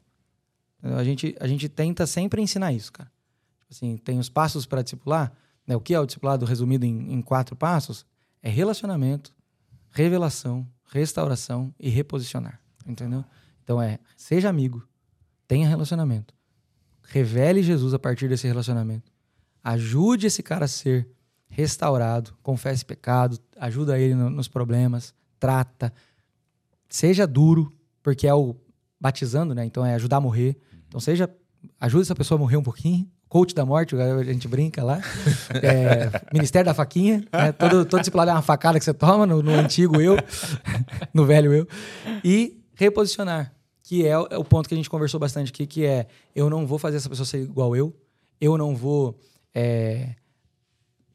A 0.83 1.03
gente, 1.03 1.35
a 1.39 1.47
gente 1.47 1.67
tenta 1.67 2.05
sempre 2.05 2.41
ensinar 2.41 2.71
isso, 2.71 2.91
cara. 2.91 3.11
Tipo 3.59 3.71
Assim, 3.71 3.97
tem 3.97 4.19
os 4.19 4.29
passos 4.29 4.65
para 4.65 4.81
discipular. 4.81 5.31
Né? 5.65 5.75
O 5.75 5.81
que 5.81 5.93
é 5.93 5.99
o 5.99 6.05
discipulado 6.05 6.45
resumido 6.45 6.85
em, 6.85 7.13
em 7.13 7.21
quatro 7.21 7.55
passos? 7.55 8.05
É 8.41 8.49
relacionamento, 8.49 9.33
revelação, 9.91 10.67
restauração 10.91 11.73
e 11.79 11.89
reposicionar. 11.89 12.59
Entendeu? 12.85 13.23
Então 13.63 13.81
é, 13.81 13.99
seja 14.17 14.49
amigo, 14.49 14.87
tenha 15.47 15.67
relacionamento. 15.67 16.33
Revele 17.03 17.61
Jesus 17.61 17.93
a 17.93 17.99
partir 17.99 18.27
desse 18.27 18.47
relacionamento. 18.47 19.11
Ajude 19.63 20.27
esse 20.27 20.41
cara 20.41 20.65
a 20.65 20.67
ser 20.67 21.07
restaurado, 21.47 22.33
confesse 22.41 22.83
pecado, 22.85 23.37
ajuda 23.57 23.99
ele 23.99 24.15
no- 24.15 24.29
nos 24.29 24.47
problemas, 24.47 25.13
trata, 25.39 25.93
seja 26.91 27.25
duro, 27.25 27.73
porque 28.03 28.27
é 28.27 28.33
o 28.33 28.55
batizando, 28.99 29.55
né? 29.55 29.65
Então 29.65 29.83
é 29.83 29.95
ajudar 29.95 30.17
a 30.17 30.21
morrer. 30.21 30.55
Então 30.87 30.99
seja 30.99 31.29
ajuda 31.79 32.03
essa 32.03 32.15
pessoa 32.15 32.37
a 32.37 32.39
morrer 32.39 32.57
um 32.57 32.63
pouquinho. 32.63 33.09
Coach 33.27 33.55
da 33.55 33.65
morte, 33.65 33.95
a 33.95 34.23
gente 34.23 34.47
brinca 34.47 34.83
lá. 34.83 35.01
É, 35.63 36.11
Ministério 36.33 36.65
da 36.65 36.73
faquinha. 36.73 37.23
Né? 37.31 37.51
Todo, 37.53 37.85
todo 37.85 37.99
discipulado 37.99 38.29
é 38.29 38.33
uma 38.33 38.41
facada 38.41 38.77
que 38.77 38.85
você 38.85 38.93
toma 38.93 39.25
no, 39.25 39.41
no 39.41 39.51
antigo 39.51 40.01
eu, 40.01 40.17
no 41.13 41.25
velho 41.25 41.53
eu. 41.53 41.67
E 42.23 42.61
reposicionar. 42.75 43.53
que 43.83 44.05
é 44.05 44.17
o 44.17 44.27
é 44.29 44.37
o 44.37 44.43
ponto 44.43 44.67
que 44.67 44.73
a 44.73 44.77
gente 44.77 44.89
conversou 44.89 45.19
bastante 45.19 45.49
aqui, 45.49 45.65
que 45.65 45.85
é 45.85 46.07
eu 46.35 46.49
não 46.49 46.67
vou 46.67 46.77
fazer 46.77 46.97
essa 46.97 47.09
pessoa 47.09 47.25
ser 47.25 47.41
igual 47.41 47.75
eu, 47.75 47.95
eu 48.39 48.57
não 48.57 48.75
vou 48.75 49.17
é, 49.53 50.15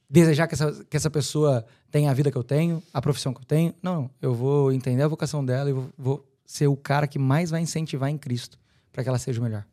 desejar 0.08 0.46
que 0.46 0.54
essa, 0.54 0.84
que 0.84 0.96
essa 0.96 1.10
pessoa 1.10 1.64
tenha 1.90 2.10
a 2.10 2.14
vida 2.14 2.30
que 2.30 2.36
eu 2.38 2.44
tenho, 2.44 2.82
a 2.92 3.00
profissão 3.02 3.32
que 3.34 3.40
eu 3.40 3.44
tenho. 3.44 3.74
Não, 3.82 4.10
eu 4.20 4.34
vou 4.34 4.72
entender 4.72 5.02
a 5.02 5.08
vocação 5.08 5.44
dela 5.44 5.68
e 5.70 5.72
vou, 5.72 5.90
vou 5.96 6.32
ser 6.44 6.66
o 6.68 6.76
cara 6.76 7.06
que 7.06 7.18
mais 7.18 7.50
vai 7.50 7.60
incentivar 7.60 8.08
em 8.10 8.18
Cristo 8.18 8.58
para 8.92 9.02
que 9.02 9.08
ela 9.08 9.18
seja 9.18 9.40
o 9.40 9.42
melhor. 9.42 9.64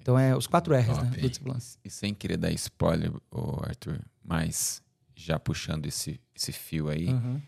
Então 0.00 0.18
é 0.18 0.34
os 0.36 0.46
quatro 0.46 0.74
R's, 0.74 0.86
Top, 0.86 1.02
né? 1.04 1.10
Do 1.10 1.28
discipulado. 1.28 1.62
E 1.84 1.90
sem 1.90 2.14
querer 2.14 2.36
dar 2.38 2.50
spoiler, 2.52 3.12
ô 3.30 3.60
Arthur, 3.62 4.00
mas 4.24 4.82
já 5.14 5.38
puxando 5.38 5.86
esse, 5.86 6.18
esse 6.34 6.52
fio 6.52 6.88
aí, 6.88 7.08
Uhum. 7.08 7.40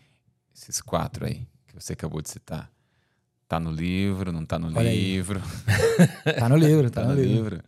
esses 0.55 0.79
quatro 0.81 1.25
aí 1.25 1.47
que 1.67 1.73
você 1.73 1.93
acabou 1.93 2.21
de 2.21 2.29
citar. 2.29 2.69
Tá 3.47 3.59
no 3.59 3.71
livro, 3.71 4.31
não 4.31 4.45
tá 4.45 4.57
no 4.59 4.67
Olha 4.77 4.91
livro? 4.93 5.41
Tá 6.39 6.47
no 6.49 6.55
livro, 6.55 6.89
tá, 6.91 7.01
Tá 7.01 7.07
no 7.07 7.15
no 7.15 7.21
livro. 7.21 7.33
livro. 7.55 7.63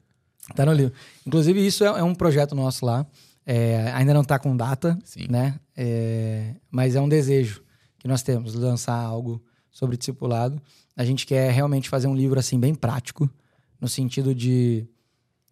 Tá 0.56 0.66
no 0.66 0.74
livro. 0.74 0.94
Inclusive, 1.26 1.66
isso 1.66 1.84
é, 1.84 1.88
é 1.88 2.04
um 2.04 2.14
projeto 2.14 2.54
nosso 2.54 2.86
lá. 2.86 3.06
É, 3.46 3.92
ainda 3.92 4.14
não 4.14 4.24
tá 4.24 4.40
com 4.40 4.58
data, 4.58 4.98
Sim. 5.04 5.28
né? 5.30 5.60
É, 5.78 6.56
mas 6.72 6.96
é 6.96 7.02
um 7.02 7.08
desejo 7.08 7.64
que 8.00 8.08
nós 8.08 8.24
temos, 8.24 8.56
lançar 8.56 8.96
algo 8.96 9.44
sobre 9.72 9.98
discipulado. 9.98 10.62
A 10.96 11.04
gente 11.04 11.26
quer 11.26 11.52
realmente 11.52 11.90
fazer 11.90 12.08
um 12.08 12.16
livro 12.16 12.40
assim 12.40 12.60
bem 12.60 12.74
prático, 12.74 13.30
no 13.80 13.88
sentido 13.88 14.34
de 14.34 14.88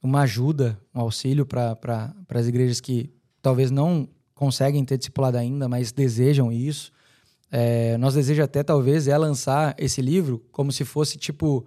uma 0.02 0.22
ajuda, 0.22 0.80
um 0.94 1.02
auxílio 1.02 1.46
para 1.46 1.76
pra, 1.76 2.14
as 2.30 2.48
igrejas 2.48 2.82
que 2.82 3.10
talvez 3.42 3.70
não 3.70 4.08
conseguem 4.34 4.84
ter 4.84 4.98
discipulado 4.98 5.38
ainda, 5.38 5.68
mas 5.70 5.92
desejam 5.92 6.52
isso. 6.52 6.92
É, 7.52 7.98
nosso 7.98 8.18
desejo 8.18 8.42
até 8.42 8.64
talvez 8.64 9.08
é 9.08 9.18
lançar 9.18 9.76
esse 9.78 10.02
livro 10.02 10.44
como 10.52 10.72
se 10.72 10.84
fosse 10.84 11.18
tipo, 11.18 11.66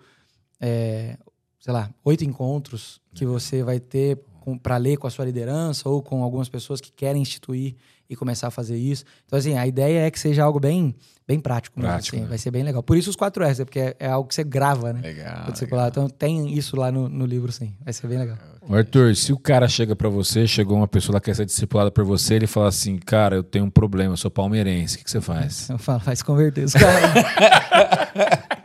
é, 0.61 1.17
sei 1.61 1.73
lá, 1.73 1.91
oito 2.05 2.25
encontros 2.25 3.01
que 3.15 3.25
você 3.25 3.63
vai 3.63 3.79
ter 3.79 4.19
para 4.63 4.77
ler 4.77 4.97
com 4.97 5.07
a 5.07 5.11
sua 5.11 5.25
liderança 5.25 5.89
ou 5.89 6.03
com 6.03 6.23
algumas 6.23 6.49
pessoas 6.49 6.81
que 6.81 6.93
querem 6.93 7.23
instituir 7.23 7.75
e 8.09 8.15
começar 8.15 8.49
a 8.49 8.51
fazer 8.51 8.77
isso. 8.77 9.05
Então, 9.27 9.39
assim, 9.39 9.57
a 9.57 9.67
ideia 9.67 10.07
é 10.07 10.11
que 10.11 10.19
seja 10.21 10.45
algo 10.45 10.61
bem, 10.61 10.95
bem 11.27 11.41
prático. 11.41 11.79
mesmo, 11.79 11.91
Prático, 11.91 12.17
assim, 12.17 12.23
né? 12.23 12.29
Vai 12.29 12.39
ser 12.39 12.51
bem 12.51 12.63
legal. 12.63 12.83
Por 12.83 12.97
isso 12.97 13.11
os 13.11 13.17
quatro 13.17 13.43
S, 13.43 13.63
é 13.63 13.65
porque 13.65 13.81
é, 13.81 13.97
é 13.99 14.09
algo 14.09 14.29
que 14.29 14.35
você 14.35 14.45
grava, 14.45 14.93
né? 14.93 15.01
Legal. 15.03 15.51
discipulado. 15.51 15.89
Então 15.89 16.09
tem 16.09 16.53
isso 16.53 16.77
lá 16.77 16.93
no, 16.93 17.09
no 17.09 17.27
livro, 17.27 17.51
sim. 17.51 17.75
Vai 17.85 17.93
ser 17.93 18.07
bem 18.07 18.19
legal. 18.19 18.39
Ô, 18.69 18.75
Arthur, 18.75 19.15
se 19.17 19.33
o 19.33 19.39
cara 19.39 19.69
chega 19.69 19.95
pra 19.95 20.09
você, 20.09 20.47
chegou 20.47 20.77
uma 20.77 20.89
pessoa 20.89 21.15
lá 21.15 21.21
que 21.21 21.27
quer 21.27 21.35
ser 21.35 21.47
discipulada 21.47 21.91
por 21.91 22.05
você, 22.05 22.35
ele 22.35 22.47
fala 22.47 22.69
assim, 22.69 22.97
cara, 22.99 23.37
eu 23.37 23.43
tenho 23.43 23.65
um 23.65 23.71
problema, 23.71 24.13
eu 24.13 24.17
sou 24.17 24.31
palmeirense, 24.31 24.97
o 24.97 24.99
que, 24.99 25.05
que 25.05 25.11
você 25.11 25.21
faz? 25.21 25.69
Eu 25.77 25.79
falo, 25.79 26.01
vai 26.01 26.17
se 26.17 26.25
converter 26.25 26.65
os 26.65 26.73
caras. 26.73 27.11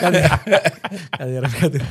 Cadeira. 0.00 0.28
Cadeira, 1.16 1.48
cadeira. 1.48 1.86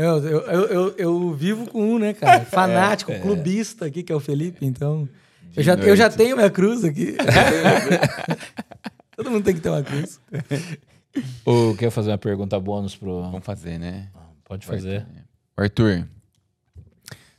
Eu, 0.00 0.18
eu, 0.18 0.40
eu, 0.40 0.66
eu, 0.68 0.94
eu 0.96 1.34
vivo 1.34 1.66
com 1.66 1.94
um, 1.94 1.98
né, 1.98 2.14
cara? 2.14 2.40
Fanático, 2.46 3.12
clubista 3.20 3.84
aqui, 3.84 4.02
que 4.02 4.10
é 4.10 4.16
o 4.16 4.20
Felipe, 4.20 4.64
então. 4.64 5.06
Eu 5.54 5.62
já, 5.62 5.74
eu 5.74 5.94
já 5.94 6.08
tenho 6.08 6.36
minha 6.36 6.48
cruz 6.48 6.84
aqui. 6.84 7.16
Todo 9.14 9.30
mundo 9.30 9.44
tem 9.44 9.54
que 9.54 9.60
ter 9.60 9.68
uma 9.68 9.82
cruz. 9.82 10.18
Ô, 11.44 11.74
quer 11.76 11.90
fazer 11.90 12.12
uma 12.12 12.18
pergunta 12.18 12.58
bônus 12.58 12.96
pro... 12.96 13.24
Vamos 13.24 13.44
fazer, 13.44 13.78
né? 13.78 14.08
Pode 14.44 14.66
fazer. 14.66 15.06
Arthur, 15.54 16.08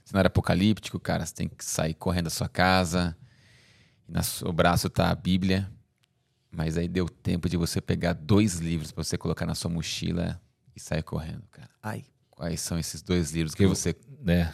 cenário 0.05 0.27
apocalíptico, 0.27 0.99
cara, 0.99 1.25
você 1.25 1.33
tem 1.33 1.47
que 1.47 1.65
sair 1.65 1.95
correndo 1.95 2.25
da 2.25 2.29
sua 2.29 2.47
casa. 2.47 3.17
No 4.07 4.21
seu 4.23 4.53
braço 4.53 4.87
tá 4.87 5.09
a 5.09 5.15
Bíblia. 5.15 5.67
Mas 6.51 6.77
aí 6.77 6.87
deu 6.87 7.09
tempo 7.09 7.49
de 7.49 7.57
você 7.57 7.81
pegar 7.81 8.13
dois 8.13 8.59
livros 8.59 8.91
pra 8.91 9.03
você 9.03 9.17
colocar 9.17 9.47
na 9.47 9.55
sua 9.55 9.71
mochila 9.71 10.39
e 10.75 10.79
sair 10.79 11.01
correndo, 11.01 11.43
cara. 11.49 11.69
Ai. 11.81 12.03
Quais 12.41 12.59
são 12.59 12.79
esses 12.79 13.03
dois 13.03 13.31
livros 13.31 13.53
que 13.53 13.61
Que 13.61 13.67
você. 13.69 13.95
né? 14.25 14.51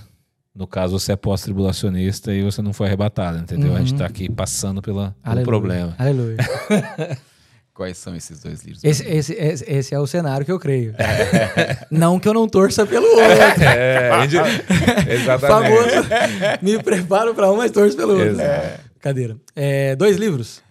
No 0.53 0.67
caso, 0.67 0.99
você 0.99 1.13
é 1.13 1.15
pós-tribulacionista 1.15 2.33
e 2.33 2.43
você 2.43 2.61
não 2.61 2.73
foi 2.73 2.87
arrebatado, 2.87 3.37
entendeu? 3.37 3.73
A 3.73 3.79
gente 3.79 3.95
tá 3.95 4.05
aqui 4.05 4.29
passando 4.29 4.81
pela, 4.81 5.15
pelo 5.23 5.43
problema. 5.43 5.95
Aleluia. 5.97 6.35
Quais 7.73 7.95
são 7.97 8.13
esses 8.13 8.41
dois 8.41 8.61
livros? 8.63 8.83
Esse, 8.83 9.07
esse, 9.07 9.33
esse, 9.35 9.63
esse 9.71 9.95
é 9.95 9.99
o 9.99 10.05
cenário 10.05 10.45
que 10.45 10.51
eu 10.51 10.59
creio. 10.59 10.95
Não 11.89 12.19
que 12.19 12.27
eu 12.27 12.33
não 12.33 12.45
torça 12.49 12.85
pelo 12.85 13.05
outro. 13.05 13.63
É, 13.63 14.09
a 14.11 14.27
gente- 14.27 14.63
Famoso. 15.39 16.09
Me 16.61 16.83
preparo 16.83 17.33
para 17.33 17.49
um, 17.51 17.55
mas 17.55 17.71
torço 17.71 17.95
pelo 17.95 18.13
outro. 18.15 18.27
Exato. 18.31 18.81
Cadeira. 18.99 19.37
É, 19.55 19.95
dois 19.95 20.17
livros? 20.17 20.61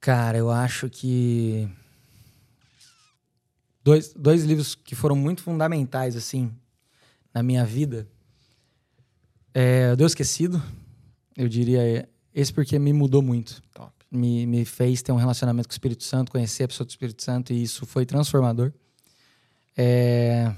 Cara, 0.00 0.38
eu 0.38 0.50
acho 0.50 0.88
que. 0.88 1.68
Dois, 3.88 4.12
dois 4.12 4.44
livros 4.44 4.74
que 4.74 4.94
foram 4.94 5.16
muito 5.16 5.42
fundamentais, 5.42 6.14
assim, 6.14 6.52
na 7.32 7.42
minha 7.42 7.64
vida. 7.64 8.06
É 9.54 9.96
Deus 9.96 10.12
Esquecido, 10.12 10.62
eu 11.34 11.48
diria. 11.48 12.06
Esse 12.34 12.52
porque 12.52 12.78
me 12.78 12.92
mudou 12.92 13.22
muito. 13.22 13.62
Top. 13.72 13.90
Me, 14.10 14.44
me 14.44 14.66
fez 14.66 15.00
ter 15.00 15.10
um 15.10 15.16
relacionamento 15.16 15.66
com 15.66 15.72
o 15.72 15.74
Espírito 15.74 16.04
Santo, 16.04 16.30
conhecer 16.30 16.64
a 16.64 16.68
pessoa 16.68 16.84
do 16.84 16.90
Espírito 16.90 17.22
Santo, 17.22 17.50
e 17.50 17.62
isso 17.62 17.86
foi 17.86 18.04
transformador. 18.04 18.74
É, 19.74 20.54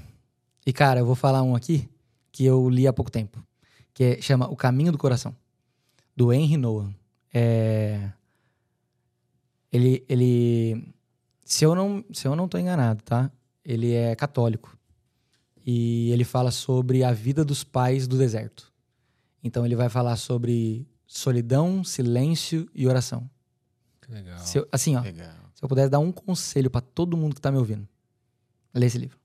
E, 0.65 0.73
cara, 0.73 0.99
eu 0.99 1.05
vou 1.05 1.15
falar 1.15 1.41
um 1.41 1.55
aqui 1.55 1.89
que 2.33 2.43
eu 2.43 2.69
li 2.69 2.85
há 2.85 2.91
pouco 2.91 3.09
tempo, 3.09 3.41
que 3.93 4.03
é- 4.03 4.21
chama 4.21 4.49
O 4.49 4.57
Caminho 4.57 4.91
do 4.91 4.97
Coração, 4.97 5.33
do 6.17 6.33
Henry 6.33 6.57
Noah. 6.57 6.93
É... 7.33 8.11
Ele, 9.71 10.03
ele 10.09 10.93
se 11.51 11.65
eu 11.65 11.75
não 11.75 12.03
se 12.13 12.27
eu 12.27 12.35
não 12.35 12.47
tô 12.47 12.57
enganado, 12.57 13.03
tá? 13.03 13.29
Ele 13.63 13.91
é 13.93 14.15
católico 14.15 14.77
e 15.65 16.09
ele 16.11 16.23
fala 16.23 16.49
sobre 16.51 17.03
a 17.03 17.11
vida 17.11 17.43
dos 17.43 17.63
pais 17.63 18.07
do 18.07 18.17
deserto. 18.17 18.71
Então 19.43 19.65
ele 19.65 19.75
vai 19.75 19.89
falar 19.89 20.15
sobre 20.15 20.87
solidão, 21.05 21.83
silêncio 21.83 22.69
e 22.73 22.87
oração. 22.87 23.29
Que 24.01 24.11
legal. 24.11 24.39
Se 24.39 24.59
eu- 24.59 24.67
assim, 24.71 24.95
ó, 24.95 25.01
Legal. 25.01 25.29
se 25.53 25.61
eu 25.63 25.67
pudesse 25.67 25.89
dar 25.89 25.99
um 25.99 26.11
conselho 26.11 26.69
pra 26.69 26.79
todo 26.81 27.17
mundo 27.17 27.35
que 27.35 27.41
tá 27.41 27.51
me 27.51 27.57
ouvindo, 27.57 27.87
lê 28.73 28.85
esse 28.85 28.97
livro. 28.97 29.19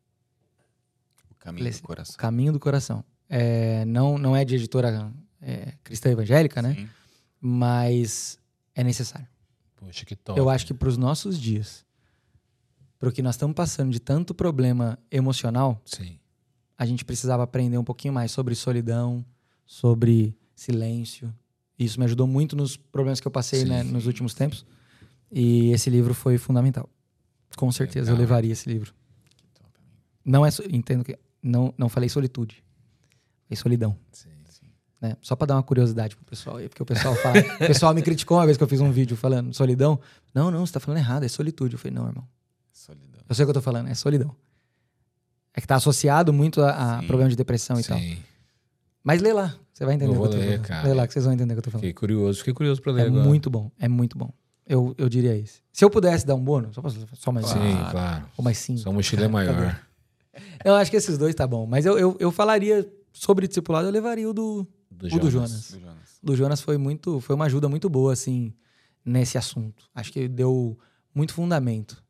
O 1.30 1.34
caminho 1.38 1.62
Lê 1.64 1.70
esse- 1.70 1.80
do 1.80 1.86
coração. 1.86 2.14
O 2.14 2.18
Caminho 2.18 2.52
do 2.52 2.58
Coração. 2.60 3.04
É, 3.28 3.84
não, 3.84 4.18
não 4.18 4.34
é 4.34 4.44
de 4.44 4.56
editora 4.56 5.12
é, 5.40 5.74
cristã 5.84 6.10
evangélica, 6.10 6.60
né? 6.60 6.74
Sim. 6.74 6.88
Mas 7.40 8.36
é 8.74 8.82
necessário. 8.82 9.28
Poxa, 9.76 10.04
que 10.04 10.16
top. 10.16 10.36
Eu 10.38 10.50
acho 10.50 10.66
que 10.66 10.74
para 10.74 10.88
os 10.88 10.96
nossos 10.96 11.38
dias, 11.40 11.85
para 12.98 13.08
o 13.08 13.12
que 13.12 13.22
nós 13.22 13.34
estamos 13.34 13.54
passando 13.54 13.92
de 13.92 14.00
tanto 14.00 14.34
problema 14.34 14.98
emocional, 15.10 15.80
Sim. 15.84 16.18
a 16.76 16.86
gente 16.86 17.04
precisava 17.04 17.42
aprender 17.42 17.78
um 17.78 17.84
pouquinho 17.84 18.14
mais 18.14 18.30
sobre 18.30 18.54
solidão, 18.54 19.24
sobre 19.66 20.36
silêncio. 20.54 21.32
Isso 21.78 21.98
me 21.98 22.06
ajudou 22.06 22.26
muito 22.26 22.56
nos 22.56 22.76
problemas 22.76 23.20
que 23.20 23.26
eu 23.26 23.32
passei 23.32 23.64
né, 23.64 23.82
nos 23.82 24.06
últimos 24.06 24.32
tempos. 24.32 24.64
E 25.30 25.70
esse 25.72 25.90
livro 25.90 26.14
foi 26.14 26.38
fundamental. 26.38 26.88
Com 27.56 27.70
certeza 27.70 28.10
eu 28.10 28.14
Legal. 28.14 28.28
levaria 28.28 28.52
esse 28.52 28.68
livro. 28.68 28.94
Não 30.24 30.44
é, 30.44 30.48
entendo 30.70 31.04
que 31.04 31.18
não 31.42 31.72
não 31.76 31.88
falei 31.88 32.08
solitude. 32.08 32.64
Falei 33.44 33.56
solidão, 33.56 33.96
Sim. 34.12 34.30
né? 35.00 35.16
Só 35.20 35.36
para 35.36 35.48
dar 35.48 35.54
uma 35.56 35.62
curiosidade 35.62 36.16
pro 36.16 36.24
pessoal 36.24 36.56
aí, 36.56 36.68
porque 36.68 36.82
o 36.82 36.86
pessoal 36.86 37.14
fala, 37.14 37.38
o 37.38 37.58
pessoal 37.58 37.94
me 37.94 38.02
criticou 38.02 38.38
uma 38.38 38.44
vez 38.44 38.56
que 38.56 38.62
eu 38.62 38.68
fiz 38.68 38.80
um 38.80 38.90
vídeo 38.90 39.16
falando 39.16 39.54
solidão. 39.54 40.00
Não, 40.34 40.50
não, 40.50 40.66
você 40.66 40.72
tá 40.72 40.80
falando 40.80 40.98
errado, 40.98 41.24
é 41.24 41.28
solitude. 41.28 41.74
Eu 41.74 41.78
falei, 41.78 41.94
não, 41.94 42.06
irmão. 42.06 42.26
Solidão. 42.78 43.20
Eu 43.28 43.34
sei 43.34 43.44
o 43.44 43.46
que 43.46 43.50
eu 43.50 43.54
tô 43.54 43.60
falando, 43.62 43.88
é 43.88 43.94
solidão. 43.94 44.34
É 45.54 45.60
que 45.60 45.66
tá 45.66 45.76
associado 45.76 46.32
muito 46.32 46.60
a, 46.60 46.96
a 46.98 47.00
Sim. 47.00 47.06
problema 47.06 47.30
de 47.30 47.36
depressão 47.36 47.80
e 47.80 47.82
tal. 47.84 47.98
Sim. 47.98 48.18
Mas 49.02 49.22
lê 49.22 49.32
lá, 49.32 49.56
você 49.72 49.84
vai 49.86 49.94
entender 49.94 50.14
Eu 50.14 50.18
o 50.18 50.20
que 50.22 50.26
eu 50.28 50.30
tô 50.32 50.36
ler, 50.36 50.46
falando. 50.48 50.66
cara. 50.66 50.88
Lê 50.88 50.94
lá 50.94 51.06
que 51.06 51.12
vocês 51.14 51.24
vão 51.24 51.32
entender 51.34 51.52
o 51.52 51.56
que 51.56 51.58
eu 51.60 51.62
tô 51.62 51.70
falando. 51.70 51.80
Fiquei 51.82 51.94
curioso. 51.94 52.38
Fiquei 52.40 52.52
curioso 52.54 52.82
pra 52.82 52.92
ler 52.92 53.04
É 53.04 53.06
agora. 53.06 53.24
muito 53.24 53.48
bom, 53.48 53.70
é 53.78 53.88
muito 53.88 54.18
bom. 54.18 54.30
Eu, 54.66 54.94
eu 54.98 55.08
diria 55.08 55.34
isso. 55.36 55.62
Se 55.72 55.84
eu 55.84 55.88
pudesse 55.90 56.26
dar 56.26 56.34
um 56.34 56.42
bônus, 56.44 56.74
só, 56.74 56.82
posso- 56.82 57.06
só 57.14 57.32
mais 57.32 57.46
Sim, 57.46 57.58
um. 57.58 57.90
claro. 57.90 58.26
Ou 58.36 58.44
mais 58.44 58.58
cinco. 58.58 58.80
Sua 58.80 58.92
mochila 58.92 59.24
é 59.24 59.28
maior. 59.28 59.80
Eu 60.64 60.74
acho 60.74 60.90
que 60.90 60.96
esses 60.96 61.16
dois 61.16 61.34
tá 61.34 61.46
bom. 61.46 61.66
Mas 61.66 61.86
eu, 61.86 61.98
eu, 61.98 62.16
eu 62.20 62.30
falaria 62.30 62.86
sobre 63.12 63.46
discipulado, 63.48 63.86
eu 63.88 63.92
levaria 63.92 64.28
o 64.28 64.34
do, 64.34 64.66
Do 64.90 65.06
o 65.06 65.18
do 65.20 65.30
Jonas. 65.30 65.70
Do 65.70 65.80
Jonas. 65.80 66.18
O 66.22 66.26
do 66.26 66.36
Jonas 66.36 66.60
foi 66.60 66.76
muito, 66.76 67.20
foi 67.20 67.34
uma 67.36 67.46
ajuda 67.46 67.68
muito 67.68 67.88
boa, 67.88 68.12
assim, 68.12 68.52
nesse 69.04 69.38
assunto. 69.38 69.84
Acho 69.94 70.12
que 70.12 70.28
deu 70.28 70.76
muito 71.14 71.32
fundamento. 71.32 72.04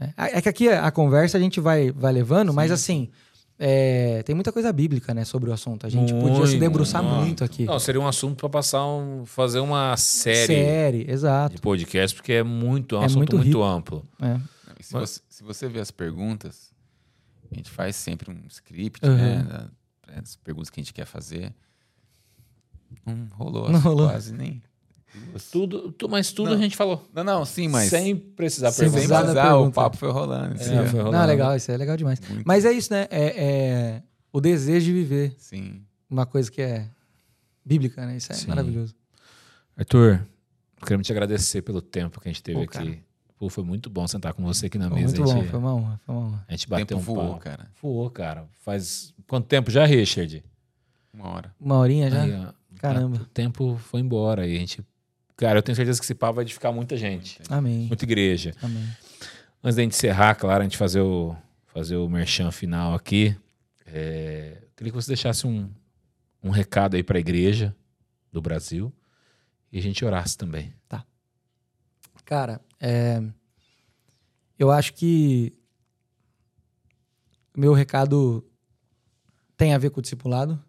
Né? 0.00 0.14
É 0.16 0.40
que 0.40 0.48
aqui 0.48 0.68
a 0.68 0.90
conversa 0.90 1.36
a 1.36 1.40
gente 1.40 1.60
vai, 1.60 1.90
vai 1.92 2.12
levando, 2.12 2.52
mas 2.54 2.70
assim, 2.72 3.10
é, 3.58 4.22
tem 4.22 4.34
muita 4.34 4.50
coisa 4.50 4.72
bíblica, 4.72 5.12
né, 5.12 5.24
sobre 5.24 5.50
o 5.50 5.52
assunto. 5.52 5.86
A 5.86 5.90
gente 5.90 6.12
podia 6.14 6.34
se 6.34 6.40
Muito, 6.52 6.58
debruçar 6.60 7.02
muito. 7.02 7.16
muito 7.20 7.44
aqui. 7.44 7.66
Não, 7.66 7.78
seria 7.78 8.00
um 8.00 8.06
assunto 8.08 8.36
pra 8.36 8.48
passar 8.48 8.86
um, 8.86 9.26
fazer 9.26 9.60
uma 9.60 9.94
série, 9.98 10.46
Série, 10.46 11.10
exato. 11.10 11.56
de 11.56 11.60
podcast, 11.60 12.16
porque 12.16 12.32
é 12.32 12.42
muito, 12.42 12.96
é 12.96 12.98
um 12.98 13.02
É 13.02 13.06
assunto 13.06 13.18
muito 13.18 13.36
muito, 13.36 13.62
amplo. 13.62 14.06
É. 14.20 14.38
Se, 14.80 14.94
Mas- 14.94 15.10
você, 15.10 15.20
se 15.28 15.42
você 15.44 15.68
ver 15.68 15.80
as 15.80 15.90
perguntas, 15.90 16.72
a 17.52 17.54
gente 17.54 17.70
faz 17.70 17.94
sempre 17.96 18.30
um 18.30 18.40
script, 18.48 19.06
Uhum. 19.06 19.14
né? 19.14 19.68
As 20.16 20.36
perguntas 20.36 20.70
que 20.70 20.80
a 20.80 20.82
gente 20.82 20.94
quer 20.94 21.04
fazer. 21.04 21.52
Não 23.06 23.28
rolou, 23.32 23.68
Não 23.68 23.76
assim, 23.78 23.84
rolou. 23.88 24.08
quase 24.08 24.32
nem. 24.32 24.62
Tudo, 25.50 25.90
tu- 25.92 26.08
mas 26.08 26.32
tudo 26.32 26.50
Não. 26.50 26.56
a 26.56 26.60
gente 26.60 26.76
falou. 26.76 27.08
Não, 27.12 27.24
não, 27.24 27.44
sim, 27.44 27.66
mas. 27.68 27.90
Sem 27.90 28.14
precisar 28.16 28.70
Sem 28.70 28.88
sem 28.88 28.92
perguntar. 28.98 29.18
precisar 29.20 29.34
da 29.34 29.40
precisar, 29.42 29.56
o 29.68 29.72
papo 29.72 29.96
foi 29.96 30.10
rolando. 30.10 30.54
É, 30.54 30.86
foi 30.86 30.98
Não, 30.98 31.04
rolando. 31.06 31.26
legal, 31.26 31.56
isso 31.56 31.70
é 31.72 31.76
legal 31.76 31.96
demais. 31.96 32.20
Muito. 32.28 32.44
Mas 32.46 32.64
é 32.64 32.72
isso, 32.72 32.92
né? 32.92 33.06
É, 33.10 33.44
é 33.44 34.02
o 34.32 34.40
desejo 34.40 34.86
de 34.86 34.92
viver 34.92 35.34
Sim. 35.38 35.82
uma 36.08 36.24
coisa 36.26 36.50
que 36.50 36.62
é 36.62 36.88
bíblica, 37.64 38.06
né? 38.06 38.16
Isso 38.16 38.30
é 38.32 38.36
Sim. 38.36 38.48
maravilhoso. 38.48 38.94
Arthur, 39.76 40.26
queremos 40.84 41.06
te 41.06 41.12
agradecer 41.12 41.62
pelo 41.62 41.80
tempo 41.82 42.20
que 42.20 42.28
a 42.28 42.32
gente 42.32 42.42
teve 42.42 42.58
Pô, 42.58 42.64
aqui. 42.64 42.72
cara. 42.72 42.98
Pô, 43.38 43.48
foi 43.48 43.64
muito 43.64 43.88
bom 43.88 44.06
sentar 44.06 44.34
com 44.34 44.44
você 44.44 44.66
aqui 44.66 44.76
na 44.78 44.88
Foi 44.88 45.00
mesa. 45.00 45.16
muito 45.16 45.22
a 45.30 45.32
bom, 45.34 45.40
gente, 45.40 45.50
foi 45.50 45.58
uma 45.58 45.74
honra, 45.74 46.00
foi 46.04 46.14
uma 46.14 46.24
honra. 46.26 46.44
a 46.46 46.52
gente 46.52 46.68
bateu 46.68 46.86
tempo 46.86 47.00
um 47.00 47.02
voou, 47.02 47.28
papo. 47.30 47.40
cara. 47.40 47.70
Voou, 47.80 48.10
cara. 48.10 48.44
Faz 48.60 49.14
quanto 49.26 49.46
tempo 49.46 49.70
já, 49.70 49.86
Richard? 49.86 50.44
Uma 51.12 51.28
hora. 51.30 51.54
Uma 51.58 51.76
horinha 51.78 52.10
já? 52.10 52.22
Aí, 52.22 52.46
Caramba. 52.78 53.16
O 53.16 53.24
tempo 53.24 53.76
foi 53.78 54.00
embora 54.00 54.46
e 54.46 54.54
a 54.56 54.58
gente... 54.58 54.84
Cara, 55.40 55.58
eu 55.58 55.62
tenho 55.62 55.74
certeza 55.74 55.98
que 55.98 56.04
esse 56.04 56.14
papo 56.14 56.34
vai 56.34 56.44
edificar 56.44 56.70
muita 56.70 56.98
gente. 56.98 57.40
Amém. 57.48 57.86
Muita 57.86 58.04
igreja. 58.04 58.54
Amém. 58.60 58.86
Antes 59.64 59.76
da 59.76 59.82
gente 59.82 59.94
encerrar, 59.94 60.34
claro, 60.34 60.60
a 60.60 60.64
gente 60.64 60.76
fazer 60.76 61.00
o, 61.00 61.34
fazer 61.68 61.96
o 61.96 62.06
merchan 62.10 62.50
final 62.50 62.94
aqui, 62.94 63.34
é, 63.86 64.58
eu 64.60 64.68
queria 64.76 64.92
que 64.92 64.96
você 64.96 65.08
deixasse 65.08 65.46
um, 65.46 65.70
um 66.42 66.50
recado 66.50 66.94
aí 66.94 67.02
para 67.02 67.16
a 67.16 67.20
igreja 67.20 67.74
do 68.30 68.42
Brasil 68.42 68.92
e 69.72 69.78
a 69.78 69.82
gente 69.82 70.04
orasse 70.04 70.36
também. 70.36 70.74
Cara, 72.26 72.60
é, 72.78 73.22
eu 74.58 74.70
acho 74.70 74.92
que 74.92 75.54
meu 77.56 77.72
recado 77.72 78.46
tem 79.56 79.72
a 79.72 79.78
ver 79.78 79.90
com 79.90 80.00
o 80.00 80.02
discipulado, 80.02 80.62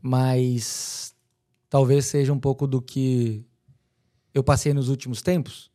mas 0.00 1.14
talvez 1.68 2.06
seja 2.06 2.32
um 2.32 2.40
pouco 2.40 2.66
do 2.66 2.80
que 2.80 3.46
eu 4.38 4.44
passei 4.44 4.72
nos 4.72 4.88
últimos 4.88 5.20
tempos. 5.20 5.70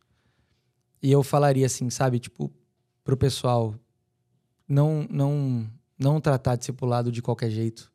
E 1.01 1.11
eu 1.11 1.21
falaria 1.21 1.65
assim, 1.65 1.89
sabe, 1.89 2.17
tipo, 2.17 2.51
pro 3.03 3.17
pessoal 3.17 3.75
não 4.67 5.05
não 5.09 5.69
não 5.99 6.21
tratar 6.21 6.55
discipulado 6.55 7.11
de 7.11 7.21
qualquer 7.21 7.49
jeito. 7.49 7.91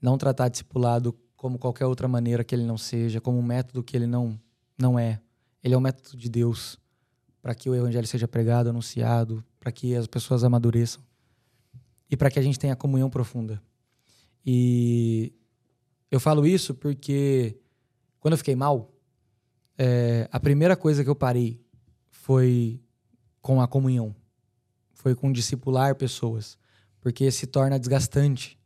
Não 0.00 0.16
tratar 0.16 0.48
discipulado 0.48 1.12
como 1.36 1.58
qualquer 1.58 1.86
outra 1.86 2.06
maneira 2.06 2.44
que 2.44 2.54
ele 2.54 2.64
não 2.64 2.78
seja, 2.78 3.20
como 3.20 3.38
um 3.38 3.42
método 3.42 3.82
que 3.82 3.96
ele 3.96 4.06
não 4.06 4.40
não 4.78 4.96
é. 4.96 5.20
Ele 5.62 5.74
é 5.74 5.76
o 5.76 5.80
método 5.80 6.16
de 6.16 6.28
Deus 6.28 6.78
para 7.42 7.54
que 7.54 7.68
o 7.68 7.74
evangelho 7.74 8.06
seja 8.06 8.28
pregado, 8.28 8.70
anunciado, 8.70 9.44
para 9.58 9.72
que 9.72 9.96
as 9.96 10.06
pessoas 10.06 10.44
amadureçam 10.44 11.02
e 12.08 12.16
para 12.16 12.30
que 12.30 12.38
a 12.38 12.42
gente 12.42 12.58
tenha 12.58 12.76
comunhão 12.76 13.10
profunda. 13.10 13.60
E 14.46 15.32
eu 16.08 16.20
falo 16.20 16.46
isso 16.46 16.72
porque 16.72 17.60
quando 18.20 18.34
eu 18.34 18.38
fiquei 18.38 18.54
mal, 18.54 18.92
é, 19.78 20.28
a 20.32 20.40
primeira 20.40 20.76
coisa 20.76 21.04
que 21.04 21.08
eu 21.08 21.14
parei 21.14 21.64
foi 22.10 22.82
com 23.40 23.60
a 23.60 23.68
comunhão, 23.68 24.14
foi 24.92 25.14
com 25.14 25.32
discipular 25.32 25.94
pessoas, 25.94 26.58
porque 27.00 27.30
se 27.30 27.46
torna 27.46 27.78
desgastante, 27.78 28.58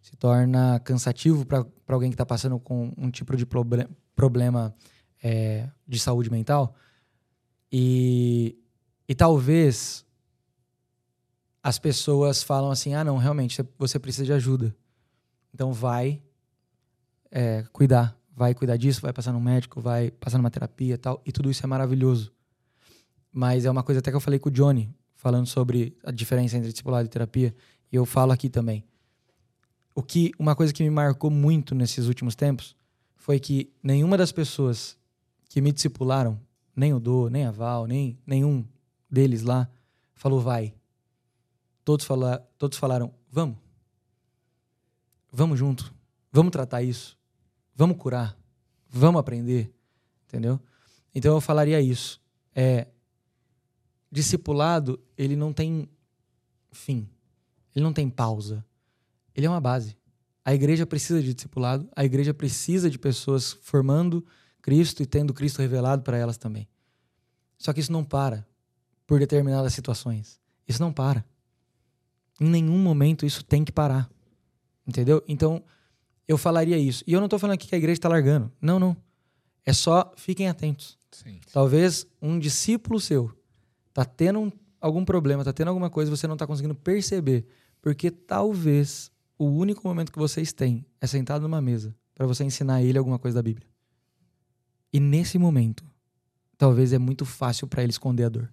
se 0.00 0.16
torna 0.16 0.78
cansativo 0.80 1.44
para 1.44 1.66
alguém 1.88 2.10
que 2.10 2.14
está 2.14 2.24
passando 2.24 2.58
com 2.58 2.92
um 2.96 3.10
tipo 3.10 3.36
de 3.36 3.44
proble 3.44 3.86
problema 4.14 4.74
é, 5.22 5.68
de 5.86 5.98
saúde 5.98 6.30
mental. 6.30 6.74
E, 7.72 8.56
e 9.08 9.14
talvez 9.14 10.04
as 11.62 11.78
pessoas 11.78 12.42
falam 12.42 12.70
assim: 12.70 12.94
ah, 12.94 13.04
não, 13.04 13.16
realmente, 13.16 13.62
você- 13.78 13.98
precisa 13.98 14.24
de 14.24 14.32
ajuda. 14.32 14.74
Então 15.52 15.72
vai 15.72 16.22
é, 17.30 17.64
cuidar, 17.72 18.16
vai 18.40 18.54
cuidar 18.54 18.78
disso, 18.78 19.02
vai 19.02 19.12
passar 19.12 19.34
no 19.34 19.40
médico, 19.40 19.82
vai 19.82 20.10
passar 20.12 20.38
numa 20.38 20.50
terapia 20.50 20.94
e 20.94 20.96
tal. 20.96 21.20
E 21.26 21.30
tudo 21.30 21.50
isso 21.50 21.62
é 21.62 21.66
maravilhoso. 21.66 22.32
Mas 23.30 23.66
é 23.66 23.70
uma 23.70 23.82
coisa 23.82 23.98
até 23.98 24.10
que 24.10 24.16
eu 24.16 24.20
falei 24.20 24.38
com 24.38 24.48
o 24.48 24.52
Johnny, 24.52 24.90
falando 25.14 25.46
sobre 25.46 25.94
a 26.02 26.10
diferença 26.10 26.56
entre 26.56 26.70
discipulado 26.70 27.04
e 27.04 27.10
terapia. 27.10 27.54
E 27.92 27.96
eu 27.96 28.06
falo 28.06 28.32
aqui 28.32 28.48
também. 28.48 28.82
O 29.94 30.02
que, 30.02 30.32
uma 30.38 30.56
coisa 30.56 30.72
que 30.72 30.82
me 30.82 30.88
marcou 30.88 31.30
muito 31.30 31.74
nesses 31.74 32.06
últimos 32.06 32.34
tempos 32.34 32.74
foi 33.14 33.38
que 33.38 33.70
nenhuma 33.82 34.16
das 34.16 34.32
pessoas 34.32 34.96
que 35.50 35.60
me 35.60 35.70
discipularam, 35.70 36.40
nem 36.74 36.94
o 36.94 36.98
Dô, 36.98 37.28
nem 37.28 37.44
a 37.44 37.50
Val, 37.50 37.86
nem 37.86 38.18
nenhum 38.26 38.64
deles 39.10 39.42
lá, 39.42 39.68
falou 40.14 40.40
vai. 40.40 40.72
Todos, 41.84 42.06
fala, 42.06 42.38
todos 42.56 42.78
falaram, 42.78 43.12
vamos. 43.30 43.58
Vamos 45.30 45.58
junto. 45.58 45.92
Vamos 46.32 46.52
tratar 46.52 46.82
isso. 46.82 47.19
Vamos 47.80 47.96
curar. 47.96 48.38
Vamos 48.90 49.18
aprender. 49.18 49.72
Entendeu? 50.28 50.60
Então 51.14 51.32
eu 51.34 51.40
falaria 51.40 51.80
isso. 51.80 52.20
É, 52.54 52.86
discipulado, 54.12 55.00
ele 55.16 55.34
não 55.34 55.50
tem 55.50 55.88
fim. 56.70 57.08
Ele 57.74 57.82
não 57.82 57.90
tem 57.90 58.10
pausa. 58.10 58.62
Ele 59.34 59.46
é 59.46 59.48
uma 59.48 59.62
base. 59.62 59.96
A 60.44 60.52
igreja 60.52 60.84
precisa 60.84 61.22
de 61.22 61.32
discipulado, 61.32 61.88
a 61.96 62.04
igreja 62.04 62.34
precisa 62.34 62.90
de 62.90 62.98
pessoas 62.98 63.52
formando 63.62 64.22
Cristo 64.60 65.02
e 65.02 65.06
tendo 65.06 65.32
Cristo 65.32 65.62
revelado 65.62 66.02
para 66.02 66.18
elas 66.18 66.36
também. 66.36 66.68
Só 67.56 67.72
que 67.72 67.80
isso 67.80 67.92
não 67.92 68.04
para 68.04 68.46
por 69.06 69.18
determinadas 69.18 69.72
situações. 69.72 70.38
Isso 70.68 70.82
não 70.82 70.92
para. 70.92 71.24
Em 72.38 72.44
nenhum 72.44 72.76
momento 72.76 73.24
isso 73.24 73.42
tem 73.42 73.64
que 73.64 73.72
parar. 73.72 74.10
Entendeu? 74.86 75.24
Então, 75.26 75.64
eu 76.30 76.38
falaria 76.38 76.78
isso. 76.78 77.02
E 77.06 77.12
eu 77.12 77.20
não 77.20 77.26
estou 77.26 77.38
falando 77.38 77.54
aqui 77.54 77.66
que 77.66 77.74
a 77.74 77.78
igreja 77.78 77.98
está 77.98 78.08
largando. 78.08 78.50
Não, 78.60 78.78
não. 78.78 78.96
É 79.64 79.72
só 79.72 80.12
fiquem 80.16 80.48
atentos. 80.48 80.98
Sim. 81.10 81.40
Talvez 81.52 82.06
um 82.22 82.38
discípulo 82.38 83.00
seu 83.00 83.30
tá 83.92 84.04
tendo 84.04 84.38
um- 84.38 84.52
algum 84.80 85.04
problema, 85.04 85.44
tá 85.44 85.52
tendo 85.52 85.68
alguma 85.68 85.90
coisa 85.90 86.10
você 86.10 86.26
não 86.26 86.36
tá 86.36 86.46
conseguindo 86.46 86.74
perceber, 86.74 87.46
porque 87.82 88.10
talvez 88.10 89.10
o 89.36 89.46
único 89.46 89.86
momento 89.86 90.12
que 90.12 90.18
vocês 90.18 90.52
têm 90.52 90.86
é 91.00 91.06
sentado 91.06 91.42
numa 91.42 91.60
mesa 91.60 91.94
para 92.14 92.26
você 92.26 92.44
ensinar 92.44 92.82
ele 92.82 92.96
alguma 92.98 93.18
coisa 93.18 93.34
da 93.36 93.42
Bíblia. 93.42 93.66
E 94.92 95.00
nesse 95.00 95.38
momento, 95.38 95.84
talvez 96.56 96.92
é 96.92 96.98
muito 96.98 97.24
fácil 97.24 97.66
para 97.66 97.82
ele 97.82 97.90
esconder 97.90 98.24
a 98.24 98.28
dor. 98.28 98.52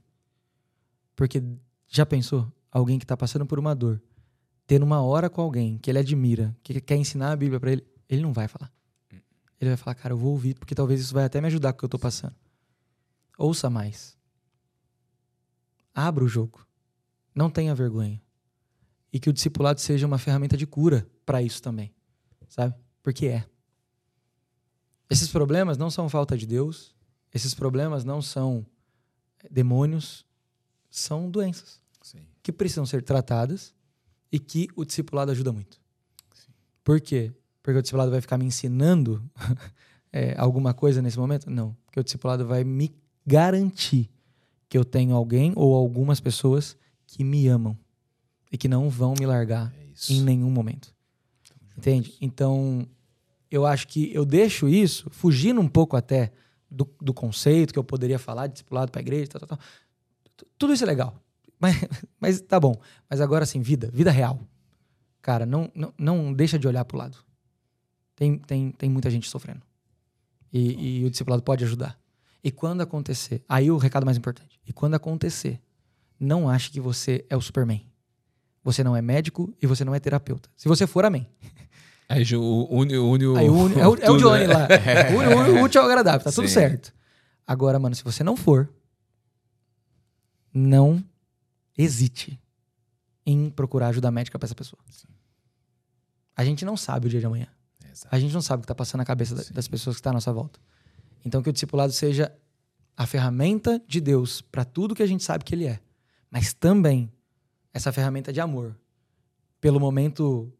Porque 1.15 1.43
já 1.87 2.05
pensou 2.05 2.51
alguém 2.71 2.97
que 2.99 3.05
tá 3.05 3.15
passando 3.15 3.45
por 3.45 3.59
uma 3.59 3.75
dor, 3.75 4.01
tendo 4.67 4.83
uma 4.83 5.01
hora 5.01 5.29
com 5.29 5.41
alguém 5.41 5.77
que 5.77 5.89
ele 5.89 5.97
admira, 5.97 6.55
que 6.61 6.79
quer 6.81 6.97
ensinar 6.97 7.31
a 7.31 7.35
Bíblia 7.35 7.57
para 7.57 7.71
ele, 7.71 7.87
ele 8.09 8.21
não 8.21 8.33
vai 8.33 8.49
falar. 8.49 8.71
Ele 9.59 9.71
vai 9.71 9.77
falar, 9.77 9.95
cara, 9.95 10.13
eu 10.13 10.17
vou 10.17 10.31
ouvir, 10.31 10.53
porque 10.55 10.75
talvez 10.75 10.99
isso 10.99 11.13
vai 11.13 11.23
até 11.23 11.39
me 11.39 11.47
ajudar 11.47 11.71
com 11.71 11.77
o 11.77 11.79
que 11.79 11.85
eu 11.85 11.89
tô 11.89 11.97
passando. 11.97 12.35
Ouça 13.37 13.69
mais. 13.69 14.15
Abra 15.95 16.23
o 16.23 16.27
jogo. 16.27 16.67
Não 17.33 17.49
tenha 17.49 17.73
vergonha. 17.73 18.21
E 19.11 19.19
que 19.19 19.29
o 19.29 19.33
discipulado 19.33 19.79
seja 19.79 20.05
uma 20.05 20.17
ferramenta 20.17 20.57
de 20.57 20.67
cura 20.67 21.09
para 21.25 21.41
isso 21.41 21.61
também. 21.61 21.91
Sabe? 22.49 22.75
Porque 23.01 23.27
é. 23.27 23.45
Esses 25.09 25.29
problemas 25.29 25.77
não 25.77 25.89
são 25.89 26.09
falta 26.09 26.37
de 26.37 26.45
Deus. 26.45 26.93
Esses 27.33 27.55
problemas 27.55 28.03
não 28.03 28.21
são 28.21 28.65
demônios. 29.49 30.25
São 30.89 31.31
doenças 31.31 31.81
Sim. 32.01 32.27
que 32.43 32.51
precisam 32.51 32.85
ser 32.85 33.01
tratadas 33.01 33.73
e 34.31 34.39
que 34.39 34.67
o 34.75 34.83
discipulado 34.85 35.31
ajuda 35.31 35.51
muito. 35.51 35.79
Por 36.83 36.99
quê? 37.01 37.31
Porque 37.61 37.77
o 37.77 37.81
discipulado 37.81 38.11
vai 38.11 38.21
ficar 38.21 38.37
me 38.37 38.45
ensinando 38.45 39.23
é, 40.11 40.35
alguma 40.37 40.73
coisa 40.73 41.01
nesse 41.01 41.17
momento? 41.19 41.49
Não. 41.49 41.75
Porque 41.85 41.99
o 41.99 42.03
discipulado 42.03 42.45
vai 42.45 42.63
me 42.63 42.95
garantir 43.25 44.09
que 44.69 44.77
eu 44.77 44.85
tenho 44.85 45.15
alguém 45.15 45.53
ou 45.55 45.75
algumas 45.75 46.19
pessoas 46.19 46.77
que 47.05 47.23
me 47.23 47.47
amam 47.47 47.77
e 48.51 48.57
que 48.57 48.67
não 48.67 48.89
vão 48.89 49.13
me 49.19 49.25
largar 49.25 49.73
É 49.75 50.13
em 50.13 50.21
nenhum 50.21 50.49
momento. 50.49 50.93
Entende? 51.77 52.15
Então, 52.21 52.87
eu 53.51 53.65
acho 53.65 53.87
que 53.87 54.13
eu 54.13 54.25
deixo 54.25 54.67
isso, 54.67 55.09
fugindo 55.09 55.61
um 55.61 55.67
pouco 55.67 55.95
até 55.95 56.31
do, 56.69 56.89
do 57.01 57.13
conceito 57.13 57.71
que 57.71 57.79
eu 57.79 57.83
poderia 57.83 58.17
falar 58.19 58.47
de 58.47 58.53
discipulado 58.53 58.91
para 58.91 58.99
a 58.99 59.03
igreja, 59.03 59.27
tal, 59.31 59.39
tal, 59.41 59.49
tal. 59.49 59.59
Tu- 60.35 60.47
Tudo 60.57 60.73
isso 60.73 60.83
é 60.83 60.87
legal. 60.87 61.21
Mas, 61.59 61.75
mas 62.19 62.41
tá 62.41 62.59
bom. 62.59 62.75
Mas 63.09 63.19
agora, 63.21 63.43
assim, 63.43 63.61
vida, 63.61 63.89
vida 63.91 64.11
real. 64.11 64.39
Cara, 65.21 65.45
não, 65.45 65.71
não, 65.75 65.93
não 65.97 66.33
deixa 66.33 66.57
de 66.57 66.67
olhar 66.67 66.85
pro 66.85 66.97
lado. 66.97 67.17
Tem, 68.15 68.37
tem, 68.37 68.71
tem 68.71 68.89
muita 68.89 69.09
gente 69.09 69.29
sofrendo. 69.29 69.61
E, 70.51 70.99
e 71.01 71.05
o 71.05 71.09
discipulado 71.09 71.43
pode 71.43 71.63
ajudar. 71.63 71.99
E 72.43 72.51
quando 72.51 72.81
acontecer, 72.81 73.43
aí 73.47 73.69
o 73.69 73.77
recado 73.77 74.05
mais 74.05 74.17
importante. 74.17 74.59
E 74.65 74.71
quando 74.71 74.93
acontecer, 74.95 75.59
não 76.19 76.49
ache 76.49 76.71
que 76.71 76.79
você 76.79 77.25
é 77.29 77.35
o 77.35 77.41
Superman. 77.41 77.85
Você 78.63 78.83
não 78.83 78.95
é 78.95 79.01
médico 79.01 79.53
e 79.61 79.67
você 79.67 79.83
não 79.83 79.93
é 79.93 79.99
terapeuta. 79.99 80.49
Se 80.55 80.67
você 80.67 80.85
for, 80.87 81.05
amém. 81.05 81.27
Aí 82.09 82.23
Ju, 82.23 82.39
une, 82.69 82.97
une 82.97 83.25
o. 83.27 83.35
Aí 83.35 83.49
une- 83.49 83.75
é, 83.81 83.85
o, 83.85 83.95
é 83.95 84.09
o 84.09 84.13
tudo, 84.13 84.19
Johnny 84.19 84.47
né? 84.47 84.53
lá. 84.53 84.67
Une, 85.11 85.51
une, 85.51 85.61
útil 85.61 85.81
ao 85.81 85.87
agradável, 85.87 86.21
tá 86.23 86.31
tudo 86.31 86.47
Sim. 86.47 86.53
certo. 86.53 86.93
Agora, 87.45 87.77
mano, 87.79 87.93
se 87.95 88.03
você 88.03 88.23
não 88.23 88.37
for, 88.37 88.69
não 90.53 91.03
hesite 91.77 92.39
em 93.25 93.49
procurar 93.49 93.87
ajuda 93.89 94.09
médica 94.11 94.37
pra 94.39 94.45
essa 94.45 94.55
pessoa. 94.55 94.79
A 96.35 96.43
gente 96.45 96.63
não 96.63 96.77
sabe 96.77 97.07
o 97.07 97.09
dia 97.09 97.19
de 97.19 97.25
amanhã. 97.25 97.47
Exato. 97.91 98.15
A 98.15 98.19
gente 98.19 98.33
não 98.33 98.41
sabe 98.41 98.59
o 98.59 98.61
que 98.61 98.67
tá 98.67 98.75
passando 98.75 98.99
na 98.99 99.05
cabeça 99.05 99.35
da- 99.35 99.43
Sim. 99.43 99.53
das 99.53 99.67
pessoas 99.67 99.95
que 99.95 99.99
estão 99.99 100.11
à 100.11 100.13
nossa 100.13 100.31
volta. 100.31 100.59
Então, 101.25 101.41
que 101.41 101.49
o 101.49 101.53
discipulado 101.53 101.91
seja 101.91 102.31
a 102.95 103.05
ferramenta 103.05 103.81
de 103.87 103.99
Deus 103.99 104.41
para 104.41 104.63
tudo 104.63 104.95
que 104.95 105.03
a 105.03 105.07
gente 105.07 105.23
sabe 105.23 105.43
que 105.43 105.53
ele 105.55 105.65
é, 105.65 105.79
mas 106.31 106.53
também 106.53 107.11
essa 107.73 107.91
ferramenta 107.91 108.31
de 108.31 108.39
amor 108.39 108.77
pelo 109.59 109.79
momento 109.79 110.51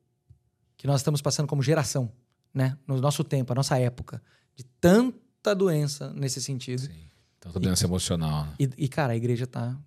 que 0.76 0.86
nós 0.88 1.00
estamos 1.02 1.22
passando 1.22 1.48
como 1.48 1.62
geração, 1.64 2.12
né? 2.54 2.78
No 2.88 3.00
nosso 3.00 3.24
tempo, 3.24 3.52
a 3.54 3.56
nossa 3.56 3.78
época, 3.80 4.22
de 4.56 4.64
tanta 4.64 5.56
doença 5.56 6.12
nesse 6.14 6.42
sentido. 6.42 6.82
Sim. 6.82 7.08
Tanta 7.40 7.60
doença 7.60 7.86
emocional. 7.86 8.46
né? 8.46 8.56
E, 8.60 8.70
e, 8.86 8.88
cara, 8.90 9.14
a 9.14 9.16
igreja 9.16 9.46
tá 9.48 9.78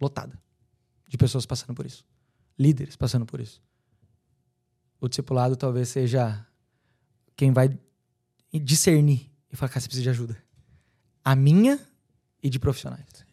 lotada 0.00 0.38
de 1.12 1.18
pessoas 1.18 1.44
passando 1.44 1.74
por 1.74 1.84
isso. 1.84 2.06
Líderes 2.58 2.96
passando 2.96 3.26
por 3.26 3.38
isso. 3.38 3.60
O 4.98 5.06
discipulado 5.06 5.54
talvez 5.56 5.90
seja 5.90 6.46
quem 7.36 7.52
vai 7.52 7.78
discernir 8.50 9.30
e 9.52 9.54
falar, 9.54 9.68
cara, 9.68 9.80
você 9.82 9.88
precisa 9.88 10.04
de 10.04 10.08
ajuda. 10.08 10.42
A 11.22 11.36
minha 11.36 11.78
e 12.42 12.48
de 12.48 12.58
profissionais. 12.58 13.26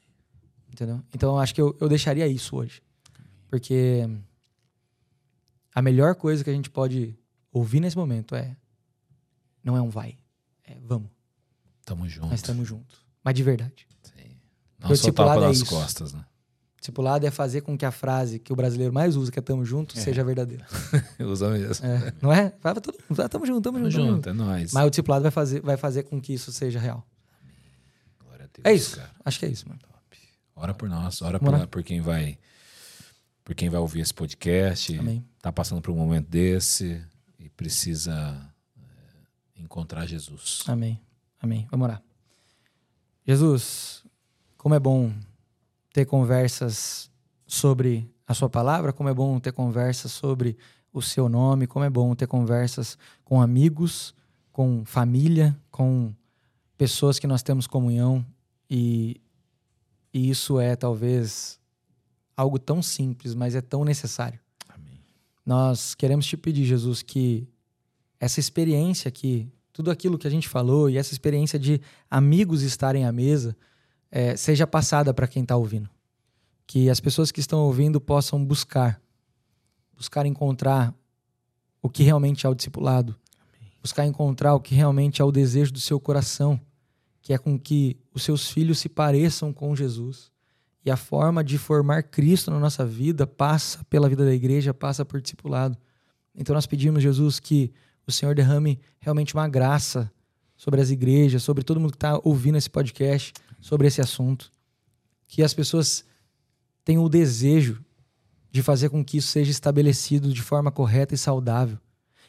Entendeu? 0.67 1.01
Então 1.13 1.35
eu 1.35 1.39
acho 1.39 1.55
que 1.55 1.61
eu, 1.61 1.73
eu 1.79 1.87
deixaria 1.87 2.27
isso 2.27 2.57
hoje. 2.57 2.83
Porque 3.47 4.01
a 5.73 5.81
melhor 5.81 6.15
coisa 6.15 6.43
que 6.43 6.49
a 6.49 6.53
gente 6.53 6.69
pode 6.69 7.17
ouvir 7.49 7.79
nesse 7.79 7.95
momento 7.95 8.35
é 8.35 8.57
não 9.63 9.77
é 9.77 9.81
um 9.81 9.89
vai, 9.89 10.17
é 10.65 10.77
vamos. 10.81 11.09
Tamo 11.85 12.09
junto. 12.09 12.27
Nós 12.27 12.39
estamos 12.39 12.67
juntos. 12.67 12.99
Mas 13.23 13.35
de 13.35 13.43
verdade. 13.43 13.87
Não 14.77 14.87
O 14.87 14.89
só 14.89 14.93
discipulado 14.95 15.41
tapa 15.41 15.53
é 15.53 15.65
costas, 15.65 16.11
né? 16.11 16.25
Discipulado 16.79 17.25
é 17.27 17.31
fazer 17.31 17.61
com 17.61 17.77
que 17.77 17.85
a 17.85 17.91
frase 17.91 18.39
que 18.39 18.53
o 18.53 18.55
brasileiro 18.55 18.93
mais 18.93 19.15
usa, 19.17 19.31
que 19.31 19.37
é 19.37 19.41
tamo 19.41 19.65
junto, 19.65 19.97
É. 19.97 20.01
seja 20.01 20.23
verdadeira. 20.23 20.65
Usa 21.19 21.49
mesmo. 21.49 21.85
É, 21.85 22.13
não 22.21 22.31
é? 22.31 22.53
Fala 22.61 22.79
todo 22.79 22.95
mundo, 23.09 23.29
tamo 23.29 23.45
junto, 23.45 23.61
tamo, 23.61 23.77
Tamo 23.77 23.91
junto, 23.91 24.01
tamo 24.01 24.15
junto. 24.15 24.29
é 24.29 24.33
nóis. 24.33 24.71
Mas 24.73 24.85
o 24.87 24.89
discipulado 24.89 25.21
vai 25.23 25.31
fazer, 25.31 25.61
vai 25.61 25.75
fazer 25.77 26.03
com 26.03 26.21
que 26.21 26.33
isso 26.33 26.51
seja 26.53 26.79
real. 26.79 27.05
Glória 28.23 28.45
a 28.45 28.47
Deus, 28.47 28.63
É 28.65 28.73
isso. 28.73 28.95
cara. 28.95 29.11
Acho 29.25 29.39
que 29.39 29.45
é 29.45 29.49
isso, 29.49 29.67
mano. 29.67 29.79
Ora 30.55 30.73
por 30.73 30.87
nós, 30.89 31.21
ora 31.21 31.39
por, 31.39 31.67
por 31.67 31.83
quem 31.83 32.01
vai 32.01 32.37
por 33.45 33.55
quem 33.55 33.67
vai 33.69 33.79
ouvir 33.79 34.01
esse 34.01 34.13
podcast, 34.13 34.95
Amém. 34.97 35.25
tá 35.41 35.51
passando 35.51 35.81
por 35.81 35.91
um 35.91 35.95
momento 35.95 36.27
desse 36.29 37.01
e 37.39 37.49
precisa 37.49 38.13
é, 39.57 39.61
encontrar 39.61 40.05
Jesus. 40.05 40.63
Amém. 40.67 40.99
Amém. 41.41 41.65
Vamos 41.71 41.85
orar. 41.85 42.01
Jesus, 43.25 44.03
como 44.57 44.75
é 44.75 44.79
bom 44.79 45.13
ter 45.99 46.05
conversas 46.05 47.11
sobre 47.45 48.09
a 48.25 48.33
sua 48.33 48.49
palavra, 48.49 48.93
como 48.93 49.09
é 49.09 49.13
bom 49.13 49.37
ter 49.37 49.51
conversas 49.51 50.13
sobre 50.13 50.55
o 50.93 51.01
seu 51.01 51.27
nome, 51.27 51.67
como 51.67 51.83
é 51.83 51.89
bom 51.89 52.15
ter 52.15 52.25
conversas 52.25 52.97
com 53.25 53.41
amigos, 53.41 54.15
com 54.49 54.85
família, 54.85 55.59
com 55.69 56.13
pessoas 56.77 57.19
que 57.19 57.27
nós 57.27 57.43
temos 57.43 57.67
comunhão 57.67 58.25
e, 58.69 59.19
e 60.13 60.29
isso 60.29 60.57
é 60.57 60.73
talvez 60.73 61.59
algo 62.33 62.57
tão 62.57 62.81
simples, 62.81 63.35
mas 63.35 63.53
é 63.53 63.61
tão 63.61 63.83
necessário. 63.83 64.39
Amém. 64.69 65.01
Nós 65.45 65.95
queremos 65.95 66.25
te 66.25 66.37
pedir, 66.37 66.63
Jesus, 66.63 67.01
que 67.01 67.45
essa 68.21 68.39
experiência 68.39 69.09
aqui, 69.09 69.51
tudo 69.73 69.91
aquilo 69.91 70.17
que 70.17 70.27
a 70.27 70.31
gente 70.31 70.47
falou 70.47 70.89
e 70.89 70.97
essa 70.97 71.11
experiência 71.11 71.59
de 71.59 71.81
amigos 72.09 72.61
estarem 72.61 73.03
à 73.03 73.11
mesa, 73.11 73.53
eh, 74.11 74.35
seja 74.35 74.65
passada 74.65 75.13
para 75.13 75.27
quem 75.27 75.43
está 75.43 75.55
ouvindo. 75.55 75.89
Que 76.65 76.89
as 76.89 76.99
pessoas 76.99 77.31
que 77.31 77.39
estão 77.39 77.59
ouvindo 77.61 77.99
possam 77.99 78.43
buscar, 78.43 79.01
buscar 79.95 80.25
encontrar 80.25 80.93
o 81.81 81.89
que 81.89 82.03
realmente 82.03 82.45
é 82.45 82.49
o 82.49 82.55
discipulado, 82.55 83.15
buscar 83.81 84.05
encontrar 84.05 84.53
o 84.53 84.59
que 84.59 84.75
realmente 84.75 85.21
é 85.21 85.25
o 85.25 85.31
desejo 85.31 85.71
do 85.71 85.79
seu 85.79 85.99
coração, 85.99 86.59
que 87.21 87.33
é 87.33 87.37
com 87.37 87.57
que 87.57 87.97
os 88.13 88.23
seus 88.23 88.49
filhos 88.49 88.79
se 88.79 88.89
pareçam 88.89 89.53
com 89.53 89.75
Jesus. 89.75 90.31
E 90.85 90.91
a 90.91 90.97
forma 90.97 91.43
de 91.43 91.57
formar 91.57 92.03
Cristo 92.03 92.49
na 92.49 92.59
nossa 92.59 92.85
vida 92.85 93.27
passa 93.27 93.83
pela 93.89 94.09
vida 94.09 94.25
da 94.25 94.33
igreja, 94.33 94.73
passa 94.73 95.03
por 95.03 95.21
discipulado. 95.21 95.77
Então 96.33 96.53
nós 96.53 96.65
pedimos, 96.65 97.03
Jesus, 97.03 97.39
que 97.39 97.71
o 98.07 98.11
Senhor 98.11 98.33
derrame 98.33 98.79
realmente 98.99 99.33
uma 99.33 99.47
graça 99.47 100.11
sobre 100.55 100.81
as 100.81 100.89
igrejas, 100.89 101.43
sobre 101.43 101.63
todo 101.63 101.79
mundo 101.79 101.91
que 101.91 101.97
está 101.97 102.19
ouvindo 102.23 102.57
esse 102.57 102.69
podcast, 102.69 103.33
sobre 103.59 103.87
esse 103.87 104.01
assunto. 104.01 104.51
Que 105.27 105.43
as 105.43 105.53
pessoas 105.53 106.03
tenham 106.83 107.03
o 107.03 107.09
desejo 107.09 107.83
de 108.51 108.63
fazer 108.63 108.89
com 108.89 109.03
que 109.03 109.17
isso 109.17 109.27
seja 109.27 109.51
estabelecido 109.51 110.33
de 110.33 110.41
forma 110.41 110.71
correta 110.71 111.13
e 111.13 111.17
saudável. 111.17 111.77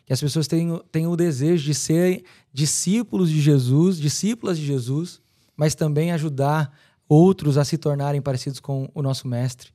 Que 0.04 0.12
as 0.12 0.20
pessoas 0.20 0.46
tenham, 0.46 0.78
tenham 0.90 1.12
o 1.12 1.16
desejo 1.16 1.64
de 1.64 1.74
ser 1.74 2.24
discípulos 2.52 3.30
de 3.30 3.40
Jesus, 3.40 3.96
discípulas 3.98 4.58
de 4.58 4.66
Jesus, 4.66 5.20
mas 5.56 5.74
também 5.74 6.12
ajudar 6.12 6.76
outros 7.08 7.56
a 7.56 7.64
se 7.64 7.78
tornarem 7.78 8.20
parecidos 8.20 8.60
com 8.60 8.90
o 8.94 9.02
nosso 9.02 9.26
Mestre. 9.26 9.70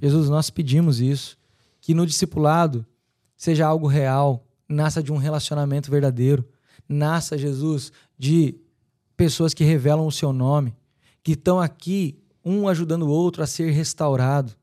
Jesus, 0.00 0.28
nós 0.28 0.50
pedimos 0.50 1.00
isso, 1.00 1.36
que 1.80 1.94
no 1.94 2.06
discipulado 2.06 2.86
seja 3.36 3.66
algo 3.66 3.86
real, 3.86 4.46
nasça 4.68 5.02
de 5.02 5.12
um 5.12 5.16
relacionamento 5.16 5.90
verdadeiro, 5.90 6.46
nasça, 6.88 7.36
Jesus, 7.36 7.92
de 8.18 8.54
pessoas 9.16 9.52
que 9.52 9.64
revelam 9.64 10.06
o 10.06 10.12
seu 10.12 10.32
nome, 10.32 10.76
que 11.28 11.32
estão 11.32 11.60
aqui, 11.60 12.16
um 12.42 12.66
ajudando 12.68 13.02
o 13.02 13.10
outro 13.10 13.42
a 13.42 13.46
ser 13.46 13.70
restaurado, 13.70 14.54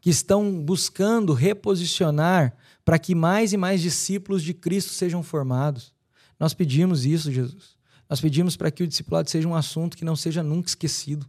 que 0.00 0.08
estão 0.08 0.50
buscando 0.64 1.34
reposicionar 1.34 2.56
para 2.86 2.98
que 2.98 3.14
mais 3.14 3.52
e 3.52 3.58
mais 3.58 3.82
discípulos 3.82 4.42
de 4.42 4.54
Cristo 4.54 4.94
sejam 4.94 5.22
formados. 5.22 5.92
Nós 6.40 6.54
pedimos 6.54 7.04
isso, 7.04 7.30
Jesus. 7.30 7.76
Nós 8.08 8.18
pedimos 8.18 8.56
para 8.56 8.70
que 8.70 8.82
o 8.82 8.86
discipulado 8.86 9.28
seja 9.28 9.46
um 9.46 9.54
assunto 9.54 9.94
que 9.94 10.06
não 10.06 10.16
seja 10.16 10.42
nunca 10.42 10.70
esquecido. 10.70 11.26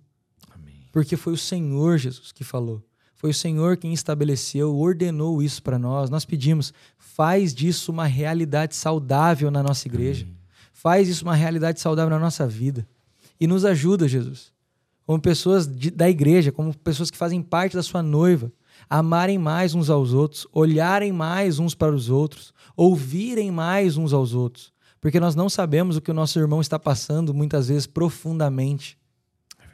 Amém. 0.50 0.88
Porque 0.94 1.18
foi 1.18 1.34
o 1.34 1.38
Senhor, 1.38 1.98
Jesus, 1.98 2.32
que 2.32 2.46
falou. 2.46 2.82
Foi 3.14 3.32
o 3.32 3.34
Senhor 3.34 3.76
quem 3.76 3.92
estabeleceu, 3.92 4.74
ordenou 4.74 5.44
isso 5.44 5.62
para 5.62 5.78
nós. 5.78 6.10
Nós 6.10 6.24
pedimos, 6.24 6.74
faz 6.98 7.54
disso 7.54 7.92
uma 7.92 8.06
realidade 8.06 8.74
saudável 8.74 9.52
na 9.52 9.62
nossa 9.62 9.86
igreja. 9.86 10.26
Faz 10.72 11.10
isso 11.10 11.26
uma 11.26 11.36
realidade 11.36 11.82
saudável 11.82 12.12
na 12.12 12.20
nossa 12.20 12.48
vida. 12.48 12.88
E 13.38 13.46
nos 13.46 13.66
ajuda, 13.66 14.08
Jesus, 14.08 14.56
como 15.08 15.22
pessoas 15.22 15.66
de- 15.66 15.90
da 15.90 16.10
igreja, 16.10 16.52
como 16.52 16.78
pessoas 16.78 17.10
que 17.10 17.18
fazem 17.18 17.42
parte 17.42 17.78
da 17.78 17.82
sua 17.82 18.04
noiva, 18.04 18.52
amarem 18.90 19.38
mais 19.38 19.74
uns 19.74 19.90
aos 19.90 20.12
outros, 20.12 20.46
olharem 20.52 21.14
mais 21.14 21.60
uns 21.60 21.74
para 21.74 21.96
os 21.96 22.10
outros, 22.10 22.54
ouvirem 22.76 23.50
mais 23.50 23.96
uns 23.96 24.12
aos 24.12 24.34
outros. 24.34 24.74
Porque 25.00 25.18
nós 25.18 25.34
não 25.34 25.48
sabemos 25.50 25.96
o 25.96 26.02
que 26.02 26.12
o 26.12 26.14
nosso 26.14 26.38
irmão 26.38 26.60
está 26.60 26.78
passando, 26.78 27.34
muitas 27.34 27.70
vezes 27.70 27.88
profundamente. 27.88 28.98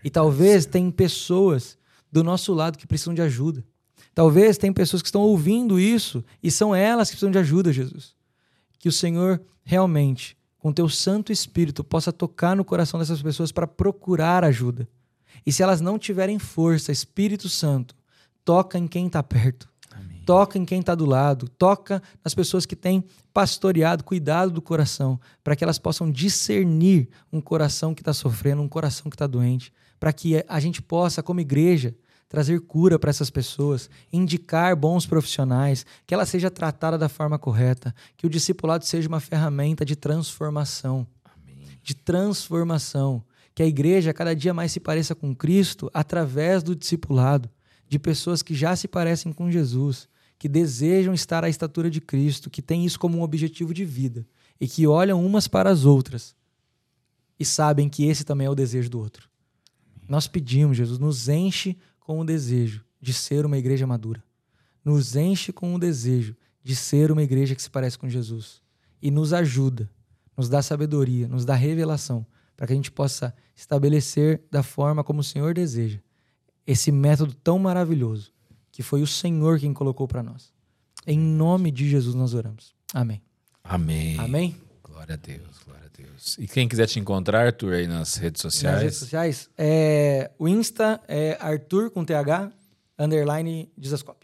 E 0.04 0.10
talvez 0.12 0.68
tem 0.68 0.92
pessoas 0.92 1.80
do 2.12 2.24
nosso 2.24 2.54
lado 2.54 2.78
que 2.78 2.86
precisam 2.86 3.16
de 3.16 3.22
ajuda. 3.24 3.66
Talvez 4.14 4.60
tem 4.60 4.72
pessoas 4.72 5.02
que 5.02 5.08
estão 5.08 5.22
ouvindo 5.22 5.80
isso 5.80 6.24
e 6.44 6.52
são 6.52 6.76
elas 6.76 7.10
que 7.10 7.16
precisam 7.16 7.32
de 7.32 7.40
ajuda, 7.40 7.74
Jesus. 7.74 8.14
Que 8.78 8.88
o 8.88 8.92
Senhor 8.92 9.42
realmente, 9.64 10.38
com 10.60 10.72
teu 10.72 10.88
Santo 10.88 11.32
Espírito, 11.32 11.84
possa 11.84 12.14
tocar 12.14 12.56
no 12.56 12.64
coração 12.64 13.00
dessas 13.00 13.20
pessoas 13.20 13.52
para 13.52 13.66
procurar 13.66 14.44
ajuda. 14.44 14.88
E 15.46 15.52
se 15.52 15.64
elas 15.64 15.82
não 15.82 16.00
tiverem 16.00 16.40
força, 16.40 16.92
Espírito 16.92 17.50
Santo, 17.50 17.96
toca 18.44 18.78
em 18.78 18.88
quem 18.88 19.08
está 19.08 19.22
perto. 19.22 19.72
Toca 20.26 20.58
em 20.58 20.64
quem 20.64 20.80
está 20.80 20.96
do 20.96 21.06
lado, 21.06 21.50
toca 21.50 22.02
nas 22.24 22.34
pessoas 22.34 22.66
que 22.66 22.78
têm 22.78 23.04
pastoreado, 23.34 24.06
cuidado 24.06 24.52
do 24.52 24.62
coração, 24.62 25.20
para 25.44 25.54
que 25.54 25.64
elas 25.64 25.78
possam 25.78 26.10
discernir 26.10 27.10
um 27.32 27.42
coração 27.42 27.94
que 27.94 28.02
está 28.02 28.14
sofrendo, 28.14 28.62
um 28.62 28.70
coração 28.70 29.10
que 29.10 29.16
está 29.16 29.28
doente, 29.28 29.74
para 30.00 30.14
que 30.14 30.44
a 30.48 30.60
gente 30.62 30.82
possa, 30.82 31.22
como 31.22 31.42
igreja, 31.42 31.94
trazer 32.30 32.62
cura 32.62 32.98
para 32.98 33.10
essas 33.10 33.30
pessoas, 33.30 33.90
indicar 34.12 34.76
bons 34.76 35.06
profissionais, 35.06 35.86
que 36.08 36.14
ela 36.14 36.26
seja 36.26 36.50
tratada 36.50 36.98
da 36.98 37.10
forma 37.10 37.38
correta, 37.38 37.94
que 38.16 38.26
o 38.26 38.30
discipulado 38.30 38.86
seja 38.86 39.10
uma 39.10 39.20
ferramenta 39.20 39.86
de 39.86 39.96
transformação, 39.96 41.06
de 41.84 41.94
transformação, 41.94 43.24
que 43.56 43.64
a 43.64 43.68
igreja 43.68 44.14
cada 44.14 44.36
dia 44.36 44.54
mais 44.54 44.72
se 44.72 44.80
pareça 44.80 45.14
com 45.14 45.36
Cristo 45.36 45.90
através 45.94 46.64
do 46.64 46.76
discipulado, 46.76 47.50
de 47.88 48.00
pessoas 48.00 48.42
que 48.42 48.56
já 48.56 48.76
se 48.76 48.88
parecem 48.88 49.32
com 49.32 49.52
Jesus, 49.52 50.08
que 50.40 50.50
desejam 50.50 51.14
estar 51.14 51.44
à 51.44 51.50
estatura 51.50 51.90
de 51.90 52.02
Cristo, 52.02 52.50
que 52.50 52.62
têm 52.62 52.86
isso 52.86 53.00
como 53.00 53.18
um 53.18 53.22
objetivo 53.22 53.74
de 53.74 53.86
vida 53.86 54.26
e 54.60 54.68
que 54.68 54.88
olham 54.88 55.24
umas 55.24 55.48
para 55.48 55.70
as 55.70 55.86
outras 55.86 56.36
e 57.40 57.46
sabem 57.46 57.90
que 57.90 58.06
esse 58.06 58.24
também 58.24 58.48
é 58.48 58.50
o 58.50 58.56
desejo 58.56 58.90
do 58.90 59.00
outro. 59.00 59.30
Nós 60.08 60.28
pedimos, 60.28 60.78
Jesus, 60.78 61.00
nos 61.00 61.30
enche 61.30 61.78
com 62.00 62.20
o 62.20 62.26
desejo 62.26 62.84
de 63.02 63.14
ser 63.14 63.46
uma 63.46 63.58
igreja 63.58 63.88
madura. 63.88 64.24
Nos 64.84 65.16
enche 65.16 65.52
com 65.52 65.74
o 65.74 65.80
desejo 65.80 66.36
de 66.64 66.76
ser 66.76 67.12
uma 67.12 67.24
igreja 67.24 67.56
que 67.56 67.62
se 67.62 67.70
parece 67.70 67.98
com 67.98 68.10
Jesus. 68.10 68.62
E 69.02 69.12
nos 69.12 69.34
ajuda, 69.34 69.90
nos 70.38 70.50
dá 70.50 70.62
sabedoria, 70.62 71.28
nos 71.28 71.46
dá 71.46 71.56
revelação, 71.56 72.26
para 72.56 72.68
que 72.68 72.74
a 72.74 72.76
gente 72.76 72.92
possa 72.92 73.34
estabelecer 73.56 74.44
da 74.52 74.64
forma 74.64 75.04
como 75.04 75.22
o 75.22 75.24
Senhor 75.24 75.54
deseja 75.54 76.00
esse 76.66 76.92
método 76.92 77.34
tão 77.34 77.60
maravilhoso 77.60 78.32
que 78.72 78.82
foi 78.82 79.02
o 79.02 79.08
Senhor 79.08 79.60
quem 79.60 79.74
colocou 79.74 80.08
para 80.08 80.24
nós. 80.24 80.52
Em 81.06 81.20
nome 81.20 81.70
de 81.70 81.88
Jesus 81.88 82.16
nós 82.16 82.34
oramos. 82.34 82.74
Amém. 82.94 83.22
Amém. 83.64 84.18
Amém. 84.20 84.58
Glória 84.82 85.14
a 85.14 85.18
Deus, 85.18 85.60
glória 85.66 85.86
a 85.86 86.02
Deus. 86.02 86.38
E 86.40 86.48
quem 86.48 86.68
quiser 86.68 86.88
te 86.88 87.00
encontrar, 87.00 87.46
Arthur, 87.46 87.74
aí 87.74 87.88
nas 87.88 88.16
redes 88.16 88.42
sociais. 88.42 88.76
Nas 88.76 88.84
redes 88.84 88.98
sociais, 88.98 89.50
é, 89.58 90.32
o 90.40 90.48
Insta 90.48 91.02
é 91.08 91.38
Arthur 91.40 91.92
com 91.92 92.06
TH, 92.06 92.52
underline 92.98 93.72
Dizascope. 93.78 94.23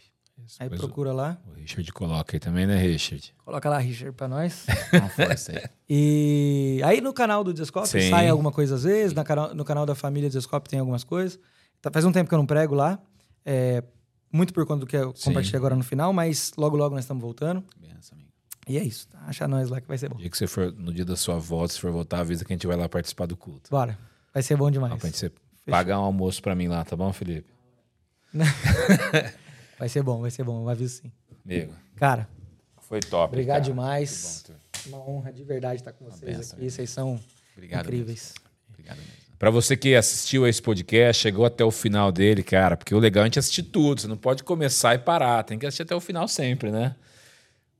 Aí 0.58 0.68
Depois 0.68 0.82
o- 0.82 0.86
procura 0.86 1.12
lá. 1.12 1.38
O 1.46 1.52
Richard 1.52 1.92
coloca 1.92 2.34
aí 2.36 2.40
também, 2.40 2.66
né, 2.66 2.76
Richard? 2.76 3.34
Coloca 3.44 3.68
lá, 3.68 3.78
Richard, 3.78 4.12
pra 4.16 4.26
nós. 4.26 4.66
Força 5.14 5.52
aí. 5.52 5.64
E 5.88 6.80
aí 6.84 7.00
no 7.00 7.12
canal 7.12 7.44
do 7.44 7.52
Descope 7.54 7.86
Sim. 7.88 8.10
sai 8.10 8.28
alguma 8.28 8.50
coisa 8.50 8.74
às 8.74 8.82
vezes, 8.84 9.12
na 9.14 9.24
no 9.54 9.64
canal 9.64 9.84
da 9.86 9.94
família 9.94 10.28
Descope 10.30 10.68
tem 10.68 10.78
algumas 10.80 11.04
coisas. 11.04 11.38
Tá- 11.80 11.90
faz 11.90 12.04
um 12.04 12.12
tempo 12.12 12.28
que 12.28 12.34
eu 12.34 12.38
não 12.38 12.46
prego 12.46 12.74
lá, 12.74 12.98
é, 13.44 13.82
muito 14.32 14.52
por 14.52 14.66
conta 14.66 14.80
do 14.80 14.86
que 14.86 14.96
eu 14.96 15.12
compartilhei 15.24 15.56
agora 15.58 15.74
no 15.76 15.82
final, 15.84 16.12
mas 16.12 16.52
logo 16.56 16.76
logo 16.76 16.94
nós 16.94 17.04
estamos 17.04 17.20
voltando. 17.22 17.64
Benção, 17.80 18.16
amigo. 18.16 18.30
E 18.68 18.78
é 18.78 18.84
isso, 18.84 19.08
tá? 19.08 19.18
acha 19.26 19.48
nós 19.48 19.68
lá 19.70 19.80
que 19.80 19.88
vai 19.88 19.98
ser 19.98 20.08
bom. 20.08 20.14
No 20.16 20.20
dia 20.20 20.30
que 20.30 20.36
você 20.38 20.46
for, 20.46 20.72
no 20.72 20.92
dia 20.92 21.04
da 21.04 21.16
sua 21.16 21.38
volta, 21.38 21.72
se 21.74 21.80
for 21.80 21.90
voltar, 21.90 22.20
avisa 22.20 22.44
que 22.44 22.52
a 22.52 22.54
gente 22.56 22.66
vai 22.66 22.76
lá 22.76 22.88
participar 22.88 23.26
do 23.26 23.36
culto. 23.36 23.70
Bora, 23.70 23.98
vai 24.32 24.42
ser 24.42 24.56
bom 24.56 24.70
demais. 24.70 24.92
Ó, 24.92 24.96
pra 24.96 25.06
gente 25.08 25.18
você 25.18 25.32
pagar 25.68 25.98
um 25.98 26.02
almoço 26.04 26.40
pra 26.42 26.54
mim 26.54 26.68
lá, 26.68 26.84
tá 26.84 26.94
bom, 26.94 27.12
Felipe? 27.12 27.50
Vai 29.80 29.88
ser 29.88 30.02
bom, 30.02 30.20
vai 30.20 30.30
ser 30.30 30.44
bom, 30.44 30.62
eu 30.62 30.68
aviso 30.68 31.00
sim. 31.02 31.10
Amigo, 31.44 31.72
Cara, 31.96 32.28
foi 32.82 33.00
top. 33.00 33.32
obrigado 33.32 33.62
cara. 33.62 33.64
demais. 33.72 34.44
Bom. 34.46 34.54
Uma 34.86 35.08
honra 35.08 35.32
de 35.32 35.42
verdade 35.42 35.80
estar 35.80 35.92
com 35.92 36.04
vocês 36.04 36.36
benção, 36.36 36.58
aqui, 36.58 36.70
vocês 36.70 36.90
são 36.90 37.18
Obrigado 37.54 37.86
incríveis. 37.86 38.34
mesmo. 38.34 38.50
Obrigado 38.68 38.96
mesmo. 38.98 39.12
Pra 39.38 39.50
você 39.50 39.74
que 39.74 39.94
assistiu 39.94 40.44
a 40.44 40.50
esse 40.50 40.60
podcast, 40.60 41.22
chegou 41.22 41.46
até 41.46 41.64
o 41.64 41.70
final 41.70 42.12
dele, 42.12 42.42
cara, 42.42 42.76
porque 42.76 42.94
o 42.94 42.98
legal 42.98 43.22
é 43.22 43.24
a 43.24 43.26
gente 43.26 43.38
assistir 43.38 43.62
tudo. 43.62 44.02
Você 44.02 44.06
não 44.06 44.18
pode 44.18 44.44
começar 44.44 44.94
e 44.94 44.98
parar, 44.98 45.42
tem 45.44 45.58
que 45.58 45.64
assistir 45.64 45.82
até 45.84 45.94
o 45.94 46.00
final 46.00 46.28
sempre, 46.28 46.70
né? 46.70 46.94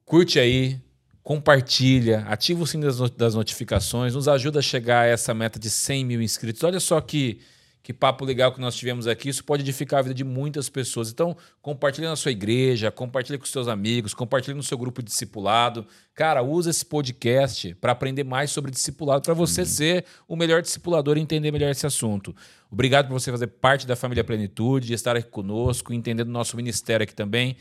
Curte 0.06 0.38
aí, 0.38 0.80
compartilha, 1.22 2.20
ativa 2.28 2.62
o 2.62 2.66
sininho 2.66 2.90
das 3.10 3.34
notificações, 3.34 4.14
nos 4.14 4.26
ajuda 4.26 4.58
a 4.60 4.62
chegar 4.62 5.02
a 5.02 5.06
essa 5.06 5.34
meta 5.34 5.58
de 5.58 5.68
100 5.68 6.04
mil 6.04 6.22
inscritos. 6.22 6.64
Olha 6.64 6.80
só 6.80 6.98
que, 7.00 7.40
que 7.82 7.92
papo 7.92 8.24
legal 8.24 8.52
que 8.52 8.60
nós 8.60 8.76
tivemos 8.76 9.06
aqui. 9.06 9.28
Isso 9.28 9.42
pode 9.44 9.62
edificar 9.62 10.00
a 10.00 10.02
vida 10.02 10.14
de 10.14 10.24
muitas 10.24 10.68
pessoas. 10.68 11.10
Então, 11.10 11.36
compartilha 11.62 12.08
na 12.08 12.16
sua 12.16 12.30
igreja, 12.30 12.90
compartilha 12.90 13.38
com 13.38 13.46
seus 13.46 13.68
amigos, 13.68 14.12
compartilha 14.12 14.54
no 14.54 14.62
seu 14.62 14.76
grupo 14.76 15.02
discipulado. 15.02 15.86
Cara, 16.14 16.42
usa 16.42 16.70
esse 16.70 16.84
podcast 16.84 17.74
para 17.76 17.92
aprender 17.92 18.24
mais 18.24 18.50
sobre 18.50 18.70
discipulado, 18.70 19.22
para 19.22 19.34
você 19.34 19.64
ser 19.64 20.04
o 20.28 20.36
melhor 20.36 20.60
discipulador 20.60 21.16
e 21.16 21.20
entender 21.20 21.50
melhor 21.50 21.70
esse 21.70 21.86
assunto. 21.86 22.34
Obrigado 22.70 23.08
por 23.08 23.14
você 23.18 23.30
fazer 23.30 23.46
parte 23.46 23.86
da 23.86 23.96
família 23.96 24.22
Plenitude, 24.22 24.88
de 24.88 24.94
estar 24.94 25.16
aqui 25.16 25.28
conosco, 25.28 25.92
entendendo 25.92 26.28
o 26.28 26.32
nosso 26.32 26.56
ministério 26.56 27.04
aqui 27.04 27.14
também 27.14 27.56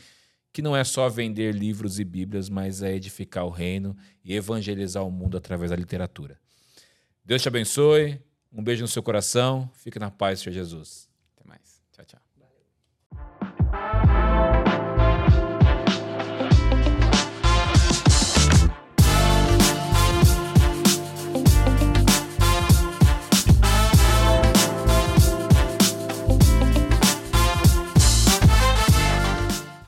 que 0.52 0.62
não 0.62 0.76
é 0.76 0.82
só 0.82 1.08
vender 1.08 1.54
livros 1.54 2.00
e 2.00 2.04
bíblias, 2.04 2.48
mas 2.48 2.82
é 2.82 2.94
edificar 2.94 3.44
o 3.44 3.50
reino 3.50 3.96
e 4.24 4.34
evangelizar 4.34 5.04
o 5.06 5.10
mundo 5.10 5.36
através 5.36 5.70
da 5.70 5.76
literatura. 5.76 6.38
Deus 7.24 7.42
te 7.42 7.48
abençoe, 7.48 8.20
um 8.52 8.62
beijo 8.62 8.82
no 8.82 8.88
seu 8.88 9.02
coração, 9.02 9.70
fique 9.74 9.98
na 9.98 10.10
paz, 10.10 10.40
Senhor 10.40 10.54
Jesus. 10.54 11.09